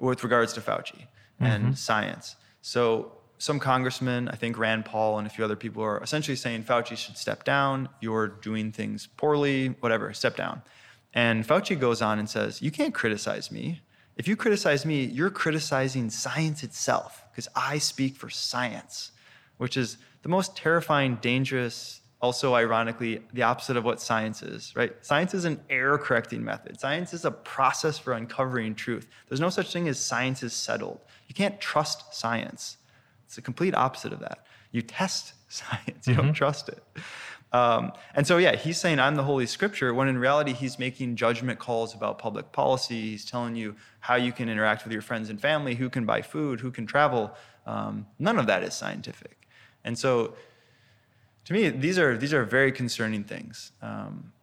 with 0.01 0.25
regards 0.25 0.53
to 0.55 0.61
Fauci 0.61 1.03
mm-hmm. 1.03 1.45
and 1.45 1.79
science. 1.79 2.37
So 2.61 3.13
some 3.43 3.59
congressmen, 3.59 4.29
I 4.29 4.37
think 4.37 4.57
Rand 4.57 4.85
Paul 4.85 5.19
and 5.19 5.27
a 5.27 5.31
few 5.31 5.45
other 5.45 5.57
people 5.57 5.83
are 5.83 6.03
essentially 6.03 6.37
saying 6.37 6.65
Fauci 6.65 6.97
should 6.97 7.19
step 7.19 7.45
down. 7.45 7.89
You're 8.01 8.29
doing 8.29 8.73
things 8.73 9.09
poorly, 9.17 9.69
whatever, 9.81 10.13
step 10.13 10.37
down. 10.37 10.63
And 11.15 11.47
Fauci 11.47 11.79
goes 11.79 12.01
on 12.01 12.19
and 12.19 12.29
says, 12.29 12.63
You 12.63 12.71
can't 12.71 12.95
criticize 12.95 13.51
me. 13.51 13.81
If 14.17 14.29
you 14.29 14.37
criticize 14.37 14.85
me, 14.85 15.05
you're 15.05 15.31
criticizing 15.31 16.11
science 16.11 16.63
itself 16.63 17.25
because 17.31 17.49
I 17.57 17.79
speak 17.79 18.17
for 18.17 18.31
science 18.31 19.13
which 19.63 19.77
is 19.77 19.99
the 20.23 20.29
most 20.29 20.57
terrifying, 20.57 21.17
dangerous, 21.23 22.01
also 22.21 22.53
ironically 22.55 23.21
the 23.33 23.43
opposite 23.43 23.77
of 23.77 23.85
what 23.85 24.01
science 24.01 24.43
is, 24.43 24.75
right? 24.75 24.93
Science 25.03 25.35
is 25.35 25.45
an 25.45 25.61
error 25.71 25.99
correcting 25.99 26.43
method. 26.43 26.81
Science 26.81 27.15
is 27.15 27.25
a 27.25 27.31
process 27.31 27.97
for 27.97 28.13
uncovering 28.13 28.75
truth. 28.75 29.07
There's 29.29 29.41
no 29.41 29.51
such 29.51 29.73
thing 29.73 29.87
as 29.87 30.01
science 30.01 30.43
is 30.43 30.53
settled. 30.53 30.99
You 31.29 31.37
can't 31.37 31.61
trust 31.61 32.13
science. 32.13 32.79
It's 33.33 33.37
the 33.37 33.41
complete 33.41 33.75
opposite 33.75 34.13
of 34.13 34.21
that. 34.21 34.45
You 34.73 34.83
test 34.83 35.33
science, 35.49 36.07
you 36.07 36.13
mm-hmm. 36.13 36.27
don't 36.27 36.33
trust 36.35 36.69
it. 36.69 36.85
Um, 37.51 37.93
and 38.15 38.27
so, 38.27 38.37
yeah, 38.37 38.57
he's 38.57 38.77
saying 38.77 39.01
I'm 39.01 39.15
the 39.15 39.23
Holy 39.23 39.47
Scripture, 39.47 39.95
when 39.95 40.07
in 40.07 40.19
reality, 40.19 40.53
he's 40.53 40.79
making 40.79 41.17
judgment 41.17 41.59
calls 41.59 41.95
about 41.95 42.19
public 42.19 42.53
policy. 42.53 43.01
He's 43.01 43.25
telling 43.25 43.57
you 43.57 43.75
how 44.01 44.17
you 44.17 44.33
can 44.33 44.51
interact 44.51 44.85
with 44.85 44.93
your 44.93 45.01
friends 45.01 45.31
and 45.31 45.41
family, 45.41 45.77
who 45.77 45.89
can 45.89 46.05
buy 46.05 46.21
food, 46.21 46.61
who 46.61 46.71
can 46.71 46.85
travel. 46.85 47.35
Um, 47.65 48.07
none 48.19 48.39
of 48.39 48.47
that 48.49 48.63
is 48.65 48.75
scientific. 48.75 49.49
And 49.83 49.99
so, 49.99 50.35
to 51.47 51.55
me, 51.55 51.71
these 51.71 51.99
are 51.99 52.19
these 52.19 52.35
are 52.35 52.45
very 52.45 52.71
concerning 52.71 53.25
things. 53.25 53.73
Um, 53.81 54.35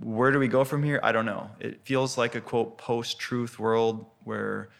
where 0.00 0.32
do 0.32 0.38
we 0.38 0.48
go 0.48 0.64
from 0.64 0.82
here? 0.82 1.00
I 1.02 1.12
don't 1.12 1.26
know. 1.26 1.50
It 1.60 1.82
feels 1.84 2.16
like 2.16 2.34
a 2.34 2.40
quote 2.40 2.78
post-truth 2.78 3.58
world 3.58 4.06
where 4.24 4.70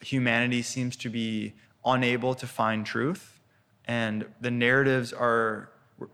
humanity 0.00 0.62
seems 0.62 0.96
to 0.98 1.08
be 1.08 1.54
unable 1.84 2.34
to 2.34 2.46
find 2.46 2.86
truth, 2.86 3.40
and 3.84 4.26
the 4.40 4.50
narratives 4.50 5.12
are 5.12 5.70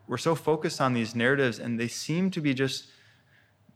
we're 0.07 0.19
so 0.19 0.35
focused 0.35 0.81
on 0.81 0.93
these 0.93 1.15
narratives, 1.15 1.59
and 1.59 1.79
they 1.81 1.89
seem 1.89 2.31
to 2.33 2.41
be 2.41 2.55
just 2.55 2.89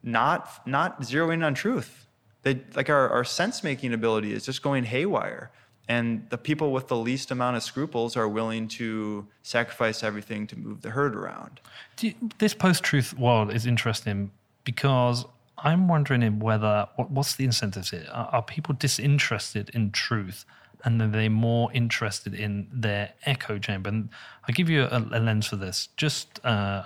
not 0.03 0.67
not 0.67 1.03
zeroing 1.03 1.45
on 1.45 1.55
truth. 1.55 2.07
They, 2.43 2.61
like 2.75 2.91
our, 2.91 3.09
our 3.09 3.25
sense 3.25 3.63
making 3.63 3.93
ability 3.93 4.33
is 4.33 4.45
just 4.45 4.63
going 4.63 4.85
haywire. 4.85 5.53
And 5.89 6.29
the 6.31 6.39
people 6.39 6.73
with 6.73 6.89
the 6.89 6.97
least 6.97 7.31
amount 7.31 7.57
of 7.57 7.63
scruples 7.63 8.17
are 8.17 8.29
willing 8.29 8.69
to 8.69 9.27
sacrifice 9.43 10.03
everything 10.03 10.47
to 10.49 10.59
move 10.59 10.83
the 10.83 10.91
herd 10.91 11.15
around. 11.15 11.61
You, 12.01 12.15
this 12.39 12.55
post 12.55 12.83
truth 12.83 13.17
world 13.19 13.53
is 13.53 13.67
interesting 13.67 14.31
because 14.65 15.25
I'm 15.59 15.89
wondering 15.89 16.39
whether 16.39 16.89
what, 16.97 17.11
what's 17.11 17.35
the 17.37 17.45
incentives 17.45 17.91
here? 17.91 18.07
Are, 18.13 18.27
are, 18.33 18.43
people 18.43 18.75
disinterested 18.75 19.71
in 19.75 19.91
truth 19.91 20.45
and 20.85 21.01
are 21.01 21.09
they're 21.09 21.31
more 21.31 21.73
interested 21.73 22.35
in 22.35 22.69
their 22.73 23.13
echo 23.25 23.59
chamber? 23.59 23.89
And 23.89 24.09
I'll 24.49 24.55
give 24.55 24.69
you 24.69 24.85
a, 24.85 24.99
a 24.99 25.21
lens 25.21 25.47
for 25.47 25.57
this. 25.57 25.89
Just 25.97 26.45
uh, 26.45 26.85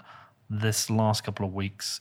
this 0.50 0.90
last 0.90 1.24
couple 1.24 1.46
of 1.46 1.54
weeks, 1.54 2.00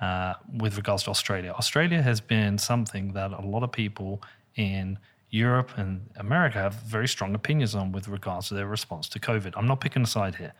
uh, 0.00 0.34
with 0.58 0.76
regards 0.76 1.04
to 1.04 1.10
Australia, 1.10 1.52
Australia 1.52 2.02
has 2.02 2.20
been 2.20 2.58
something 2.58 3.12
that 3.12 3.32
a 3.32 3.40
lot 3.40 3.62
of 3.62 3.72
people 3.72 4.22
in 4.56 4.98
Europe 5.30 5.70
and 5.76 6.08
America 6.16 6.58
have 6.58 6.74
very 6.74 7.08
strong 7.08 7.34
opinions 7.34 7.74
on 7.74 7.92
with 7.92 8.08
regards 8.08 8.48
to 8.48 8.54
their 8.54 8.66
response 8.66 9.08
to 9.08 9.18
COVID. 9.18 9.52
I'm 9.56 9.66
not 9.66 9.80
picking 9.80 10.02
a 10.02 10.06
side 10.06 10.36
here. 10.36 10.52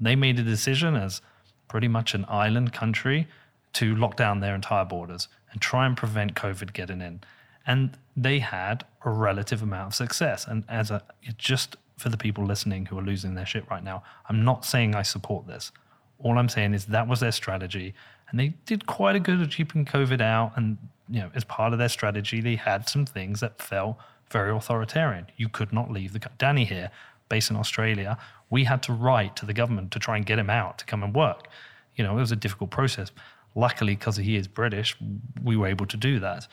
They 0.00 0.16
made 0.16 0.38
a 0.38 0.42
decision 0.42 0.96
as 0.96 1.20
pretty 1.68 1.88
much 1.88 2.14
an 2.14 2.24
island 2.28 2.72
country 2.72 3.28
to 3.74 3.94
lock 3.94 4.16
down 4.16 4.40
their 4.40 4.54
entire 4.54 4.84
borders 4.84 5.28
and 5.52 5.60
try 5.60 5.86
and 5.86 5.96
prevent 5.96 6.34
COVID 6.34 6.72
getting 6.72 7.00
in. 7.00 7.20
And 7.66 7.96
they 8.16 8.38
had 8.40 8.84
a 9.08 9.12
relative 9.12 9.62
amount 9.62 9.88
of 9.88 9.94
success. 9.94 10.46
And 10.46 10.64
as 10.68 10.90
a 10.90 11.02
just 11.36 11.76
for 11.96 12.08
the 12.08 12.16
people 12.16 12.44
listening 12.44 12.86
who 12.86 12.98
are 12.98 13.02
losing 13.02 13.34
their 13.34 13.46
shit 13.46 13.68
right 13.70 13.82
now, 13.82 14.02
I'm 14.28 14.44
not 14.44 14.64
saying 14.64 14.94
I 14.94 15.02
support 15.02 15.46
this. 15.46 15.72
All 16.20 16.38
I'm 16.38 16.48
saying 16.48 16.74
is 16.74 16.86
that 16.86 17.08
was 17.08 17.20
their 17.20 17.32
strategy, 17.32 17.94
and 18.30 18.38
they 18.38 18.48
did 18.66 18.86
quite 18.86 19.16
a 19.16 19.20
good 19.20 19.40
at 19.40 19.50
keeping 19.50 19.84
COVID 19.84 20.20
out. 20.20 20.52
And 20.56 20.78
you 21.08 21.20
know, 21.20 21.30
as 21.34 21.44
part 21.44 21.72
of 21.72 21.78
their 21.78 21.88
strategy, 21.88 22.40
they 22.40 22.56
had 22.56 22.88
some 22.88 23.06
things 23.06 23.40
that 23.40 23.62
felt 23.62 23.96
very 24.30 24.50
authoritarian. 24.54 25.26
You 25.36 25.48
could 25.48 25.72
not 25.72 25.90
leave 25.90 26.12
the 26.12 26.20
Danny 26.38 26.64
here, 26.64 26.90
based 27.28 27.50
in 27.50 27.56
Australia. 27.56 28.18
We 28.50 28.64
had 28.64 28.82
to 28.84 28.92
write 28.92 29.36
to 29.36 29.46
the 29.46 29.52
government 29.52 29.90
to 29.92 29.98
try 29.98 30.16
and 30.16 30.26
get 30.26 30.38
him 30.38 30.50
out 30.50 30.78
to 30.78 30.84
come 30.84 31.02
and 31.02 31.14
work. 31.14 31.48
You 31.96 32.04
know, 32.04 32.16
it 32.16 32.20
was 32.20 32.32
a 32.32 32.36
difficult 32.36 32.70
process. 32.70 33.10
Luckily, 33.54 33.96
because 33.96 34.16
he 34.16 34.36
is 34.36 34.46
British, 34.48 34.96
we 35.42 35.56
were 35.56 35.66
able 35.66 35.86
to 35.86 35.96
do 35.96 36.20
that. 36.20 36.46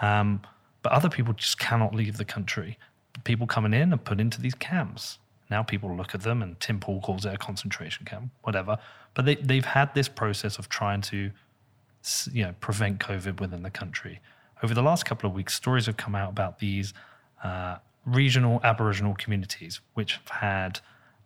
Um, 0.00 0.40
but 0.82 0.92
other 0.92 1.08
people 1.08 1.32
just 1.34 1.58
cannot 1.58 1.94
leave 1.94 2.16
the 2.16 2.24
country. 2.24 2.78
People 3.24 3.46
coming 3.46 3.74
in 3.74 3.92
are 3.92 3.98
put 3.98 4.20
into 4.20 4.40
these 4.40 4.54
camps. 4.54 5.18
Now 5.50 5.62
people 5.62 5.94
look 5.94 6.14
at 6.14 6.22
them, 6.22 6.42
and 6.42 6.58
Tim 6.60 6.80
Pool 6.80 7.00
calls 7.00 7.24
it 7.24 7.34
a 7.34 7.38
concentration 7.38 8.04
camp, 8.04 8.30
whatever. 8.42 8.78
But 9.14 9.24
they, 9.24 9.36
they've 9.36 9.64
had 9.64 9.94
this 9.94 10.08
process 10.08 10.58
of 10.58 10.68
trying 10.68 11.02
to, 11.02 11.30
you 12.32 12.44
know, 12.44 12.54
prevent 12.60 12.98
COVID 13.00 13.40
within 13.40 13.62
the 13.62 13.70
country. 13.70 14.20
Over 14.62 14.74
the 14.74 14.82
last 14.82 15.04
couple 15.04 15.28
of 15.28 15.34
weeks, 15.34 15.54
stories 15.54 15.86
have 15.86 15.96
come 15.96 16.14
out 16.14 16.30
about 16.30 16.58
these 16.58 16.94
uh, 17.44 17.76
regional 18.04 18.60
Aboriginal 18.64 19.14
communities 19.14 19.80
which 19.94 20.14
have 20.14 20.28
had 20.28 20.80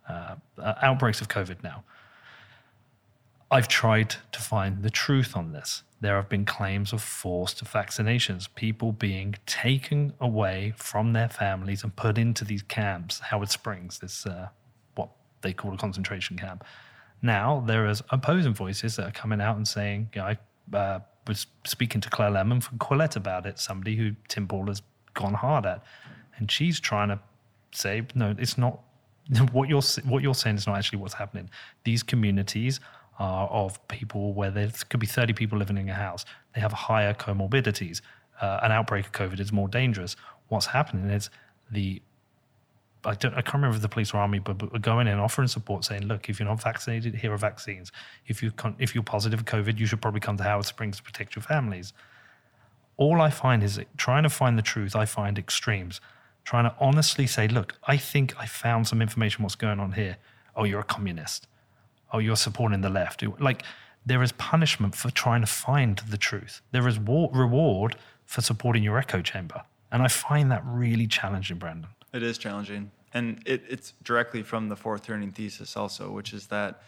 uh, 0.09 0.35
uh, 0.57 0.73
outbreaks 0.81 1.21
of 1.21 1.27
COVID 1.27 1.63
now. 1.63 1.83
I've 3.51 3.67
tried 3.67 4.15
to 4.31 4.39
find 4.39 4.81
the 4.81 4.89
truth 4.89 5.35
on 5.35 5.51
this. 5.51 5.83
There 5.99 6.15
have 6.15 6.29
been 6.29 6.45
claims 6.45 6.93
of 6.93 7.01
forced 7.01 7.63
vaccinations, 7.65 8.47
people 8.55 8.93
being 8.93 9.35
taken 9.45 10.13
away 10.21 10.73
from 10.77 11.11
their 11.11 11.27
families 11.27 11.83
and 11.83 11.93
put 11.93 12.17
into 12.17 12.45
these 12.45 12.63
camps. 12.63 13.19
Howard 13.19 13.49
Springs, 13.49 13.99
this 13.99 14.25
uh, 14.25 14.47
what 14.95 15.09
they 15.41 15.51
call 15.51 15.73
a 15.73 15.77
concentration 15.77 16.37
camp. 16.37 16.63
Now 17.21 17.61
there 17.67 17.87
is 17.87 18.01
opposing 18.09 18.53
voices 18.53 18.95
that 18.95 19.07
are 19.09 19.11
coming 19.11 19.41
out 19.41 19.57
and 19.57 19.67
saying, 19.67 20.09
you 20.15 20.21
know, 20.21 20.27
I 20.27 20.77
uh, 20.77 20.99
was 21.27 21.45
speaking 21.65 21.99
to 22.01 22.09
Claire 22.09 22.31
Lehmann 22.31 22.61
from 22.61 22.79
Quillette 22.79 23.17
about 23.17 23.45
it, 23.45 23.59
somebody 23.59 23.97
who 23.97 24.15
Tim 24.29 24.47
Pool 24.47 24.67
has 24.67 24.81
gone 25.13 25.33
hard 25.33 25.65
at, 25.65 25.83
and 26.37 26.49
she's 26.49 26.79
trying 26.79 27.09
to 27.09 27.19
say, 27.73 28.07
no, 28.15 28.33
it's 28.39 28.57
not 28.57 28.79
what 29.51 29.69
you're 29.69 29.83
what 30.05 30.23
you're 30.23 30.33
saying 30.33 30.55
is 30.55 30.67
not 30.67 30.77
actually 30.77 30.99
what's 30.99 31.15
happening. 31.15 31.49
These 31.83 32.01
communities 32.01 32.79
are 33.19 33.47
of 33.49 33.85
people 33.87 34.33
where 34.33 34.51
there 34.51 34.71
could 34.89 34.99
be 34.99 35.07
30 35.07 35.33
people 35.33 35.57
living 35.57 35.77
in 35.77 35.89
a 35.89 35.93
house. 35.93 36.25
They 36.55 36.61
have 36.61 36.71
higher 36.71 37.13
comorbidities. 37.13 38.01
Uh, 38.41 38.59
an 38.63 38.71
outbreak 38.71 39.05
of 39.05 39.11
COVID 39.11 39.39
is 39.39 39.51
more 39.51 39.67
dangerous. 39.67 40.15
What's 40.47 40.67
happening 40.67 41.09
is 41.09 41.29
the 41.69 42.01
I 43.03 43.15
don't 43.15 43.33
I 43.33 43.41
can't 43.41 43.55
remember 43.55 43.75
if 43.75 43.81
the 43.81 43.89
police 43.89 44.13
or 44.13 44.17
army, 44.17 44.39
but, 44.39 44.57
but 44.57 44.81
going 44.81 45.07
in 45.07 45.17
offering 45.17 45.47
support, 45.47 45.83
saying, 45.85 46.03
look, 46.03 46.29
if 46.29 46.39
you're 46.39 46.47
not 46.47 46.61
vaccinated, 46.61 47.15
here 47.15 47.33
are 47.33 47.37
vaccines. 47.37 47.91
If 48.27 48.43
you 48.43 48.51
if 48.77 48.93
you're 48.93 49.03
positive 49.03 49.39
for 49.39 49.45
COVID, 49.45 49.79
you 49.79 49.85
should 49.85 50.01
probably 50.01 50.19
come 50.19 50.37
to 50.37 50.43
Howard 50.43 50.65
Springs 50.65 50.97
to 50.97 51.03
protect 51.03 51.35
your 51.35 51.41
families. 51.43 51.93
All 52.97 53.19
I 53.19 53.31
find 53.31 53.63
is 53.63 53.79
trying 53.97 54.23
to 54.23 54.29
find 54.29 54.57
the 54.57 54.61
truth. 54.61 54.95
I 54.95 55.05
find 55.05 55.39
extremes 55.39 55.99
trying 56.43 56.63
to 56.65 56.75
honestly 56.79 57.27
say, 57.27 57.47
look, 57.47 57.75
I 57.83 57.97
think 57.97 58.35
I 58.39 58.45
found 58.45 58.87
some 58.87 59.01
information 59.01 59.43
what's 59.43 59.55
going 59.55 59.79
on 59.79 59.93
here. 59.93 60.17
Oh, 60.55 60.63
you're 60.63 60.81
a 60.81 60.83
communist. 60.83 61.47
Oh, 62.11 62.19
you're 62.19 62.35
supporting 62.35 62.81
the 62.81 62.89
left. 62.89 63.23
Like, 63.39 63.63
there 64.05 64.21
is 64.23 64.31
punishment 64.33 64.95
for 64.95 65.11
trying 65.11 65.41
to 65.41 65.47
find 65.47 65.97
the 66.09 66.17
truth. 66.17 66.61
There 66.71 66.87
is 66.87 66.99
war- 66.99 67.29
reward 67.33 67.95
for 68.25 68.41
supporting 68.41 68.83
your 68.83 68.97
echo 68.97 69.21
chamber. 69.21 69.63
And 69.91 70.01
I 70.01 70.07
find 70.07 70.51
that 70.51 70.63
really 70.65 71.07
challenging, 71.07 71.57
Brandon. 71.57 71.89
It 72.13 72.23
is 72.23 72.37
challenging. 72.37 72.91
And 73.13 73.41
it, 73.45 73.63
it's 73.69 73.93
directly 74.03 74.41
from 74.41 74.69
the 74.69 74.75
fourth 74.75 75.03
turning 75.05 75.31
thesis, 75.31 75.75
also, 75.75 76.11
which 76.11 76.33
is 76.33 76.47
that 76.47 76.81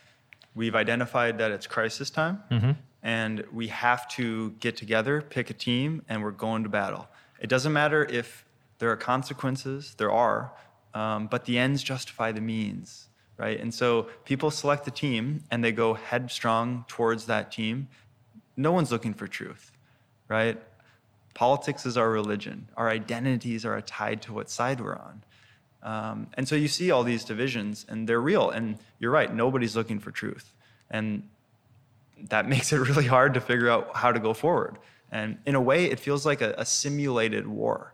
we've 0.56 0.76
identified 0.76 1.38
that 1.38 1.52
it's 1.52 1.68
crisis 1.68 2.10
time 2.10 2.44
mm-hmm. 2.50 2.72
and 3.02 3.44
we 3.52 3.68
have 3.68 4.08
to 4.10 4.52
get 4.60 4.78
together, 4.78 5.22
pick 5.22 5.50
a 5.50 5.54
team, 5.54 6.02
and 6.08 6.24
we're 6.24 6.32
going 6.32 6.64
to 6.64 6.70
battle. 6.70 7.08
It 7.40 7.48
doesn't 7.48 7.74
matter 7.74 8.06
if 8.06 8.46
there 8.80 8.90
are 8.90 8.96
consequences, 8.96 9.96
there 9.98 10.12
are, 10.12 10.54
um, 10.94 11.28
but 11.28 11.46
the 11.46 11.58
ends 11.58 11.84
justify 11.84 12.32
the 12.32 12.42
means, 12.42 13.10
right? 13.38 13.60
And 13.60 13.74
so 13.74 14.08
people 14.26 14.52
select 14.52 14.88
a 14.88 14.92
team 14.92 15.44
and 15.52 15.64
they 15.64 15.72
go 15.72 15.94
headstrong 15.94 16.86
towards 16.88 17.26
that 17.26 17.52
team. 17.52 17.88
No 18.56 18.72
one's 18.72 18.92
looking 18.92 19.14
for 19.14 19.28
truth, 19.28 19.72
right? 20.28 20.62
Politics 21.34 21.86
is 21.86 21.98
our 21.98 22.10
religion. 22.10 22.68
Our 22.78 22.90
identities 22.90 23.66
are 23.66 23.80
tied 23.82 24.22
to 24.24 24.34
what 24.34 24.50
side 24.50 24.80
we're 24.80 24.96
on. 24.96 25.24
Um, 25.82 26.28
and 26.36 26.48
so 26.48 26.56
you 26.56 26.68
see 26.68 26.92
all 26.92 27.04
these 27.04 27.26
divisions, 27.26 27.86
and 27.90 28.08
they're 28.08 28.22
real. 28.22 28.50
And 28.50 28.78
you're 29.00 29.12
right, 29.12 29.34
nobody's 29.34 29.76
looking 29.76 30.00
for 30.00 30.12
truth. 30.12 30.54
And 30.90 31.28
that 32.30 32.48
makes 32.54 32.72
it 32.72 32.78
really 32.78 33.08
hard 33.08 33.34
to 33.34 33.42
figure 33.42 33.70
out 33.70 33.96
how 33.96 34.12
to 34.12 34.20
go 34.20 34.34
forward. 34.34 34.78
And 35.12 35.40
in 35.46 35.56
a 35.56 35.62
way, 35.62 35.86
it 35.86 36.00
feels 36.00 36.26
like 36.26 36.42
a, 36.42 36.54
a 36.58 36.66
simulated 36.66 37.48
war 37.48 37.94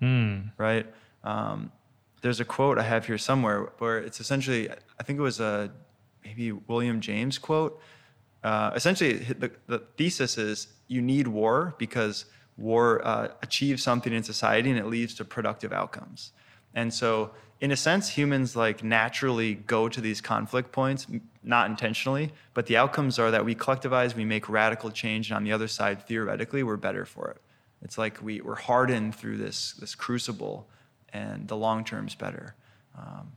mm. 0.00 0.50
right? 0.58 0.86
Um, 1.24 1.72
there's 2.26 2.40
a 2.40 2.44
quote 2.44 2.76
I 2.76 2.82
have 2.82 3.06
here 3.06 3.18
somewhere 3.18 3.70
where 3.78 3.98
it's 3.98 4.18
essentially, 4.18 4.68
I 4.68 5.02
think 5.04 5.16
it 5.16 5.22
was 5.22 5.38
a 5.38 5.70
maybe 6.24 6.50
William 6.50 7.00
James 7.00 7.38
quote. 7.38 7.80
Uh, 8.42 8.72
essentially, 8.74 9.12
the, 9.12 9.52
the, 9.68 9.78
thesis 9.96 10.36
is 10.36 10.66
you 10.88 11.00
need 11.00 11.28
war 11.28 11.76
because 11.78 12.24
war 12.56 13.00
uh, 13.06 13.28
achieves 13.42 13.80
something 13.84 14.12
in 14.12 14.24
society 14.24 14.70
and 14.70 14.78
it 14.78 14.86
leads 14.86 15.14
to 15.14 15.24
productive 15.24 15.72
outcomes. 15.72 16.32
And 16.74 16.92
so, 16.92 17.30
in 17.60 17.70
a 17.70 17.76
sense, 17.76 18.08
humans 18.08 18.56
like 18.56 18.82
naturally 18.82 19.54
go 19.54 19.88
to 19.88 20.00
these 20.00 20.20
conflict 20.20 20.72
points, 20.72 21.06
not 21.44 21.70
intentionally, 21.70 22.32
but 22.54 22.66
the 22.66 22.76
outcomes 22.76 23.20
are 23.20 23.30
that 23.30 23.44
we 23.44 23.54
collectivize, 23.54 24.16
we 24.16 24.24
make 24.24 24.48
radical 24.48 24.90
change, 24.90 25.30
and 25.30 25.36
on 25.36 25.44
the 25.44 25.52
other 25.52 25.68
side, 25.68 26.02
theoretically, 26.02 26.64
we're 26.64 26.76
better 26.76 27.04
for 27.04 27.30
it. 27.30 27.40
It's 27.82 27.96
like 27.96 28.20
we, 28.20 28.40
we're 28.40 28.56
hardened 28.56 29.14
through 29.14 29.36
this, 29.36 29.74
this 29.74 29.94
crucible, 29.94 30.68
and 31.16 31.48
the 31.48 31.56
long 31.56 31.84
term's 31.84 32.14
better. 32.14 32.54
Um, 33.00 33.32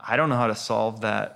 I 0.00 0.16
don't 0.16 0.28
know 0.28 0.40
how 0.44 0.48
to 0.48 0.54
solve 0.54 1.00
that 1.00 1.26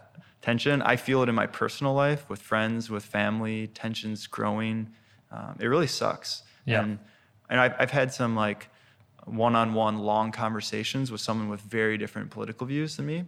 tension. 0.42 0.82
I 0.82 0.96
feel 0.96 1.22
it 1.22 1.28
in 1.28 1.34
my 1.34 1.46
personal 1.46 1.94
life 1.94 2.22
with 2.30 2.40
friends, 2.40 2.90
with 2.90 3.04
family, 3.04 3.68
tensions 3.68 4.26
growing. 4.26 4.76
Um, 5.30 5.56
it 5.60 5.66
really 5.66 5.86
sucks. 5.86 6.42
Yeah. 6.64 6.82
And, 6.82 6.98
and 7.50 7.60
I've, 7.60 7.74
I've 7.78 7.90
had 8.00 8.12
some 8.12 8.32
like 8.46 8.68
one 9.24 9.56
on 9.56 9.74
one 9.74 9.98
long 9.98 10.32
conversations 10.32 11.10
with 11.12 11.20
someone 11.20 11.48
with 11.48 11.60
very 11.60 11.96
different 11.98 12.30
political 12.30 12.66
views 12.66 12.96
than 12.96 13.06
me. 13.06 13.24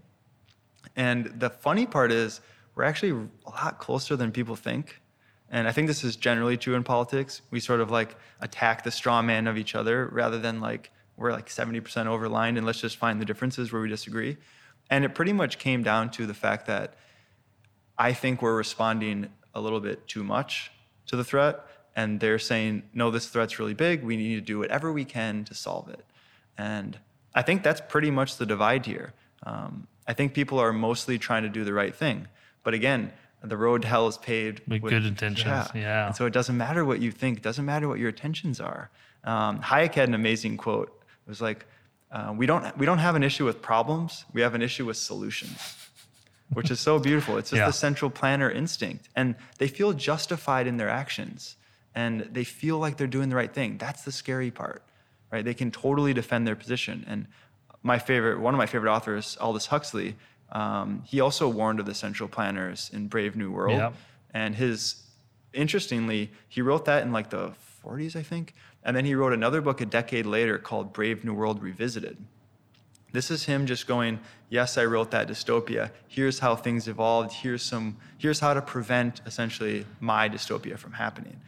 And 0.96 1.26
the 1.40 1.50
funny 1.50 1.86
part 1.86 2.12
is, 2.12 2.40
we're 2.74 2.84
actually 2.84 3.28
a 3.46 3.50
lot 3.50 3.78
closer 3.78 4.16
than 4.16 4.30
people 4.30 4.56
think. 4.56 5.00
And 5.50 5.66
I 5.66 5.72
think 5.72 5.88
this 5.88 6.04
is 6.04 6.14
generally 6.16 6.56
true 6.56 6.76
in 6.76 6.84
politics. 6.84 7.42
We 7.50 7.60
sort 7.60 7.80
of 7.80 7.90
like 7.90 8.16
attack 8.40 8.84
the 8.84 8.90
straw 8.90 9.22
man 9.22 9.48
of 9.48 9.56
each 9.56 9.74
other 9.74 10.08
rather 10.12 10.38
than 10.38 10.60
like 10.60 10.92
we're 11.18 11.32
like 11.32 11.48
70% 11.48 11.82
overlined 11.82 12.56
and 12.56 12.64
let's 12.64 12.80
just 12.80 12.96
find 12.96 13.20
the 13.20 13.24
differences 13.24 13.72
where 13.72 13.82
we 13.82 13.88
disagree. 13.88 14.36
And 14.88 15.04
it 15.04 15.14
pretty 15.14 15.32
much 15.32 15.58
came 15.58 15.82
down 15.82 16.10
to 16.12 16.26
the 16.26 16.34
fact 16.34 16.66
that 16.66 16.94
I 17.98 18.12
think 18.12 18.40
we're 18.40 18.56
responding 18.56 19.28
a 19.54 19.60
little 19.60 19.80
bit 19.80 20.06
too 20.06 20.22
much 20.22 20.70
to 21.08 21.16
the 21.16 21.24
threat. 21.24 21.60
And 21.96 22.20
they're 22.20 22.38
saying, 22.38 22.84
no, 22.94 23.10
this 23.10 23.28
threat's 23.28 23.58
really 23.58 23.74
big. 23.74 24.04
We 24.04 24.16
need 24.16 24.36
to 24.36 24.40
do 24.40 24.58
whatever 24.60 24.92
we 24.92 25.04
can 25.04 25.44
to 25.44 25.54
solve 25.54 25.88
it. 25.88 26.04
And 26.56 26.96
I 27.34 27.42
think 27.42 27.64
that's 27.64 27.80
pretty 27.80 28.10
much 28.10 28.36
the 28.36 28.46
divide 28.46 28.86
here. 28.86 29.12
Um, 29.42 29.88
I 30.06 30.12
think 30.12 30.32
people 30.32 30.58
are 30.60 30.72
mostly 30.72 31.18
trying 31.18 31.42
to 31.42 31.48
do 31.48 31.64
the 31.64 31.72
right 31.72 31.94
thing. 31.94 32.28
But 32.62 32.74
again, 32.74 33.12
the 33.42 33.56
road 33.56 33.82
to 33.82 33.88
hell 33.88 34.06
is 34.06 34.16
paved 34.16 34.60
with, 34.68 34.82
with 34.82 34.92
good 34.92 35.04
intentions. 35.04 35.46
Yeah. 35.46 35.68
yeah. 35.74 36.06
And 36.06 36.16
so 36.16 36.26
it 36.26 36.32
doesn't 36.32 36.56
matter 36.56 36.84
what 36.84 37.00
you 37.00 37.10
think. 37.10 37.38
It 37.38 37.42
doesn't 37.42 37.64
matter 37.64 37.88
what 37.88 37.98
your 37.98 38.10
intentions 38.10 38.60
are. 38.60 38.90
Um, 39.24 39.60
Hayek 39.60 39.94
had 39.94 40.08
an 40.08 40.14
amazing 40.14 40.56
quote. 40.56 40.97
It 41.28 41.30
was 41.30 41.42
like, 41.42 41.66
uh, 42.10 42.32
we 42.34 42.46
don't 42.46 42.76
we 42.78 42.86
don't 42.86 42.98
have 42.98 43.16
an 43.16 43.22
issue 43.22 43.44
with 43.44 43.60
problems. 43.60 44.24
We 44.32 44.40
have 44.40 44.54
an 44.54 44.62
issue 44.62 44.86
with 44.86 44.96
solutions, 44.96 45.60
which 46.54 46.70
is 46.70 46.80
so 46.80 46.98
beautiful. 46.98 47.36
It's 47.36 47.50
just 47.50 47.58
yeah. 47.58 47.66
the 47.66 47.72
central 47.74 48.10
planner 48.10 48.50
instinct, 48.50 49.10
and 49.14 49.34
they 49.58 49.68
feel 49.68 49.92
justified 49.92 50.66
in 50.66 50.78
their 50.78 50.88
actions, 50.88 51.56
and 51.94 52.22
they 52.32 52.44
feel 52.44 52.78
like 52.78 52.96
they're 52.96 53.06
doing 53.06 53.28
the 53.28 53.36
right 53.36 53.52
thing. 53.52 53.76
That's 53.76 54.04
the 54.04 54.12
scary 54.12 54.50
part, 54.50 54.82
right? 55.30 55.44
They 55.44 55.52
can 55.52 55.70
totally 55.70 56.14
defend 56.14 56.46
their 56.46 56.56
position. 56.56 57.04
And 57.06 57.26
my 57.82 57.98
favorite, 57.98 58.40
one 58.40 58.54
of 58.54 58.58
my 58.58 58.66
favorite 58.66 58.90
authors, 58.90 59.36
Aldous 59.38 59.66
Huxley, 59.66 60.16
um, 60.50 61.02
he 61.04 61.20
also 61.20 61.46
warned 61.46 61.78
of 61.78 61.84
the 61.84 61.94
central 61.94 62.26
planners 62.26 62.90
in 62.90 63.08
Brave 63.08 63.36
New 63.36 63.50
World. 63.50 63.76
And 64.32 64.54
his, 64.54 65.02
interestingly, 65.52 66.30
he 66.48 66.62
wrote 66.62 66.86
that 66.86 67.02
in 67.02 67.12
like 67.12 67.28
the 67.28 67.52
40s, 67.84 68.16
I 68.16 68.22
think. 68.22 68.54
And 68.84 68.96
then 68.96 69.04
he 69.04 69.14
wrote 69.14 69.32
another 69.32 69.60
book 69.60 69.80
a 69.80 69.86
decade 69.86 70.26
later 70.26 70.58
called 70.58 70.92
Brave 70.92 71.24
New 71.24 71.34
World 71.34 71.62
Revisited. 71.62 72.16
This 73.12 73.30
is 73.30 73.44
him 73.44 73.66
just 73.66 73.86
going, 73.86 74.20
yes, 74.50 74.76
I 74.76 74.84
wrote 74.84 75.10
that 75.12 75.28
dystopia. 75.28 75.90
Here's 76.08 76.38
how 76.38 76.56
things 76.56 76.88
evolved. 76.88 77.32
Here's 77.32 77.62
some, 77.62 77.96
here's 78.18 78.40
how 78.40 78.54
to 78.54 78.60
prevent 78.62 79.22
essentially 79.26 79.86
my 80.00 80.28
dystopia 80.28 80.78
from 80.78 80.92
happening. 80.92 81.40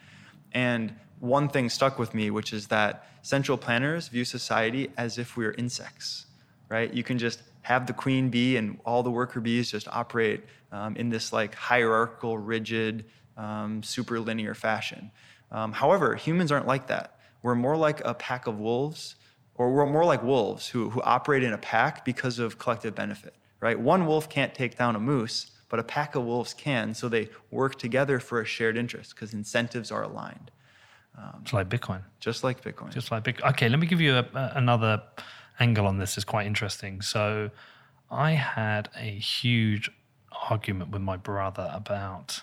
And 0.52 0.94
one 1.18 1.48
thing 1.48 1.68
stuck 1.68 1.98
with 1.98 2.14
me, 2.14 2.30
which 2.30 2.52
is 2.52 2.68
that 2.68 3.06
central 3.22 3.58
planners 3.58 4.08
view 4.08 4.24
society 4.24 4.90
as 4.96 5.18
if 5.18 5.36
we're 5.36 5.52
insects, 5.52 6.26
right? 6.70 6.92
You 6.92 7.02
can 7.02 7.18
just 7.18 7.42
have 7.62 7.86
the 7.86 7.92
queen 7.92 8.30
bee 8.30 8.56
and 8.56 8.78
all 8.86 9.02
the 9.02 9.10
worker 9.10 9.40
bees 9.40 9.70
just 9.70 9.86
operate 9.88 10.42
um, 10.72 10.96
in 10.96 11.10
this 11.10 11.32
like 11.32 11.54
hierarchical, 11.54 12.38
rigid, 12.38 13.04
um, 13.36 13.82
super 13.82 14.18
linear 14.18 14.54
fashion. 14.54 15.10
Um, 15.52 15.72
however, 15.72 16.14
humans 16.14 16.50
aren't 16.50 16.66
like 16.66 16.86
that. 16.86 17.19
We're 17.42 17.54
more 17.54 17.76
like 17.76 18.00
a 18.04 18.14
pack 18.14 18.46
of 18.46 18.58
wolves, 18.58 19.16
or 19.54 19.72
we're 19.72 19.86
more 19.86 20.04
like 20.04 20.22
wolves 20.22 20.68
who, 20.68 20.90
who 20.90 21.02
operate 21.02 21.42
in 21.42 21.52
a 21.52 21.58
pack 21.58 22.04
because 22.04 22.38
of 22.38 22.58
collective 22.58 22.94
benefit, 22.94 23.34
right? 23.60 23.78
One 23.78 24.06
wolf 24.06 24.28
can't 24.28 24.54
take 24.54 24.76
down 24.76 24.96
a 24.96 25.00
moose, 25.00 25.50
but 25.68 25.78
a 25.78 25.84
pack 25.84 26.14
of 26.14 26.24
wolves 26.24 26.54
can, 26.54 26.94
so 26.94 27.08
they 27.08 27.28
work 27.50 27.78
together 27.78 28.20
for 28.20 28.40
a 28.40 28.44
shared 28.44 28.76
interest 28.76 29.14
because 29.14 29.32
incentives 29.32 29.90
are 29.90 30.02
aligned. 30.02 30.50
Um, 31.16 31.40
just 31.42 31.54
like 31.54 31.68
Bitcoin. 31.68 32.02
Just 32.18 32.44
like 32.44 32.62
Bitcoin. 32.62 32.92
Just 32.92 33.10
like 33.10 33.24
Bitcoin. 33.24 33.50
Okay, 33.50 33.68
let 33.68 33.78
me 33.78 33.86
give 33.86 34.00
you 34.00 34.16
a, 34.16 34.26
a, 34.34 34.52
another 34.56 35.02
angle 35.58 35.86
on 35.86 35.98
this 35.98 36.16
is 36.16 36.24
quite 36.24 36.46
interesting. 36.46 37.02
So 37.02 37.50
I 38.10 38.32
had 38.32 38.88
a 38.96 39.10
huge 39.10 39.90
argument 40.48 40.90
with 40.90 41.02
my 41.02 41.16
brother 41.16 41.70
about 41.72 42.42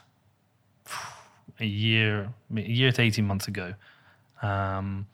a 1.60 1.66
year, 1.66 2.34
a 2.56 2.62
year 2.62 2.92
to 2.92 3.02
18 3.02 3.26
months 3.26 3.48
ago. 3.48 3.74
Um, 4.42 5.08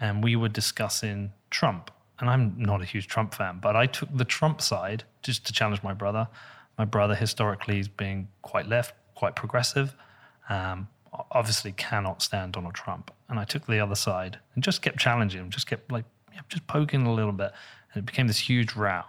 and 0.00 0.24
we 0.24 0.36
were 0.36 0.48
discussing 0.48 1.32
Trump. 1.50 1.90
And 2.18 2.28
I'm 2.28 2.54
not 2.58 2.82
a 2.82 2.84
huge 2.84 3.06
Trump 3.06 3.34
fan, 3.34 3.60
but 3.62 3.76
I 3.76 3.86
took 3.86 4.14
the 4.14 4.24
Trump 4.24 4.60
side 4.60 5.04
just 5.22 5.46
to 5.46 5.52
challenge 5.52 5.82
my 5.82 5.94
brother. 5.94 6.28
My 6.76 6.84
brother 6.84 7.14
historically 7.14 7.78
is 7.78 7.88
being 7.88 8.28
quite 8.42 8.66
left, 8.66 8.94
quite 9.14 9.36
progressive. 9.36 9.94
Um, 10.48 10.88
obviously 11.32 11.72
cannot 11.72 12.22
stand 12.22 12.52
Donald 12.52 12.74
Trump. 12.74 13.10
And 13.28 13.38
I 13.38 13.44
took 13.44 13.66
the 13.66 13.80
other 13.80 13.94
side 13.94 14.38
and 14.54 14.62
just 14.62 14.82
kept 14.82 14.98
challenging 14.98 15.40
him, 15.40 15.50
just 15.50 15.66
kept 15.66 15.90
like 15.90 16.04
just 16.48 16.66
poking 16.66 17.06
a 17.06 17.12
little 17.12 17.32
bit, 17.32 17.52
and 17.92 18.02
it 18.02 18.06
became 18.06 18.26
this 18.26 18.38
huge 18.38 18.74
row. 18.74 19.02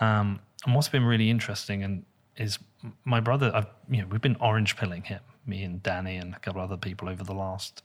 Um, 0.00 0.40
and 0.64 0.74
what's 0.74 0.88
been 0.88 1.04
really 1.04 1.30
interesting 1.30 1.82
and 1.82 2.04
is 2.36 2.58
my 3.04 3.20
brother. 3.20 3.50
I've, 3.54 3.66
you 3.90 4.02
know, 4.02 4.08
we've 4.08 4.20
been 4.20 4.36
orange 4.40 4.76
pilling 4.76 5.02
him, 5.02 5.20
me 5.46 5.62
and 5.62 5.82
Danny 5.82 6.16
and 6.16 6.34
a 6.34 6.38
couple 6.38 6.60
other 6.60 6.76
people 6.76 7.08
over 7.08 7.24
the 7.24 7.34
last 7.34 7.82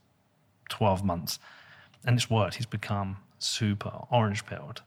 twelve 0.78 1.04
months, 1.04 1.40
and 2.06 2.12
it's 2.18 2.30
worked. 2.30 2.56
He's 2.56 2.72
become 2.80 3.18
super 3.40 3.94
orange 4.10 4.46
pilled, 4.46 4.82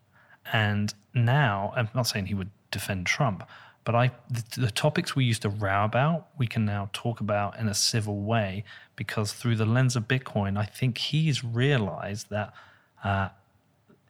and 0.53 0.93
now 1.15 1.73
I'm 1.77 1.89
not 1.95 2.07
saying 2.07 2.27
he 2.27 2.35
would 2.35 2.51
defend 2.71 3.07
Trump, 3.07 3.39
but 3.87 3.95
I 3.95 4.11
the, 4.29 4.61
the, 4.67 4.71
topics 4.71 5.15
we 5.15 5.25
used 5.25 5.43
to 5.43 5.49
row 5.49 5.85
about, 5.85 6.27
we 6.37 6.47
can 6.47 6.65
now 6.65 6.91
talk 6.93 7.21
about 7.21 7.59
in 7.61 7.69
a 7.69 7.75
civil 7.75 8.19
way 8.33 8.65
because 8.97 9.33
through 9.33 9.57
the 9.57 9.65
lens 9.77 9.95
of 9.95 10.09
Bitcoin, 10.09 10.59
I 10.59 10.65
think 10.65 10.99
he's 10.99 11.45
realized 11.45 12.29
that 12.31 12.53
uh, 13.05 13.29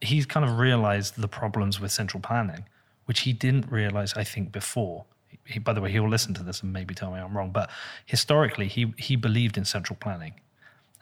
he's 0.00 0.24
kind 0.24 0.44
of 0.46 0.58
realized 0.58 1.20
the 1.20 1.28
problems 1.28 1.78
with 1.80 1.92
central 1.92 2.20
planning, 2.20 2.64
which 3.04 3.20
he 3.20 3.32
didn't 3.32 3.70
realize, 3.70 4.14
I 4.14 4.24
think, 4.24 4.50
before. 4.50 5.04
He, 5.44 5.58
by 5.58 5.74
the 5.74 5.80
way, 5.80 5.92
he'll 5.92 6.08
listen 6.08 6.32
to 6.34 6.42
this 6.42 6.62
and 6.62 6.72
maybe 6.72 6.94
tell 6.94 7.10
me 7.12 7.18
I'm 7.20 7.36
wrong, 7.36 7.50
but 7.50 7.70
historically, 8.06 8.68
he 8.68 8.94
he 8.96 9.14
believed 9.16 9.58
in 9.58 9.64
central 9.64 9.96
planning, 10.00 10.34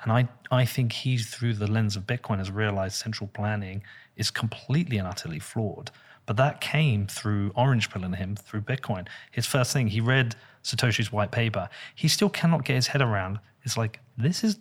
and 0.05 0.13
I 0.13 0.29
I 0.51 0.65
think 0.65 0.93
he, 0.93 1.19
through 1.19 1.55
the 1.55 1.67
lens 1.67 1.97
of 1.97 2.05
Bitcoin, 2.07 2.39
has 2.39 2.51
realized 2.51 2.95
central 2.97 3.29
planning 3.35 3.83
is 4.17 4.31
completely 4.31 4.99
and 4.99 5.09
utterly 5.09 5.41
flawed 5.41 5.91
but 6.27 6.37
that 6.37 6.61
came 6.61 7.07
through 7.07 7.53
orange 7.55 7.91
pilling 7.91 8.15
him 8.15 8.37
through 8.37 8.63
Bitcoin. 8.63 9.07
His 9.31 9.47
first 9.47 9.73
thing, 9.73 9.89
he 9.89 10.01
read 10.01 10.37
Satoshi's 10.63 11.13
white 11.13 11.31
paper. 11.31 11.69
He 11.95 12.09
still 12.09 12.31
cannot 12.31 12.65
get 12.65 12.77
his 12.77 12.89
head 12.89 13.03
around. 13.03 13.41
It's 13.63 13.77
like, 13.77 14.01
this 14.17 14.43
is 14.43 14.59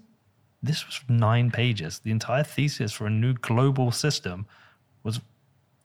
this 0.62 0.86
was 0.86 1.02
nine 1.10 1.52
pages. 1.52 2.00
The 2.00 2.12
entire 2.12 2.44
thesis 2.44 2.94
for 2.94 3.06
a 3.06 3.10
new 3.10 3.34
global 3.34 3.92
system 3.92 4.46
was 5.04 5.20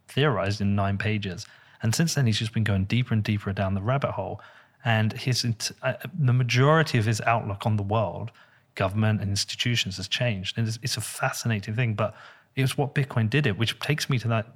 theorized 0.06 0.60
in 0.60 0.76
nine 0.76 0.98
pages. 0.98 1.46
And 1.82 1.92
since 1.92 2.14
then, 2.14 2.26
he's 2.26 2.38
just 2.38 2.52
been 2.52 2.62
going 2.62 2.84
deeper 2.84 3.12
and 3.12 3.24
deeper 3.24 3.52
down 3.52 3.74
the 3.74 3.82
rabbit 3.82 4.12
hole. 4.12 4.40
And 4.84 5.12
his 5.12 5.44
uh, 5.82 5.94
the 6.16 6.32
majority 6.32 6.96
of 6.96 7.06
his 7.06 7.20
outlook 7.22 7.66
on 7.66 7.76
the 7.76 7.82
world, 7.82 8.30
government 8.78 9.20
and 9.20 9.28
institutions 9.28 9.96
has 9.96 10.06
changed. 10.06 10.56
And 10.56 10.66
it's, 10.68 10.78
it's 10.82 10.96
a 10.96 11.00
fascinating 11.00 11.74
thing. 11.74 11.94
But 11.94 12.14
it 12.54 12.62
was 12.62 12.78
what 12.78 12.94
Bitcoin 12.94 13.28
did 13.28 13.46
it, 13.46 13.58
which 13.58 13.78
takes 13.80 14.08
me 14.08 14.18
to 14.20 14.28
that 14.28 14.46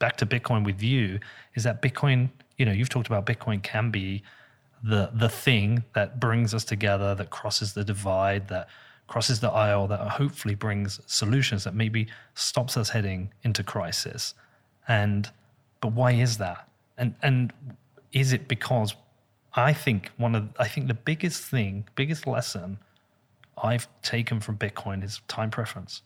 back 0.00 0.16
to 0.16 0.26
Bitcoin 0.26 0.64
with 0.64 0.82
you 0.82 1.20
is 1.54 1.62
that 1.62 1.80
Bitcoin, 1.80 2.30
you 2.58 2.66
know, 2.66 2.72
you've 2.72 2.88
talked 2.88 3.06
about 3.06 3.24
Bitcoin 3.26 3.62
can 3.62 3.90
be 3.90 4.22
the 4.82 5.10
the 5.14 5.28
thing 5.28 5.84
that 5.92 6.18
brings 6.18 6.52
us 6.54 6.64
together, 6.64 7.14
that 7.14 7.30
crosses 7.30 7.72
the 7.74 7.84
divide, 7.84 8.48
that 8.48 8.66
crosses 9.06 9.38
the 9.40 9.50
aisle, 9.50 9.86
that 9.86 10.00
hopefully 10.00 10.54
brings 10.54 11.00
solutions 11.06 11.64
that 11.64 11.74
maybe 11.74 12.08
stops 12.34 12.76
us 12.76 12.88
heading 12.88 13.30
into 13.44 13.62
crisis. 13.62 14.34
And 14.88 15.30
but 15.80 15.92
why 15.92 16.12
is 16.12 16.38
that? 16.38 16.66
And 16.98 17.14
and 17.22 17.52
is 18.12 18.32
it 18.32 18.48
because 18.48 18.94
I 19.54 19.72
think 19.72 20.10
one 20.16 20.34
of 20.34 20.48
I 20.58 20.66
think 20.66 20.88
the 20.88 21.00
biggest 21.10 21.44
thing, 21.44 21.84
biggest 21.94 22.26
lesson 22.26 22.78
I've 23.62 23.88
taken 24.02 24.40
from 24.40 24.56
Bitcoin 24.56 25.04
is 25.04 25.20
time 25.28 25.50
preference. 25.50 26.02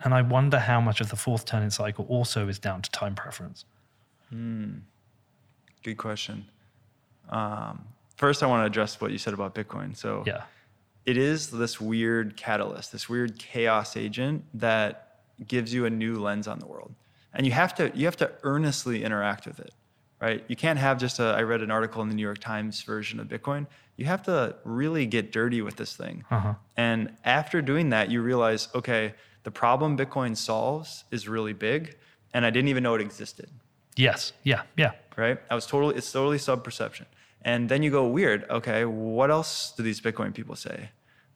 And 0.00 0.14
I 0.14 0.22
wonder 0.22 0.58
how 0.58 0.80
much 0.80 1.00
of 1.00 1.10
the 1.10 1.16
fourth 1.16 1.44
turning 1.44 1.70
cycle 1.70 2.06
also 2.08 2.48
is 2.48 2.58
down 2.58 2.82
to 2.82 2.90
time 2.90 3.14
preference. 3.14 3.64
Hmm. 4.30 4.78
Good 5.82 5.96
question. 5.96 6.46
Um, 7.30 7.84
first, 8.16 8.42
I 8.42 8.46
want 8.46 8.62
to 8.62 8.66
address 8.66 9.00
what 9.00 9.10
you 9.10 9.18
said 9.18 9.34
about 9.34 9.54
Bitcoin. 9.54 9.96
So, 9.96 10.22
yeah, 10.26 10.44
it 11.04 11.16
is 11.16 11.50
this 11.50 11.80
weird 11.80 12.36
catalyst, 12.36 12.92
this 12.92 13.08
weird 13.08 13.38
chaos 13.38 13.96
agent 13.96 14.44
that 14.54 15.20
gives 15.46 15.72
you 15.72 15.86
a 15.86 15.90
new 15.90 16.16
lens 16.16 16.46
on 16.46 16.58
the 16.58 16.66
world, 16.66 16.94
and 17.32 17.46
you 17.46 17.52
have 17.52 17.74
to 17.76 17.90
you 17.94 18.04
have 18.04 18.16
to 18.18 18.30
earnestly 18.42 19.04
interact 19.04 19.46
with 19.46 19.60
it, 19.60 19.72
right? 20.20 20.44
You 20.48 20.56
can't 20.56 20.78
have 20.78 20.98
just 20.98 21.18
a. 21.18 21.24
I 21.24 21.42
read 21.42 21.62
an 21.62 21.70
article 21.70 22.02
in 22.02 22.08
the 22.08 22.14
New 22.14 22.22
York 22.22 22.38
Times 22.38 22.82
version 22.82 23.20
of 23.20 23.28
Bitcoin. 23.28 23.66
You 23.98 24.06
have 24.06 24.22
to 24.22 24.56
really 24.64 25.04
get 25.04 25.32
dirty 25.32 25.60
with 25.60 25.76
this 25.76 25.94
thing, 25.94 26.24
uh-huh. 26.30 26.54
and 26.76 27.12
after 27.24 27.60
doing 27.60 27.90
that, 27.90 28.10
you 28.10 28.22
realize, 28.22 28.68
okay 28.74 29.12
the 29.48 29.52
problem 29.52 29.96
Bitcoin 29.96 30.36
solves 30.36 31.04
is 31.10 31.26
really 31.26 31.54
big, 31.54 31.96
and 32.34 32.44
I 32.44 32.50
didn't 32.50 32.68
even 32.68 32.82
know 32.82 32.94
it 32.94 33.00
existed. 33.00 33.48
Yes. 33.96 34.34
Yeah. 34.42 34.62
Yeah. 34.76 34.92
Right. 35.16 35.38
I 35.50 35.54
was 35.54 35.64
totally. 35.64 35.96
It's 35.96 36.12
totally 36.12 36.36
sub 36.36 36.62
perception. 36.62 37.06
And 37.40 37.66
then 37.68 37.82
you 37.82 37.90
go 37.90 38.06
weird. 38.06 38.44
Okay, 38.50 38.84
what 38.84 39.30
else 39.30 39.72
do 39.74 39.82
these 39.82 40.02
Bitcoin 40.02 40.34
people 40.34 40.54
say? 40.54 40.90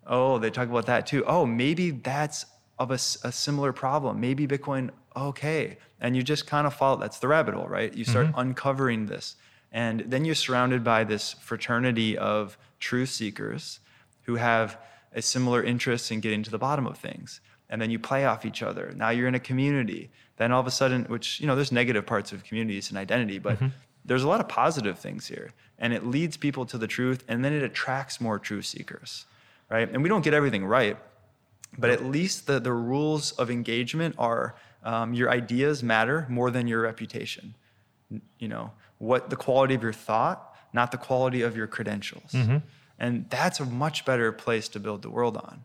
Oh, 0.06 0.36
they 0.36 0.50
talk 0.50 0.68
about 0.68 0.84
that 0.86 1.06
too. 1.06 1.24
Oh, 1.26 1.46
maybe 1.46 1.90
that's 1.90 2.44
of 2.78 2.90
a, 2.90 3.00
a 3.30 3.32
similar 3.32 3.72
problem. 3.72 4.20
Maybe 4.20 4.46
Bitcoin. 4.46 4.90
Okay, 5.16 5.78
and 5.98 6.14
you 6.14 6.22
just 6.22 6.46
kind 6.46 6.66
of 6.66 6.74
follow. 6.74 6.98
That's 6.98 7.18
the 7.18 7.28
rabbit 7.28 7.54
hole, 7.54 7.66
right? 7.66 7.94
You 7.94 8.04
start 8.04 8.26
mm-hmm. 8.26 8.38
uncovering 8.40 9.06
this, 9.06 9.36
and 9.72 10.00
then 10.06 10.24
you're 10.24 10.34
surrounded 10.34 10.84
by 10.84 11.04
this 11.04 11.32
fraternity 11.32 12.16
of 12.16 12.58
truth 12.78 13.08
seekers 13.08 13.80
who 14.22 14.36
have 14.36 14.78
a 15.14 15.22
similar 15.22 15.62
interest 15.62 16.10
in 16.12 16.20
getting 16.20 16.42
to 16.42 16.50
the 16.50 16.58
bottom 16.58 16.86
of 16.86 16.98
things 16.98 17.40
and 17.72 17.80
then 17.80 17.90
you 17.90 17.98
play 17.98 18.26
off 18.26 18.44
each 18.44 18.62
other. 18.62 18.92
Now 18.94 19.08
you're 19.08 19.26
in 19.26 19.34
a 19.34 19.40
community. 19.40 20.10
Then 20.36 20.52
all 20.52 20.60
of 20.60 20.66
a 20.66 20.70
sudden, 20.70 21.04
which, 21.04 21.40
you 21.40 21.46
know, 21.46 21.56
there's 21.56 21.72
negative 21.72 22.04
parts 22.04 22.30
of 22.30 22.44
communities 22.44 22.90
and 22.90 22.98
identity, 22.98 23.38
but 23.38 23.56
mm-hmm. 23.56 23.68
there's 24.04 24.22
a 24.22 24.28
lot 24.28 24.40
of 24.40 24.48
positive 24.48 24.98
things 24.98 25.26
here. 25.26 25.52
And 25.78 25.94
it 25.94 26.06
leads 26.06 26.36
people 26.36 26.66
to 26.66 26.76
the 26.76 26.86
truth, 26.86 27.24
and 27.28 27.42
then 27.42 27.54
it 27.54 27.62
attracts 27.62 28.20
more 28.20 28.38
truth 28.38 28.66
seekers, 28.66 29.24
right? 29.70 29.90
And 29.90 30.02
we 30.02 30.10
don't 30.10 30.22
get 30.22 30.34
everything 30.34 30.66
right, 30.66 30.98
but 31.78 31.88
at 31.88 32.04
least 32.04 32.46
the, 32.46 32.60
the 32.60 32.74
rules 32.74 33.32
of 33.32 33.50
engagement 33.50 34.16
are 34.18 34.54
um, 34.84 35.14
your 35.14 35.30
ideas 35.30 35.82
matter 35.82 36.26
more 36.28 36.50
than 36.50 36.66
your 36.66 36.82
reputation. 36.82 37.54
You 38.38 38.48
know, 38.48 38.72
what 39.02 39.30
the 39.30 39.36
quality 39.36 39.74
of 39.74 39.82
your 39.82 39.92
thought, 39.92 40.54
not 40.72 40.92
the 40.92 40.96
quality 40.96 41.42
of 41.42 41.56
your 41.56 41.66
credentials. 41.66 42.30
Mm-hmm. 42.30 42.58
And 43.00 43.28
that's 43.30 43.58
a 43.58 43.64
much 43.64 44.04
better 44.04 44.30
place 44.30 44.68
to 44.68 44.80
build 44.80 45.02
the 45.02 45.10
world 45.10 45.36
on. 45.36 45.64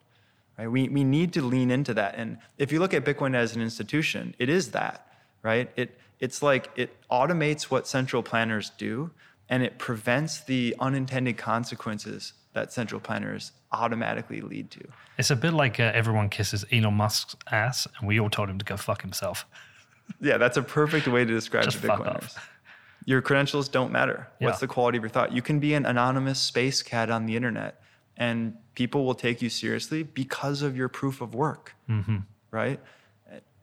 Right? 0.57 0.69
We, 0.69 0.89
we 0.89 1.03
need 1.03 1.34
to 1.34 1.43
lean 1.43 1.69
into 1.69 1.93
that. 1.93 2.15
And 2.18 2.39
if 2.57 2.72
you 2.72 2.80
look 2.80 2.95
at 2.95 3.05
Bitcoin 3.05 3.35
as 3.35 3.55
an 3.55 3.61
institution, 3.61 4.34
it 4.39 4.49
is 4.49 4.72
that, 4.72 5.07
right? 5.43 5.69
It, 5.76 5.99
it's 6.19 6.41
like 6.41 6.72
it 6.76 6.89
automates 7.11 7.64
what 7.65 7.88
central 7.88 8.23
planners 8.23 8.72
do 8.72 9.11
and 9.49 9.61
it 9.61 9.77
prevents 9.77 10.39
the 10.41 10.76
unintended 10.80 11.38
consequences 11.38 12.34
that 12.53 12.73
central 12.73 12.99
planners 12.99 13.51
automatically 13.72 14.41
lead 14.41 14.72
to. 14.72 14.84
It's 15.19 15.30
a 15.30 15.35
bit 15.35 15.53
like 15.53 15.80
uh, 15.80 15.91
everyone 15.93 16.30
kisses 16.30 16.65
Elon 16.72 16.95
Musk's 16.95 17.35
ass 17.51 17.88
and 17.99 18.07
we 18.07 18.19
all 18.19 18.31
told 18.31 18.49
him 18.49 18.57
to 18.57 18.65
go 18.65 18.77
fuck 18.77 19.03
himself. 19.03 19.45
yeah, 20.19 20.39
that's 20.39 20.57
a 20.57 20.64
perfect 20.64 21.07
way 21.07 21.23
to 21.23 21.31
describe 21.31 21.65
Just 21.65 21.84
the 21.84 21.89
Bitcoiners. 21.89 22.35
Your 23.07 23.23
credentials 23.23 23.67
don't 23.67 23.91
matter. 23.91 24.27
Yeah. 24.39 24.47
What's 24.47 24.59
the 24.59 24.67
quality 24.67 24.99
of 24.99 25.03
your 25.03 25.09
thought? 25.09 25.31
You 25.31 25.41
can 25.41 25.59
be 25.59 25.73
an 25.73 25.88
anonymous 25.88 26.39
space 26.39 26.84
cat 26.84 27.09
on 27.09 27.25
the 27.25 27.35
internet 27.35 27.81
and 28.17 28.57
people 28.73 29.05
will 29.05 29.15
take 29.15 29.41
you 29.41 29.49
seriously 29.49 30.03
because 30.03 30.61
of 30.61 30.75
your 30.75 30.89
proof 30.89 31.21
of 31.21 31.34
work 31.34 31.75
mm-hmm. 31.89 32.17
right 32.51 32.79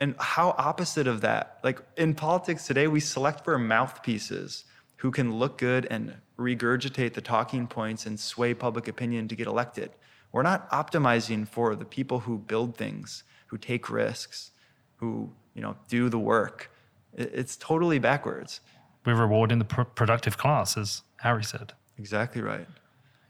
and 0.01 0.15
how 0.19 0.55
opposite 0.57 1.07
of 1.07 1.21
that 1.21 1.59
like 1.63 1.81
in 1.97 2.15
politics 2.15 2.67
today 2.67 2.87
we 2.87 3.01
select 3.01 3.45
for 3.45 3.59
mouthpieces 3.59 4.65
who 4.97 5.11
can 5.11 5.35
look 5.35 5.59
good 5.59 5.87
and 5.91 6.15
regurgitate 6.39 7.13
the 7.13 7.21
talking 7.21 7.67
points 7.67 8.07
and 8.07 8.19
sway 8.19 8.55
public 8.55 8.89
opinion 8.89 9.29
to 9.29 9.35
get 9.35 9.47
elected 9.47 9.91
we're 10.33 10.43
not 10.43 10.71
optimizing 10.71 11.47
for 11.47 11.75
the 11.75 11.85
people 11.85 12.21
who 12.21 12.39
build 12.39 12.77
things 12.77 13.25
who 13.49 13.59
take 13.59 13.91
risks 13.91 14.53
who 14.97 15.31
you 15.55 15.63
know 15.63 15.77
do 15.89 16.09
the 16.09 16.19
work 16.19 16.71
it's 17.17 17.57
totally 17.57 17.99
backwards 17.99 18.61
we're 19.05 19.15
rewarding 19.15 19.59
the 19.59 19.65
pr- 19.65 19.83
productive 19.83 20.39
class 20.39 20.77
as 20.77 21.03
harry 21.21 21.45
said 21.45 21.73
exactly 21.99 22.41
right 22.41 22.67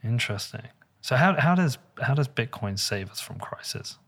interesting 0.03 0.69
so 1.05 1.17
how, 1.17 1.39
how 1.39 1.55
does 1.55 1.77
how 2.01 2.15
does 2.15 2.29
Bitcoin 2.29 2.79
save 2.79 3.11
us 3.11 3.21
from 3.21 3.39
crisis? 3.39 3.99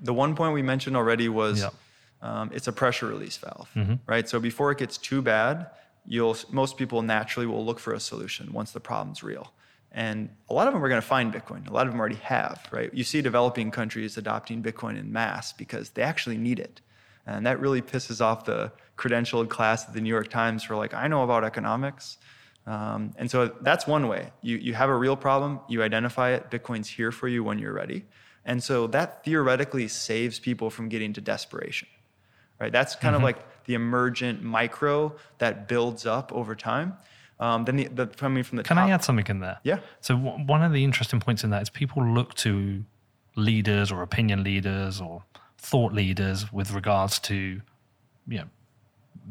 The 0.00 0.14
one 0.14 0.34
point 0.34 0.54
we 0.54 0.62
mentioned 0.62 0.96
already 0.96 1.28
was 1.28 1.60
yep. 1.60 1.74
um, 2.22 2.50
it's 2.54 2.66
a 2.66 2.72
pressure 2.72 3.06
release 3.06 3.36
valve, 3.36 3.70
mm-hmm. 3.76 3.96
right? 4.06 4.26
So 4.26 4.40
before 4.40 4.72
it 4.72 4.78
gets 4.78 4.96
too 4.96 5.20
bad, 5.20 5.66
you'll 6.06 6.34
most 6.50 6.78
people 6.78 7.02
naturally 7.02 7.46
will 7.46 7.62
look 7.62 7.78
for 7.78 7.92
a 7.92 8.00
solution 8.00 8.54
once 8.54 8.72
the 8.72 8.80
problem's 8.80 9.22
real. 9.22 9.52
And 9.92 10.30
a 10.48 10.54
lot 10.54 10.66
of 10.66 10.72
them 10.72 10.82
are 10.82 10.88
going 10.88 11.02
to 11.02 11.06
find 11.06 11.30
Bitcoin. 11.30 11.68
A 11.68 11.72
lot 11.74 11.86
of 11.86 11.92
them 11.92 12.00
already 12.00 12.22
have, 12.22 12.66
right? 12.70 12.88
You 12.94 13.04
see 13.04 13.20
developing 13.20 13.70
countries 13.70 14.16
adopting 14.16 14.62
Bitcoin 14.62 14.98
in 14.98 15.12
mass 15.12 15.52
because 15.52 15.90
they 15.90 16.00
actually 16.00 16.38
need 16.38 16.58
it. 16.58 16.80
And 17.26 17.46
that 17.46 17.60
really 17.60 17.82
pisses 17.82 18.20
off 18.20 18.44
the 18.44 18.72
credentialed 18.96 19.48
class 19.48 19.86
at 19.86 19.94
the 19.94 20.00
New 20.00 20.08
York 20.08 20.28
Times 20.28 20.62
for 20.62 20.76
like, 20.76 20.94
I 20.94 21.08
know 21.08 21.22
about 21.22 21.44
economics. 21.44 22.18
Um, 22.66 23.12
and 23.16 23.30
so 23.30 23.48
that's 23.62 23.86
one 23.86 24.08
way. 24.08 24.32
You, 24.42 24.56
you 24.56 24.74
have 24.74 24.90
a 24.90 24.96
real 24.96 25.16
problem, 25.16 25.60
you 25.68 25.82
identify 25.82 26.30
it, 26.30 26.50
Bitcoin's 26.50 26.88
here 26.88 27.10
for 27.10 27.26
you 27.28 27.42
when 27.42 27.58
you're 27.58 27.72
ready. 27.72 28.04
And 28.44 28.62
so 28.62 28.86
that 28.88 29.24
theoretically 29.24 29.88
saves 29.88 30.38
people 30.38 30.70
from 30.70 30.88
getting 30.88 31.12
to 31.14 31.20
desperation, 31.20 31.88
right? 32.60 32.72
That's 32.72 32.94
kind 32.94 33.14
mm-hmm. 33.14 33.16
of 33.16 33.22
like 33.22 33.64
the 33.64 33.74
emergent 33.74 34.42
micro 34.42 35.14
that 35.38 35.68
builds 35.68 36.06
up 36.06 36.32
over 36.32 36.54
time. 36.54 36.94
Um, 37.38 37.64
then 37.64 37.76
the, 37.76 37.88
the, 37.88 38.06
coming 38.06 38.42
from 38.42 38.58
the 38.58 38.64
Can 38.64 38.76
top, 38.76 38.86
I 38.86 38.90
add 38.90 39.02
something 39.02 39.26
in 39.28 39.40
there? 39.40 39.58
Yeah. 39.62 39.78
So 40.00 40.14
w- 40.16 40.44
one 40.44 40.62
of 40.62 40.72
the 40.72 40.84
interesting 40.84 41.20
points 41.20 41.42
in 41.42 41.50
that 41.50 41.62
is 41.62 41.70
people 41.70 42.04
look 42.04 42.34
to 42.34 42.84
leaders 43.36 43.90
or 43.90 44.02
opinion 44.02 44.44
leaders 44.44 45.00
or 45.00 45.22
thought 45.60 45.92
leaders 45.92 46.52
with 46.52 46.72
regards 46.72 47.18
to 47.18 47.60
you 48.26 48.38
know 48.38 48.48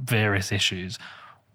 various 0.04 0.52
issues 0.52 1.00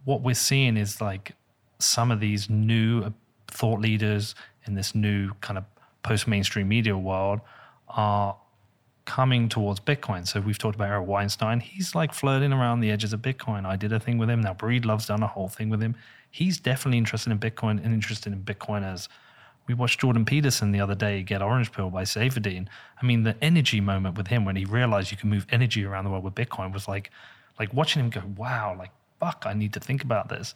what 0.04 0.20
we're 0.20 0.34
seeing 0.34 0.76
is 0.76 1.00
like 1.00 1.32
some 1.78 2.10
of 2.10 2.20
these 2.20 2.48
new 2.50 3.02
uh, 3.02 3.10
thought 3.48 3.80
leaders 3.80 4.34
in 4.66 4.74
this 4.74 4.94
new 4.94 5.32
kind 5.40 5.58
of 5.58 5.64
post 6.02 6.26
mainstream 6.28 6.68
media 6.68 6.96
world 6.96 7.40
are 7.88 8.36
coming 9.04 9.48
towards 9.48 9.80
Bitcoin. 9.80 10.26
So 10.26 10.40
we've 10.40 10.58
talked 10.58 10.76
about 10.76 10.88
Eric 10.88 11.06
Weinstein. 11.06 11.60
He's 11.60 11.94
like 11.94 12.12
flirting 12.12 12.52
around 12.52 12.80
the 12.80 12.90
edges 12.90 13.12
of 13.12 13.20
Bitcoin. 13.20 13.66
I 13.66 13.76
did 13.76 13.92
a 13.92 14.00
thing 14.00 14.18
with 14.18 14.30
him. 14.30 14.40
Now 14.40 14.54
Breedlove's 14.54 15.06
done 15.06 15.22
a 15.22 15.26
whole 15.26 15.48
thing 15.48 15.68
with 15.68 15.82
him. 15.82 15.94
He's 16.30 16.58
definitely 16.58 16.98
interested 16.98 17.30
in 17.30 17.38
Bitcoin 17.38 17.84
and 17.84 17.94
interested 17.94 18.32
in 18.32 18.42
Bitcoin 18.42 18.82
as 18.82 19.08
we 19.66 19.74
watched 19.74 20.00
Jordan 20.00 20.24
Peterson 20.24 20.72
the 20.72 20.80
other 20.80 20.94
day 20.94 21.22
get 21.22 21.42
Orange 21.42 21.72
Pill 21.72 21.90
by 21.90 22.02
Saifedean. 22.02 22.68
I 23.00 23.06
mean, 23.06 23.22
the 23.22 23.36
energy 23.42 23.80
moment 23.80 24.16
with 24.16 24.28
him 24.28 24.44
when 24.44 24.56
he 24.56 24.64
realized 24.64 25.10
you 25.10 25.16
can 25.16 25.30
move 25.30 25.46
energy 25.50 25.84
around 25.84 26.04
the 26.04 26.10
world 26.10 26.24
with 26.24 26.34
Bitcoin 26.34 26.72
was 26.72 26.86
like, 26.86 27.10
like 27.58 27.72
watching 27.72 28.02
him 28.02 28.10
go, 28.10 28.22
wow, 28.36 28.74
like 28.78 28.90
fuck, 29.20 29.44
I 29.46 29.54
need 29.54 29.72
to 29.72 29.80
think 29.80 30.02
about 30.02 30.28
this. 30.28 30.54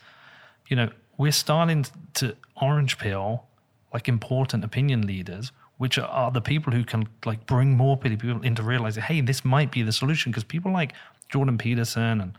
You 0.69 0.77
know, 0.77 0.91
we're 1.17 1.33
starting 1.33 1.87
to 2.15 2.37
Orange 2.61 2.99
Pill 2.99 3.45
like 3.93 4.09
important 4.09 4.65
opinion 4.65 5.07
leaders 5.07 5.53
which 5.79 5.97
are 5.97 6.31
the 6.31 6.41
people 6.41 6.73
who 6.73 6.85
can 6.85 7.09
like 7.25 7.47
bring 7.47 7.77
more 7.77 7.97
people 7.97 8.43
into 8.43 8.63
realizing, 8.63 9.03
hey, 9.03 9.21
this 9.21 9.45
might 9.45 9.71
be 9.73 9.83
the 9.83 9.93
solution. 9.93 10.31
Because 10.31 10.45
people 10.45 10.73
like 10.73 10.93
Jordan 11.29 11.57
Peterson 11.57 12.21
and 12.21 12.37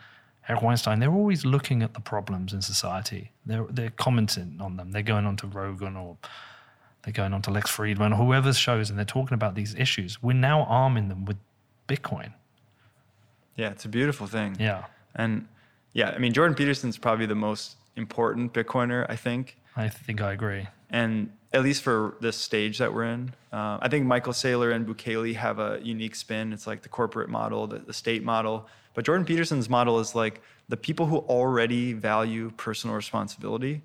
Eric 0.47 0.61
Weinstein, 0.61 0.99
they're 0.99 1.11
always 1.11 1.45
looking 1.45 1.81
at 1.81 1.93
the 1.93 2.01
problems 2.01 2.53
in 2.53 2.61
society. 2.61 3.31
They're 3.45 3.65
they're 3.69 3.91
commenting 3.91 4.57
on 4.59 4.75
them. 4.75 4.91
They're 4.91 5.01
going 5.01 5.25
on 5.25 5.37
to 5.37 5.47
Rogan 5.47 5.95
or 5.95 6.17
they're 7.03 7.13
going 7.13 7.33
on 7.33 7.41
to 7.43 7.51
Lex 7.51 7.71
Fridman, 7.71 8.11
or 8.11 8.15
whoever's 8.15 8.57
shows, 8.57 8.89
and 8.89 8.97
they're 8.97 9.05
talking 9.05 9.35
about 9.35 9.55
these 9.55 9.75
issues. 9.75 10.21
We're 10.21 10.33
now 10.33 10.63
arming 10.63 11.09
them 11.09 11.25
with 11.25 11.37
Bitcoin. 11.87 12.33
Yeah, 13.55 13.71
it's 13.71 13.85
a 13.85 13.89
beautiful 13.89 14.27
thing. 14.27 14.57
Yeah, 14.59 14.85
and 15.15 15.47
yeah, 15.93 16.11
I 16.11 16.17
mean 16.17 16.33
Jordan 16.33 16.55
Peterson's 16.55 16.97
probably 16.97 17.25
the 17.25 17.35
most 17.35 17.77
important 17.95 18.53
Bitcoiner, 18.53 19.05
I 19.09 19.15
think. 19.15 19.57
I 19.75 19.89
think 19.89 20.21
I 20.21 20.33
agree. 20.33 20.67
And 20.89 21.31
at 21.53 21.63
least 21.63 21.81
for 21.81 22.15
this 22.21 22.37
stage 22.37 22.77
that 22.77 22.93
we're 22.93 23.05
in. 23.05 23.33
Uh, 23.51 23.79
I 23.81 23.87
think 23.89 24.05
Michael 24.05 24.33
Saylor 24.33 24.73
and 24.73 24.87
Bukele 24.87 25.35
have 25.35 25.59
a 25.59 25.79
unique 25.81 26.15
spin. 26.15 26.53
It's 26.53 26.67
like 26.67 26.83
the 26.83 26.89
corporate 26.89 27.29
model, 27.29 27.67
the, 27.67 27.79
the 27.79 27.93
state 27.93 28.23
model. 28.23 28.67
But 28.93 29.05
Jordan 29.05 29.25
Peterson's 29.25 29.69
model 29.69 29.99
is 29.99 30.13
like 30.13 30.41
the 30.67 30.77
people 30.77 31.07
who 31.07 31.17
already 31.17 31.93
value 31.93 32.51
personal 32.57 32.95
responsibility 32.95 33.81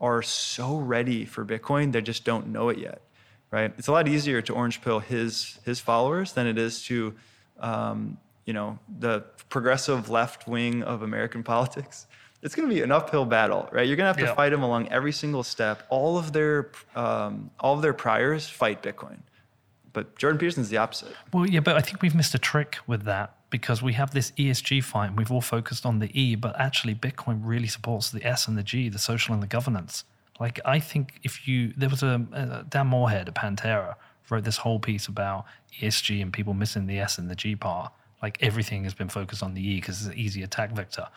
are 0.00 0.22
so 0.22 0.76
ready 0.76 1.24
for 1.24 1.44
Bitcoin, 1.44 1.92
they 1.92 2.02
just 2.02 2.24
don't 2.24 2.48
know 2.48 2.68
it 2.68 2.78
yet, 2.78 3.02
right? 3.50 3.72
It's 3.78 3.88
a 3.88 3.92
lot 3.92 4.08
easier 4.08 4.42
to 4.42 4.54
orange 4.54 4.82
pill 4.82 5.00
his 5.00 5.58
his 5.64 5.80
followers 5.80 6.32
than 6.32 6.46
it 6.46 6.58
is 6.58 6.82
to, 6.84 7.14
um, 7.60 8.18
you 8.44 8.52
know, 8.52 8.78
the 8.98 9.24
progressive 9.48 10.10
left 10.10 10.46
wing 10.46 10.82
of 10.82 11.02
American 11.02 11.42
politics 11.54 12.06
it's 12.42 12.54
going 12.54 12.68
to 12.68 12.74
be 12.74 12.82
an 12.82 12.92
uphill 12.92 13.24
battle, 13.24 13.68
right? 13.72 13.86
You're 13.86 13.96
going 13.96 14.04
to 14.04 14.08
have 14.08 14.18
to 14.18 14.24
yeah. 14.24 14.34
fight 14.34 14.50
them 14.50 14.62
along 14.62 14.88
every 14.88 15.12
single 15.12 15.42
step. 15.42 15.84
All 15.88 16.16
of 16.16 16.32
their 16.32 16.70
um, 16.94 17.50
all 17.58 17.74
of 17.74 17.82
their 17.82 17.92
priors 17.92 18.48
fight 18.48 18.82
Bitcoin, 18.82 19.18
but 19.92 20.16
Jordan 20.16 20.38
Peterson's 20.38 20.68
the 20.68 20.76
opposite. 20.76 21.14
Well, 21.32 21.46
yeah, 21.46 21.60
but 21.60 21.76
I 21.76 21.80
think 21.80 22.02
we've 22.02 22.14
missed 22.14 22.34
a 22.34 22.38
trick 22.38 22.78
with 22.86 23.02
that 23.04 23.35
because 23.50 23.82
we 23.82 23.92
have 23.94 24.12
this 24.12 24.32
ESG 24.32 24.82
fight. 24.82 25.08
And 25.08 25.18
we've 25.18 25.30
all 25.30 25.40
focused 25.40 25.86
on 25.86 25.98
the 25.98 26.10
E, 26.18 26.34
but 26.34 26.58
actually 26.58 26.94
Bitcoin 26.94 27.40
really 27.42 27.68
supports 27.68 28.10
the 28.10 28.24
S 28.24 28.48
and 28.48 28.58
the 28.58 28.62
G, 28.62 28.88
the 28.88 28.98
social 28.98 29.34
and 29.34 29.42
the 29.42 29.46
governance. 29.46 30.04
Like 30.38 30.60
I 30.64 30.80
think 30.80 31.20
if 31.22 31.48
you 31.48 31.72
there 31.76 31.88
was 31.88 32.02
a, 32.02 32.64
Dan 32.68 32.88
Morehead 32.88 33.28
at 33.28 33.34
Pantera 33.34 33.94
wrote 34.28 34.44
this 34.44 34.58
whole 34.58 34.78
piece 34.78 35.06
about 35.06 35.44
ESG 35.80 36.20
and 36.20 36.32
people 36.32 36.52
missing 36.52 36.86
the 36.86 36.98
S 36.98 37.18
and 37.18 37.30
the 37.30 37.36
G 37.36 37.56
part. 37.56 37.92
Like 38.22 38.38
everything 38.40 38.84
has 38.84 38.94
been 38.94 39.08
focused 39.08 39.42
on 39.42 39.54
the 39.54 39.66
E 39.66 39.76
because 39.76 40.00
it's 40.00 40.14
an 40.14 40.18
easy 40.18 40.42
attack 40.42 40.72
vector. 40.72 41.08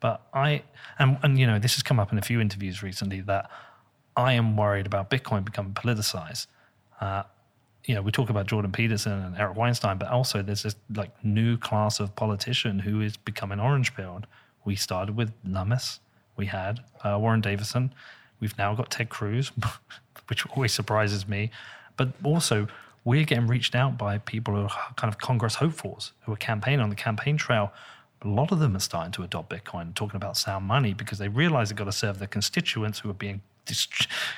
But 0.00 0.26
I 0.32 0.62
and 0.98 1.18
and 1.22 1.38
you 1.38 1.46
know 1.46 1.58
this 1.58 1.74
has 1.74 1.82
come 1.82 2.00
up 2.00 2.12
in 2.12 2.18
a 2.18 2.22
few 2.22 2.40
interviews 2.40 2.82
recently 2.82 3.20
that 3.22 3.50
I 4.16 4.34
am 4.34 4.56
worried 4.56 4.86
about 4.86 5.10
Bitcoin 5.10 5.44
becoming 5.44 5.74
politicized. 5.74 6.46
Uh, 7.00 7.24
you 7.84 7.94
know, 7.94 8.02
we 8.02 8.12
talk 8.12 8.30
about 8.30 8.46
Jordan 8.46 8.72
Peterson 8.72 9.12
and 9.12 9.36
Eric 9.36 9.56
Weinstein, 9.56 9.98
but 9.98 10.08
also 10.08 10.42
there's 10.42 10.62
this 10.62 10.76
like 10.94 11.12
new 11.24 11.56
class 11.56 12.00
of 12.00 12.14
politician 12.14 12.78
who 12.78 13.00
is 13.00 13.16
becoming 13.16 13.58
orange 13.58 13.94
pilled. 13.94 14.26
We 14.64 14.76
started 14.76 15.16
with 15.16 15.32
Lummis, 15.44 16.00
we 16.36 16.46
had 16.46 16.80
uh, 17.04 17.18
Warren 17.18 17.40
Davidson, 17.40 17.92
we've 18.40 18.56
now 18.56 18.74
got 18.74 18.90
Ted 18.90 19.08
Cruz, 19.08 19.50
which 20.28 20.46
always 20.50 20.72
surprises 20.72 21.26
me. 21.26 21.50
But 21.96 22.12
also, 22.22 22.68
we're 23.04 23.24
getting 23.24 23.48
reached 23.48 23.74
out 23.74 23.98
by 23.98 24.18
people 24.18 24.54
who 24.54 24.62
are 24.62 24.70
kind 24.96 25.12
of 25.12 25.18
Congress 25.18 25.56
hopefuls 25.56 26.12
who 26.24 26.32
are 26.32 26.36
campaigning 26.36 26.80
on 26.80 26.90
the 26.90 26.96
campaign 26.96 27.36
trail 27.36 27.72
a 28.24 28.28
lot 28.28 28.52
of 28.52 28.60
them 28.60 28.76
are 28.76 28.80
starting 28.80 29.12
to 29.12 29.22
adopt 29.22 29.50
Bitcoin 29.50 29.94
talking 29.94 30.16
about 30.16 30.36
sound 30.36 30.66
money 30.66 30.94
because 30.94 31.18
they 31.18 31.28
realize 31.28 31.68
they've 31.68 31.76
got 31.76 31.84
to 31.84 31.92
serve 31.92 32.18
their 32.18 32.28
constituents 32.28 33.00
who 33.00 33.10
are 33.10 33.14
being 33.14 33.42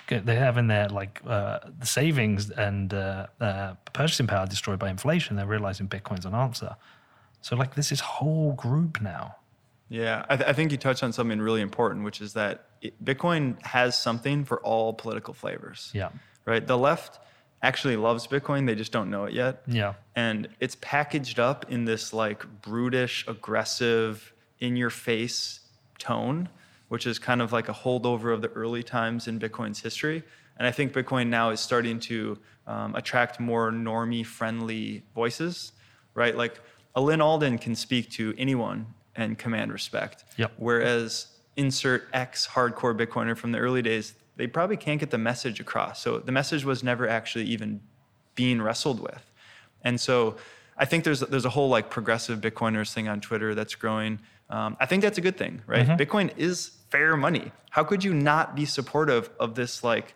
they're 0.09 0.38
having 0.38 0.66
their 0.66 0.88
like 0.88 1.20
uh, 1.26 1.60
the 1.78 1.86
savings 1.86 2.51
and 2.51 2.92
uh, 2.92 3.26
uh, 3.40 3.74
purchasing 3.92 4.26
power 4.26 4.46
destroyed 4.46 4.78
by 4.78 4.90
inflation. 4.90 5.36
They're 5.36 5.46
realizing 5.46 5.88
Bitcoin's 5.88 6.26
an 6.26 6.34
answer. 6.34 6.76
So 7.40 7.56
like 7.56 7.74
this 7.74 7.92
is 7.92 8.01
whole 8.01 8.52
group 8.52 9.01
now. 9.01 9.36
Yeah, 9.88 10.24
I, 10.28 10.36
th- 10.36 10.48
I 10.48 10.52
think 10.52 10.72
you 10.72 10.78
touched 10.78 11.02
on 11.02 11.12
something 11.12 11.40
really 11.40 11.60
important, 11.60 12.05
which 12.05 12.20
is 12.20 12.32
that 12.32 12.66
it, 12.80 13.02
Bitcoin 13.05 13.60
has 13.64 13.94
something 14.01 14.44
for 14.44 14.60
all 14.60 14.92
political 14.92 15.34
flavors. 15.34 15.90
Yeah. 15.94 16.09
Right. 16.46 16.66
The 16.66 16.78
left 16.78 17.20
actually 17.62 17.96
loves 17.96 18.26
Bitcoin. 18.26 18.66
They 18.66 18.74
just 18.74 18.92
don't 18.92 19.10
know 19.10 19.24
it 19.24 19.32
yet. 19.34 19.62
Yeah. 19.66 19.94
And 20.16 20.48
it's 20.60 20.76
packaged 20.80 21.38
up 21.38 21.70
in 21.70 21.84
this 21.84 22.12
like 22.12 22.44
brutish, 22.62 23.26
aggressive, 23.28 24.32
in 24.60 24.76
your 24.76 24.90
face 24.90 25.60
tone, 25.98 26.48
which 26.89 27.06
is 27.06 27.19
kind 27.19 27.43
of 27.43 27.52
like 27.52 27.69
a 27.69 27.73
holdover 27.73 28.32
of 28.32 28.43
the 28.43 28.48
early 28.51 28.82
times 28.82 29.28
in 29.28 29.39
Bitcoin's 29.39 29.81
history. 29.81 30.23
And 30.56 30.66
I 30.66 30.70
think 30.70 30.93
Bitcoin 30.93 31.28
now 31.28 31.51
is 31.51 31.61
starting 31.61 31.98
to 32.01 32.39
um, 32.66 32.94
attract 32.94 33.40
more 33.40 33.70
normie 33.73 34.24
friendly 34.24 35.02
voices, 35.15 35.73
right? 36.15 36.36
Like 36.36 36.61
a 36.94 37.01
Lyn 37.01 37.20
Alden 37.20 37.59
can 37.59 37.74
speak 37.74 38.11
to 38.12 38.35
anyone 38.39 38.86
and 39.16 39.39
command 39.39 39.73
respect. 39.73 40.24
Yep. 40.36 40.52
Whereas 40.56 41.27
insert 41.56 42.09
X 42.12 42.47
hardcore 42.47 42.97
Bitcoiner 42.97 43.36
from 43.36 43.52
the 43.52 43.59
early 43.59 43.82
days, 43.82 44.15
they 44.36 44.47
probably 44.47 44.77
can't 44.77 45.01
get 45.01 45.11
the 45.11 45.19
message 45.19 45.61
across. 45.61 46.01
So 46.01 46.19
the 46.19 46.32
message 46.32 46.65
was 46.65 46.82
never 46.82 47.09
actually 47.09 47.44
even 47.44 47.81
being 48.35 48.61
wrestled 48.61 49.01
with. 49.01 49.31
And 49.82 50.01
so 50.01 50.36
I 50.77 50.85
think 50.85 51.05
there's 51.05 51.20
there's 51.20 51.44
a 51.44 51.51
whole 51.51 51.69
like 51.69 51.90
progressive 51.90 52.40
Bitcoiners 52.40 52.93
thing 52.93 53.09
on 53.09 53.20
Twitter 53.20 53.55
that's 53.55 53.74
growing. 53.74 54.19
Um, 54.55 54.76
I 54.78 54.86
think 54.86 55.02
that's 55.02 55.18
a 55.18 55.20
good 55.20 55.36
thing, 55.36 55.62
right? 55.66 55.86
Mm-hmm. 55.86 56.01
Bitcoin 56.01 56.31
is 56.36 56.70
fair 56.90 57.16
money. 57.16 57.51
How 57.70 57.82
could 57.82 58.05
you 58.05 58.14
not 58.14 58.55
be 58.55 58.64
supportive 58.64 59.28
of 59.40 59.56
this 59.56 59.82
like 59.82 60.14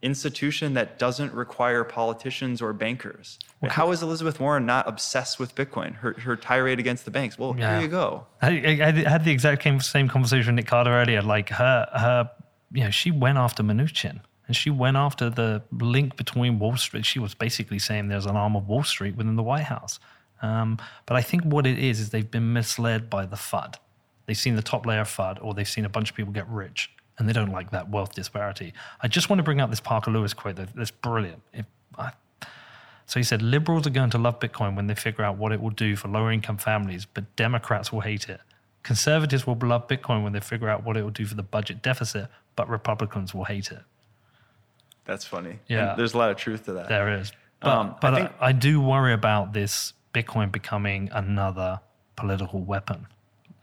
institution 0.00 0.74
that 0.74 0.98
doesn't 0.98 1.34
require 1.34 1.82
politicians 1.82 2.62
or 2.62 2.72
bankers? 2.72 3.38
How 3.68 3.90
is 3.90 4.02
Elizabeth 4.02 4.38
Warren 4.38 4.64
not 4.64 4.88
obsessed 4.88 5.40
with 5.40 5.54
Bitcoin? 5.56 5.96
Her, 5.96 6.12
her 6.20 6.36
tirade 6.36 6.78
against 6.78 7.04
the 7.04 7.10
banks. 7.10 7.36
Well, 7.36 7.56
yeah. 7.58 7.74
here 7.74 7.82
you 7.82 7.88
go. 7.88 8.26
I, 8.40 8.48
I, 8.48 8.86
I, 8.86 9.10
had 9.10 9.24
the 9.24 9.32
exact 9.32 9.62
same 9.82 10.08
conversation 10.08 10.54
with 10.54 10.64
Nick 10.64 10.66
Carter 10.68 10.92
earlier. 10.92 11.20
Like 11.20 11.48
her 11.50 11.88
her 11.92 12.30
you 12.72 12.84
know, 12.84 12.90
she 12.90 13.10
went 13.10 13.38
after 13.38 13.64
Mnuchin 13.64 14.20
and 14.46 14.56
she 14.56 14.70
went 14.70 14.96
after 14.96 15.30
the 15.30 15.62
link 15.72 16.16
between 16.16 16.58
Wall 16.58 16.76
Street. 16.76 17.04
She 17.04 17.18
was 17.18 17.34
basically 17.34 17.80
saying 17.80 18.08
there's 18.08 18.26
an 18.26 18.36
arm 18.36 18.56
of 18.56 18.68
Wall 18.68 18.84
Street 18.84 19.16
within 19.16 19.36
the 19.36 19.42
White 19.42 19.64
House. 19.64 19.98
Um, 20.42 20.78
but 21.06 21.16
I 21.16 21.22
think 21.22 21.44
what 21.44 21.66
it 21.66 21.78
is 21.78 22.00
is 22.00 22.10
they've 22.10 22.30
been 22.30 22.52
misled 22.52 23.10
by 23.10 23.26
the 23.26 23.36
FUD. 23.36 23.76
They've 24.26 24.36
seen 24.36 24.56
the 24.56 24.62
top 24.62 24.86
layer 24.86 25.04
FUD, 25.04 25.38
or 25.42 25.54
they've 25.54 25.68
seen 25.68 25.84
a 25.84 25.88
bunch 25.88 26.10
of 26.10 26.16
people 26.16 26.32
get 26.32 26.48
rich, 26.48 26.90
and 27.18 27.28
they 27.28 27.32
don't 27.32 27.50
like 27.50 27.70
that 27.72 27.90
wealth 27.90 28.14
disparity. 28.14 28.72
I 29.00 29.08
just 29.08 29.28
want 29.28 29.38
to 29.38 29.42
bring 29.42 29.60
out 29.60 29.70
this 29.70 29.80
Parker 29.80 30.10
Lewis 30.10 30.32
quote 30.32 30.56
that, 30.56 30.74
that's 30.74 30.90
brilliant. 30.90 31.42
If 31.52 31.66
I, 31.98 32.12
so 33.06 33.18
he 33.18 33.24
said, 33.24 33.42
liberals 33.42 33.86
are 33.88 33.90
going 33.90 34.10
to 34.10 34.18
love 34.18 34.38
Bitcoin 34.38 34.76
when 34.76 34.86
they 34.86 34.94
figure 34.94 35.24
out 35.24 35.36
what 35.36 35.50
it 35.50 35.60
will 35.60 35.70
do 35.70 35.96
for 35.96 36.06
lower 36.06 36.30
income 36.30 36.58
families, 36.58 37.06
but 37.06 37.34
Democrats 37.34 37.92
will 37.92 38.02
hate 38.02 38.28
it. 38.28 38.40
Conservatives 38.84 39.46
will 39.46 39.58
love 39.60 39.88
Bitcoin 39.88 40.22
when 40.22 40.32
they 40.32 40.40
figure 40.40 40.68
out 40.68 40.84
what 40.84 40.96
it 40.96 41.02
will 41.02 41.10
do 41.10 41.26
for 41.26 41.34
the 41.34 41.42
budget 41.42 41.82
deficit, 41.82 42.28
but 42.54 42.68
Republicans 42.68 43.34
will 43.34 43.44
hate 43.44 43.72
it. 43.72 43.82
That's 45.04 45.24
funny. 45.24 45.58
Yeah. 45.66 45.90
And 45.90 45.98
there's 45.98 46.14
a 46.14 46.18
lot 46.18 46.30
of 46.30 46.36
truth 46.36 46.66
to 46.66 46.74
that. 46.74 46.88
There 46.88 47.18
is. 47.18 47.32
But, 47.58 47.68
um, 47.68 47.96
but 48.00 48.14
I, 48.14 48.16
think, 48.16 48.32
I, 48.40 48.46
I 48.46 48.52
do 48.52 48.80
worry 48.80 49.12
about 49.12 49.52
this 49.52 49.92
Bitcoin 50.12 50.50
becoming 50.50 51.08
another 51.12 51.80
political 52.16 52.60
weapon. 52.60 53.06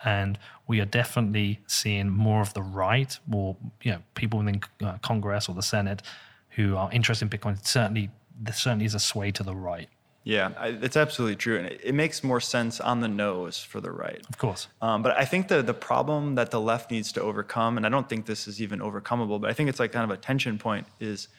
And 0.04 0.38
we 0.68 0.80
are 0.80 0.86
definitely 0.86 1.60
seeing 1.68 2.10
more 2.10 2.42
of 2.42 2.54
the 2.54 2.62
right, 2.62 3.18
or 3.32 3.56
you 3.82 3.92
know, 3.92 4.00
people 4.16 4.40
within 4.40 4.62
uh, 4.84 4.98
Congress 5.02 5.50
or 5.50 5.56
the 5.56 5.64
Senate 5.64 6.04
who 6.50 6.76
are 6.76 6.92
interested 6.92 7.32
in 7.32 7.40
Bitcoin. 7.40 7.64
Certainly, 7.66 8.10
there 8.40 8.54
certainly 8.54 8.86
is 8.86 8.94
a 8.94 9.00
sway 9.00 9.32
to 9.32 9.44
the 9.44 9.56
right. 9.56 9.90
Yeah, 10.24 10.52
I, 10.58 10.68
it's 10.70 10.98
absolutely 10.98 11.38
true, 11.38 11.58
and 11.58 11.68
it, 11.68 11.80
it, 11.82 11.96
makes 11.96 12.22
more 12.22 12.42
sense 12.42 12.82
on 12.82 13.00
the 13.00 13.08
nose 13.08 13.64
for 13.64 13.80
the 13.80 13.92
right. 13.92 14.22
Of 14.28 14.38
course. 14.38 14.68
Um, 14.82 15.02
but 15.02 15.18
I 15.18 15.24
think 15.24 15.48
the 15.48 15.62
the 15.62 15.74
problem 15.74 16.36
that 16.36 16.52
the 16.52 16.60
left 16.60 16.92
needs 16.92 17.14
to 17.14 17.22
overcome, 17.22 17.78
and 17.78 17.86
I 17.86 17.90
don't 17.90 18.10
think 18.10 18.26
this 18.26 18.46
is 18.46 18.62
even 18.62 18.80
overcomable, 18.80 19.40
but 19.40 19.50
I 19.50 19.54
think 19.54 19.70
it's 19.70 19.80
like 19.80 19.94
kind 19.94 20.04
of 20.04 20.12
a 20.12 20.20
tension 20.20 20.58
point, 20.58 20.86
is 21.00 21.30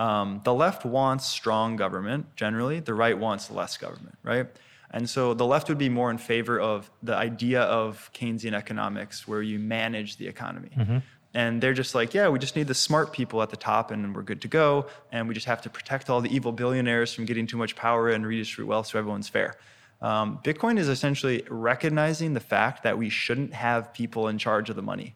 um, 0.00 0.40
the 0.44 0.54
left 0.54 0.86
wants 0.86 1.26
strong 1.26 1.76
government 1.76 2.34
generally, 2.34 2.80
the 2.80 2.94
right 2.94 3.18
wants 3.18 3.50
less 3.50 3.76
government, 3.76 4.16
right? 4.22 4.46
And 4.92 5.08
so 5.08 5.34
the 5.34 5.44
left 5.44 5.68
would 5.68 5.76
be 5.76 5.90
more 5.90 6.10
in 6.10 6.16
favor 6.16 6.58
of 6.58 6.90
the 7.02 7.14
idea 7.14 7.60
of 7.64 8.10
Keynesian 8.14 8.54
economics 8.54 9.28
where 9.28 9.42
you 9.42 9.58
manage 9.58 10.16
the 10.16 10.26
economy. 10.26 10.70
Mm-hmm. 10.74 10.98
And 11.34 11.60
they're 11.60 11.74
just 11.74 11.94
like, 11.94 12.14
yeah, 12.14 12.30
we 12.30 12.38
just 12.38 12.56
need 12.56 12.66
the 12.66 12.74
smart 12.74 13.12
people 13.12 13.42
at 13.42 13.50
the 13.50 13.58
top 13.58 13.90
and 13.90 14.16
we're 14.16 14.22
good 14.22 14.40
to 14.40 14.48
go. 14.48 14.86
And 15.12 15.28
we 15.28 15.34
just 15.34 15.46
have 15.46 15.60
to 15.62 15.70
protect 15.70 16.08
all 16.08 16.22
the 16.22 16.34
evil 16.34 16.50
billionaires 16.50 17.12
from 17.12 17.26
getting 17.26 17.46
too 17.46 17.58
much 17.58 17.76
power 17.76 18.08
and 18.08 18.26
redistribute 18.26 18.68
wealth 18.68 18.86
so 18.86 18.98
everyone's 18.98 19.28
fair. 19.28 19.56
Um, 20.00 20.40
Bitcoin 20.42 20.78
is 20.78 20.88
essentially 20.88 21.44
recognizing 21.50 22.32
the 22.32 22.40
fact 22.40 22.84
that 22.84 22.96
we 22.96 23.10
shouldn't 23.10 23.52
have 23.52 23.92
people 23.92 24.28
in 24.28 24.38
charge 24.38 24.70
of 24.70 24.76
the 24.76 24.82
money. 24.82 25.14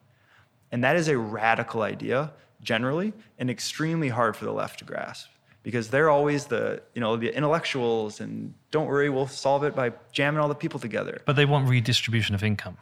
And 0.71 0.83
that 0.83 0.95
is 0.95 1.07
a 1.07 1.17
radical 1.17 1.81
idea 1.81 2.31
generally 2.65 3.13
and 3.39 3.49
extremely 3.49 4.09
hard 4.09 4.35
for 4.35 4.43
the 4.43 4.51
left 4.51 4.79
to 4.79 4.85
grasp. 4.85 5.29
Because 5.63 5.89
they're 5.89 6.09
always 6.09 6.45
the 6.45 6.81
you 6.93 7.01
know 7.01 7.15
the 7.15 7.35
intellectuals 7.35 8.19
and 8.19 8.53
don't 8.69 8.87
worry 8.87 9.09
we'll 9.09 9.27
solve 9.27 9.63
it 9.63 9.75
by 9.75 9.93
jamming 10.11 10.39
all 10.39 10.49
the 10.49 10.55
people 10.55 10.79
together. 10.79 11.21
But 11.25 11.37
they 11.37 11.45
want 11.45 11.67
redistribution 11.69 12.35
of 12.35 12.43
income. 12.43 12.77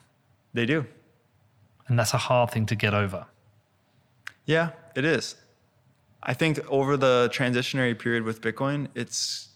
They 0.54 0.66
do. 0.66 0.86
And 1.88 1.98
that's 1.98 2.14
a 2.14 2.18
hard 2.18 2.52
thing 2.52 2.66
to 2.66 2.76
get 2.76 2.94
over. 2.94 3.28
Yeah 4.46 4.72
it 4.96 5.06
is. 5.06 5.36
I 6.22 6.34
think 6.34 6.60
over 6.70 6.98
the 6.98 7.30
transitionary 7.32 7.98
period 7.98 8.24
with 8.24 8.42
bitcoin 8.42 8.88
it's 8.96 9.50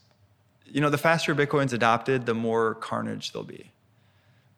you 0.66 0.80
know 0.80 0.90
the 0.90 0.98
faster 0.98 1.36
bitcoin's 1.36 1.74
adopted 1.74 2.26
the 2.26 2.34
more 2.34 2.76
carnage 2.76 3.34
there'll 3.34 3.46
be. 3.46 3.72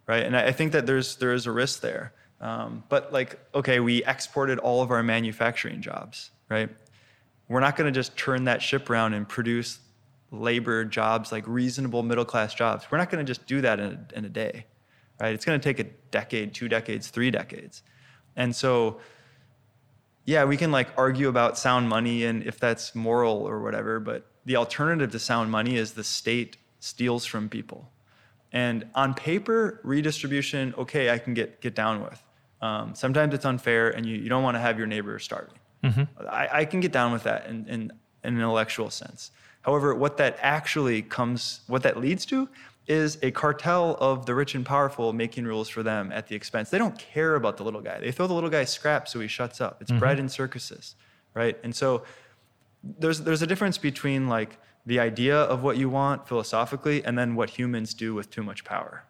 Right? 0.06 0.24
And 0.24 0.36
i 0.38 0.52
think 0.52 0.74
that 0.74 0.86
there's 0.86 1.16
there 1.16 1.34
is 1.34 1.48
a 1.48 1.52
risk 1.52 1.82
there 1.82 2.14
um, 2.42 2.84
but 2.90 3.12
like 3.12 3.40
okay 3.54 3.80
we 3.80 4.04
exported 4.06 4.60
all 4.60 4.82
of 4.82 4.92
our 4.92 5.04
manufacturing 5.04 5.82
jobs 5.82 6.32
right 6.50 6.70
we're 7.50 7.60
not 7.60 7.76
going 7.76 7.92
to 7.92 7.98
just 7.98 8.16
turn 8.16 8.46
that 8.46 8.62
ship 8.62 8.90
around 8.90 9.14
and 9.14 9.28
produce 9.28 9.80
labor 10.32 10.86
jobs 10.86 11.32
like 11.32 11.44
reasonable 11.48 12.04
middle 12.04 12.24
class 12.24 12.54
jobs. 12.54 12.86
We're 12.90 13.00
not 13.00 13.10
going 13.10 13.26
to 13.26 13.30
just 13.30 13.46
do 13.48 13.62
that 13.62 13.80
in 13.80 13.86
a, 14.14 14.18
in 14.18 14.26
a 14.26 14.30
day, 14.30 14.66
right? 15.20 15.34
It's 15.34 15.44
going 15.44 15.60
to 15.60 15.64
take 15.64 15.80
a 15.80 15.90
decade, 16.12 16.54
two 16.54 16.70
decades, 16.70 17.10
three 17.10 17.32
decades. 17.32 17.82
And 18.36 18.56
so, 18.56 19.00
yeah, 20.26 20.46
we 20.46 20.56
can 20.58 20.72
like 20.72 20.90
argue 20.96 21.28
about 21.28 21.58
sound 21.58 21.90
money 21.90 22.26
and 22.26 22.44
if 22.44 22.60
that's 22.60 22.94
moral 22.94 23.38
or 23.38 23.62
whatever, 23.62 24.00
but 24.00 24.28
the 24.46 24.56
alternative 24.56 25.12
to 25.12 25.20
sound 25.20 25.50
money 25.52 25.76
is 25.76 25.94
the 25.94 26.04
state 26.04 26.58
steals 26.80 27.26
from 27.26 27.50
people. 27.50 27.90
And 28.52 28.86
on 28.96 29.14
paper, 29.14 29.82
redistribution, 29.84 30.74
okay, 30.78 31.10
I 31.10 31.18
can 31.18 31.34
get, 31.34 31.62
get 31.62 31.76
down 31.76 32.02
with. 32.02 32.22
Um, 32.62 32.94
sometimes 32.96 33.34
it's 33.34 33.46
unfair 33.46 33.90
and 33.90 34.06
you, 34.06 34.18
you 34.18 34.30
don't 34.30 34.44
want 34.44 34.56
to 34.56 34.60
have 34.60 34.78
your 34.78 34.88
neighbor 34.88 35.18
starving. 35.20 35.56
Mm-hmm. 35.84 36.04
I, 36.28 36.50
I, 36.52 36.66
can 36.66 36.82
get 36.82 36.92
down 36.92 37.14
with 37.14 37.24
that 37.24 37.46
in, 37.46 37.66
in, 37.68 37.82
in 37.82 37.92
an 38.24 38.36
intellectual 38.36 38.90
sense. 38.90 39.32
However, 39.62 39.96
what 39.96 40.18
that 40.18 40.38
actually 40.42 41.02
comes, 41.02 41.62
what 41.68 41.84
that 41.84 41.98
leads 41.98 42.26
to 42.28 42.50
is 42.86 43.18
a 43.22 43.32
cartel 43.32 43.96
of 44.00 44.26
the 44.26 44.36
rich 44.36 44.56
and 44.56 44.66
powerful 44.66 45.14
making 45.14 45.46
rules 45.46 45.70
for 45.70 45.84
them 45.84 46.12
at 46.12 46.28
the 46.28 46.36
expense. 46.36 46.70
They 46.70 46.80
don't 46.80 46.98
care 46.98 47.36
about 47.36 47.56
the 47.56 47.64
little 47.64 47.82
guy. 47.82 48.00
They 48.00 48.12
throw 48.12 48.28
the 48.28 48.34
little 48.34 48.50
guy 48.50 48.66
scraps 48.66 49.14
so 49.14 49.20
he 49.20 49.28
shuts 49.28 49.62
up. 49.62 49.82
It's 49.82 49.92
mm-hmm. 49.92 50.00
bread 50.00 50.20
in 50.20 50.28
circuses, 50.28 50.96
right? 51.34 51.58
And 51.64 51.74
so 51.74 52.04
there's 52.84 53.22
there's 53.22 53.42
a 53.42 53.48
difference 53.48 53.78
between 53.78 54.28
like 54.28 54.58
the 54.86 55.00
idea 55.00 55.38
of 55.38 55.62
what 55.62 55.78
you 55.78 55.90
want 55.90 56.28
philosophically 56.28 57.06
and 57.06 57.18
then 57.18 57.36
what 57.36 57.52
humans 57.52 57.94
do 57.94 58.16
with 58.16 58.32
too 58.32 58.44
much 58.44 58.64
power. 58.64 59.04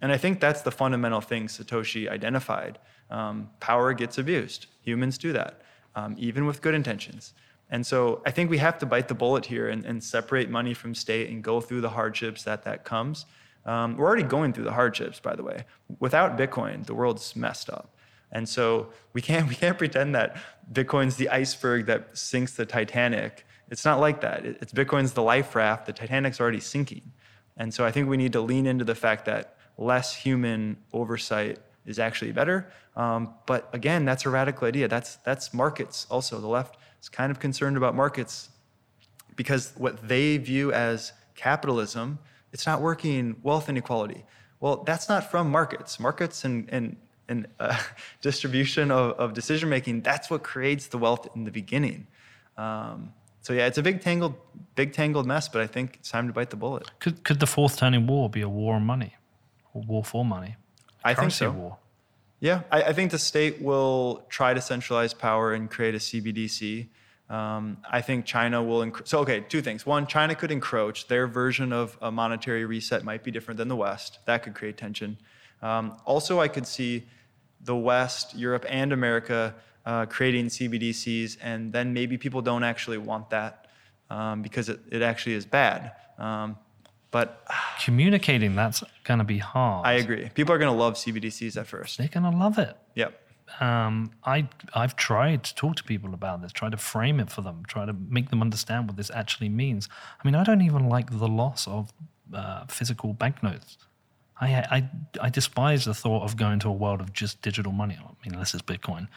And 0.00 0.12
I 0.12 0.16
think 0.16 0.40
that's 0.40 0.62
the 0.62 0.70
fundamental 0.70 1.20
thing 1.20 1.46
Satoshi 1.46 2.08
identified. 2.08 2.78
Um, 3.10 3.50
power 3.60 3.92
gets 3.94 4.18
abused. 4.18 4.66
Humans 4.82 5.18
do 5.18 5.32
that 5.32 5.62
um, 5.98 6.14
even 6.16 6.46
with 6.46 6.62
good 6.62 6.74
intentions. 6.74 7.34
And 7.70 7.86
so 7.86 8.22
I 8.24 8.30
think 8.30 8.50
we 8.50 8.58
have 8.58 8.78
to 8.78 8.86
bite 8.86 9.08
the 9.08 9.14
bullet 9.14 9.46
here 9.46 9.68
and, 9.68 9.84
and 9.84 10.02
separate 10.02 10.48
money 10.48 10.74
from 10.74 10.94
state 10.94 11.28
and 11.28 11.42
go 11.42 11.60
through 11.60 11.80
the 11.82 11.90
hardships 11.90 12.44
that 12.44 12.62
that 12.62 12.84
comes. 12.84 13.26
Um, 13.66 13.96
we're 13.96 14.06
already 14.06 14.22
going 14.22 14.52
through 14.52 14.64
the 14.64 14.72
hardships, 14.72 15.20
by 15.20 15.34
the 15.34 15.42
way. 15.42 15.64
Without 15.98 16.38
Bitcoin, 16.38 16.86
the 16.86 16.94
world's 16.94 17.36
messed 17.36 17.68
up. 17.68 17.94
And 18.30 18.48
so 18.48 18.90
we 19.12 19.20
can't 19.20 19.48
we 19.52 19.54
can't 19.54 19.76
pretend 19.76 20.14
that 20.14 20.36
Bitcoin's 20.72 21.16
the 21.16 21.28
iceberg 21.28 21.86
that 21.86 22.16
sinks 22.16 22.52
the 22.52 22.64
Titanic. 22.64 23.44
It's 23.70 23.84
not 23.84 24.00
like 24.00 24.22
that. 24.22 24.46
It's 24.46 24.72
Bitcoin's 24.72 25.12
the 25.12 25.22
life 25.22 25.54
raft. 25.54 25.86
The 25.86 25.92
Titanic's 25.92 26.40
already 26.40 26.60
sinking. 26.60 27.12
And 27.56 27.74
so 27.74 27.84
I 27.84 27.90
think 27.90 28.08
we 28.08 28.16
need 28.16 28.32
to 28.32 28.40
lean 28.40 28.66
into 28.66 28.84
the 28.84 28.94
fact 28.94 29.24
that 29.26 29.56
less 29.78 30.14
human 30.14 30.76
oversight 30.92 31.58
is 31.86 31.98
actually 31.98 32.32
better. 32.32 32.70
Um, 32.96 33.34
but 33.46 33.68
again, 33.72 34.04
that's 34.04 34.26
a 34.26 34.30
radical 34.30 34.66
idea. 34.66 34.88
That's 34.88 35.16
that's 35.16 35.54
markets. 35.54 36.06
Also, 36.10 36.40
the 36.40 36.48
left 36.48 36.76
is 37.00 37.08
kind 37.08 37.30
of 37.30 37.38
concerned 37.38 37.76
about 37.76 37.94
markets 37.94 38.50
because 39.36 39.72
what 39.76 40.08
they 40.08 40.36
view 40.36 40.72
as 40.72 41.12
capitalism, 41.36 42.18
it's 42.52 42.66
not 42.66 42.82
working 42.82 43.36
wealth 43.42 43.68
inequality. 43.68 44.24
Well, 44.60 44.82
that's 44.84 45.08
not 45.08 45.30
from 45.30 45.50
markets. 45.50 46.00
Markets 46.00 46.44
and 46.44 46.68
and 46.70 46.96
and 47.28 47.46
uh, 47.60 47.78
distribution 48.20 48.90
of, 48.90 49.12
of 49.12 49.32
decision 49.32 49.68
making. 49.68 50.02
That's 50.02 50.28
what 50.28 50.42
creates 50.42 50.88
the 50.88 50.98
wealth 50.98 51.28
in 51.36 51.44
the 51.44 51.52
beginning. 51.52 52.08
Um, 52.56 53.12
so 53.42 53.52
yeah, 53.52 53.66
it's 53.66 53.78
a 53.78 53.82
big 53.82 54.00
tangled, 54.00 54.34
big 54.74 54.92
tangled 54.92 55.26
mess. 55.26 55.48
But 55.48 55.62
I 55.62 55.66
think 55.66 55.96
it's 56.00 56.10
time 56.10 56.26
to 56.26 56.32
bite 56.32 56.50
the 56.50 56.56
bullet. 56.56 56.90
Could 56.98 57.22
could 57.24 57.38
the 57.38 57.46
fourth 57.46 57.78
turning 57.78 58.06
war 58.06 58.28
be 58.28 58.40
a 58.40 58.48
war 58.48 58.74
on 58.74 58.84
money, 58.84 59.14
war 59.72 60.04
for 60.04 60.24
money? 60.24 60.56
I 61.04 61.14
think 61.14 61.32
so. 61.32 61.50
War. 61.50 61.78
Yeah, 62.40 62.62
I, 62.70 62.82
I, 62.82 62.92
think 62.92 63.10
the 63.10 63.18
state 63.18 63.60
will 63.60 64.24
try 64.28 64.54
to 64.54 64.60
centralize 64.60 65.12
power 65.12 65.54
and 65.54 65.68
create 65.68 65.94
a 65.94 65.98
CBDC. 65.98 66.88
Um, 67.28 67.78
I 67.90 68.00
think 68.00 68.24
China 68.24 68.62
will. 68.62 68.80
Enc- 68.80 69.06
so, 69.06 69.18
okay, 69.20 69.40
two 69.40 69.60
things. 69.60 69.84
One, 69.84 70.06
China 70.06 70.34
could 70.34 70.50
encroach. 70.50 71.08
Their 71.08 71.26
version 71.26 71.72
of 71.72 71.98
a 72.00 72.10
monetary 72.10 72.64
reset 72.64 73.04
might 73.04 73.24
be 73.24 73.30
different 73.30 73.58
than 73.58 73.68
the 73.68 73.76
West. 73.76 74.20
That 74.26 74.42
could 74.42 74.54
create 74.54 74.76
tension. 74.76 75.18
Um, 75.62 75.96
also, 76.04 76.40
I 76.40 76.48
could 76.48 76.66
see 76.66 77.08
the 77.60 77.76
West, 77.76 78.36
Europe, 78.36 78.64
and 78.68 78.92
America 78.92 79.54
uh, 79.84 80.06
creating 80.06 80.46
CBDCs, 80.46 81.38
and 81.42 81.72
then 81.72 81.92
maybe 81.92 82.16
people 82.18 82.40
don't 82.40 82.62
actually 82.62 82.98
want 82.98 83.30
that 83.30 83.66
um, 84.10 84.42
because 84.42 84.68
it, 84.68 84.80
it 84.90 85.02
actually 85.02 85.34
is 85.34 85.44
bad. 85.44 85.92
Um, 86.18 86.56
but 87.10 87.46
communicating 87.82 88.54
that's 88.54 88.82
going 89.04 89.18
to 89.18 89.24
be 89.24 89.38
hard. 89.38 89.86
I 89.86 89.92
agree. 89.94 90.30
People 90.34 90.54
are 90.54 90.58
going 90.58 90.72
to 90.72 90.78
love 90.78 90.94
CBDCs 90.94 91.56
at 91.56 91.66
first. 91.66 91.98
They're 91.98 92.08
going 92.08 92.30
to 92.30 92.36
love 92.36 92.58
it. 92.58 92.76
Yep. 92.94 93.20
Um, 93.60 94.10
I 94.24 94.46
I've 94.74 94.94
tried 94.94 95.42
to 95.44 95.54
talk 95.54 95.76
to 95.76 95.84
people 95.84 96.12
about 96.12 96.42
this, 96.42 96.52
try 96.52 96.68
to 96.68 96.76
frame 96.76 97.18
it 97.18 97.30
for 97.30 97.40
them, 97.40 97.62
try 97.66 97.86
to 97.86 97.94
make 97.94 98.28
them 98.28 98.42
understand 98.42 98.86
what 98.88 98.96
this 98.96 99.10
actually 99.12 99.48
means. 99.48 99.88
I 100.22 100.28
mean, 100.28 100.34
I 100.34 100.44
don't 100.44 100.60
even 100.60 100.88
like 100.88 101.18
the 101.18 101.28
loss 101.28 101.66
of 101.66 101.90
uh, 102.32 102.66
physical 102.66 103.14
banknotes. 103.14 103.78
I, 104.40 104.54
I 104.70 104.90
I 105.20 105.30
despise 105.30 105.86
the 105.86 105.94
thought 105.94 106.24
of 106.24 106.36
going 106.36 106.58
to 106.60 106.68
a 106.68 106.72
world 106.72 107.00
of 107.00 107.12
just 107.12 107.40
digital 107.40 107.72
money. 107.72 107.96
I 107.98 108.04
mean, 108.22 108.34
unless 108.34 108.52
it's 108.52 108.62
Bitcoin, 108.62 109.08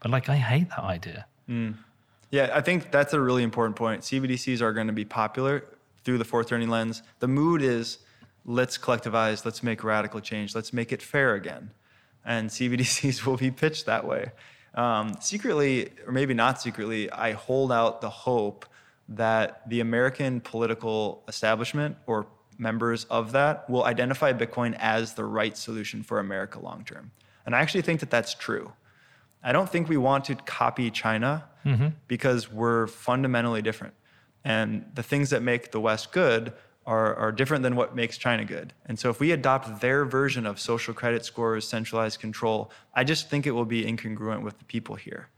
but 0.00 0.10
like 0.10 0.28
I 0.28 0.36
hate 0.36 0.70
that 0.70 0.80
idea. 0.80 1.26
Mm. 1.48 1.76
Yeah, 2.30 2.50
I 2.52 2.60
think 2.60 2.90
that's 2.90 3.14
a 3.14 3.20
really 3.20 3.42
important 3.42 3.76
point. 3.76 4.02
CBDCs 4.02 4.60
are 4.60 4.72
going 4.72 4.88
to 4.88 4.92
be 4.92 5.04
popular 5.04 5.64
through 6.04 6.18
the 6.18 6.24
fourth 6.24 6.48
turning 6.48 6.68
lens. 6.68 7.02
The 7.20 7.28
mood 7.28 7.62
is 7.62 7.98
let's 8.44 8.78
collectivize, 8.78 9.44
let's 9.44 9.62
make 9.62 9.84
radical 9.84 10.20
change, 10.20 10.54
let's 10.54 10.72
make 10.72 10.92
it 10.92 11.02
fair 11.02 11.34
again. 11.34 11.70
And 12.24 12.48
CBDCs 12.56 13.24
will 13.26 13.36
be 13.36 13.50
pitched 13.50 13.86
that 13.86 14.06
way. 14.06 14.32
Um, 14.74 15.16
secretly, 15.20 15.90
or 16.06 16.12
maybe 16.12 16.34
not 16.34 16.60
secretly, 16.60 17.10
I 17.10 17.32
hold 17.32 17.72
out 17.72 18.00
the 18.00 18.10
hope 18.10 18.66
that 19.08 19.68
the 19.68 19.80
American 19.80 20.40
political 20.40 21.24
establishment 21.26 21.96
or 22.06 22.26
members 22.58 23.04
of 23.04 23.32
that 23.32 23.68
will 23.70 23.84
identify 23.84 24.32
Bitcoin 24.32 24.76
as 24.78 25.14
the 25.14 25.24
right 25.24 25.56
solution 25.56 26.02
for 26.02 26.18
America 26.18 26.58
long 26.58 26.84
term. 26.84 27.10
And 27.46 27.54
I 27.56 27.60
actually 27.60 27.82
think 27.82 28.00
that 28.00 28.10
that's 28.10 28.34
true. 28.34 28.72
I 29.42 29.52
don't 29.52 29.68
think 29.68 29.88
we 29.88 29.96
want 29.96 30.24
to 30.26 30.34
copy 30.34 30.90
China 30.90 31.44
mm-hmm. 31.64 31.88
because 32.08 32.50
we're 32.50 32.88
fundamentally 32.88 33.62
different. 33.62 33.94
And 34.48 34.86
the 34.94 35.02
things 35.02 35.28
that 35.28 35.42
make 35.42 35.72
the 35.72 35.80
West 35.80 36.10
good 36.10 36.54
are, 36.86 37.14
are 37.16 37.30
different 37.30 37.62
than 37.62 37.76
what 37.76 37.94
makes 37.94 38.16
China 38.16 38.46
good. 38.46 38.72
And 38.86 38.98
so 38.98 39.10
if 39.10 39.20
we 39.20 39.30
adopt 39.30 39.82
their 39.82 40.06
version 40.06 40.46
of 40.46 40.58
social 40.58 40.94
credit 40.94 41.22
scores, 41.22 41.68
centralized 41.68 42.18
control, 42.18 42.70
I 42.94 43.04
just 43.04 43.28
think 43.28 43.46
it 43.46 43.50
will 43.50 43.66
be 43.66 43.84
incongruent 43.84 44.40
with 44.40 44.58
the 44.58 44.64
people 44.64 44.94
here. 44.94 45.28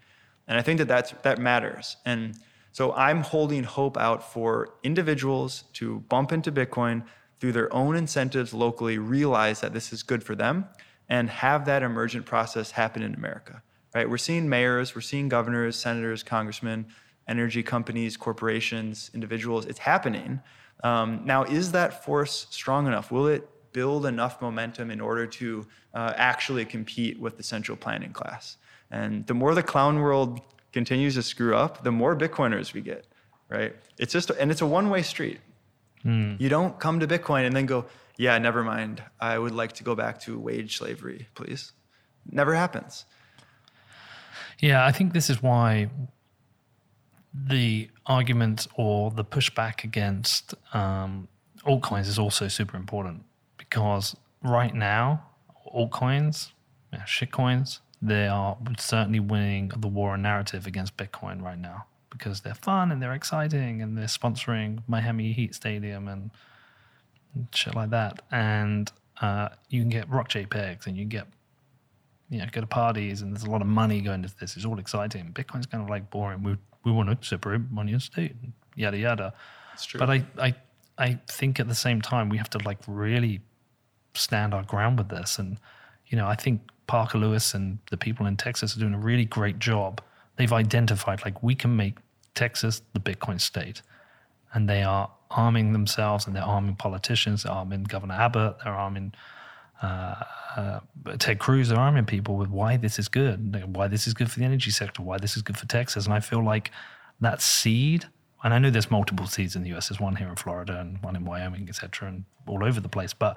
And 0.47 0.57
I 0.57 0.63
think 0.63 0.79
that 0.79 0.87
that's, 0.87 1.11
that 1.23 1.41
matters. 1.41 1.97
And 2.07 2.37
so 2.71 2.93
I'm 2.93 3.23
holding 3.23 3.65
hope 3.65 3.97
out 3.97 4.33
for 4.33 4.75
individuals 4.85 5.65
to 5.73 5.99
bump 6.09 6.31
into 6.31 6.53
Bitcoin 6.53 7.03
through 7.41 7.51
their 7.51 7.75
own 7.75 7.97
incentives 7.97 8.55
locally, 8.55 8.99
realize 8.99 9.61
that 9.61 9.73
this 9.73 9.93
is 9.93 10.05
good 10.05 10.23
for 10.23 10.37
them, 10.37 10.67
and 11.09 11.29
have 11.31 11.65
that 11.65 11.83
emergent 11.83 12.27
process 12.27 12.71
happen 12.71 13.03
in 13.03 13.15
America. 13.15 13.61
Right? 13.93 14.09
We're 14.09 14.19
seeing 14.19 14.49
mayors, 14.49 14.95
we're 14.95 15.01
seeing 15.01 15.29
governors, 15.29 15.75
senators, 15.75 16.23
congressmen 16.23 16.87
energy 17.31 17.63
companies, 17.63 18.17
corporations, 18.17 19.11
individuals. 19.15 19.65
It's 19.65 19.79
happening. 19.79 20.41
Um, 20.83 21.23
now, 21.25 21.45
is 21.45 21.73
that 21.73 22.05
force 22.05 22.47
strong 22.51 22.87
enough? 22.87 23.11
Will 23.11 23.29
it 23.29 23.49
build 23.73 24.05
enough 24.05 24.43
momentum 24.43 24.91
in 24.91 25.01
order 25.01 25.27
to 25.27 25.67
uh, 25.95 26.13
actually 26.17 26.65
compete 26.65 27.21
with 27.21 27.37
the 27.37 27.43
central 27.43 27.77
planning 27.77 28.13
class? 28.13 28.57
And 28.91 29.27
the 29.27 29.35
more 29.35 29.55
the 29.55 29.63
clown 29.63 30.01
world 30.01 30.41
continues 30.73 31.15
to 31.15 31.23
screw 31.23 31.55
up, 31.55 31.85
the 31.85 31.93
more 31.93 32.17
Bitcoiners 32.17 32.75
we 32.75 32.81
get, 32.81 33.07
right? 33.49 33.75
It's 33.99 34.13
just, 34.13 34.31
and 34.31 34.51
it's 34.51 34.61
a 34.61 34.67
one 34.67 34.91
way 34.91 35.03
street. 35.03 35.41
You 36.41 36.49
don't 36.49 36.79
come 36.81 36.99
to 37.01 37.07
Bitcoin 37.07 37.47
and 37.47 37.55
then 37.55 37.67
go, 37.67 37.85
yeah, 38.17 38.39
never 38.39 38.65
mind. 38.65 39.03
I 39.21 39.39
would 39.39 39.55
like 39.55 39.73
to 39.75 39.85
go 39.85 39.95
back 39.95 40.21
to 40.21 40.39
wage 40.39 40.79
slavery, 40.79 41.29
please. 41.35 41.73
Never 42.31 42.55
happens. 42.55 43.05
Yeah, 44.61 44.85
I 44.85 44.93
think 44.93 45.13
this 45.13 45.31
is 45.31 45.43
why 45.43 45.91
the 47.33 47.89
argument 48.07 48.67
or 48.75 49.11
the 49.11 49.25
pushback 49.25 49.85
against 49.85 50.55
um, 50.73 51.29
altcoins 51.65 52.07
is 52.07 52.19
also 52.19 52.49
super 52.49 52.77
important 52.77 53.25
because 53.57 54.17
right 54.43 54.75
now, 54.75 55.23
altcoins, 55.75 56.53
shitcoins, 57.07 57.81
they 58.03 58.27
are 58.27 58.57
certainly 58.79 59.21
winning 59.21 59.71
the 59.77 59.87
war 59.87 60.13
on 60.13 60.23
narrative 60.23 60.67
against 60.67 60.97
Bitcoin 60.97 61.43
right 61.43 61.59
now 61.59 61.85
because 62.11 62.41
they're 62.41 62.55
fun 62.55 62.91
and 62.91 63.01
they're 63.03 63.13
exciting 63.13 63.83
and 63.83 63.97
they're 63.97 64.07
sponsoring 64.07 64.83
Miami 64.89 65.33
Heat 65.33 65.55
Stadium 65.55 66.09
and 66.09 66.31
shit 67.55 67.75
like 67.75 67.91
that. 67.91 68.23
And 68.31 68.91
uh, 69.21 69.51
you 69.69 69.83
can 69.83 69.91
get 69.91 70.09
rock 70.09 70.29
JPEGs 70.29 70.87
and 70.87 70.97
you 70.97 71.05
get 71.05 71.27
you 72.31 72.39
know 72.39 72.47
go 72.51 72.61
to 72.61 72.67
parties 72.67 73.23
and 73.23 73.33
there's 73.33 73.45
a 73.45 73.51
lot 73.51 73.61
of 73.61 73.67
money 73.67 74.01
going 74.01 74.25
into 74.25 74.35
this. 74.37 74.57
It's 74.57 74.65
all 74.65 74.79
exciting. 74.79 75.33
Bitcoin's 75.33 75.67
kind 75.67 75.85
of 75.85 75.91
like 75.91 76.11
boring. 76.11 76.43
We 76.43 76.57
we 76.85 76.93
want 76.93 77.09
to 77.21 77.27
separate 77.27 77.71
money 77.71 77.93
and 77.93 78.03
state, 78.03 78.35
yada 78.77 78.99
yada. 78.99 79.33
That's 79.73 79.87
true. 79.87 79.99
But 79.99 80.11
I 80.11 80.25
I 80.39 80.55
I 80.99 81.19
think 81.29 81.61
at 81.61 81.69
the 81.69 81.75
same 81.75 82.01
time 82.01 82.29
we 82.29 82.39
have 82.39 82.51
to 82.51 82.59
like 82.59 82.79
really 82.87 83.41
stand 84.15 84.55
our 84.55 84.63
ground 84.63 84.99
with 84.99 85.09
this. 85.09 85.39
And 85.39 85.59
you 86.07 86.17
know 86.17 86.27
I 86.27 86.35
think 86.35 86.61
Parker 86.87 87.19
Lewis 87.19 87.55
and 87.55 87.79
the 87.91 87.97
people 87.97 88.27
in 88.27 88.37
Texas 88.37 88.77
are 88.77 88.81
doing 88.81 88.95
a 88.95 88.99
really 88.99 89.25
great 89.25 89.59
job. 89.59 90.03
They've 90.37 90.53
identified 90.53 91.25
like 91.25 91.43
we 91.43 91.55
can 91.55 91.77
make 91.77 91.99
Texas 92.35 92.83
the 92.93 93.01
Bitcoin 93.01 93.41
state, 93.41 93.83
and 94.53 94.69
they 94.69 94.83
are 94.83 95.11
arming 95.31 95.73
themselves 95.73 96.27
and 96.27 96.35
they're 96.35 96.43
arming 96.43 96.75
politicians, 96.75 97.45
they're 97.45 97.53
arming 97.53 97.85
Governor 97.85 98.15
Abbott, 98.15 98.57
they're 98.65 98.73
arming 98.73 99.13
uh, 99.83 100.81
Ted 101.19 101.39
Cruz, 101.39 101.69
they're 101.69 101.79
arming 101.79 102.05
people 102.05 102.37
with 102.37 102.49
why 102.49 102.77
this 102.77 102.99
is 102.99 103.09
good, 103.09 103.75
why 103.75 103.89
this 103.89 104.07
is 104.07 104.15
good 104.15 104.31
for 104.31 104.39
the 104.39 104.45
energy 104.45 104.71
sector, 104.71 105.03
why 105.03 105.19
this 105.19 105.37
is 105.37 105.43
good 105.43 105.57
for 105.57 105.67
Texas. 105.67 106.05
And 106.05 106.15
I 106.15 106.21
feel 106.21 106.45
like 106.45 106.71
that 107.21 107.41
seed, 107.41 108.07
and 108.43 108.53
I 108.53 108.59
know 108.59 108.71
there's 108.71 108.91
multiple 108.91 109.27
seeds 109.27 109.57
in 109.57 109.63
the 109.63 109.75
US, 109.75 109.89
there's 109.89 110.01
one 110.01 110.17
here 110.17 110.29
in 110.29 110.37
Florida 110.37 110.81
and 110.81 111.03
one 111.03 111.17
in 111.17 111.25
Wyoming, 111.25 111.67
et 111.69 111.77
cetera, 111.77 112.09
and 112.09 112.25
all 112.47 112.65
over 112.65 112.81
the 112.81 112.89
place. 112.89 113.13
But 113.13 113.37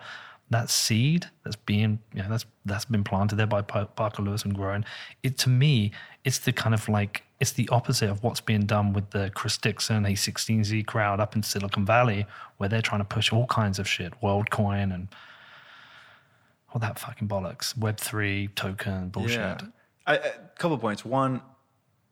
that 0.49 0.69
seed 0.69 1.27
that's 1.43 1.55
being, 1.55 1.99
you 2.13 2.21
know, 2.21 2.29
that's 2.29 2.45
that's 2.65 2.85
been 2.85 3.03
planted 3.03 3.35
there 3.35 3.47
by 3.47 3.61
Parker 3.61 4.21
Lewis 4.21 4.43
and 4.43 4.53
grown. 4.53 4.85
It 5.23 5.37
to 5.39 5.49
me, 5.49 5.91
it's 6.25 6.39
the 6.39 6.51
kind 6.51 6.73
of 6.73 6.87
like 6.89 7.23
it's 7.39 7.51
the 7.51 7.67
opposite 7.69 8.09
of 8.09 8.23
what's 8.23 8.41
being 8.41 8.65
done 8.65 8.93
with 8.93 9.09
the 9.11 9.31
Chris 9.33 9.57
Dixon 9.57 10.03
A16Z 10.03 10.85
crowd 10.85 11.19
up 11.19 11.35
in 11.35 11.43
Silicon 11.43 11.85
Valley, 11.85 12.25
where 12.57 12.69
they're 12.69 12.81
trying 12.81 13.01
to 13.01 13.05
push 13.05 13.31
all 13.33 13.47
kinds 13.47 13.79
of 13.79 13.87
shit, 13.87 14.13
WorldCoin 14.21 14.93
and 14.93 15.07
all 16.73 16.79
that 16.79 16.97
fucking 16.97 17.27
bollocks, 17.27 17.77
Web 17.77 17.97
three 17.97 18.47
token 18.55 19.09
bullshit. 19.09 19.37
Yeah. 19.37 19.57
A 20.07 20.19
couple 20.57 20.77
points. 20.77 21.05
One, 21.05 21.41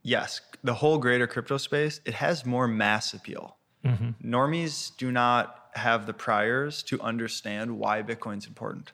yes, 0.04 0.40
the 0.64 0.76
whole 0.76 0.98
greater 0.98 1.28
crypto 1.28 1.58
space 1.58 2.00
it 2.06 2.14
has 2.14 2.46
more 2.46 2.68
mass 2.68 3.14
appeal. 3.14 3.58
Mm-hmm. 3.84 4.34
Normies 4.34 4.96
do 4.96 5.12
not 5.12 5.70
have 5.74 6.06
the 6.06 6.14
priors 6.14 6.84
to 6.84 7.02
understand 7.02 7.78
why 7.80 8.04
Bitcoin's 8.04 8.46
important, 8.46 8.92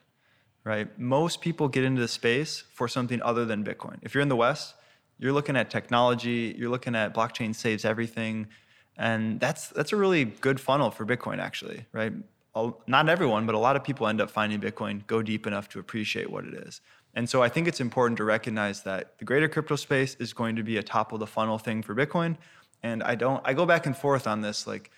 right? 0.64 0.98
Most 0.98 1.40
people 1.42 1.68
get 1.68 1.84
into 1.84 2.00
the 2.00 2.08
space 2.08 2.64
for 2.72 2.88
something 2.88 3.20
other 3.22 3.44
than 3.44 3.62
Bitcoin. 3.62 3.98
If 4.02 4.14
you're 4.14 4.22
in 4.22 4.28
the 4.28 4.36
West, 4.36 4.74
you're 5.18 5.32
looking 5.32 5.56
at 5.56 5.70
technology, 5.70 6.54
you're 6.56 6.70
looking 6.70 6.94
at 6.94 7.14
blockchain 7.14 7.54
saves 7.54 7.84
everything, 7.84 8.46
and 8.96 9.38
that's 9.38 9.68
that's 9.68 9.92
a 9.92 9.96
really 9.96 10.24
good 10.24 10.58
funnel 10.60 10.90
for 10.90 11.04
Bitcoin 11.04 11.38
actually, 11.38 11.86
right? 11.92 12.12
Not 12.86 13.08
everyone, 13.08 13.46
but 13.46 13.54
a 13.54 13.58
lot 13.58 13.76
of 13.76 13.84
people 13.84 14.06
end 14.06 14.20
up 14.20 14.30
finding 14.30 14.60
Bitcoin 14.60 15.06
go 15.06 15.22
deep 15.22 15.46
enough 15.46 15.68
to 15.70 15.78
appreciate 15.78 16.30
what 16.30 16.44
it 16.44 16.54
is. 16.54 16.80
And 17.14 17.28
so 17.28 17.42
I 17.42 17.48
think 17.48 17.66
it's 17.66 17.80
important 17.80 18.16
to 18.18 18.24
recognize 18.24 18.82
that 18.82 19.18
the 19.18 19.24
greater 19.24 19.48
crypto 19.48 19.76
space 19.76 20.14
is 20.16 20.32
going 20.32 20.56
to 20.56 20.62
be 20.62 20.76
a 20.76 20.82
top 20.82 21.12
of 21.12 21.20
the 21.20 21.26
funnel 21.26 21.58
thing 21.58 21.82
for 21.82 21.94
Bitcoin. 21.94 22.36
And 22.82 23.02
I 23.02 23.14
don't 23.14 23.42
I 23.44 23.54
go 23.54 23.66
back 23.66 23.86
and 23.86 23.96
forth 23.96 24.26
on 24.26 24.40
this 24.40 24.66
like 24.66 24.90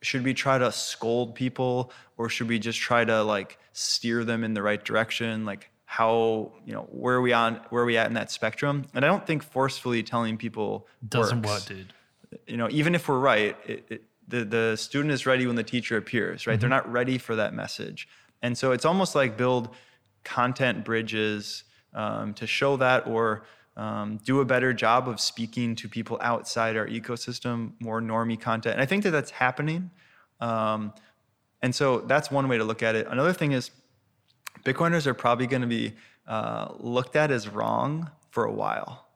should 0.00 0.22
we 0.24 0.34
try 0.34 0.58
to 0.58 0.70
scold 0.70 1.34
people 1.34 1.92
or 2.16 2.28
should 2.28 2.48
we 2.48 2.58
just 2.58 2.78
try 2.78 3.04
to 3.04 3.22
like 3.22 3.58
steer 3.72 4.24
them 4.24 4.44
in 4.44 4.54
the 4.54 4.62
right 4.62 4.84
direction 4.84 5.44
like 5.44 5.70
how 5.84 6.52
you 6.64 6.72
know 6.72 6.82
where 6.90 7.16
are 7.16 7.20
we 7.20 7.32
on 7.32 7.60
where 7.70 7.82
are 7.82 7.86
we 7.86 7.96
at 7.96 8.06
in 8.06 8.14
that 8.14 8.30
spectrum 8.30 8.84
and 8.94 9.04
i 9.04 9.08
don't 9.08 9.26
think 9.26 9.42
forcefully 9.42 10.02
telling 10.02 10.36
people 10.36 10.86
doesn't 11.08 11.42
works. 11.42 11.68
work 11.68 11.78
dude 11.78 11.92
you 12.46 12.56
know 12.56 12.68
even 12.70 12.94
if 12.94 13.08
we're 13.08 13.18
right 13.18 13.56
it, 13.66 13.84
it, 13.88 14.04
the, 14.28 14.44
the 14.44 14.76
student 14.76 15.12
is 15.12 15.26
ready 15.26 15.46
when 15.46 15.56
the 15.56 15.62
teacher 15.62 15.96
appears 15.96 16.46
right 16.46 16.54
mm-hmm. 16.54 16.60
they're 16.60 16.68
not 16.68 16.90
ready 16.90 17.18
for 17.18 17.36
that 17.36 17.54
message 17.54 18.08
and 18.42 18.56
so 18.56 18.72
it's 18.72 18.84
almost 18.84 19.14
like 19.14 19.36
build 19.36 19.74
content 20.24 20.84
bridges 20.84 21.64
um, 21.94 22.34
to 22.34 22.46
show 22.46 22.76
that 22.76 23.06
or 23.06 23.44
um, 23.76 24.18
do 24.24 24.40
a 24.40 24.44
better 24.44 24.72
job 24.72 25.08
of 25.08 25.20
speaking 25.20 25.74
to 25.76 25.88
people 25.88 26.18
outside 26.20 26.76
our 26.76 26.86
ecosystem 26.86 27.72
more 27.80 28.00
normie 28.00 28.40
content 28.40 28.74
and 28.74 28.82
i 28.82 28.86
think 28.86 29.02
that 29.02 29.10
that's 29.10 29.30
happening 29.30 29.90
um, 30.40 30.92
and 31.62 31.74
so 31.74 31.98
that's 32.00 32.30
one 32.30 32.48
way 32.48 32.58
to 32.58 32.64
look 32.64 32.82
at 32.82 32.94
it 32.94 33.06
another 33.08 33.32
thing 33.32 33.52
is 33.52 33.70
Bitcoiners 34.64 35.06
are 35.06 35.14
probably 35.14 35.46
going 35.46 35.62
to 35.62 35.68
be 35.68 35.94
uh, 36.26 36.68
looked 36.78 37.16
at 37.16 37.30
as 37.30 37.48
wrong 37.48 38.10
for 38.30 38.44
a 38.44 38.52
while, 38.52 39.08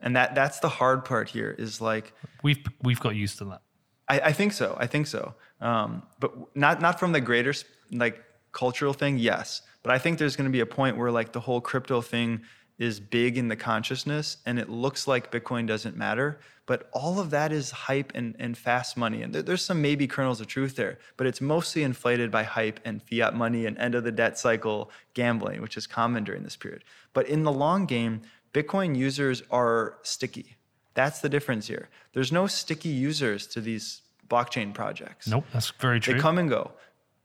and 0.00 0.16
that 0.16 0.34
that's 0.34 0.60
the 0.60 0.68
hard 0.68 1.04
part 1.04 1.28
here. 1.28 1.54
Is 1.58 1.80
like 1.80 2.12
we've 2.42 2.64
we've 2.82 3.00
got 3.00 3.14
used 3.14 3.38
to 3.38 3.44
that. 3.46 3.62
I, 4.08 4.20
I 4.20 4.32
think 4.32 4.52
so. 4.52 4.76
I 4.78 4.86
think 4.86 5.06
so. 5.06 5.34
Um, 5.60 6.02
but 6.20 6.56
not 6.56 6.80
not 6.80 7.00
from 7.00 7.12
the 7.12 7.20
greater 7.20 7.54
like 7.92 8.22
cultural 8.52 8.92
thing. 8.92 9.18
Yes, 9.18 9.62
but 9.82 9.92
I 9.92 9.98
think 9.98 10.18
there's 10.18 10.36
going 10.36 10.48
to 10.48 10.52
be 10.52 10.60
a 10.60 10.66
point 10.66 10.96
where 10.96 11.10
like 11.10 11.32
the 11.32 11.40
whole 11.40 11.60
crypto 11.60 12.00
thing 12.00 12.42
is 12.78 12.98
big 12.98 13.38
in 13.38 13.48
the 13.48 13.56
consciousness 13.56 14.38
and 14.46 14.58
it 14.58 14.68
looks 14.68 15.06
like 15.06 15.30
Bitcoin 15.30 15.66
doesn't 15.66 15.96
matter. 15.96 16.40
But 16.66 16.88
all 16.92 17.20
of 17.20 17.30
that 17.30 17.52
is 17.52 17.70
hype 17.70 18.12
and, 18.14 18.34
and 18.38 18.56
fast 18.56 18.96
money. 18.96 19.22
And 19.22 19.34
there's 19.34 19.62
some 19.62 19.82
maybe 19.82 20.06
kernels 20.06 20.40
of 20.40 20.46
truth 20.46 20.76
there, 20.76 20.98
but 21.16 21.26
it's 21.26 21.40
mostly 21.40 21.82
inflated 21.82 22.30
by 22.30 22.42
hype 22.42 22.80
and 22.84 23.02
fiat 23.02 23.34
money 23.34 23.66
and 23.66 23.76
end 23.76 23.94
of 23.94 24.02
the 24.02 24.10
debt 24.10 24.38
cycle 24.38 24.90
gambling, 25.12 25.60
which 25.60 25.76
is 25.76 25.86
common 25.86 26.24
during 26.24 26.42
this 26.42 26.56
period. 26.56 26.82
But 27.12 27.28
in 27.28 27.42
the 27.42 27.52
long 27.52 27.84
game, 27.84 28.22
Bitcoin 28.54 28.96
users 28.96 29.42
are 29.50 29.98
sticky. 30.02 30.53
That's 30.94 31.20
the 31.20 31.28
difference 31.28 31.66
here. 31.66 31.88
There's 32.12 32.32
no 32.32 32.46
sticky 32.46 32.88
users 32.88 33.46
to 33.48 33.60
these 33.60 34.02
blockchain 34.28 34.72
projects. 34.72 35.28
Nope, 35.28 35.44
that's 35.52 35.70
very 35.80 36.00
true. 36.00 36.14
They 36.14 36.20
come 36.20 36.38
and 36.38 36.48
go. 36.48 36.72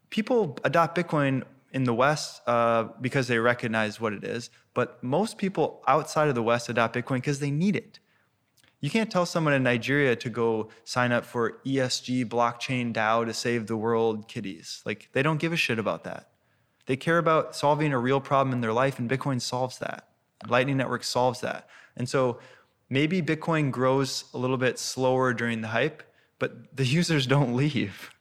People 0.09 0.57
adopt 0.63 0.97
Bitcoin 0.97 1.43
in 1.71 1.83
the 1.83 1.93
West 1.93 2.41
uh, 2.47 2.85
because 2.99 3.27
they 3.27 3.37
recognize 3.37 4.01
what 4.01 4.13
it 4.13 4.23
is, 4.23 4.49
but 4.73 5.01
most 5.03 5.37
people 5.37 5.83
outside 5.87 6.27
of 6.27 6.35
the 6.35 6.43
West 6.43 6.67
adopt 6.67 6.95
Bitcoin 6.95 7.17
because 7.17 7.39
they 7.39 7.51
need 7.51 7.75
it. 7.75 7.99
You 8.81 8.89
can't 8.89 9.11
tell 9.11 9.25
someone 9.25 9.53
in 9.53 9.63
Nigeria 9.63 10.15
to 10.15 10.29
go 10.29 10.69
sign 10.85 11.11
up 11.11 11.25
for 11.25 11.59
ESG 11.65 12.25
blockchain 12.25 12.93
DAO 12.93 13.25
to 13.25 13.33
save 13.33 13.67
the 13.67 13.75
world 13.75 14.27
kitties. 14.27 14.81
Like, 14.85 15.09
they 15.11 15.21
don't 15.21 15.39
give 15.39 15.51
a 15.51 15.57
shit 15.57 15.79
about 15.79 16.05
that. 16.05 16.29
They 16.85 16.95
care 16.95 17.17
about 17.17 17.55
solving 17.55 17.91
a 17.91 17.99
real 17.99 18.21
problem 18.21 18.53
in 18.53 18.61
their 18.61 18.73
life, 18.73 18.97
and 18.97 19.09
Bitcoin 19.09 19.41
solves 19.41 19.79
that. 19.79 20.07
Lightning 20.47 20.77
Network 20.77 21.03
solves 21.03 21.41
that. 21.41 21.67
And 21.97 22.07
so 22.07 22.39
maybe 22.89 23.21
Bitcoin 23.21 23.71
grows 23.71 24.25
a 24.33 24.37
little 24.37 24.57
bit 24.57 24.79
slower 24.79 25.33
during 25.33 25.61
the 25.61 25.69
hype, 25.69 26.03
but 26.39 26.75
the 26.75 26.85
users 26.99 27.27
don't 27.27 27.55
leave. 27.55 28.11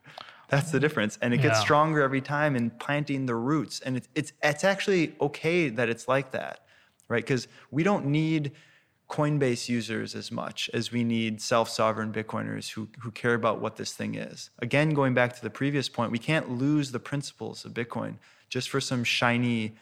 That's 0.49 0.71
the 0.71 0.81
difference. 0.81 1.19
And 1.21 1.35
it 1.35 1.39
gets 1.39 1.59
yeah. 1.59 1.65
stronger 1.65 2.01
every 2.01 2.23
time 2.23 2.57
in 2.57 2.71
planting 2.71 3.27
the 3.27 3.35
roots. 3.35 3.81
And 3.81 3.99
it's, 3.99 4.09
it's, 4.15 4.33
it's 4.43 4.65
actually 4.65 5.15
okay 5.21 5.69
that 5.69 5.91
it's 5.91 6.09
like 6.09 6.31
that, 6.33 6.61
right? 7.09 7.23
Because 7.23 7.49
we 7.71 7.83
don't 7.83 8.07
need 8.07 8.53
Coinbase 9.11 9.69
users 9.69 10.15
as 10.15 10.31
much 10.31 10.69
as 10.75 10.93
we 10.93 11.05
need 11.05 11.41
self-sovereign 11.41 12.13
Bitcoiners 12.13 12.71
who, 12.71 12.89
who 13.01 13.11
care 13.11 13.35
about 13.35 13.61
what 13.61 13.77
this 13.77 13.93
thing 13.93 14.15
is. 14.15 14.51
Again, 14.59 14.91
going 14.91 15.15
back 15.15 15.35
to 15.37 15.43
the 15.43 15.51
previous 15.51 15.89
point, 15.89 16.13
we 16.13 16.19
can't 16.19 16.51
lose 16.51 16.93
the 16.93 17.01
principles 17.01 17.65
of 17.65 17.73
Bitcoin 17.73 18.17
just 18.49 18.69
for 18.69 18.81
some 18.81 19.05
shiny, 19.05 19.75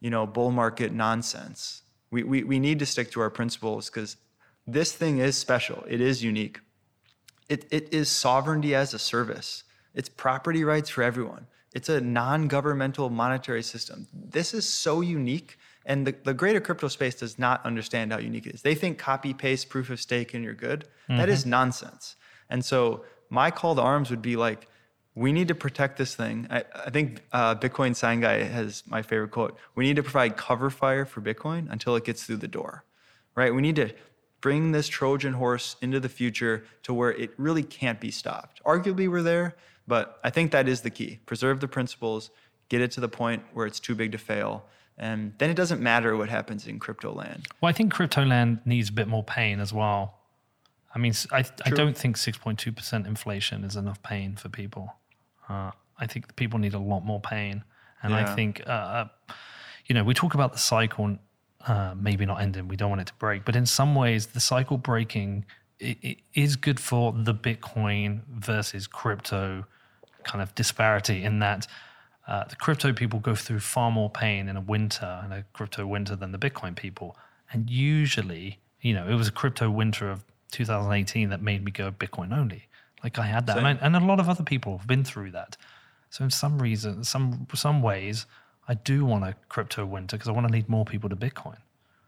you 0.00 0.10
know, 0.10 0.26
bull 0.26 0.50
market 0.50 0.92
nonsense. 0.92 1.82
We, 2.12 2.22
we, 2.22 2.44
we 2.44 2.60
need 2.60 2.78
to 2.78 2.86
stick 2.86 3.10
to 3.12 3.20
our 3.20 3.30
principles 3.30 3.90
because 3.90 4.16
this 4.66 4.92
thing 4.92 5.18
is 5.18 5.36
special. 5.36 5.84
It 5.88 6.00
is 6.00 6.22
unique. 6.22 6.60
It, 7.48 7.66
it 7.70 7.92
is 7.92 8.08
sovereignty 8.08 8.74
as 8.74 8.94
a 8.94 8.98
service. 8.98 9.64
It's 9.94 10.08
property 10.08 10.62
rights 10.62 10.90
for 10.90 11.02
everyone. 11.02 11.46
It's 11.74 11.88
a 11.88 12.00
non-governmental 12.00 13.10
monetary 13.10 13.62
system. 13.62 14.06
This 14.12 14.54
is 14.54 14.68
so 14.68 15.00
unique 15.00 15.58
and 15.84 16.06
the, 16.06 16.14
the 16.24 16.34
greater 16.34 16.60
crypto 16.60 16.88
space 16.88 17.16
does 17.16 17.38
not 17.38 17.64
understand 17.66 18.12
how 18.12 18.18
unique 18.18 18.46
it 18.46 18.54
is. 18.54 18.62
They 18.62 18.74
think 18.74 18.98
copy 18.98 19.34
paste 19.34 19.68
proof 19.68 19.90
of 19.90 20.00
stake 20.00 20.34
and 20.34 20.44
you're 20.44 20.54
good. 20.54 20.84
Mm-hmm. 21.08 21.16
That 21.16 21.28
is 21.28 21.40
mm-hmm. 21.40 21.50
nonsense. 21.50 22.16
And 22.48 22.64
so 22.64 23.04
my 23.30 23.50
call 23.50 23.74
to 23.74 23.82
arms 23.82 24.10
would 24.10 24.22
be 24.22 24.36
like, 24.36 24.68
we 25.14 25.32
need 25.32 25.48
to 25.48 25.54
protect 25.54 25.98
this 25.98 26.14
thing. 26.14 26.46
I, 26.50 26.64
I 26.86 26.90
think 26.90 27.22
uh, 27.32 27.54
Bitcoin 27.54 27.94
Sign 27.94 28.20
Guy 28.20 28.44
has 28.44 28.82
my 28.86 29.02
favorite 29.02 29.30
quote. 29.30 29.58
We 29.74 29.84
need 29.84 29.96
to 29.96 30.02
provide 30.02 30.36
cover 30.36 30.70
fire 30.70 31.04
for 31.04 31.20
Bitcoin 31.20 31.70
until 31.70 31.96
it 31.96 32.04
gets 32.04 32.24
through 32.24 32.38
the 32.38 32.48
door, 32.48 32.84
right? 33.34 33.54
We 33.54 33.60
need 33.60 33.76
to 33.76 33.90
bring 34.40 34.72
this 34.72 34.88
Trojan 34.88 35.34
horse 35.34 35.76
into 35.80 36.00
the 36.00 36.08
future 36.08 36.64
to 36.82 36.94
where 36.94 37.12
it 37.12 37.30
really 37.36 37.62
can't 37.62 38.00
be 38.00 38.10
stopped. 38.10 38.62
Arguably, 38.64 39.08
we're 39.08 39.22
there, 39.22 39.54
But 39.86 40.18
I 40.24 40.30
think 40.30 40.52
that 40.52 40.68
is 40.68 40.80
the 40.80 40.90
key. 40.90 41.20
Preserve 41.26 41.60
the 41.60 41.68
principles, 41.68 42.30
get 42.68 42.80
it 42.80 42.90
to 42.92 43.00
the 43.00 43.08
point 43.08 43.42
where 43.52 43.66
it's 43.66 43.80
too 43.80 43.94
big 43.94 44.12
to 44.12 44.18
fail. 44.18 44.64
And 44.96 45.34
then 45.38 45.50
it 45.50 45.54
doesn't 45.54 45.80
matter 45.80 46.16
what 46.16 46.28
happens 46.28 46.66
in 46.66 46.78
crypto 46.78 47.12
land. 47.12 47.46
Well, 47.60 47.68
I 47.68 47.72
think 47.72 47.92
crypto 47.92 48.24
land 48.24 48.60
needs 48.64 48.88
a 48.88 48.92
bit 48.92 49.08
more 49.08 49.24
pain 49.24 49.60
as 49.60 49.72
well. 49.72 50.18
I 50.94 50.98
mean, 50.98 51.14
I, 51.30 51.44
I 51.64 51.70
don't 51.70 51.96
think 51.96 52.16
6.2% 52.16 53.06
inflation 53.06 53.64
is 53.64 53.76
enough 53.76 54.02
pain 54.02 54.36
for 54.36 54.48
people. 54.48 54.94
Uh, 55.52 55.70
I 55.98 56.06
think 56.06 56.34
people 56.36 56.58
need 56.58 56.74
a 56.74 56.78
lot 56.78 57.04
more 57.04 57.20
pain. 57.20 57.64
And 58.02 58.12
yeah. 58.12 58.30
I 58.30 58.34
think, 58.34 58.62
uh, 58.66 58.70
uh, 58.70 59.08
you 59.86 59.94
know, 59.94 60.04
we 60.04 60.14
talk 60.14 60.34
about 60.34 60.52
the 60.52 60.58
cycle 60.58 61.18
uh, 61.66 61.94
maybe 61.96 62.26
not 62.26 62.40
ending. 62.40 62.68
We 62.68 62.76
don't 62.76 62.90
want 62.90 63.02
it 63.02 63.06
to 63.08 63.14
break. 63.14 63.44
But 63.44 63.54
in 63.54 63.66
some 63.66 63.94
ways, 63.94 64.28
the 64.28 64.40
cycle 64.40 64.78
breaking 64.78 65.44
it, 65.78 65.98
it 66.02 66.18
is 66.34 66.56
good 66.56 66.80
for 66.80 67.12
the 67.12 67.34
Bitcoin 67.34 68.22
versus 68.28 68.86
crypto 68.86 69.64
kind 70.24 70.40
of 70.40 70.54
disparity 70.54 71.24
in 71.24 71.40
that 71.40 71.66
uh, 72.28 72.44
the 72.44 72.56
crypto 72.56 72.92
people 72.92 73.18
go 73.18 73.34
through 73.34 73.60
far 73.60 73.90
more 73.90 74.08
pain 74.08 74.48
in 74.48 74.56
a 74.56 74.60
winter, 74.60 75.22
in 75.24 75.32
a 75.32 75.44
crypto 75.52 75.86
winter, 75.86 76.14
than 76.14 76.32
the 76.32 76.38
Bitcoin 76.38 76.76
people. 76.76 77.16
And 77.52 77.68
usually, 77.68 78.60
you 78.80 78.94
know, 78.94 79.08
it 79.08 79.14
was 79.14 79.28
a 79.28 79.32
crypto 79.32 79.70
winter 79.70 80.10
of 80.10 80.24
2018 80.52 81.30
that 81.30 81.42
made 81.42 81.64
me 81.64 81.72
go 81.72 81.90
Bitcoin 81.90 82.36
only. 82.36 82.68
Like 83.02 83.18
I 83.18 83.26
had 83.26 83.46
that, 83.46 83.58
and, 83.58 83.66
I, 83.66 83.72
and, 83.72 83.96
a 83.96 84.00
lot 84.00 84.20
of 84.20 84.28
other 84.28 84.44
people 84.44 84.78
have 84.78 84.86
been 84.86 85.04
through 85.04 85.32
that. 85.32 85.56
So 86.10 86.24
in 86.24 86.30
some 86.30 86.60
reason, 86.60 87.04
some 87.04 87.48
some 87.54 87.82
ways, 87.82 88.26
I 88.68 88.74
do 88.74 89.04
want 89.04 89.24
a 89.24 89.34
crypto 89.48 89.84
winter 89.84 90.16
because 90.16 90.28
I 90.28 90.32
want 90.32 90.46
to 90.46 90.52
lead 90.52 90.68
more 90.68 90.84
people 90.84 91.08
to 91.10 91.16
Bitcoin. 91.16 91.56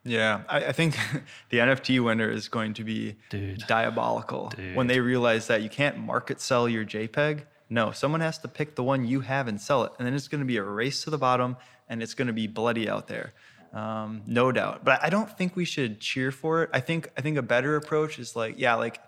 Yeah, 0.05 0.43
I, 0.49 0.67
I, 0.67 0.73
think 0.73 0.97
the 1.49 1.59
NFT 1.59 2.05
winter 2.05 2.31
is 2.31 2.49
going 2.49 2.75
to 2.75 2.85
be 2.85 3.17
Dude. 3.31 3.65
diabolical 3.67 4.51
Dude. 4.51 4.77
when 4.77 4.87
they 4.87 5.01
realize 5.01 5.47
that 5.47 5.63
you 5.63 5.71
can't 5.71 5.99
market 5.99 6.41
sell 6.41 6.69
your 6.69 6.85
JPEG. 6.85 7.45
No, 7.71 7.91
someone 7.91 8.21
has 8.21 8.39
to 8.39 8.49
pick 8.49 8.75
the 8.75 8.83
one 8.83 9.07
you 9.07 9.21
have 9.21 9.49
and 9.49 9.59
sell 9.59 9.85
it, 9.85 9.93
and 9.99 10.07
then 10.07 10.15
it's 10.15 10.29
going 10.29 10.41
to 10.41 10.47
be 10.47 10.59
a 10.59 10.63
race 10.63 11.03
to 11.05 11.11
the 11.11 11.19
bottom, 11.19 11.57
and 11.89 12.03
it's 12.03 12.13
going 12.13 12.27
to 12.27 12.35
be 12.35 12.47
bloody 12.47 12.89
out 12.89 13.09
there, 13.09 13.33
um, 13.73 14.23
no 14.27 14.53
doubt. 14.53 14.85
But 14.85 15.03
I 15.03 15.09
don't 15.09 15.31
think 15.37 15.57
we 15.57 15.65
should 15.65 15.99
cheer 15.99 16.31
for 16.31 16.63
it. 16.63 16.71
I 16.75 16.81
think 16.81 17.11
I 17.17 17.23
think 17.23 17.39
a 17.39 17.43
better 17.43 17.75
approach 17.77 18.19
is 18.19 18.37
like, 18.37 18.57
yeah, 18.59 18.75
like 18.75 19.01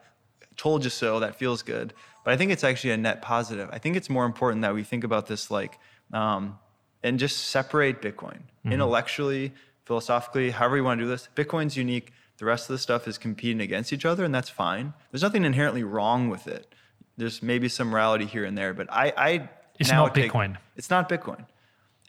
told 0.57 0.85
you 0.85 0.91
so. 0.91 1.21
That 1.21 1.37
feels 1.37 1.63
good, 1.63 1.95
but 2.25 2.35
I 2.35 2.37
think 2.37 2.51
it's 2.51 2.65
actually 2.65 2.91
a 2.91 2.97
net 2.97 3.23
positive. 3.23 3.69
I 3.73 3.79
think 3.79 3.97
it's 3.97 4.11
more 4.11 4.25
important 4.25 4.63
that 4.63 4.75
we 4.75 4.83
think 4.83 5.05
about 5.05 5.27
this 5.27 5.51
like. 5.51 5.79
Um, 6.13 6.59
and 7.07 7.21
just 7.21 7.49
separate 7.49 8.03
Bitcoin 8.03 8.41
mm-hmm. 8.41 8.73
intellectually, 8.73 9.53
philosophically, 9.85 10.51
however 10.51 10.77
you 10.77 10.85
want 10.85 10.99
to 10.99 11.05
do 11.05 11.09
this. 11.09 11.29
Bitcoin's 11.37 11.77
unique. 11.77 12.13
The 12.39 12.45
rest 12.45 12.69
of 12.69 12.75
the 12.75 12.79
stuff 12.79 13.09
is 13.09 13.17
competing 13.17 13.61
against 13.63 13.93
each 13.93 14.05
other, 14.05 14.25
and 14.25 14.35
that's 14.35 14.51
fine. 14.51 14.93
There's 15.11 15.23
nothing 15.23 15.45
inherently 15.45 15.85
wrong 15.85 16.29
with 16.29 16.47
it. 16.49 16.75
There's 17.17 17.43
maybe 17.43 17.69
some 17.69 17.89
morality 17.89 18.27
here 18.27 18.45
and 18.45 18.59
there, 18.59 18.75
but 18.75 18.93
I, 18.93 19.13
I 19.17 19.49
it's 19.79 19.91
not 19.91 20.15
take, 20.15 20.31
Bitcoin. 20.31 20.57
It's 20.77 20.91
not 20.91 21.09
Bitcoin, 21.09 21.47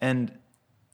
and 0.02 0.32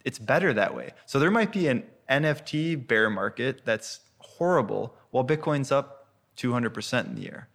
it's 0.05 0.19
better 0.19 0.53
that 0.53 0.75
way. 0.75 0.91
So 1.07 1.17
there 1.17 1.31
might 1.31 1.51
be 1.51 1.67
an 1.67 1.84
NFT 2.09 2.88
bear 2.88 3.09
market 3.09 3.61
that's 3.65 4.01
horrible, 4.19 4.95
while 5.09 5.25
Bitcoin's 5.25 5.71
up 5.71 6.02
200% 6.38 7.05
in 7.05 7.15
the 7.15 7.22
year. 7.22 7.47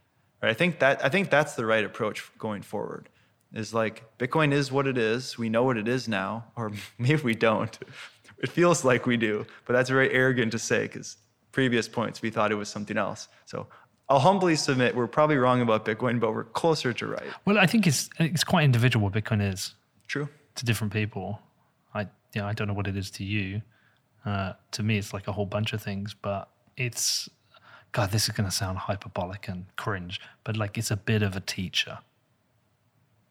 Right? 0.42 0.50
I 0.50 0.54
think 0.54 0.78
that 0.78 1.04
I 1.04 1.08
think 1.08 1.30
that's 1.30 1.54
the 1.54 1.66
right 1.66 1.84
approach 1.84 2.30
going 2.38 2.62
forward 2.62 3.08
is 3.52 3.72
like 3.72 4.04
Bitcoin 4.18 4.52
is 4.52 4.70
what 4.70 4.86
it 4.86 4.98
is. 4.98 5.38
We 5.38 5.48
know 5.48 5.64
what 5.64 5.76
it 5.76 5.88
is 5.88 6.08
now, 6.08 6.44
or 6.56 6.72
maybe 6.98 7.22
we 7.22 7.34
don't. 7.34 7.76
It 8.38 8.50
feels 8.50 8.84
like 8.84 9.06
we 9.06 9.16
do, 9.16 9.46
but 9.64 9.72
that's 9.72 9.90
very 9.90 10.12
arrogant 10.12 10.52
to 10.52 10.58
say 10.58 10.82
because 10.82 11.16
previous 11.50 11.88
points 11.88 12.22
we 12.22 12.30
thought 12.30 12.52
it 12.52 12.56
was 12.56 12.68
something 12.68 12.96
else. 12.96 13.28
So 13.46 13.66
I'll 14.08 14.20
humbly 14.20 14.54
submit 14.54 14.94
we're 14.94 15.06
probably 15.06 15.36
wrong 15.36 15.60
about 15.60 15.84
Bitcoin, 15.84 16.20
but 16.20 16.32
we're 16.32 16.44
closer 16.44 16.92
to 16.92 17.06
right. 17.06 17.28
Well, 17.44 17.58
I 17.58 17.66
think 17.66 17.86
it's 17.86 18.08
it's 18.18 18.44
quite 18.44 18.64
individual 18.64 19.04
what 19.04 19.12
Bitcoin 19.12 19.42
is. 19.42 19.74
True. 20.06 20.28
To 20.54 20.64
different 20.64 20.92
people. 20.92 21.40
I 21.94 22.02
you 22.34 22.42
know, 22.42 22.46
I 22.46 22.52
don't 22.52 22.68
know 22.68 22.74
what 22.74 22.86
it 22.86 22.96
is 22.96 23.10
to 23.12 23.24
you. 23.24 23.62
Uh, 24.24 24.52
to 24.72 24.82
me, 24.82 24.98
it's 24.98 25.12
like 25.12 25.26
a 25.26 25.32
whole 25.32 25.46
bunch 25.46 25.72
of 25.72 25.82
things, 25.82 26.14
but 26.14 26.50
it's 26.76 27.28
God. 27.92 28.10
This 28.10 28.24
is 28.24 28.30
going 28.30 28.48
to 28.48 28.54
sound 28.54 28.78
hyperbolic 28.78 29.48
and 29.48 29.66
cringe, 29.76 30.20
but 30.44 30.56
like 30.56 30.78
it's 30.78 30.90
a 30.90 30.96
bit 30.96 31.22
of 31.22 31.36
a 31.36 31.40
teacher 31.40 31.98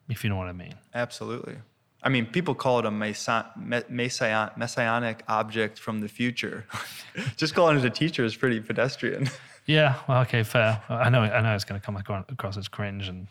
if 0.09 0.23
you 0.23 0.29
know 0.29 0.37
what 0.37 0.47
I 0.47 0.53
mean. 0.53 0.75
Absolutely. 0.93 1.57
I 2.03 2.09
mean, 2.09 2.27
people 2.27 2.55
call 2.55 2.79
it 2.79 2.85
a 2.85 2.91
messianic 2.91 5.23
object 5.27 5.79
from 5.79 5.99
the 5.99 6.07
future. 6.07 6.65
Just 7.37 7.55
calling 7.55 7.77
it 7.77 7.85
a 7.85 7.89
teacher 7.89 8.23
is 8.23 8.35
pretty 8.35 8.59
pedestrian. 8.59 9.29
Yeah, 9.69 9.95
well, 10.07 10.21
okay, 10.21 10.43
fair. 10.43 10.81
I 10.87 11.09
know, 11.09 11.23
I 11.23 11.41
know, 11.41 11.53
it's 11.53 11.65
going 11.65 11.77
to 11.77 11.85
come 11.85 11.97
across 11.97 12.55
as 12.55 12.69
cringe, 12.69 13.09
and 13.09 13.27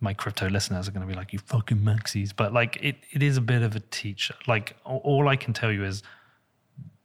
my 0.00 0.12
crypto 0.12 0.50
listeners 0.50 0.86
are 0.86 0.90
going 0.90 1.00
to 1.00 1.10
be 1.10 1.16
like, 1.16 1.32
"You 1.32 1.38
fucking 1.38 1.78
maxis," 1.78 2.30
but 2.36 2.52
like, 2.52 2.76
it, 2.82 2.96
it 3.10 3.22
is 3.22 3.38
a 3.38 3.40
bit 3.40 3.62
of 3.62 3.74
a 3.74 3.80
teacher. 3.80 4.34
Like, 4.46 4.76
all 4.84 5.28
I 5.28 5.36
can 5.36 5.54
tell 5.54 5.72
you 5.72 5.82
is, 5.82 6.02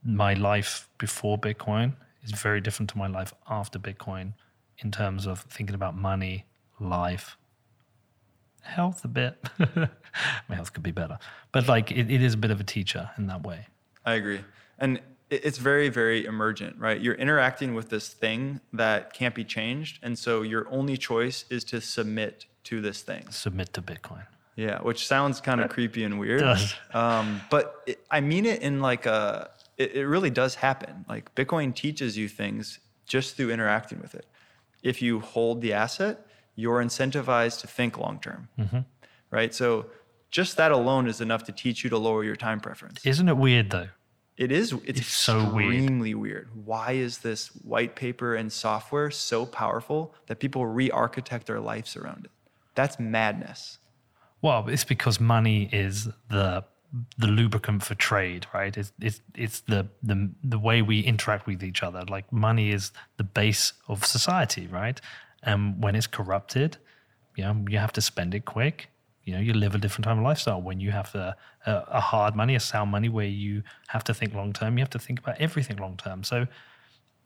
my 0.03 0.33
life 0.33 0.89
before 0.97 1.37
Bitcoin 1.37 1.93
is 2.27 2.39
very 2.39 2.61
different 2.61 2.89
to 2.91 2.97
my 2.97 3.07
life 3.07 3.33
after 3.49 3.79
Bitcoin, 3.79 4.33
in 4.79 4.91
terms 4.91 5.25
of 5.25 5.41
thinking 5.41 5.75
about 5.75 5.95
money, 5.95 6.45
life, 6.79 7.37
health 8.61 9.03
a 9.03 9.07
bit. 9.07 9.37
My 10.49 10.55
health 10.55 10.73
could 10.73 10.83
be 10.83 10.91
better, 10.91 11.19
but 11.51 11.67
like 11.67 11.91
it, 11.91 12.11
it 12.11 12.21
is 12.21 12.33
a 12.33 12.37
bit 12.37 12.51
of 12.51 12.59
a 12.59 12.63
teacher 12.63 13.11
in 13.17 13.27
that 13.27 13.43
way. 13.43 13.67
I 14.05 14.13
agree, 14.13 14.41
and 14.79 14.99
it's 15.29 15.57
very 15.57 15.89
very 15.89 16.25
emergent, 16.25 16.77
right? 16.79 16.99
You're 16.99 17.15
interacting 17.15 17.73
with 17.73 17.89
this 17.89 18.09
thing 18.09 18.61
that 18.73 19.13
can't 19.13 19.35
be 19.35 19.43
changed, 19.43 19.99
and 20.01 20.17
so 20.17 20.41
your 20.41 20.67
only 20.69 20.97
choice 20.97 21.45
is 21.49 21.63
to 21.65 21.81
submit 21.81 22.45
to 22.65 22.81
this 22.81 23.01
thing. 23.01 23.25
Submit 23.29 23.73
to 23.73 23.81
Bitcoin. 23.81 24.25
Yeah, 24.57 24.79
which 24.81 25.05
sounds 25.05 25.39
kind 25.39 25.61
of 25.61 25.69
creepy 25.69 26.03
and 26.03 26.19
weird. 26.19 26.41
Does. 26.41 26.73
Um, 26.91 27.41
but 27.51 27.83
it, 27.85 27.99
I 28.09 28.21
mean 28.21 28.45
it 28.45 28.61
in 28.61 28.81
like 28.81 29.05
a. 29.05 29.51
It, 29.77 29.95
it 29.95 30.07
really 30.07 30.29
does 30.29 30.55
happen. 30.55 31.05
Like 31.07 31.33
Bitcoin 31.35 31.73
teaches 31.73 32.17
you 32.17 32.27
things 32.27 32.79
just 33.05 33.35
through 33.35 33.51
interacting 33.51 33.99
with 34.01 34.15
it. 34.15 34.25
If 34.83 35.01
you 35.01 35.19
hold 35.19 35.61
the 35.61 35.73
asset, 35.73 36.25
you're 36.55 36.83
incentivized 36.83 37.61
to 37.61 37.67
think 37.67 37.97
long 37.97 38.19
term, 38.19 38.49
mm-hmm. 38.57 38.79
right? 39.31 39.53
So 39.53 39.87
just 40.29 40.57
that 40.57 40.71
alone 40.71 41.07
is 41.07 41.21
enough 41.21 41.43
to 41.45 41.51
teach 41.51 41.83
you 41.83 41.89
to 41.89 41.97
lower 41.97 42.23
your 42.23 42.35
time 42.35 42.59
preference. 42.59 43.05
Isn't 43.05 43.29
it 43.29 43.37
weird 43.37 43.69
though? 43.69 43.87
It 44.35 44.51
is. 44.51 44.71
It's, 44.71 44.99
it's 44.99 45.07
so 45.07 45.39
extremely 45.39 46.13
weird. 46.13 46.53
weird. 46.53 46.65
Why 46.65 46.91
is 46.91 47.19
this 47.19 47.47
white 47.47 47.95
paper 47.95 48.35
and 48.35 48.51
software 48.51 49.09
so 49.09 49.47
powerful 49.47 50.13
that 50.27 50.39
people 50.39 50.67
re-architect 50.67 51.47
their 51.47 51.59
lives 51.59 51.95
around 51.95 52.25
it? 52.25 52.31
That's 52.75 52.99
madness. 52.99 53.79
Well, 54.43 54.67
it's 54.67 54.83
because 54.83 55.19
money 55.19 55.67
is 55.73 56.09
the 56.29 56.63
the 57.17 57.27
lubricant 57.27 57.83
for 57.83 57.95
trade, 57.95 58.47
right? 58.53 58.75
It's 58.77 58.91
it's 59.01 59.21
it's 59.35 59.61
the 59.61 59.87
the 60.01 60.29
the 60.43 60.59
way 60.59 60.81
we 60.81 61.01
interact 61.01 61.45
with 61.45 61.63
each 61.63 61.83
other. 61.83 62.03
Like 62.07 62.31
money 62.31 62.71
is 62.71 62.91
the 63.17 63.23
base 63.23 63.73
of 63.87 64.05
society, 64.05 64.67
right? 64.67 64.99
And 65.43 65.81
when 65.83 65.95
it's 65.95 66.07
corrupted, 66.07 66.77
you 67.35 67.43
know, 67.43 67.65
you 67.69 67.77
have 67.77 67.93
to 67.93 68.01
spend 68.01 68.33
it 68.33 68.45
quick. 68.45 68.89
You 69.23 69.33
know, 69.33 69.39
you 69.39 69.53
live 69.53 69.75
a 69.75 69.77
different 69.77 70.05
type 70.05 70.17
of 70.17 70.23
lifestyle. 70.23 70.61
When 70.61 70.79
you 70.79 70.91
have 70.91 71.13
a, 71.13 71.35
a, 71.65 71.71
a 71.89 71.99
hard 71.99 72.35
money, 72.35 72.55
a 72.55 72.59
sound 72.61 72.91
money, 72.91 73.09
where 73.09 73.25
you 73.25 73.63
have 73.87 74.03
to 74.05 74.13
think 74.13 74.33
long 74.33 74.53
term, 74.53 74.77
you 74.77 74.81
have 74.81 74.89
to 74.91 74.99
think 74.99 75.19
about 75.19 75.39
everything 75.39 75.77
long 75.77 75.97
term. 75.97 76.23
So, 76.23 76.47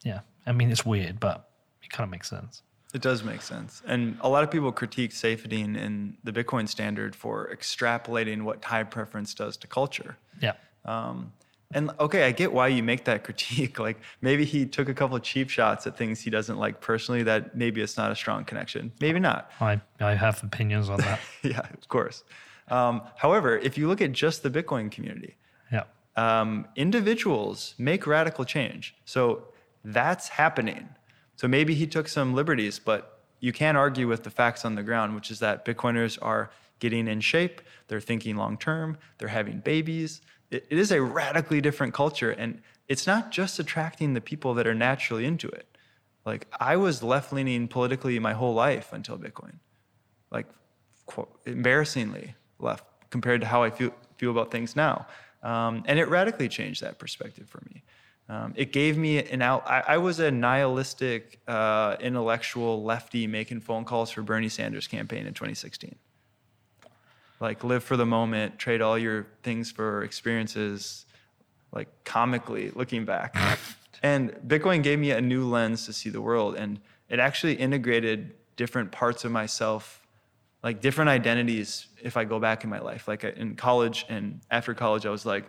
yeah, 0.03 0.21
I 0.47 0.51
mean, 0.51 0.71
it's 0.71 0.83
weird, 0.83 1.19
but 1.19 1.49
it 1.83 1.91
kind 1.91 2.05
of 2.05 2.11
makes 2.11 2.29
sense. 2.29 2.63
It 2.93 3.01
does 3.01 3.23
make 3.23 3.41
sense. 3.41 3.81
And 3.85 4.17
a 4.21 4.27
lot 4.27 4.43
of 4.43 4.51
people 4.51 4.71
critique 4.71 5.11
Saifedean 5.11 5.77
in 5.77 6.17
the 6.23 6.31
Bitcoin 6.31 6.67
standard 6.67 7.15
for 7.15 7.49
extrapolating 7.53 8.41
what 8.41 8.61
time 8.61 8.87
preference 8.87 9.33
does 9.33 9.55
to 9.57 9.67
culture. 9.67 10.17
Yeah. 10.41 10.53
Um, 10.83 11.31
and 11.73 11.91
okay, 11.99 12.25
I 12.25 12.31
get 12.31 12.51
why 12.51 12.67
you 12.67 12.83
make 12.83 13.05
that 13.05 13.23
critique. 13.27 13.79
Like 13.79 13.99
maybe 14.21 14.45
he 14.45 14.65
took 14.65 14.89
a 14.89 14.93
couple 14.93 15.15
of 15.15 15.23
cheap 15.23 15.49
shots 15.49 15.87
at 15.87 15.97
things 15.97 16.21
he 16.21 16.29
doesn't 16.29 16.57
like 16.57 16.81
personally. 16.81 17.23
That 17.23 17.55
maybe 17.55 17.81
it's 17.81 17.97
not 17.97 18.11
a 18.11 18.15
strong 18.15 18.43
connection. 18.43 18.91
Maybe 18.99 19.19
not. 19.19 19.51
I 19.59 19.79
I 19.99 20.15
have 20.15 20.43
opinions 20.43 20.89
on 20.89 20.99
that. 20.99 21.19
yeah, 21.43 21.59
of 21.59 21.87
course. 21.87 22.23
Um, 22.67 23.01
however, 23.17 23.57
if 23.57 23.77
you 23.77 23.87
look 23.87 24.01
at 24.01 24.11
just 24.11 24.43
the 24.43 24.49
Bitcoin 24.49 24.91
community, 24.91 25.35
yeah, 25.71 25.83
um, 26.15 26.67
individuals 26.75 27.73
make 27.77 28.05
radical 28.05 28.45
change. 28.45 28.95
So 29.05 29.45
that's 29.83 30.29
happening. 30.29 30.89
So 31.41 31.47
maybe 31.47 31.73
he 31.73 31.87
took 31.87 32.07
some 32.07 32.35
liberties, 32.35 32.79
but 32.79 33.19
you 33.39 33.51
can't 33.51 33.75
argue 33.75 34.07
with 34.07 34.21
the 34.23 34.29
facts 34.29 34.63
on 34.63 34.75
the 34.75 34.83
ground, 34.83 35.15
which 35.15 35.31
is 35.31 35.39
that 35.39 35.65
Bitcoiners 35.65 36.19
are 36.21 36.51
getting 36.79 37.07
in 37.07 37.19
shape. 37.19 37.61
They're 37.87 37.99
thinking 37.99 38.35
long 38.35 38.57
term. 38.57 38.97
They're 39.17 39.27
having 39.27 39.59
babies 39.59 40.21
it, 40.51 40.67
it 40.69 40.77
is 40.77 40.91
a 40.91 41.01
radically 41.01 41.61
different 41.61 41.93
culture. 41.93 42.29
And 42.29 42.61
it's 42.87 43.07
not 43.07 43.31
just 43.31 43.57
attracting 43.57 44.13
the 44.13 44.21
people 44.21 44.53
that 44.55 44.67
are 44.67 44.75
naturally 44.75 45.25
into 45.25 45.47
it. 45.47 45.65
Like 46.25 46.47
I 46.59 46.75
was 46.75 47.01
left 47.01 47.33
leaning 47.33 47.67
politically 47.67 48.19
my 48.19 48.33
whole 48.33 48.53
life 48.53 48.93
until 48.93 49.17
Bitcoin, 49.17 49.55
like 50.29 50.45
embarrassingly 51.45 52.35
left 52.59 52.85
compared 53.09 53.41
to 53.41 53.47
how 53.47 53.63
I 53.63 53.71
feel, 53.71 53.91
feel 54.17 54.29
about 54.29 54.51
things 54.51 54.75
now. 54.75 55.07
Um, 55.41 55.83
and 55.87 55.97
it 55.97 56.07
radically 56.07 56.47
changed 56.47 56.83
that 56.83 56.99
perspective 56.99 57.49
for 57.49 57.63
me. 57.73 57.81
Um, 58.31 58.53
it 58.55 58.71
gave 58.71 58.97
me 58.97 59.21
an 59.21 59.41
out. 59.41 59.69
I, 59.69 59.83
I 59.85 59.97
was 59.97 60.21
a 60.21 60.31
nihilistic, 60.31 61.41
uh, 61.49 61.97
intellectual 61.99 62.81
lefty 62.81 63.27
making 63.27 63.59
phone 63.59 63.83
calls 63.83 64.09
for 64.09 64.21
Bernie 64.21 64.47
Sanders' 64.47 64.87
campaign 64.87 65.27
in 65.27 65.33
2016. 65.33 65.95
like 67.41 67.65
live 67.65 67.83
for 67.83 67.97
the 67.97 68.05
moment, 68.05 68.57
trade 68.57 68.81
all 68.81 68.97
your 68.97 69.27
things 69.43 69.69
for 69.69 70.03
experiences, 70.03 71.05
like 71.73 71.89
comically 72.05 72.71
looking 72.73 73.03
back. 73.03 73.35
and 74.01 74.31
Bitcoin 74.47 74.81
gave 74.81 74.97
me 74.97 75.11
a 75.11 75.19
new 75.19 75.45
lens 75.45 75.85
to 75.87 75.91
see 75.91 76.09
the 76.09 76.21
world. 76.21 76.55
And 76.55 76.79
it 77.09 77.19
actually 77.19 77.55
integrated 77.55 78.33
different 78.55 78.93
parts 78.93 79.25
of 79.25 79.31
myself, 79.33 80.07
like 80.63 80.79
different 80.79 81.09
identities 81.09 81.87
if 82.01 82.15
I 82.15 82.23
go 82.23 82.39
back 82.39 82.63
in 82.63 82.69
my 82.69 82.79
life. 82.79 83.09
Like 83.09 83.25
in 83.25 83.57
college 83.57 84.05
and 84.07 84.39
after 84.49 84.73
college, 84.73 85.05
I 85.05 85.09
was 85.09 85.25
like, 85.25 85.43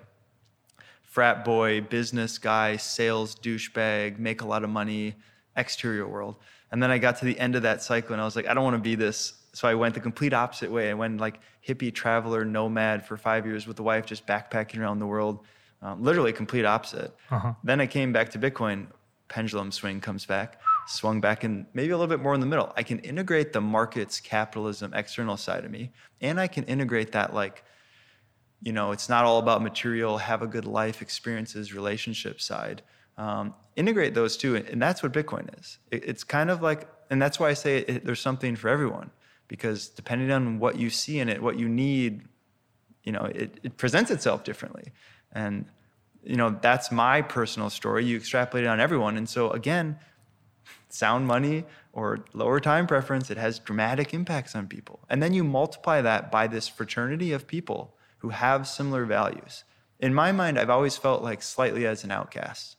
frat 1.12 1.44
boy, 1.44 1.78
business 1.82 2.38
guy, 2.38 2.74
sales 2.74 3.34
douchebag, 3.34 4.18
make 4.18 4.40
a 4.40 4.46
lot 4.46 4.64
of 4.64 4.70
money, 4.70 5.14
exterior 5.56 6.08
world. 6.08 6.36
And 6.70 6.82
then 6.82 6.90
I 6.90 6.96
got 6.96 7.18
to 7.18 7.26
the 7.26 7.38
end 7.38 7.54
of 7.54 7.62
that 7.64 7.82
cycle 7.82 8.14
and 8.14 8.22
I 8.22 8.24
was 8.24 8.34
like, 8.34 8.46
I 8.46 8.54
don't 8.54 8.64
want 8.64 8.76
to 8.76 8.82
be 8.82 8.94
this. 8.94 9.34
So 9.52 9.68
I 9.68 9.74
went 9.74 9.92
the 9.92 10.00
complete 10.00 10.32
opposite 10.32 10.72
way. 10.72 10.88
I 10.88 10.94
went 10.94 11.20
like 11.20 11.40
hippie 11.68 11.94
traveler, 11.94 12.46
nomad 12.46 13.04
for 13.04 13.18
five 13.18 13.44
years 13.44 13.66
with 13.66 13.76
the 13.76 13.82
wife, 13.82 14.06
just 14.06 14.26
backpacking 14.26 14.78
around 14.78 15.00
the 15.00 15.06
world. 15.06 15.40
Um, 15.82 16.02
literally 16.02 16.32
complete 16.32 16.64
opposite. 16.64 17.14
Uh-huh. 17.30 17.52
Then 17.62 17.78
I 17.82 17.86
came 17.86 18.10
back 18.10 18.30
to 18.30 18.38
Bitcoin. 18.38 18.86
Pendulum 19.28 19.70
swing 19.70 20.00
comes 20.00 20.24
back, 20.24 20.60
swung 20.86 21.20
back 21.20 21.44
in 21.44 21.66
maybe 21.74 21.90
a 21.90 21.96
little 21.98 22.08
bit 22.08 22.22
more 22.22 22.32
in 22.32 22.40
the 22.40 22.46
middle. 22.46 22.72
I 22.74 22.82
can 22.82 23.00
integrate 23.00 23.52
the 23.52 23.60
markets, 23.60 24.18
capitalism, 24.18 24.94
external 24.94 25.36
side 25.36 25.66
of 25.66 25.70
me, 25.70 25.90
and 26.22 26.40
I 26.40 26.46
can 26.46 26.64
integrate 26.64 27.12
that 27.12 27.34
like, 27.34 27.64
you 28.62 28.72
know, 28.72 28.92
it's 28.92 29.08
not 29.08 29.24
all 29.24 29.38
about 29.38 29.62
material, 29.62 30.18
have 30.18 30.40
a 30.42 30.46
good 30.46 30.64
life, 30.64 31.02
experiences, 31.02 31.74
relationship 31.74 32.40
side. 32.40 32.82
Um, 33.18 33.54
integrate 33.76 34.14
those 34.14 34.36
two 34.36 34.56
and 34.56 34.80
that's 34.80 35.02
what 35.02 35.12
bitcoin 35.12 35.58
is. 35.58 35.78
It, 35.90 36.04
it's 36.04 36.24
kind 36.24 36.50
of 36.50 36.62
like 36.62 36.88
and 37.10 37.20
that's 37.20 37.38
why 37.38 37.50
i 37.50 37.54
say 37.54 37.78
it, 37.78 38.04
there's 38.04 38.20
something 38.20 38.56
for 38.56 38.68
everyone 38.68 39.10
because 39.48 39.88
depending 39.88 40.30
on 40.30 40.58
what 40.58 40.78
you 40.78 40.90
see 40.90 41.18
in 41.20 41.28
it 41.28 41.42
what 41.42 41.58
you 41.58 41.68
need 41.68 42.22
you 43.04 43.12
know 43.12 43.24
it, 43.34 43.60
it 43.62 43.76
presents 43.76 44.10
itself 44.10 44.44
differently. 44.44 44.92
And 45.32 45.66
you 46.24 46.36
know 46.36 46.56
that's 46.60 46.92
my 46.92 47.22
personal 47.22 47.70
story. 47.70 48.04
You 48.04 48.16
extrapolate 48.16 48.64
it 48.64 48.68
on 48.68 48.80
everyone. 48.80 49.16
And 49.16 49.28
so 49.28 49.50
again 49.50 49.98
sound 50.88 51.26
money 51.26 51.64
or 51.92 52.24
lower 52.32 52.60
time 52.60 52.86
preference 52.86 53.30
it 53.30 53.36
has 53.36 53.58
dramatic 53.58 54.14
impacts 54.14 54.54
on 54.54 54.68
people. 54.68 55.00
And 55.08 55.22
then 55.22 55.32
you 55.34 55.44
multiply 55.44 56.00
that 56.02 56.30
by 56.30 56.46
this 56.46 56.68
fraternity 56.68 57.32
of 57.32 57.46
people 57.46 57.94
who 58.22 58.30
have 58.30 58.66
similar 58.66 59.04
values 59.04 59.64
in 60.00 60.14
my 60.14 60.32
mind 60.32 60.58
i've 60.58 60.70
always 60.70 60.96
felt 60.96 61.22
like 61.22 61.42
slightly 61.42 61.86
as 61.86 62.02
an 62.02 62.10
outcast 62.10 62.76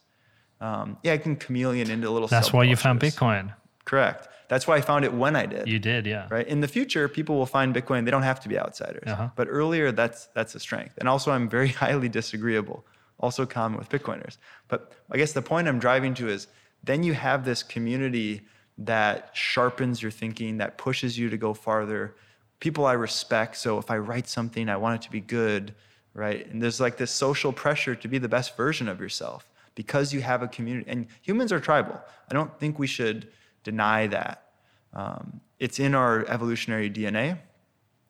um, 0.63 0.97
yeah, 1.03 1.11
I 1.11 1.17
can 1.17 1.35
chameleon 1.35 1.91
into 1.91 2.09
little. 2.09 2.29
That's 2.29 2.53
why 2.53 2.63
you 2.63 2.77
found 2.77 3.01
Bitcoin. 3.01 3.53
Correct. 3.83 4.29
That's 4.47 4.65
why 4.65 4.77
I 4.77 4.81
found 4.81 5.03
it 5.03 5.13
when 5.13 5.35
I 5.35 5.45
did. 5.45 5.67
You 5.67 5.77
did, 5.77 6.05
yeah. 6.05 6.27
Right. 6.29 6.47
In 6.47 6.61
the 6.61 6.69
future, 6.69 7.09
people 7.09 7.35
will 7.35 7.45
find 7.45 7.75
Bitcoin. 7.75 8.05
They 8.05 8.11
don't 8.11 8.23
have 8.23 8.39
to 8.41 8.49
be 8.49 8.57
outsiders. 8.57 9.09
Uh-huh. 9.09 9.29
But 9.35 9.47
earlier, 9.49 9.91
that's 9.91 10.27
that's 10.27 10.55
a 10.55 10.59
strength. 10.59 10.97
And 10.99 11.09
also, 11.09 11.31
I'm 11.31 11.49
very 11.49 11.67
highly 11.83 12.07
disagreeable. 12.07 12.85
Also 13.19 13.45
common 13.45 13.77
with 13.77 13.89
Bitcoiners. 13.89 14.37
But 14.69 14.93
I 15.11 15.17
guess 15.17 15.33
the 15.33 15.41
point 15.41 15.67
I'm 15.67 15.79
driving 15.79 16.13
to 16.15 16.29
is 16.29 16.47
then 16.81 17.03
you 17.03 17.13
have 17.13 17.43
this 17.43 17.61
community 17.61 18.41
that 18.77 19.31
sharpens 19.33 20.01
your 20.01 20.11
thinking, 20.11 20.57
that 20.57 20.77
pushes 20.77 21.17
you 21.19 21.29
to 21.29 21.37
go 21.37 21.53
farther. 21.53 22.15
People 22.63 22.85
I 22.85 22.93
respect. 22.93 23.57
So 23.57 23.77
if 23.77 23.91
I 23.91 23.97
write 23.97 24.29
something, 24.29 24.69
I 24.69 24.77
want 24.77 24.95
it 24.95 25.05
to 25.05 25.11
be 25.11 25.19
good, 25.19 25.75
right? 26.13 26.49
And 26.49 26.61
there's 26.61 26.79
like 26.79 26.95
this 26.95 27.11
social 27.11 27.51
pressure 27.51 27.93
to 27.93 28.07
be 28.07 28.19
the 28.19 28.29
best 28.29 28.55
version 28.55 28.87
of 28.87 29.01
yourself 29.01 29.49
because 29.75 30.13
you 30.13 30.21
have 30.21 30.41
a 30.41 30.47
community. 30.47 30.89
And 30.89 31.07
humans 31.21 31.51
are 31.51 31.59
tribal. 31.59 31.99
I 32.31 32.33
don't 32.33 32.57
think 32.61 32.79
we 32.79 32.87
should 32.87 33.27
deny 33.65 34.07
that. 34.07 34.45
Um, 34.93 35.41
it's 35.59 35.77
in 35.77 35.93
our 35.93 36.25
evolutionary 36.29 36.89
DNA, 36.89 37.37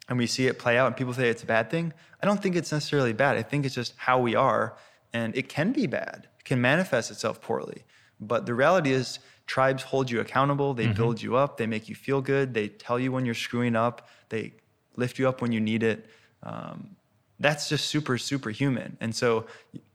and 0.07 0.19
we 0.19 0.27
see 0.27 0.45
it 0.45 0.59
play 0.59 0.77
out, 0.77 0.85
and 0.85 0.95
people 0.95 1.15
say 1.15 1.29
it's 1.29 1.41
a 1.41 1.47
bad 1.47 1.71
thing. 1.71 1.91
I 2.21 2.27
don't 2.27 2.39
think 2.39 2.55
it's 2.55 2.71
necessarily 2.71 3.13
bad. 3.13 3.35
I 3.35 3.41
think 3.41 3.65
it's 3.65 3.73
just 3.73 3.95
how 3.97 4.19
we 4.19 4.35
are, 4.35 4.77
and 5.13 5.35
it 5.35 5.49
can 5.49 5.71
be 5.71 5.87
bad. 5.87 6.27
It 6.37 6.45
can 6.45 6.61
manifest 6.61 7.09
itself 7.09 7.41
poorly. 7.41 7.85
But 8.19 8.45
the 8.45 8.53
reality 8.53 8.91
is, 8.91 9.17
tribes 9.45 9.83
hold 9.83 10.09
you 10.09 10.19
accountable. 10.19 10.73
They 10.73 10.85
mm-hmm. 10.85 10.93
build 10.93 11.21
you 11.21 11.35
up. 11.35 11.57
They 11.57 11.67
make 11.67 11.89
you 11.89 11.95
feel 11.95 12.21
good. 12.21 12.53
They 12.53 12.67
tell 12.69 12.99
you 12.99 13.11
when 13.11 13.25
you're 13.25 13.35
screwing 13.35 13.75
up. 13.75 14.07
They 14.29 14.53
lift 14.95 15.19
you 15.19 15.27
up 15.27 15.41
when 15.41 15.51
you 15.51 15.59
need 15.59 15.83
it. 15.83 16.05
Um, 16.43 16.95
that's 17.39 17.67
just 17.69 17.85
super 17.85 18.17
super 18.17 18.49
human 18.49 18.97
and 19.01 19.15
so 19.15 19.45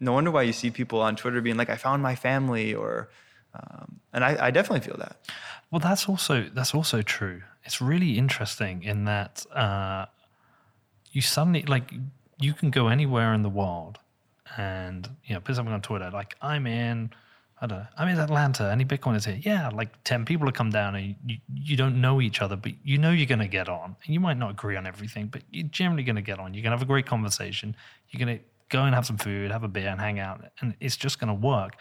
no 0.01 0.13
wonder 0.13 0.31
why 0.31 0.43
you 0.43 0.53
see 0.53 0.71
people 0.71 1.01
on 1.01 1.17
twitter 1.17 1.41
being 1.41 1.57
like 1.57 1.71
i 1.71 1.77
found 1.77 2.03
my 2.03 2.15
family 2.15 2.75
or 2.75 3.09
um, 3.55 4.01
and 4.13 4.23
I, 4.23 4.47
I, 4.47 4.51
definitely 4.51 4.87
feel 4.87 4.99
that 4.99 5.17
well 5.71 5.81
that's 5.81 6.09
also 6.09 6.49
that's 6.53 6.75
also 6.75 7.01
true 7.01 7.43
it's 7.65 7.81
really 7.81 8.19
interesting 8.19 8.83
in 8.83 9.07
that 9.07 9.47
uh, 9.53 10.05
you 11.11 11.23
suddenly 11.23 11.63
like 11.63 11.93
you 12.39 12.53
can 12.53 12.71
go 12.71 12.89
anywhere 12.89 13.33
in 13.33 13.43
the 13.43 13.49
world 13.49 13.99
and 14.57 15.09
you 15.25 15.35
know 15.35 15.41
put 15.41 15.57
something 15.57 15.73
on 15.73 15.81
twitter 15.81 16.11
like 16.13 16.37
i'm 16.43 16.67
in 16.67 17.11
I 17.61 17.67
don't 17.67 17.79
know. 17.79 17.87
I'm 17.97 18.09
in 18.09 18.19
Atlanta. 18.19 18.71
Any 18.71 18.85
Bitcoiners 18.85 19.27
here? 19.27 19.41
Yeah, 19.43 19.69
like 19.71 20.03
10 20.05 20.25
people 20.25 20.47
have 20.47 20.55
come 20.55 20.71
down 20.71 20.95
and 20.95 21.17
you, 21.27 21.39
you 21.55 21.77
don't 21.77 22.01
know 22.01 22.21
each 22.21 22.41
other, 22.41 22.55
but 22.55 22.73
you 22.85 22.99
know 22.99 23.11
you're 23.11 23.27
going 23.27 23.41
to 23.41 23.49
get 23.49 23.69
on. 23.69 23.97
And 24.05 24.15
you 24.15 24.21
might 24.21 24.37
not 24.37 24.51
agree 24.51 24.77
on 24.77 24.87
everything, 24.87 25.27
but 25.27 25.43
you're 25.51 25.67
generally 25.67 26.05
going 26.05 26.17
to 26.17 26.23
get 26.23 26.39
on. 26.39 26.55
You're 26.55 26.63
going 26.63 26.71
to 26.71 26.77
have 26.77 26.83
a 26.83 26.87
great 26.87 27.07
conversation. 27.07 27.75
You're 28.11 28.25
going 28.25 28.39
to 28.39 28.45
go 28.69 28.85
and 28.85 28.95
have 28.95 29.07
some 29.07 29.17
food, 29.17 29.51
have 29.51 29.65
a 29.65 29.69
beer 29.69 29.89
and 29.89 30.01
hang 30.01 30.21
out. 30.21 30.45
And 30.61 30.75
it's 30.79 30.97
just 30.97 31.19
going 31.19 31.29
to 31.29 31.35
work. 31.35 31.75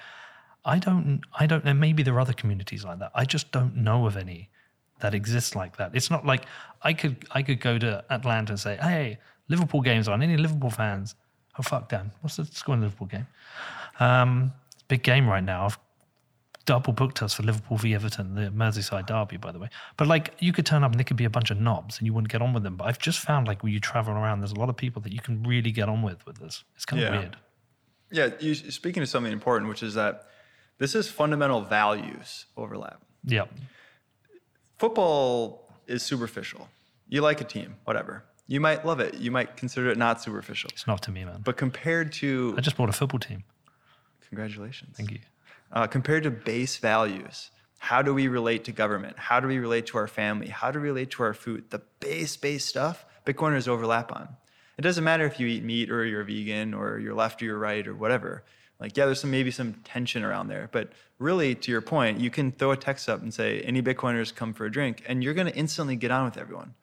I 0.65 0.79
don't, 0.79 1.21
I 1.39 1.45
don't 1.45 1.63
know. 1.63 1.73
Maybe 1.73 2.01
there 2.01 2.15
are 2.15 2.19
other 2.19 2.33
communities 2.33 2.83
like 2.83 2.99
that. 2.99 3.11
I 3.13 3.25
just 3.25 3.51
don't 3.51 3.75
know 3.75 4.07
of 4.07 4.17
any 4.17 4.49
that 4.99 5.13
exist 5.13 5.55
like 5.55 5.77
that. 5.77 5.91
It's 5.93 6.09
not 6.09 6.25
like 6.25 6.45
I 6.81 6.93
could, 6.93 7.25
I 7.31 7.43
could 7.43 7.61
go 7.61 7.77
to 7.77 8.03
Atlanta 8.09 8.53
and 8.53 8.59
say, 8.59 8.77
hey, 8.77 9.19
Liverpool 9.47 9.81
games 9.81 10.07
on. 10.07 10.23
Any 10.23 10.37
Liverpool 10.37 10.71
fans? 10.71 11.15
Oh, 11.59 11.61
fuck, 11.61 11.87
Dan. 11.89 12.11
What's 12.21 12.37
the 12.37 12.45
score 12.45 12.73
in 12.73 12.81
the 12.81 12.87
Liverpool 12.87 13.07
game? 13.07 13.27
Um, 13.99 14.51
big 14.87 15.03
game 15.03 15.27
right 15.27 15.43
now. 15.43 15.65
I've 15.65 15.79
double 16.65 16.93
booked 16.93 17.23
us 17.23 17.33
for 17.33 17.43
Liverpool 17.43 17.77
v 17.77 17.95
Everton, 17.95 18.35
the 18.35 18.51
Merseyside 18.51 19.07
derby, 19.07 19.37
by 19.37 19.51
the 19.51 19.59
way. 19.59 19.69
But 19.95 20.07
like, 20.07 20.33
you 20.39 20.53
could 20.53 20.65
turn 20.65 20.83
up 20.83 20.91
and 20.91 20.99
there 20.99 21.05
could 21.05 21.17
be 21.17 21.25
a 21.25 21.29
bunch 21.29 21.49
of 21.49 21.59
knobs, 21.59 21.97
and 21.97 22.05
you 22.05 22.13
wouldn't 22.13 22.31
get 22.31 22.41
on 22.41 22.53
with 22.53 22.63
them. 22.63 22.75
But 22.75 22.87
I've 22.87 22.99
just 22.99 23.19
found 23.19 23.47
like 23.47 23.63
when 23.63 23.73
you 23.73 23.79
travel 23.79 24.13
around, 24.13 24.41
there's 24.41 24.51
a 24.51 24.59
lot 24.59 24.69
of 24.69 24.77
people 24.77 25.01
that 25.03 25.13
you 25.13 25.19
can 25.19 25.43
really 25.43 25.71
get 25.71 25.89
on 25.89 26.01
with 26.03 26.25
with 26.25 26.37
this. 26.37 26.63
It's 26.75 26.85
kind 26.85 27.01
of 27.01 27.13
yeah. 27.13 27.19
weird. 27.19 27.37
Yeah, 28.11 28.29
you 28.39 28.53
speaking 28.53 29.03
of 29.03 29.09
something 29.09 29.33
important, 29.33 29.69
which 29.69 29.83
is 29.83 29.95
that 29.95 30.27
this 30.77 30.95
is 30.95 31.09
fundamental 31.09 31.61
values 31.61 32.45
overlap. 32.55 33.01
Yeah. 33.23 33.45
Football 34.77 35.69
is 35.87 36.03
superficial. 36.03 36.69
You 37.09 37.21
like 37.21 37.41
a 37.41 37.43
team, 37.43 37.75
whatever. 37.85 38.23
You 38.47 38.61
might 38.61 38.85
love 38.85 38.99
it. 38.99 39.15
You 39.15 39.31
might 39.31 39.57
consider 39.57 39.89
it 39.89 39.97
not 39.97 40.21
superficial. 40.21 40.69
It's 40.71 40.87
not 40.87 41.01
to 41.03 41.11
me, 41.11 41.25
man. 41.25 41.41
But 41.43 41.57
compared 41.57 42.13
to, 42.13 42.55
I 42.57 42.61
just 42.61 42.77
bought 42.77 42.89
a 42.89 42.93
football 42.93 43.19
team. 43.19 43.43
Congratulations. 44.29 44.95
Thank 44.97 45.11
you. 45.11 45.19
Uh, 45.71 45.87
compared 45.87 46.23
to 46.23 46.31
base 46.31 46.77
values, 46.77 47.51
how 47.79 48.01
do 48.01 48.13
we 48.13 48.27
relate 48.27 48.63
to 48.65 48.71
government? 48.71 49.17
How 49.17 49.39
do 49.39 49.47
we 49.47 49.57
relate 49.57 49.85
to 49.87 49.97
our 49.97 50.07
family? 50.07 50.47
How 50.47 50.71
do 50.71 50.79
we 50.79 50.87
relate 50.87 51.11
to 51.11 51.23
our 51.23 51.33
food? 51.33 51.69
The 51.69 51.81
base, 51.99 52.35
base 52.37 52.65
stuff, 52.65 53.05
Bitcoiners 53.25 53.67
overlap 53.67 54.11
on. 54.11 54.29
It 54.77 54.81
doesn't 54.81 55.03
matter 55.03 55.25
if 55.25 55.39
you 55.39 55.47
eat 55.47 55.63
meat 55.63 55.89
or 55.89 56.05
you're 56.05 56.23
vegan 56.23 56.73
or 56.73 56.99
you're 56.99 57.15
left 57.15 57.41
or 57.41 57.45
you're 57.45 57.57
right 57.57 57.85
or 57.87 57.95
whatever. 57.95 58.43
Like, 58.79 58.95
yeah, 58.95 59.05
there's 59.05 59.21
some 59.21 59.31
maybe 59.31 59.49
some 59.49 59.73
tension 59.83 60.23
around 60.23 60.49
there, 60.49 60.69
but 60.71 60.91
really, 61.17 61.55
to 61.55 61.71
your 61.71 61.81
point, 61.81 62.19
you 62.19 62.29
can 62.29 62.51
throw 62.51 62.71
a 62.71 62.77
text 62.77 63.09
up 63.09 63.23
and 63.23 63.33
say, 63.33 63.61
"Any 63.61 63.81
Bitcoiners 63.81 64.33
come 64.33 64.53
for 64.53 64.65
a 64.65 64.71
drink," 64.71 65.03
and 65.07 65.23
you're 65.23 65.33
going 65.33 65.47
to 65.47 65.55
instantly 65.55 65.95
get 65.95 66.11
on 66.11 66.25
with 66.25 66.37
everyone. 66.37 66.75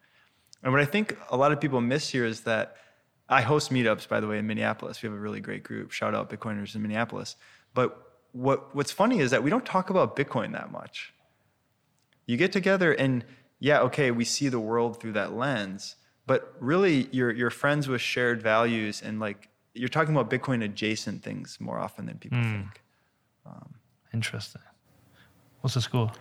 And 0.61 0.73
what 0.73 0.81
I 0.81 0.85
think 0.85 1.17
a 1.29 1.37
lot 1.37 1.53
of 1.53 1.61
people 1.61 1.79
miss 1.79 2.09
here 2.09 2.25
is 2.25 2.41
that 2.41 2.75
I 3.27 3.41
host 3.41 3.71
meetups, 3.71 4.07
by 4.07 4.19
the 4.19 4.27
way, 4.27 4.37
in 4.37 4.47
Minneapolis. 4.47 5.01
We 5.01 5.07
have 5.07 5.17
a 5.17 5.19
really 5.19 5.39
great 5.39 5.63
group. 5.63 5.91
Shout 5.91 6.13
out 6.13 6.29
Bitcoiners 6.29 6.75
in 6.75 6.81
Minneapolis. 6.81 7.35
But 7.73 7.97
what, 8.31 8.75
what's 8.75 8.91
funny 8.91 9.19
is 9.19 9.31
that 9.31 9.43
we 9.43 9.49
don't 9.49 9.65
talk 9.65 9.89
about 9.89 10.15
Bitcoin 10.15 10.51
that 10.53 10.71
much. 10.71 11.13
You 12.27 12.37
get 12.37 12.51
together 12.51 12.93
and 12.93 13.25
yeah, 13.59 13.79
okay, 13.81 14.11
we 14.11 14.25
see 14.25 14.49
the 14.49 14.59
world 14.59 14.99
through 14.99 15.13
that 15.13 15.33
lens, 15.33 15.95
but 16.27 16.53
really 16.59 17.07
you're, 17.11 17.31
you're 17.31 17.49
friends 17.49 17.87
with 17.87 18.01
shared 18.01 18.41
values 18.41 19.01
and 19.01 19.19
like 19.19 19.49
you're 19.73 19.89
talking 19.89 20.15
about 20.15 20.29
Bitcoin 20.29 20.63
adjacent 20.63 21.23
things 21.23 21.57
more 21.59 21.79
often 21.79 22.05
than 22.05 22.17
people 22.17 22.37
mm. 22.37 22.51
think. 22.51 22.81
Um, 23.45 23.75
Interesting. 24.13 24.61
What's 25.61 25.73
the 25.73 25.81
score? 25.81 26.11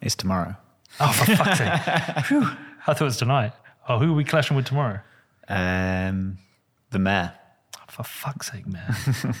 It's 0.00 0.14
tomorrow. 0.14 0.56
Oh, 1.00 1.12
for 1.12 1.36
fuck's 1.36 1.58
sake. 1.58 2.24
Whew. 2.28 2.48
I 2.86 2.94
thought 2.94 3.02
it 3.02 3.04
was 3.04 3.16
tonight. 3.16 3.52
Oh, 3.88 3.98
who 3.98 4.12
are 4.12 4.14
we 4.14 4.24
clashing 4.24 4.56
with 4.56 4.66
tomorrow? 4.66 5.00
Um, 5.48 6.38
the 6.90 6.98
mayor. 6.98 7.32
Oh, 7.76 7.82
for 7.88 8.02
fuck's 8.02 8.50
sake, 8.50 8.66
mayor. 8.66 8.94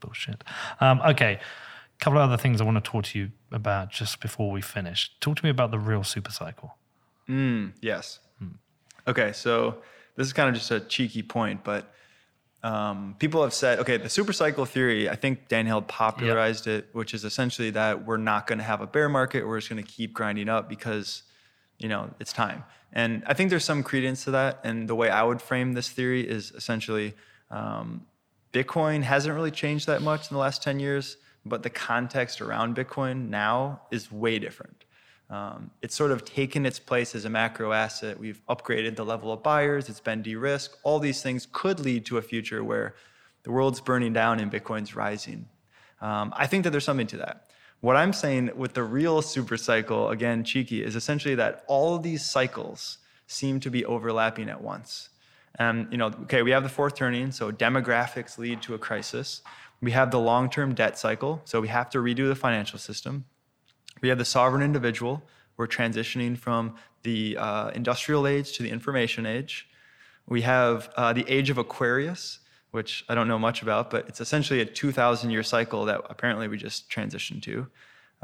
bullshit. 0.00 0.44
Um, 0.80 1.00
okay, 1.00 1.34
a 1.34 2.04
couple 2.04 2.18
of 2.18 2.28
other 2.28 2.36
things 2.40 2.60
I 2.60 2.64
want 2.64 2.82
to 2.84 2.90
talk 2.90 3.04
to 3.04 3.18
you 3.18 3.30
about 3.50 3.90
just 3.90 4.20
before 4.20 4.50
we 4.50 4.60
finish. 4.60 5.10
Talk 5.20 5.36
to 5.36 5.44
me 5.44 5.50
about 5.50 5.70
the 5.70 5.78
real 5.78 6.04
super 6.04 6.30
cycle. 6.30 6.76
Mm, 7.28 7.72
yes. 7.80 8.18
Mm. 8.42 8.54
Okay, 9.06 9.32
so 9.32 9.78
this 10.16 10.26
is 10.26 10.32
kind 10.32 10.48
of 10.48 10.54
just 10.54 10.70
a 10.70 10.80
cheeky 10.80 11.22
point, 11.22 11.64
but 11.64 11.92
um, 12.62 13.16
people 13.18 13.42
have 13.42 13.54
said, 13.54 13.80
okay, 13.80 13.96
the 13.96 14.08
super 14.08 14.32
cycle 14.32 14.64
theory, 14.64 15.08
I 15.08 15.16
think 15.16 15.48
Dan 15.48 15.66
Held 15.66 15.88
popularized 15.88 16.66
yep. 16.66 16.84
it, 16.84 16.88
which 16.92 17.14
is 17.14 17.24
essentially 17.24 17.70
that 17.70 18.06
we're 18.06 18.18
not 18.18 18.46
going 18.46 18.58
to 18.58 18.64
have 18.64 18.80
a 18.80 18.86
bear 18.86 19.08
market. 19.08 19.46
We're 19.46 19.58
just 19.58 19.70
going 19.70 19.82
to 19.82 19.90
keep 19.90 20.12
grinding 20.12 20.48
up 20.48 20.68
because, 20.68 21.22
you 21.82 21.88
know, 21.88 22.10
it's 22.20 22.32
time. 22.32 22.64
And 22.92 23.22
I 23.26 23.34
think 23.34 23.50
there's 23.50 23.64
some 23.64 23.82
credence 23.82 24.24
to 24.24 24.32
that. 24.32 24.60
And 24.64 24.88
the 24.88 24.94
way 24.94 25.10
I 25.10 25.22
would 25.22 25.40
frame 25.40 25.72
this 25.72 25.88
theory 25.88 26.28
is 26.28 26.52
essentially 26.52 27.14
um, 27.50 28.06
Bitcoin 28.52 29.02
hasn't 29.02 29.34
really 29.34 29.50
changed 29.50 29.86
that 29.86 30.02
much 30.02 30.30
in 30.30 30.34
the 30.34 30.40
last 30.40 30.62
10 30.62 30.78
years, 30.78 31.16
but 31.44 31.62
the 31.62 31.70
context 31.70 32.40
around 32.40 32.76
Bitcoin 32.76 33.30
now 33.30 33.80
is 33.90 34.12
way 34.12 34.38
different. 34.38 34.84
Um, 35.30 35.70
it's 35.80 35.94
sort 35.94 36.10
of 36.10 36.26
taken 36.26 36.66
its 36.66 36.78
place 36.78 37.14
as 37.14 37.24
a 37.24 37.30
macro 37.30 37.72
asset. 37.72 38.18
We've 38.18 38.42
upgraded 38.50 38.96
the 38.96 39.04
level 39.04 39.32
of 39.32 39.42
buyers, 39.42 39.88
it's 39.88 40.00
been 40.00 40.20
de 40.20 40.36
risked. 40.36 40.76
All 40.82 40.98
these 40.98 41.22
things 41.22 41.48
could 41.50 41.80
lead 41.80 42.04
to 42.06 42.18
a 42.18 42.22
future 42.22 42.62
where 42.62 42.94
the 43.44 43.50
world's 43.50 43.80
burning 43.80 44.12
down 44.12 44.40
and 44.40 44.52
Bitcoin's 44.52 44.94
rising. 44.94 45.46
Um, 46.02 46.34
I 46.36 46.46
think 46.46 46.64
that 46.64 46.70
there's 46.70 46.84
something 46.84 47.06
to 47.08 47.16
that. 47.18 47.48
What 47.82 47.96
I'm 47.96 48.12
saying 48.12 48.52
with 48.54 48.74
the 48.74 48.84
real 48.84 49.20
super 49.22 49.56
cycle, 49.56 50.10
again, 50.10 50.44
cheeky, 50.44 50.84
is 50.84 50.94
essentially 50.94 51.34
that 51.34 51.64
all 51.66 51.96
of 51.96 52.04
these 52.04 52.24
cycles 52.24 52.98
seem 53.26 53.58
to 53.58 53.70
be 53.70 53.84
overlapping 53.84 54.48
at 54.48 54.62
once. 54.62 55.08
And 55.56 55.88
you 55.90 55.98
know, 55.98 56.06
okay, 56.22 56.42
we 56.42 56.52
have 56.52 56.62
the 56.62 56.68
fourth 56.68 56.94
turning, 56.94 57.32
so 57.32 57.50
demographics 57.50 58.38
lead 58.38 58.62
to 58.62 58.74
a 58.74 58.78
crisis. 58.78 59.42
We 59.80 59.90
have 59.90 60.12
the 60.12 60.20
long-term 60.20 60.74
debt 60.74 60.96
cycle, 60.96 61.42
so 61.44 61.60
we 61.60 61.66
have 61.68 61.90
to 61.90 61.98
redo 61.98 62.28
the 62.28 62.36
financial 62.36 62.78
system. 62.78 63.24
We 64.00 64.08
have 64.10 64.18
the 64.18 64.24
sovereign 64.24 64.62
individual. 64.62 65.20
We're 65.56 65.66
transitioning 65.66 66.38
from 66.38 66.76
the 67.02 67.36
uh, 67.36 67.70
industrial 67.70 68.28
age 68.28 68.52
to 68.58 68.62
the 68.62 68.70
information 68.70 69.26
age. 69.26 69.68
We 70.28 70.42
have 70.42 70.88
uh, 70.96 71.14
the 71.14 71.24
age 71.26 71.50
of 71.50 71.58
Aquarius, 71.58 72.38
which 72.72 73.04
I 73.08 73.14
don't 73.14 73.28
know 73.28 73.38
much 73.38 73.62
about, 73.62 73.90
but 73.90 74.08
it's 74.08 74.20
essentially 74.20 74.60
a 74.60 74.64
2,000 74.64 75.30
year 75.30 75.42
cycle 75.42 75.84
that 75.84 76.00
apparently 76.10 76.48
we 76.48 76.56
just 76.56 76.90
transitioned 76.90 77.42
to. 77.42 77.66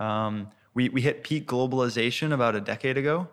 Um, 0.03 0.49
we, 0.75 0.89
we 0.89 1.03
hit 1.03 1.23
peak 1.23 1.47
globalization 1.47 2.33
about 2.33 2.57
a 2.57 2.61
decade 2.61 2.97
ago. 2.97 3.29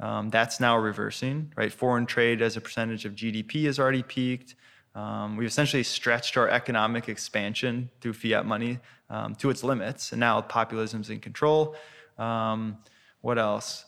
Um, 0.00 0.30
that's 0.30 0.60
now 0.60 0.76
reversing, 0.76 1.52
right? 1.56 1.72
Foreign 1.72 2.06
trade 2.06 2.42
as 2.42 2.56
a 2.56 2.60
percentage 2.60 3.04
of 3.04 3.14
GDP 3.14 3.64
has 3.66 3.78
already 3.78 4.02
peaked. 4.02 4.56
Um, 4.94 5.36
we've 5.36 5.48
essentially 5.48 5.82
stretched 5.82 6.36
our 6.36 6.48
economic 6.48 7.08
expansion 7.08 7.90
through 8.00 8.14
fiat 8.14 8.46
money 8.46 8.78
um, 9.10 9.34
to 9.36 9.50
its 9.50 9.62
limits, 9.62 10.12
and 10.12 10.20
now 10.20 10.40
populism's 10.40 11.10
in 11.10 11.20
control. 11.20 11.76
Um, 12.18 12.78
what 13.20 13.38
else? 13.38 13.84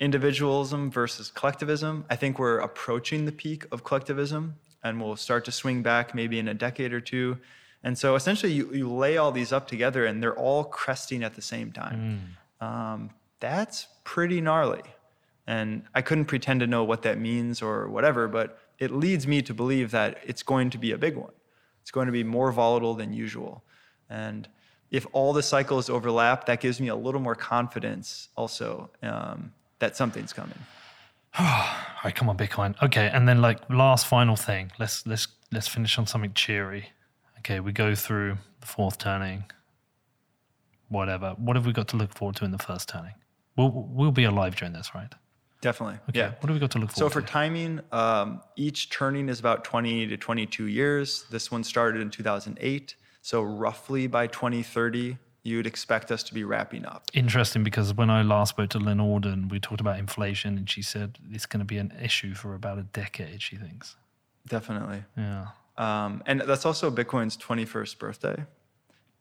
Individualism 0.00 0.90
versus 0.90 1.30
collectivism. 1.30 2.04
I 2.08 2.16
think 2.16 2.38
we're 2.38 2.58
approaching 2.58 3.24
the 3.24 3.32
peak 3.32 3.64
of 3.72 3.84
collectivism, 3.84 4.56
and 4.84 5.00
we'll 5.00 5.16
start 5.16 5.44
to 5.46 5.52
swing 5.52 5.82
back 5.82 6.14
maybe 6.14 6.38
in 6.38 6.46
a 6.46 6.54
decade 6.54 6.92
or 6.92 7.00
two. 7.00 7.38
And 7.82 7.98
so 7.98 8.14
essentially, 8.14 8.52
you, 8.52 8.72
you 8.72 8.92
lay 8.92 9.16
all 9.16 9.32
these 9.32 9.52
up 9.52 9.66
together, 9.66 10.06
and 10.06 10.22
they're 10.22 10.38
all 10.38 10.64
cresting 10.64 11.24
at 11.24 11.34
the 11.34 11.42
same 11.42 11.72
time. 11.72 12.36
Mm. 12.60 12.66
Um, 12.66 13.10
that's 13.40 13.88
pretty 14.04 14.40
gnarly. 14.40 14.82
And 15.46 15.82
I 15.94 16.00
couldn't 16.00 16.26
pretend 16.26 16.60
to 16.60 16.66
know 16.66 16.84
what 16.84 17.02
that 17.02 17.18
means 17.18 17.60
or 17.60 17.88
whatever, 17.88 18.28
but 18.28 18.58
it 18.78 18.90
leads 18.90 19.26
me 19.26 19.42
to 19.42 19.52
believe 19.52 19.90
that 19.90 20.18
it's 20.24 20.42
going 20.42 20.70
to 20.70 20.78
be 20.78 20.92
a 20.92 20.98
big 20.98 21.16
one. 21.16 21.32
It's 21.82 21.90
going 21.90 22.06
to 22.06 22.12
be 22.12 22.24
more 22.24 22.50
volatile 22.52 22.94
than 22.94 23.12
usual. 23.12 23.62
And 24.08 24.48
if 24.90 25.06
all 25.12 25.32
the 25.32 25.42
cycles 25.42 25.90
overlap, 25.90 26.46
that 26.46 26.60
gives 26.60 26.80
me 26.80 26.88
a 26.88 26.96
little 26.96 27.20
more 27.20 27.34
confidence 27.34 28.28
also 28.36 28.90
um, 29.02 29.52
that 29.80 29.96
something's 29.96 30.32
coming. 30.32 30.58
All 31.38 31.66
right, 32.04 32.14
come 32.14 32.28
on, 32.28 32.36
Bitcoin. 32.36 32.80
Okay, 32.82 33.10
and 33.12 33.26
then 33.26 33.40
like 33.40 33.58
last 33.68 34.06
final 34.06 34.36
thing, 34.36 34.70
let's 34.78 35.06
let's 35.06 35.26
let's 35.50 35.66
finish 35.66 35.98
on 35.98 36.06
something 36.06 36.32
cheery. 36.32 36.90
Okay, 37.38 37.60
we 37.60 37.72
go 37.72 37.94
through 37.94 38.38
the 38.60 38.66
fourth 38.66 38.98
turning. 38.98 39.44
Whatever. 40.88 41.34
What 41.38 41.56
have 41.56 41.66
we 41.66 41.72
got 41.72 41.88
to 41.88 41.96
look 41.96 42.14
forward 42.14 42.36
to 42.36 42.44
in 42.44 42.52
the 42.52 42.58
first 42.58 42.88
turning? 42.88 43.14
We'll 43.56 43.70
we'll 43.70 44.12
be 44.12 44.24
alive 44.24 44.54
during 44.54 44.74
this, 44.74 44.94
right? 44.94 45.12
Definitely. 45.60 45.98
Okay. 46.10 46.20
Yeah. 46.20 46.32
What 46.40 46.50
have 46.50 46.54
we 46.54 46.60
got 46.60 46.70
to 46.72 46.78
look 46.78 46.90
forward? 46.90 47.10
So 47.10 47.12
for 47.12 47.20
to? 47.20 47.26
timing, 47.26 47.80
um, 47.90 48.42
each 48.54 48.90
turning 48.90 49.28
is 49.28 49.40
about 49.40 49.64
20 49.64 50.06
to 50.08 50.16
22 50.16 50.66
years. 50.66 51.24
This 51.30 51.50
one 51.50 51.64
started 51.64 52.02
in 52.02 52.10
2008. 52.10 52.94
So 53.22 53.42
roughly 53.42 54.06
by 54.06 54.26
2030, 54.26 55.16
you'd 55.44 55.66
expect 55.66 56.10
us 56.10 56.22
to 56.24 56.34
be 56.34 56.42
wrapping 56.42 56.84
up. 56.86 57.04
Interesting 57.12 57.62
because 57.62 57.94
when 57.94 58.10
I 58.10 58.22
last 58.22 58.50
spoke 58.50 58.70
to 58.70 58.78
Lyn 58.78 58.98
Alden, 58.98 59.48
we 59.48 59.60
talked 59.60 59.80
about 59.80 59.98
inflation 59.98 60.56
and 60.56 60.68
she 60.68 60.82
said 60.82 61.18
it's 61.30 61.46
going 61.46 61.60
to 61.60 61.66
be 61.66 61.78
an 61.78 61.92
issue 62.02 62.34
for 62.34 62.54
about 62.54 62.78
a 62.78 62.82
decade, 62.82 63.42
she 63.42 63.56
thinks. 63.56 63.94
Definitely. 64.48 65.04
Yeah. 65.16 65.48
Um, 65.76 66.22
and 66.26 66.40
that's 66.40 66.64
also 66.64 66.90
Bitcoin's 66.90 67.36
21st 67.36 67.98
birthday 67.98 68.44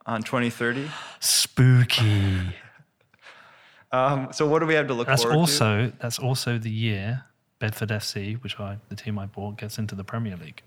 on 0.06 0.24
2030. 0.24 0.90
Spooky. 1.20 2.56
Um, 3.92 4.30
so 4.32 4.48
what 4.48 4.58
do 4.58 4.66
we 4.66 4.74
have 4.74 4.88
to 4.88 4.96
look 4.96 5.06
That's 5.06 5.22
forward 5.22 5.36
to? 5.36 5.40
also 5.40 5.92
that's 6.02 6.18
also 6.18 6.58
the 6.58 6.72
year 6.72 7.26
Bedford 7.60 7.90
FC, 7.90 8.42
which 8.42 8.60
I 8.60 8.80
the 8.90 8.96
team 8.96 9.20
I 9.20 9.28
bought, 9.28 9.60
gets 9.60 9.78
into 9.78 9.94
the 9.94 10.04
Premier 10.04 10.36
League. 10.36 10.64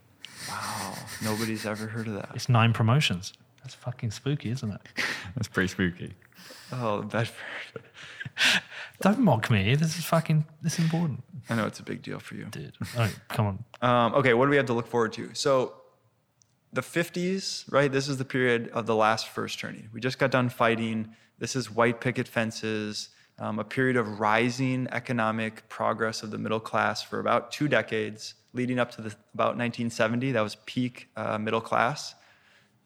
Wow, 0.49 0.95
nobody's 1.25 1.67
ever 1.67 1.89
heard 1.89 2.07
of 2.07 2.15
that. 2.15 2.29
It's 2.37 2.49
nine 2.49 2.73
promotions. 2.73 3.33
That's 3.67 3.75
fucking 3.75 4.13
spooky, 4.13 4.51
isn't 4.51 4.71
it? 4.71 4.81
That's 5.35 5.49
pretty 5.49 5.67
spooky. 5.67 6.15
Oh, 6.71 7.03
Bedford. 7.03 7.83
Don't 9.01 9.19
mock 9.19 9.51
me. 9.51 9.75
This 9.75 9.99
is 9.99 10.05
fucking 10.05 10.45
this 10.63 10.79
is 10.79 10.85
important, 10.85 11.25
I 11.51 11.57
know 11.57 11.67
it's 11.67 11.81
a 11.81 11.83
big 11.83 12.01
deal 12.01 12.21
for 12.21 12.37
you. 12.37 12.45
dude. 12.45 12.75
All 12.95 13.01
right, 13.03 13.19
come 13.29 13.47
on. 13.47 13.65
Um, 13.83 14.15
okay, 14.15 14.35
what 14.35 14.45
do 14.45 14.51
we 14.51 14.57
have 14.57 14.67
to 14.67 14.73
look 14.73 14.87
forward 14.87 15.13
to? 15.15 15.31
So, 15.33 15.75
the 16.73 16.81
50s, 16.81 17.65
right? 17.73 17.91
This 17.91 18.07
is 18.09 18.19
the 18.19 18.25
period 18.25 18.69
of 18.69 18.87
the 18.87 18.95
last 18.95 19.27
first 19.31 19.59
turning. 19.59 19.89
We 19.93 20.01
just 20.01 20.21
got 20.21 20.31
done 20.31 20.49
fighting. 20.49 21.09
This 21.41 21.57
is 21.57 21.69
white 21.69 22.01
picket 22.01 22.29
fences, 22.29 23.09
um, 23.41 23.59
a 23.59 23.65
period 23.65 23.97
of 23.97 24.21
rising 24.21 24.87
economic 24.93 25.69
progress 25.69 26.23
of 26.23 26.31
the 26.31 26.39
middle 26.39 26.61
class 26.61 27.03
for 27.03 27.19
about 27.19 27.51
two 27.51 27.67
decades, 27.67 28.35
leading 28.53 28.79
up 28.79 28.93
to 28.93 29.03
the, 29.03 29.09
about 29.35 29.57
1970. 29.57 30.31
That 30.31 30.43
was 30.43 30.57
peak 30.67 31.09
uh, 31.17 31.37
middle 31.37 31.61
class. 31.61 32.15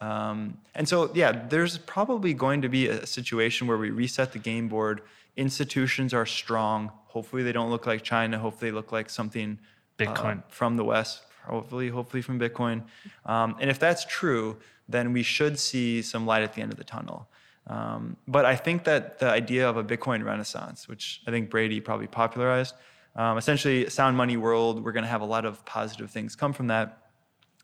Um, 0.00 0.58
and 0.74 0.88
so, 0.88 1.10
yeah, 1.14 1.46
there's 1.48 1.78
probably 1.78 2.32
going 2.32 2.62
to 2.62 2.68
be 2.68 2.88
a 2.88 3.06
situation 3.06 3.66
where 3.66 3.76
we 3.76 3.90
reset 3.90 4.32
the 4.32 4.38
game 4.38 4.68
board. 4.68 5.02
Institutions 5.36 6.14
are 6.14 6.26
strong. 6.26 6.90
Hopefully, 7.08 7.42
they 7.42 7.52
don't 7.52 7.70
look 7.70 7.86
like 7.86 8.02
China. 8.02 8.38
Hopefully, 8.38 8.70
they 8.70 8.74
look 8.74 8.92
like 8.92 9.10
something 9.10 9.58
uh, 9.58 10.02
Bitcoin. 10.02 10.42
from 10.48 10.76
the 10.76 10.84
West. 10.84 11.22
Hopefully, 11.44 11.88
hopefully 11.88 12.22
from 12.22 12.38
Bitcoin. 12.38 12.82
Um, 13.26 13.56
and 13.60 13.70
if 13.70 13.78
that's 13.78 14.04
true, 14.04 14.56
then 14.88 15.12
we 15.12 15.22
should 15.22 15.58
see 15.58 16.02
some 16.02 16.26
light 16.26 16.42
at 16.42 16.54
the 16.54 16.62
end 16.62 16.72
of 16.72 16.78
the 16.78 16.84
tunnel. 16.84 17.28
Um, 17.66 18.16
but 18.26 18.44
I 18.44 18.56
think 18.56 18.84
that 18.84 19.18
the 19.18 19.28
idea 19.28 19.68
of 19.68 19.76
a 19.76 19.84
Bitcoin 19.84 20.24
renaissance, 20.24 20.88
which 20.88 21.22
I 21.26 21.30
think 21.30 21.50
Brady 21.50 21.80
probably 21.80 22.06
popularized, 22.06 22.74
um, 23.16 23.38
essentially, 23.38 23.88
sound 23.90 24.16
money 24.16 24.36
world, 24.36 24.82
we're 24.82 24.92
going 24.92 25.04
to 25.04 25.10
have 25.10 25.20
a 25.20 25.26
lot 25.26 25.44
of 25.44 25.64
positive 25.64 26.10
things 26.10 26.36
come 26.36 26.52
from 26.52 26.68
that. 26.68 26.98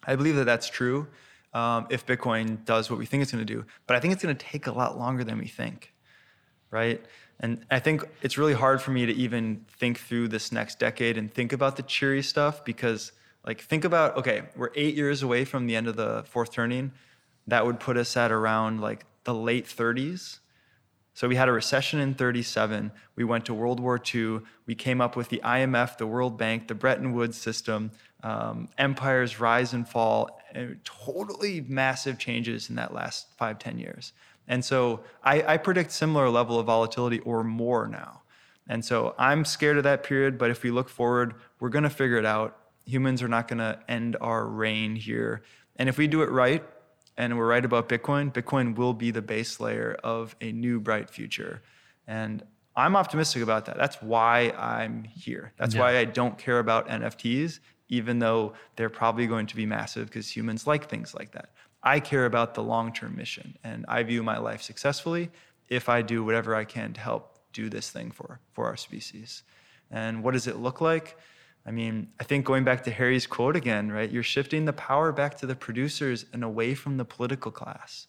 I 0.05 0.17
believe 0.17 0.37
that 0.37 0.45
that's 0.45 0.69
true 0.69 1.09
um, 1.57 1.87
if 1.89 2.05
Bitcoin 2.05 2.63
does 2.67 2.91
what 2.91 2.99
we 2.99 3.07
think 3.07 3.23
it's 3.23 3.33
going 3.33 3.45
to 3.45 3.55
do. 3.55 3.65
But 3.87 3.97
I 3.97 4.01
think 4.01 4.13
it's 4.13 4.23
going 4.23 4.37
to 4.37 4.47
take 4.47 4.67
a 4.67 4.73
lot 4.73 4.99
longer 4.99 5.25
than 5.25 5.39
we 5.39 5.47
think, 5.47 5.95
right? 6.71 7.03
And 7.41 7.65
I 7.71 7.79
think 7.79 8.05
it's 8.21 8.37
really 8.37 8.53
hard 8.53 8.83
for 8.83 8.91
me 8.91 9.07
to 9.07 9.13
even 9.15 9.65
think 9.79 9.99
through 9.99 10.29
this 10.29 10.53
next 10.53 10.79
decade 10.79 11.17
and 11.17 11.33
think 11.33 11.55
about 11.55 11.77
the 11.77 11.83
cheery 11.83 12.23
stuff 12.23 12.63
because, 12.63 13.13
like, 13.47 13.63
think 13.63 13.87
about 13.87 14.19
okay, 14.19 14.43
we're 14.55 14.71
eight 14.75 14.97
years 14.97 15.23
away 15.23 15.47
from 15.47 15.67
the 15.67 15.77
end 15.77 15.89
of 15.89 15.97
the 15.97 16.25
fourth 16.27 16.53
turning. 16.53 16.93
That 17.47 17.65
would 17.65 17.81
put 17.81 17.97
us 17.97 18.15
at 18.19 18.31
around 18.31 18.83
like 18.83 19.07
the 19.25 19.35
late 19.35 19.65
30s. 19.65 20.41
So 21.15 21.27
we 21.27 21.37
had 21.37 21.49
a 21.49 21.53
recession 21.53 22.01
in 22.01 22.13
37. 22.13 22.93
We 23.15 23.25
went 23.25 23.47
to 23.47 23.55
World 23.55 23.81
War 23.81 23.99
II. 24.15 24.41
We 24.67 24.75
came 24.75 25.01
up 25.01 25.17
with 25.17 25.31
the 25.31 25.41
IMF, 25.43 25.97
the 25.97 26.07
World 26.07 26.37
Bank, 26.37 26.69
the 26.69 26.75
Bretton 26.75 27.15
Woods 27.15 27.39
system, 27.39 27.93
um, 28.23 28.69
empires 28.77 29.41
rise 29.41 29.73
and 29.73 29.89
fall, 29.89 30.39
and 30.57 30.81
totally 30.85 31.61
massive 31.61 32.19
changes 32.19 32.69
in 32.71 32.77
that 32.77 32.93
last 32.93 33.29
five, 33.37 33.59
10 33.59 33.79
years. 33.79 34.13
And 34.49 34.65
so 34.65 35.01
I, 35.23 35.55
I 35.55 35.57
predict 35.57 35.93
similar 35.93 36.29
level 36.31 36.59
of 36.59 36.67
volatility 36.67 37.19
or 37.21 37.45
more 37.45 37.87
now. 37.89 38.23
And 38.69 38.85
so 38.85 39.15
I'm 39.19 39.45
scared 39.45 39.77
of 39.77 39.85
that 39.85 40.03
period, 40.03 40.39
but 40.39 40.51
if 40.51 40.63
we 40.63 40.71
look 40.71 40.89
forward, 40.89 41.35
we're 41.61 41.69
going 41.69 41.85
to 41.85 41.91
figure 41.91 42.17
it 42.17 42.27
out. 42.27 42.57
Humans 42.85 43.23
are 43.23 43.29
not 43.29 43.49
going 43.49 43.59
to 43.59 43.79
end 43.89 44.17
our 44.21 44.47
reign 44.47 44.97
here. 44.97 45.43
And 45.77 45.89
if 45.89 45.99
we 45.99 46.07
do 46.07 46.23
it 46.23 46.31
right, 46.31 46.65
and 47.19 47.39
we're 47.39 47.47
right 47.49 47.65
about 47.65 47.89
Bitcoin, 47.89 48.33
Bitcoin 48.33 48.77
will 48.77 48.93
be 48.93 49.11
the 49.11 49.23
base 49.23 49.59
layer 49.59 49.97
of 50.05 50.37
a 50.41 50.53
new 50.53 50.81
bright 50.81 51.09
future. 51.11 51.63
And 52.07 52.43
I'm 52.77 52.95
optimistic 52.95 53.43
about 53.43 53.65
that. 53.67 53.79
That's 53.79 54.03
why 54.03 54.53
I'm 54.57 55.05
here. 55.05 55.53
That's 55.57 55.75
Yeah. 55.75 55.81
why 55.81 55.97
I 55.97 56.05
don't 56.05 56.37
care 56.37 56.59
about 56.59 56.89
NFTs, 56.89 57.61
even 57.89 58.19
though 58.19 58.53
they're 58.77 58.91
probably 58.91 59.27
going 59.27 59.47
to 59.47 59.57
be 59.57 59.67
massive 59.67 60.07
because 60.07 60.35
humans 60.35 60.67
like 60.67 60.89
things 60.89 61.15
like 61.15 61.33
that. 61.33 61.51
I 61.83 62.01
care 62.01 62.27
about 62.27 62.55
the 62.55 62.63
long 62.63 62.93
term 62.93 63.17
mission, 63.17 63.57
and 63.63 63.85
I 63.89 64.03
view 64.03 64.23
my 64.23 64.39
life 64.39 64.63
successfully 64.63 65.31
if 65.69 65.89
I 65.89 66.03
do 66.03 66.25
whatever 66.25 66.55
I 66.55 66.65
can 66.65 66.93
to 66.95 67.01
help 67.01 67.39
do 67.53 67.69
this 67.69 67.91
thing 67.91 68.11
for, 68.11 68.41
for 68.53 68.67
our 68.67 68.77
species. 68.77 69.43
And 69.91 70.23
what 70.23 70.35
does 70.35 70.47
it 70.47 70.57
look 70.57 70.81
like? 70.81 71.17
I 71.65 71.71
mean, 71.73 72.09
I 72.21 72.25
think 72.25 72.45
going 72.45 72.65
back 72.65 72.85
to 72.85 72.91
Harry's 72.91 73.27
quote 73.27 73.57
again, 73.57 73.91
right? 73.91 74.11
You're 74.11 74.23
shifting 74.23 74.65
the 74.65 74.73
power 74.73 75.11
back 75.11 75.37
to 75.39 75.47
the 75.47 75.57
producers 75.57 76.27
and 76.33 76.45
away 76.45 76.75
from 76.75 76.97
the 76.97 77.05
political 77.05 77.51
class. 77.51 78.07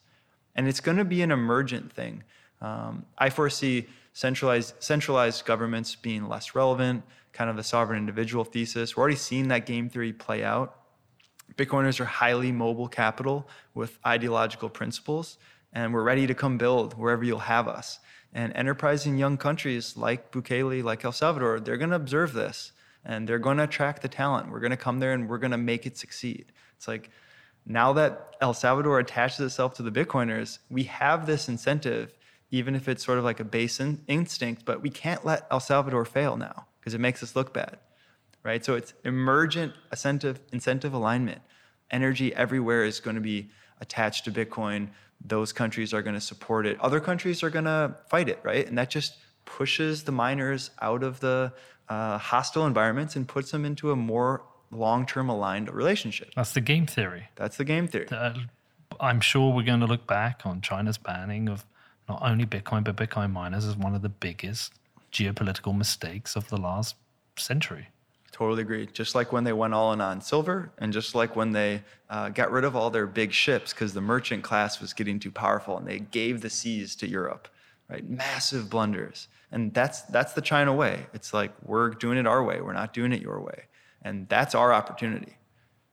And 0.56 0.68
it's 0.68 0.80
going 0.80 0.98
to 0.98 1.06
be 1.06 1.22
an 1.22 1.32
emergent 1.32 1.92
thing. 1.92 2.24
Um, 2.62 3.06
I 3.18 3.30
foresee 3.30 3.88
centralized 4.14 4.74
centralized 4.80 5.46
governments 5.46 5.96
being 5.96 6.28
less 6.28 6.56
relevant, 6.56 7.04
kind 7.38 7.52
of 7.52 7.56
the 7.56 7.64
sovereign 7.64 8.00
individual 8.00 8.44
thesis. 8.44 8.98
We're 8.98 9.02
already 9.02 9.16
seeing 9.16 9.50
that 9.50 9.68
game 9.68 9.90
theory 9.90 10.12
play 10.12 10.44
out. 10.44 10.76
Bitcoiners 11.56 12.00
are 12.00 12.06
highly 12.06 12.52
mobile 12.52 12.88
capital 12.88 13.48
with 13.76 14.00
ideological 14.06 14.70
principles, 14.70 15.38
and 15.72 15.94
we're 15.94 16.02
ready 16.02 16.26
to 16.26 16.34
come 16.34 16.58
build 16.58 16.98
wherever 16.98 17.24
you'll 17.24 17.40
have 17.40 17.68
us. 17.68 18.00
And 18.34 18.52
enterprising 18.56 19.20
young 19.20 19.38
countries 19.38 19.96
like 19.96 20.32
Bukele, 20.32 20.84
like 20.84 21.06
El 21.06 21.12
Salvador, 21.12 21.60
they're 21.60 21.78
going 21.78 21.92
to 21.92 21.96
observe 21.96 22.34
this 22.34 22.72
and 23.06 23.28
they're 23.28 23.40
going 23.40 23.58
to 23.58 23.64
attract 23.64 24.02
the 24.02 24.08
talent. 24.08 24.52
We're 24.52 24.60
going 24.60 24.72
to 24.72 24.78
come 24.78 25.00
there 25.00 25.14
and 25.14 25.30
we're 25.30 25.38
going 25.38 25.52
to 25.52 25.58
make 25.58 25.86
it 25.86 25.98
succeed. 25.98 26.52
It's 26.76 26.88
like 26.88 27.10
now 27.66 27.94
that 27.94 28.36
El 28.42 28.54
Salvador 28.54 29.00
attaches 29.00 29.40
itself 29.40 29.76
to 29.76 29.84
the 29.84 29.92
Bitcoiners, 29.92 30.60
we 30.70 30.84
have 30.84 31.26
this 31.26 31.48
incentive, 31.48 32.14
even 32.52 32.76
if 32.76 32.90
it's 32.90 33.06
sort 33.06 33.18
of 33.18 33.24
like 33.24 33.40
a 33.40 33.46
base 33.46 33.80
in- 33.80 34.04
instinct, 34.08 34.66
but 34.66 34.82
we 34.82 34.90
can't 34.90 35.26
let 35.26 35.48
El 35.50 35.62
Salvador 35.62 36.04
fail 36.04 36.36
now 36.36 36.67
because 36.88 36.94
it 36.94 37.02
makes 37.02 37.22
us 37.22 37.36
look 37.36 37.54
bad, 37.54 37.80
right? 38.44 38.64
So 38.64 38.76
it's 38.76 38.94
emergent 39.04 39.74
incentive, 39.92 40.40
incentive 40.54 40.94
alignment. 40.94 41.42
Energy 41.92 42.34
everywhere 42.34 42.86
is 42.86 43.02
going 43.02 43.18
to 43.18 43.22
be 43.22 43.50
attached 43.82 44.24
to 44.24 44.32
Bitcoin. 44.32 44.88
Those 45.20 45.52
countries 45.52 45.94
are 45.94 46.02
going 46.02 46.14
to 46.14 46.22
support 46.22 46.66
it. 46.66 46.80
Other 46.80 47.02
countries 47.02 47.44
are 47.44 47.50
going 47.50 47.66
to 47.66 47.98
fight 48.10 48.30
it, 48.30 48.40
right? 48.42 48.66
And 48.66 48.78
that 48.78 48.90
just 48.90 49.18
pushes 49.44 50.06
the 50.06 50.14
miners 50.14 50.72
out 50.82 51.04
of 51.04 51.20
the 51.20 51.52
uh, 51.90 52.20
hostile 52.20 52.66
environments 52.66 53.18
and 53.18 53.28
puts 53.28 53.52
them 53.52 53.66
into 53.66 53.92
a 53.92 53.98
more 53.98 54.46
long-term 54.72 55.28
aligned 55.28 55.70
relationship. 55.70 56.32
That's 56.38 56.54
the 56.54 56.62
game 56.62 56.86
theory. 56.86 57.28
That's 57.36 57.58
the 57.58 57.66
game 57.66 57.90
theory. 57.90 58.08
Uh, 58.10 58.34
I'm 59.02 59.20
sure 59.20 59.54
we're 59.54 59.64
going 59.64 59.82
to 59.82 59.88
look 59.88 60.08
back 60.08 60.46
on 60.46 60.62
China's 60.62 60.98
banning 60.98 61.50
of 61.50 61.66
not 62.08 62.22
only 62.22 62.46
Bitcoin 62.46 62.86
but 62.86 62.96
Bitcoin 62.96 63.34
miners 63.34 63.66
as 63.66 63.76
one 63.76 63.94
of 63.94 64.02
the 64.02 64.08
biggest 64.08 64.72
geopolitical 65.22 65.76
mistakes 65.76 66.36
of 66.36 66.48
the 66.50 66.58
last 66.58 66.96
century. 67.38 67.88
Totally 68.32 68.62
agree. 68.62 68.86
Just 68.94 69.16
like 69.16 69.32
when 69.32 69.44
they 69.46 69.54
went 69.54 69.74
all 69.74 69.94
in 69.94 70.02
on 70.02 70.22
silver, 70.22 70.72
and 70.78 70.94
just 70.94 71.16
like 71.16 71.36
when 71.36 71.54
they 71.54 71.82
uh, 72.10 72.30
got 72.30 72.52
rid 72.52 72.64
of 72.66 72.76
all 72.76 72.90
their 72.92 73.08
big 73.08 73.32
ships 73.32 73.74
because 73.74 73.94
the 73.94 74.02
merchant 74.02 74.44
class 74.44 74.80
was 74.80 74.94
getting 74.94 75.20
too 75.20 75.32
powerful, 75.32 75.78
and 75.78 75.88
they 75.88 76.00
gave 76.00 76.42
the 76.42 76.50
seas 76.50 76.96
to 76.98 77.08
Europe, 77.08 77.48
right? 77.90 78.08
Massive 78.08 78.70
blunders, 78.70 79.28
and 79.52 79.74
that's 79.74 80.02
that's 80.04 80.34
the 80.34 80.42
China 80.42 80.72
way. 80.74 81.08
It's 81.14 81.34
like 81.34 81.52
we're 81.64 81.90
doing 81.90 82.18
it 82.20 82.28
our 82.28 82.44
way. 82.44 82.62
We're 82.62 82.74
not 82.74 82.94
doing 82.94 83.12
it 83.12 83.22
your 83.22 83.40
way, 83.42 83.64
and 84.04 84.28
that's 84.30 84.54
our 84.54 84.72
opportunity, 84.72 85.38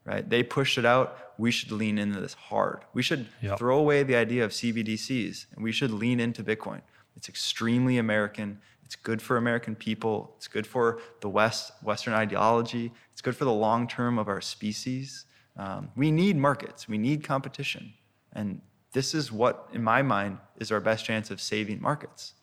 right? 0.05 0.29
They 0.29 0.43
pushed 0.43 0.77
it 0.77 0.85
out. 0.85 1.17
We 1.39 1.51
should 1.51 1.73
lean 1.73 1.97
into 1.99 2.21
this 2.21 2.35
hard. 2.35 2.81
We 2.93 3.03
should 3.03 3.27
Yep. 3.41 3.59
throw 3.59 3.79
away 3.79 4.03
the 4.03 4.17
idea 4.17 4.45
of 4.45 4.51
CBDCs, 4.53 5.47
and 5.55 5.65
we 5.65 5.73
should 5.73 5.93
lean 5.93 6.21
into 6.21 6.45
Bitcoin. 6.45 6.83
It's 7.17 7.29
extremely 7.29 7.97
American. 7.97 8.61
It's 8.95 9.03
good 9.03 9.21
for 9.21 9.39
American 9.39 9.75
people. 9.75 10.35
It's 10.37 10.47
good 10.47 10.69
for 10.69 11.01
the 11.21 11.29
West, 11.29 11.73
Western 11.83 12.15
ideology. 12.15 12.93
It's 13.11 13.21
good 13.21 13.35
for 13.35 13.45
the 13.45 13.53
long 13.53 13.89
term 13.89 14.21
of 14.21 14.29
our 14.29 14.41
species. 14.41 15.27
Um, 15.57 15.91
we 15.97 16.13
need 16.13 16.37
markets. 16.37 16.89
We 16.89 16.97
need 16.97 17.25
competition, 17.25 17.93
and 18.35 18.61
this 18.93 19.13
is 19.13 19.33
what, 19.33 19.69
in 19.73 19.83
my 19.83 20.03
mind, 20.03 20.39
is 20.59 20.71
our 20.71 20.79
best 20.79 21.05
chance 21.05 21.33
of 21.33 21.41
saving 21.41 21.83
markets. 21.83 22.35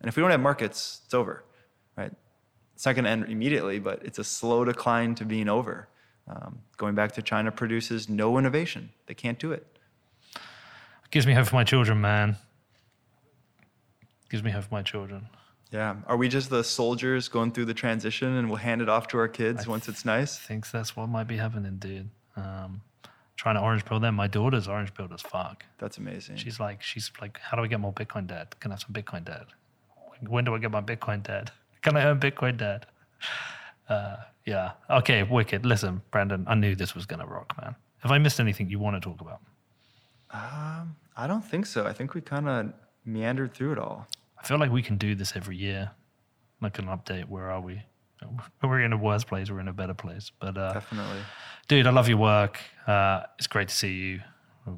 And 0.00 0.08
if 0.08 0.14
we 0.14 0.20
don't 0.20 0.30
have 0.30 0.38
markets, 0.38 1.00
it's 1.04 1.14
over, 1.14 1.42
right? 1.96 2.12
It's 2.76 2.86
not 2.86 2.94
going 2.94 3.04
to 3.04 3.10
end 3.10 3.24
immediately, 3.24 3.80
but 3.80 4.00
it's 4.04 4.20
a 4.20 4.24
slow 4.24 4.64
decline 4.64 5.16
to 5.16 5.24
being 5.24 5.48
over. 5.48 5.88
Um, 6.28 6.60
going 6.76 6.94
back 6.94 7.10
to 7.12 7.22
China 7.22 7.50
produces 7.50 8.08
no 8.08 8.38
innovation. 8.38 8.90
They 9.06 9.14
can't 9.14 9.40
do 9.40 9.50
it. 9.50 9.66
Gives 11.10 11.26
me 11.26 11.32
hope 11.32 11.48
for 11.48 11.56
my 11.56 11.64
children, 11.64 12.00
man. 12.00 12.36
Gives 14.30 14.44
me 14.44 14.52
hope 14.52 14.62
for 14.62 14.74
my 14.74 14.82
children. 14.82 15.26
Yeah. 15.70 15.96
Are 16.06 16.16
we 16.16 16.28
just 16.28 16.50
the 16.50 16.64
soldiers 16.64 17.28
going 17.28 17.52
through 17.52 17.66
the 17.66 17.74
transition 17.74 18.36
and 18.36 18.48
we'll 18.48 18.56
hand 18.56 18.80
it 18.80 18.88
off 18.88 19.08
to 19.08 19.18
our 19.18 19.28
kids 19.28 19.66
once 19.66 19.88
it's 19.88 20.04
nice? 20.04 20.38
Thinks 20.38 20.70
that's 20.70 20.96
what 20.96 21.08
might 21.08 21.26
be 21.28 21.36
happening, 21.36 21.76
dude. 21.76 22.08
Um, 22.36 22.80
trying 23.36 23.56
to 23.56 23.60
orange 23.60 23.84
pill 23.84 24.00
them. 24.00 24.14
My 24.14 24.28
daughter's 24.28 24.66
orange 24.66 24.94
pilled 24.94 25.12
as 25.12 25.20
fuck. 25.20 25.64
That's 25.78 25.98
amazing. 25.98 26.36
She's 26.36 26.58
like, 26.58 26.82
she's 26.82 27.10
like, 27.20 27.38
how 27.38 27.56
do 27.56 27.62
I 27.62 27.66
get 27.66 27.80
more 27.80 27.92
Bitcoin 27.92 28.26
debt? 28.26 28.58
Can 28.60 28.70
I 28.70 28.74
have 28.74 28.80
some 28.80 28.92
Bitcoin 28.92 29.24
debt? 29.24 29.46
When 30.26 30.44
do 30.44 30.54
I 30.54 30.58
get 30.58 30.70
my 30.70 30.80
Bitcoin 30.80 31.22
debt? 31.22 31.50
Can 31.82 31.96
I 31.96 32.04
earn 32.06 32.18
Bitcoin 32.18 32.56
debt? 32.56 32.86
Uh, 33.88 34.16
yeah. 34.44 34.72
Okay, 34.90 35.22
wicked. 35.22 35.64
Listen, 35.64 36.02
Brandon, 36.10 36.44
I 36.48 36.54
knew 36.54 36.74
this 36.74 36.94
was 36.94 37.06
gonna 37.06 37.26
rock, 37.26 37.54
man. 37.60 37.74
Have 37.98 38.10
I 38.10 38.18
missed 38.18 38.40
anything 38.40 38.68
you 38.68 38.78
want 38.78 38.96
to 38.96 39.00
talk 39.00 39.20
about? 39.20 39.40
Um, 40.30 40.96
I 41.16 41.26
don't 41.26 41.44
think 41.44 41.66
so. 41.66 41.86
I 41.86 41.92
think 41.92 42.14
we 42.14 42.20
kind 42.20 42.48
of 42.48 42.72
meandered 43.04 43.54
through 43.54 43.72
it 43.72 43.78
all. 43.78 44.06
I 44.40 44.46
feel 44.46 44.58
like 44.58 44.70
we 44.70 44.82
can 44.82 44.96
do 44.96 45.14
this 45.14 45.34
every 45.34 45.56
year, 45.56 45.90
like 46.60 46.78
an 46.78 46.86
update. 46.86 47.28
Where 47.28 47.50
are 47.50 47.60
we? 47.60 47.82
We're 48.62 48.80
in 48.80 48.92
a 48.92 48.96
worse 48.96 49.24
place. 49.24 49.50
We're 49.50 49.60
in 49.60 49.68
a 49.68 49.72
better 49.72 49.94
place. 49.94 50.32
But 50.40 50.56
uh, 50.56 50.74
Definitely. 50.74 51.20
dude, 51.68 51.86
I 51.86 51.90
love 51.90 52.08
your 52.08 52.18
work. 52.18 52.58
Uh, 52.86 53.22
it's 53.38 53.46
great 53.46 53.68
to 53.68 53.74
see 53.74 53.92
you. 53.92 54.20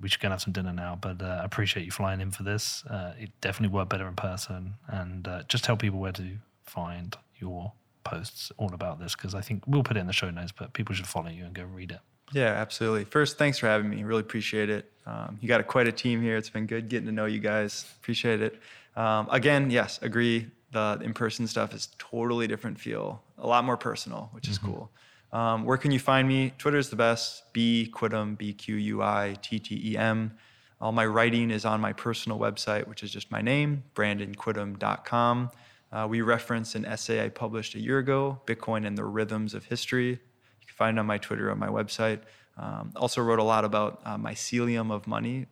We 0.00 0.08
should 0.08 0.20
go 0.20 0.26
and 0.26 0.32
have 0.32 0.42
some 0.42 0.52
dinner 0.52 0.72
now, 0.72 0.96
but 1.00 1.20
uh, 1.20 1.40
I 1.42 1.44
appreciate 1.44 1.84
you 1.84 1.90
flying 1.90 2.20
in 2.20 2.30
for 2.30 2.44
this. 2.44 2.84
Uh, 2.84 3.14
it 3.18 3.30
definitely 3.40 3.74
worked 3.74 3.90
better 3.90 4.06
in 4.06 4.14
person, 4.14 4.74
and 4.86 5.26
uh, 5.26 5.42
just 5.48 5.64
tell 5.64 5.76
people 5.76 5.98
where 5.98 6.12
to 6.12 6.36
find 6.64 7.16
your 7.40 7.72
posts 8.04 8.52
all 8.56 8.72
about 8.72 9.00
this 9.00 9.16
because 9.16 9.34
I 9.34 9.40
think 9.40 9.64
we'll 9.66 9.82
put 9.82 9.96
it 9.96 10.00
in 10.00 10.06
the 10.06 10.12
show 10.12 10.30
notes, 10.30 10.52
but 10.52 10.72
people 10.74 10.94
should 10.94 11.08
follow 11.08 11.28
you 11.28 11.44
and 11.44 11.54
go 11.54 11.64
read 11.64 11.90
it. 11.90 11.98
Yeah, 12.32 12.52
absolutely. 12.52 13.04
First, 13.04 13.38
thanks 13.38 13.58
for 13.58 13.66
having 13.66 13.90
me. 13.90 14.04
Really 14.04 14.20
appreciate 14.20 14.70
it. 14.70 14.92
Um, 15.06 15.38
you 15.40 15.48
got 15.48 15.60
a, 15.60 15.64
quite 15.64 15.88
a 15.88 15.92
team 15.92 16.22
here. 16.22 16.36
It's 16.36 16.50
been 16.50 16.66
good 16.66 16.88
getting 16.88 17.06
to 17.06 17.12
know 17.12 17.26
you 17.26 17.40
guys. 17.40 17.86
Appreciate 18.00 18.40
it. 18.40 18.60
Um, 18.96 19.28
again, 19.30 19.70
yes, 19.70 19.98
agree. 20.02 20.48
The 20.72 21.00
in-person 21.02 21.46
stuff 21.48 21.74
is 21.74 21.88
totally 21.98 22.46
different 22.46 22.78
feel, 22.78 23.22
a 23.38 23.46
lot 23.46 23.64
more 23.64 23.76
personal, 23.76 24.30
which 24.32 24.48
is 24.48 24.56
cool. 24.56 24.90
Um, 25.32 25.64
where 25.64 25.76
can 25.76 25.90
you 25.90 25.98
find 25.98 26.26
me? 26.28 26.52
Twitter 26.58 26.78
is 26.78 26.90
the 26.90 26.96
best. 26.96 27.52
B 27.52 27.90
Quittem, 27.92 28.36
B 28.36 28.52
Q 28.52 28.76
U 28.76 29.02
I 29.02 29.36
T 29.42 29.58
T 29.58 29.80
E 29.92 29.96
M. 29.96 30.32
All 30.80 30.92
my 30.92 31.06
writing 31.06 31.50
is 31.50 31.64
on 31.64 31.80
my 31.80 31.92
personal 31.92 32.38
website, 32.38 32.86
which 32.88 33.02
is 33.02 33.10
just 33.10 33.30
my 33.30 33.42
name, 33.42 33.84
brandonquittem.com. 33.94 35.50
Uh, 35.92 36.06
we 36.08 36.20
reference 36.22 36.74
an 36.74 36.84
essay 36.86 37.24
I 37.24 37.28
published 37.28 37.74
a 37.74 37.80
year 37.80 37.98
ago, 37.98 38.40
Bitcoin 38.46 38.86
and 38.86 38.96
the 38.96 39.04
Rhythms 39.04 39.54
of 39.54 39.64
History. 39.66 40.10
You 40.10 40.66
can 40.66 40.76
find 40.76 40.96
it 40.96 41.00
on 41.00 41.06
my 41.06 41.18
Twitter 41.18 41.50
on 41.50 41.58
my 41.58 41.66
website. 41.66 42.20
Um, 42.56 42.92
also 42.96 43.20
wrote 43.22 43.38
a 43.38 43.44
lot 43.44 43.64
about 43.64 44.00
uh, 44.04 44.16
mycelium 44.16 44.90
of 44.92 45.06
money, 45.06 45.46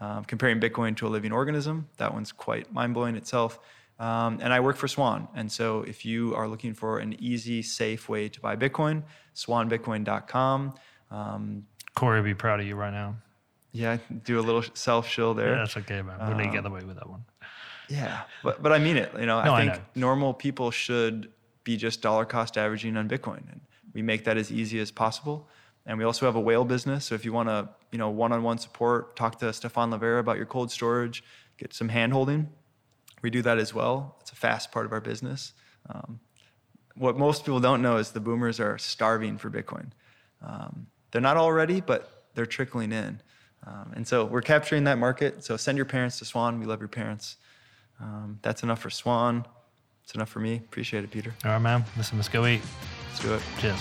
um, 0.00 0.24
comparing 0.24 0.60
Bitcoin 0.60 0.96
to 0.96 1.06
a 1.06 1.10
living 1.10 1.32
organism. 1.32 1.88
That 1.98 2.12
one's 2.12 2.32
quite 2.32 2.72
mind 2.72 2.94
blowing 2.94 3.16
itself. 3.16 3.58
Um, 3.98 4.38
and 4.42 4.52
I 4.52 4.58
work 4.60 4.76
for 4.76 4.88
Swan. 4.88 5.28
And 5.36 5.50
so 5.52 5.82
if 5.82 6.04
you 6.04 6.34
are 6.34 6.48
looking 6.48 6.74
for 6.74 6.98
an 6.98 7.14
easy, 7.20 7.62
safe 7.62 8.08
way 8.08 8.28
to 8.28 8.40
buy 8.40 8.56
Bitcoin, 8.56 9.04
swanbitcoin.com. 9.68 10.74
Um, 11.10 11.66
Cory 11.94 12.20
would 12.20 12.24
be 12.26 12.34
proud 12.34 12.60
of 12.60 12.66
you 12.66 12.74
right 12.76 12.92
now. 12.92 13.16
yeah, 13.72 13.98
do 14.24 14.38
a 14.38 14.42
little 14.42 14.64
self 14.74 15.08
shill 15.08 15.34
there. 15.34 15.50
Yeah, 15.52 15.58
that's 15.58 15.76
okay, 15.78 16.02
man. 16.02 16.38
You 16.44 16.50
get 16.50 16.66
away 16.66 16.82
with 16.84 16.96
that 16.96 17.08
one. 17.08 17.24
Yeah, 17.88 18.22
but 18.42 18.62
but 18.62 18.72
I 18.72 18.78
mean 18.78 18.96
it. 18.96 19.12
You 19.18 19.26
know, 19.26 19.42
No, 19.42 19.52
I 19.52 19.56
I 19.58 19.60
think 19.60 19.74
know. 19.74 19.82
normal 19.94 20.34
people 20.34 20.70
should 20.70 21.30
be 21.64 21.76
just 21.76 22.02
dollar 22.02 22.24
cost 22.24 22.56
averaging 22.58 22.96
on 22.96 23.08
Bitcoin, 23.08 23.42
and 23.50 23.60
we 23.92 24.02
make 24.02 24.24
that 24.24 24.36
as 24.36 24.50
easy 24.50 24.80
as 24.80 24.90
possible. 24.90 25.48
And 25.86 25.98
we 25.98 26.04
also 26.04 26.24
have 26.24 26.34
a 26.34 26.40
whale 26.40 26.64
business. 26.64 27.04
So 27.04 27.14
if 27.14 27.26
you 27.26 27.32
want 27.34 27.50
to, 27.50 27.68
you 27.94 27.98
know, 27.98 28.10
one-on-one 28.10 28.58
support, 28.58 29.14
talk 29.14 29.38
to 29.38 29.52
Stephan 29.52 29.92
Livera 29.92 30.18
about 30.18 30.36
your 30.36 30.46
cold 30.46 30.72
storage, 30.72 31.22
get 31.58 31.72
some 31.72 31.88
hand 31.88 32.12
holding. 32.12 32.48
We 33.22 33.30
do 33.30 33.40
that 33.42 33.56
as 33.56 33.72
well. 33.72 34.16
It's 34.20 34.32
a 34.32 34.34
fast 34.34 34.72
part 34.72 34.84
of 34.84 34.90
our 34.90 35.00
business. 35.00 35.52
Um, 35.88 36.18
what 36.96 37.16
most 37.16 37.44
people 37.44 37.60
don't 37.60 37.82
know 37.82 37.98
is 37.98 38.10
the 38.10 38.18
boomers 38.18 38.58
are 38.58 38.78
starving 38.78 39.38
for 39.38 39.48
Bitcoin. 39.48 39.92
Um, 40.44 40.88
they're 41.12 41.20
not 41.20 41.36
all 41.36 41.52
ready, 41.52 41.80
but 41.80 42.24
they're 42.34 42.46
trickling 42.46 42.90
in. 42.90 43.22
Um, 43.64 43.92
and 43.94 44.08
so 44.08 44.24
we're 44.24 44.42
capturing 44.42 44.82
that 44.84 44.98
market. 44.98 45.44
So 45.44 45.56
send 45.56 45.78
your 45.78 45.84
parents 45.84 46.18
to 46.18 46.24
Swan. 46.24 46.58
We 46.58 46.66
love 46.66 46.80
your 46.80 46.88
parents. 46.88 47.36
Um, 48.00 48.40
that's 48.42 48.64
enough 48.64 48.80
for 48.80 48.90
Swan. 48.90 49.46
It's 50.02 50.16
enough 50.16 50.30
for 50.30 50.40
me. 50.40 50.56
Appreciate 50.56 51.04
it, 51.04 51.12
Peter. 51.12 51.32
All 51.44 51.52
right, 51.52 51.58
man. 51.60 51.84
Listen, 51.96 52.18
let's 52.18 52.28
go 52.28 52.44
eat. 52.44 52.60
Let's 53.10 53.20
do 53.20 53.34
it. 53.34 53.42
Cheers. 53.60 53.80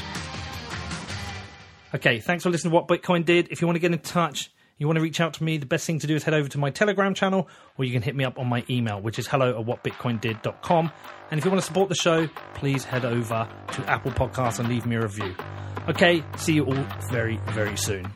Okay, 1.95 2.20
thanks 2.20 2.44
for 2.44 2.49
listening 2.49 2.72
to 2.72 2.76
what 2.76 2.88
Bitcoin 2.88 3.24
did. 3.24 3.49
If 3.52 3.61
you 3.61 3.68
want 3.68 3.76
to 3.76 3.80
get 3.80 3.91
in 3.91 3.99
touch, 3.99 4.52
you 4.80 4.88
want 4.88 4.98
to 4.98 5.03
reach 5.03 5.22
out 5.22 5.36
to 5.36 5.44
me, 5.44 5.57
the 5.57 5.68
best 5.68 5.86
thing 5.86 5.99
to 5.99 6.07
do 6.07 6.15
is 6.15 6.24
head 6.24 6.34
over 6.34 6.49
to 6.49 6.57
my 6.57 6.72
Telegram 6.72 7.14
channel, 7.14 7.48
or 7.78 7.86
you 7.86 7.94
can 7.94 8.02
hit 8.02 8.15
me 8.15 8.24
up 8.24 8.40
on 8.40 8.48
my 8.48 8.65
email, 8.68 8.99
which 8.99 9.20
is 9.20 9.28
hello 9.28 9.60
at 9.60 9.65
whatbitcoindid.com. 9.65 10.91
And 11.30 11.38
if 11.38 11.45
you 11.45 11.52
want 11.52 11.61
to 11.61 11.68
support 11.68 11.90
the 11.90 11.95
show, 11.95 12.28
please 12.56 12.84
head 12.84 13.06
over 13.06 13.48
to 13.74 13.90
Apple 13.90 14.11
Podcasts 14.11 14.60
and 14.60 14.70
leave 14.70 14.88
me 14.88 14.95
a 14.95 15.02
review. 15.02 15.36
Okay, 15.88 16.24
see 16.36 16.53
you 16.53 16.65
all 16.65 16.86
very, 17.11 17.40
very 17.52 17.78
soon. 17.78 18.11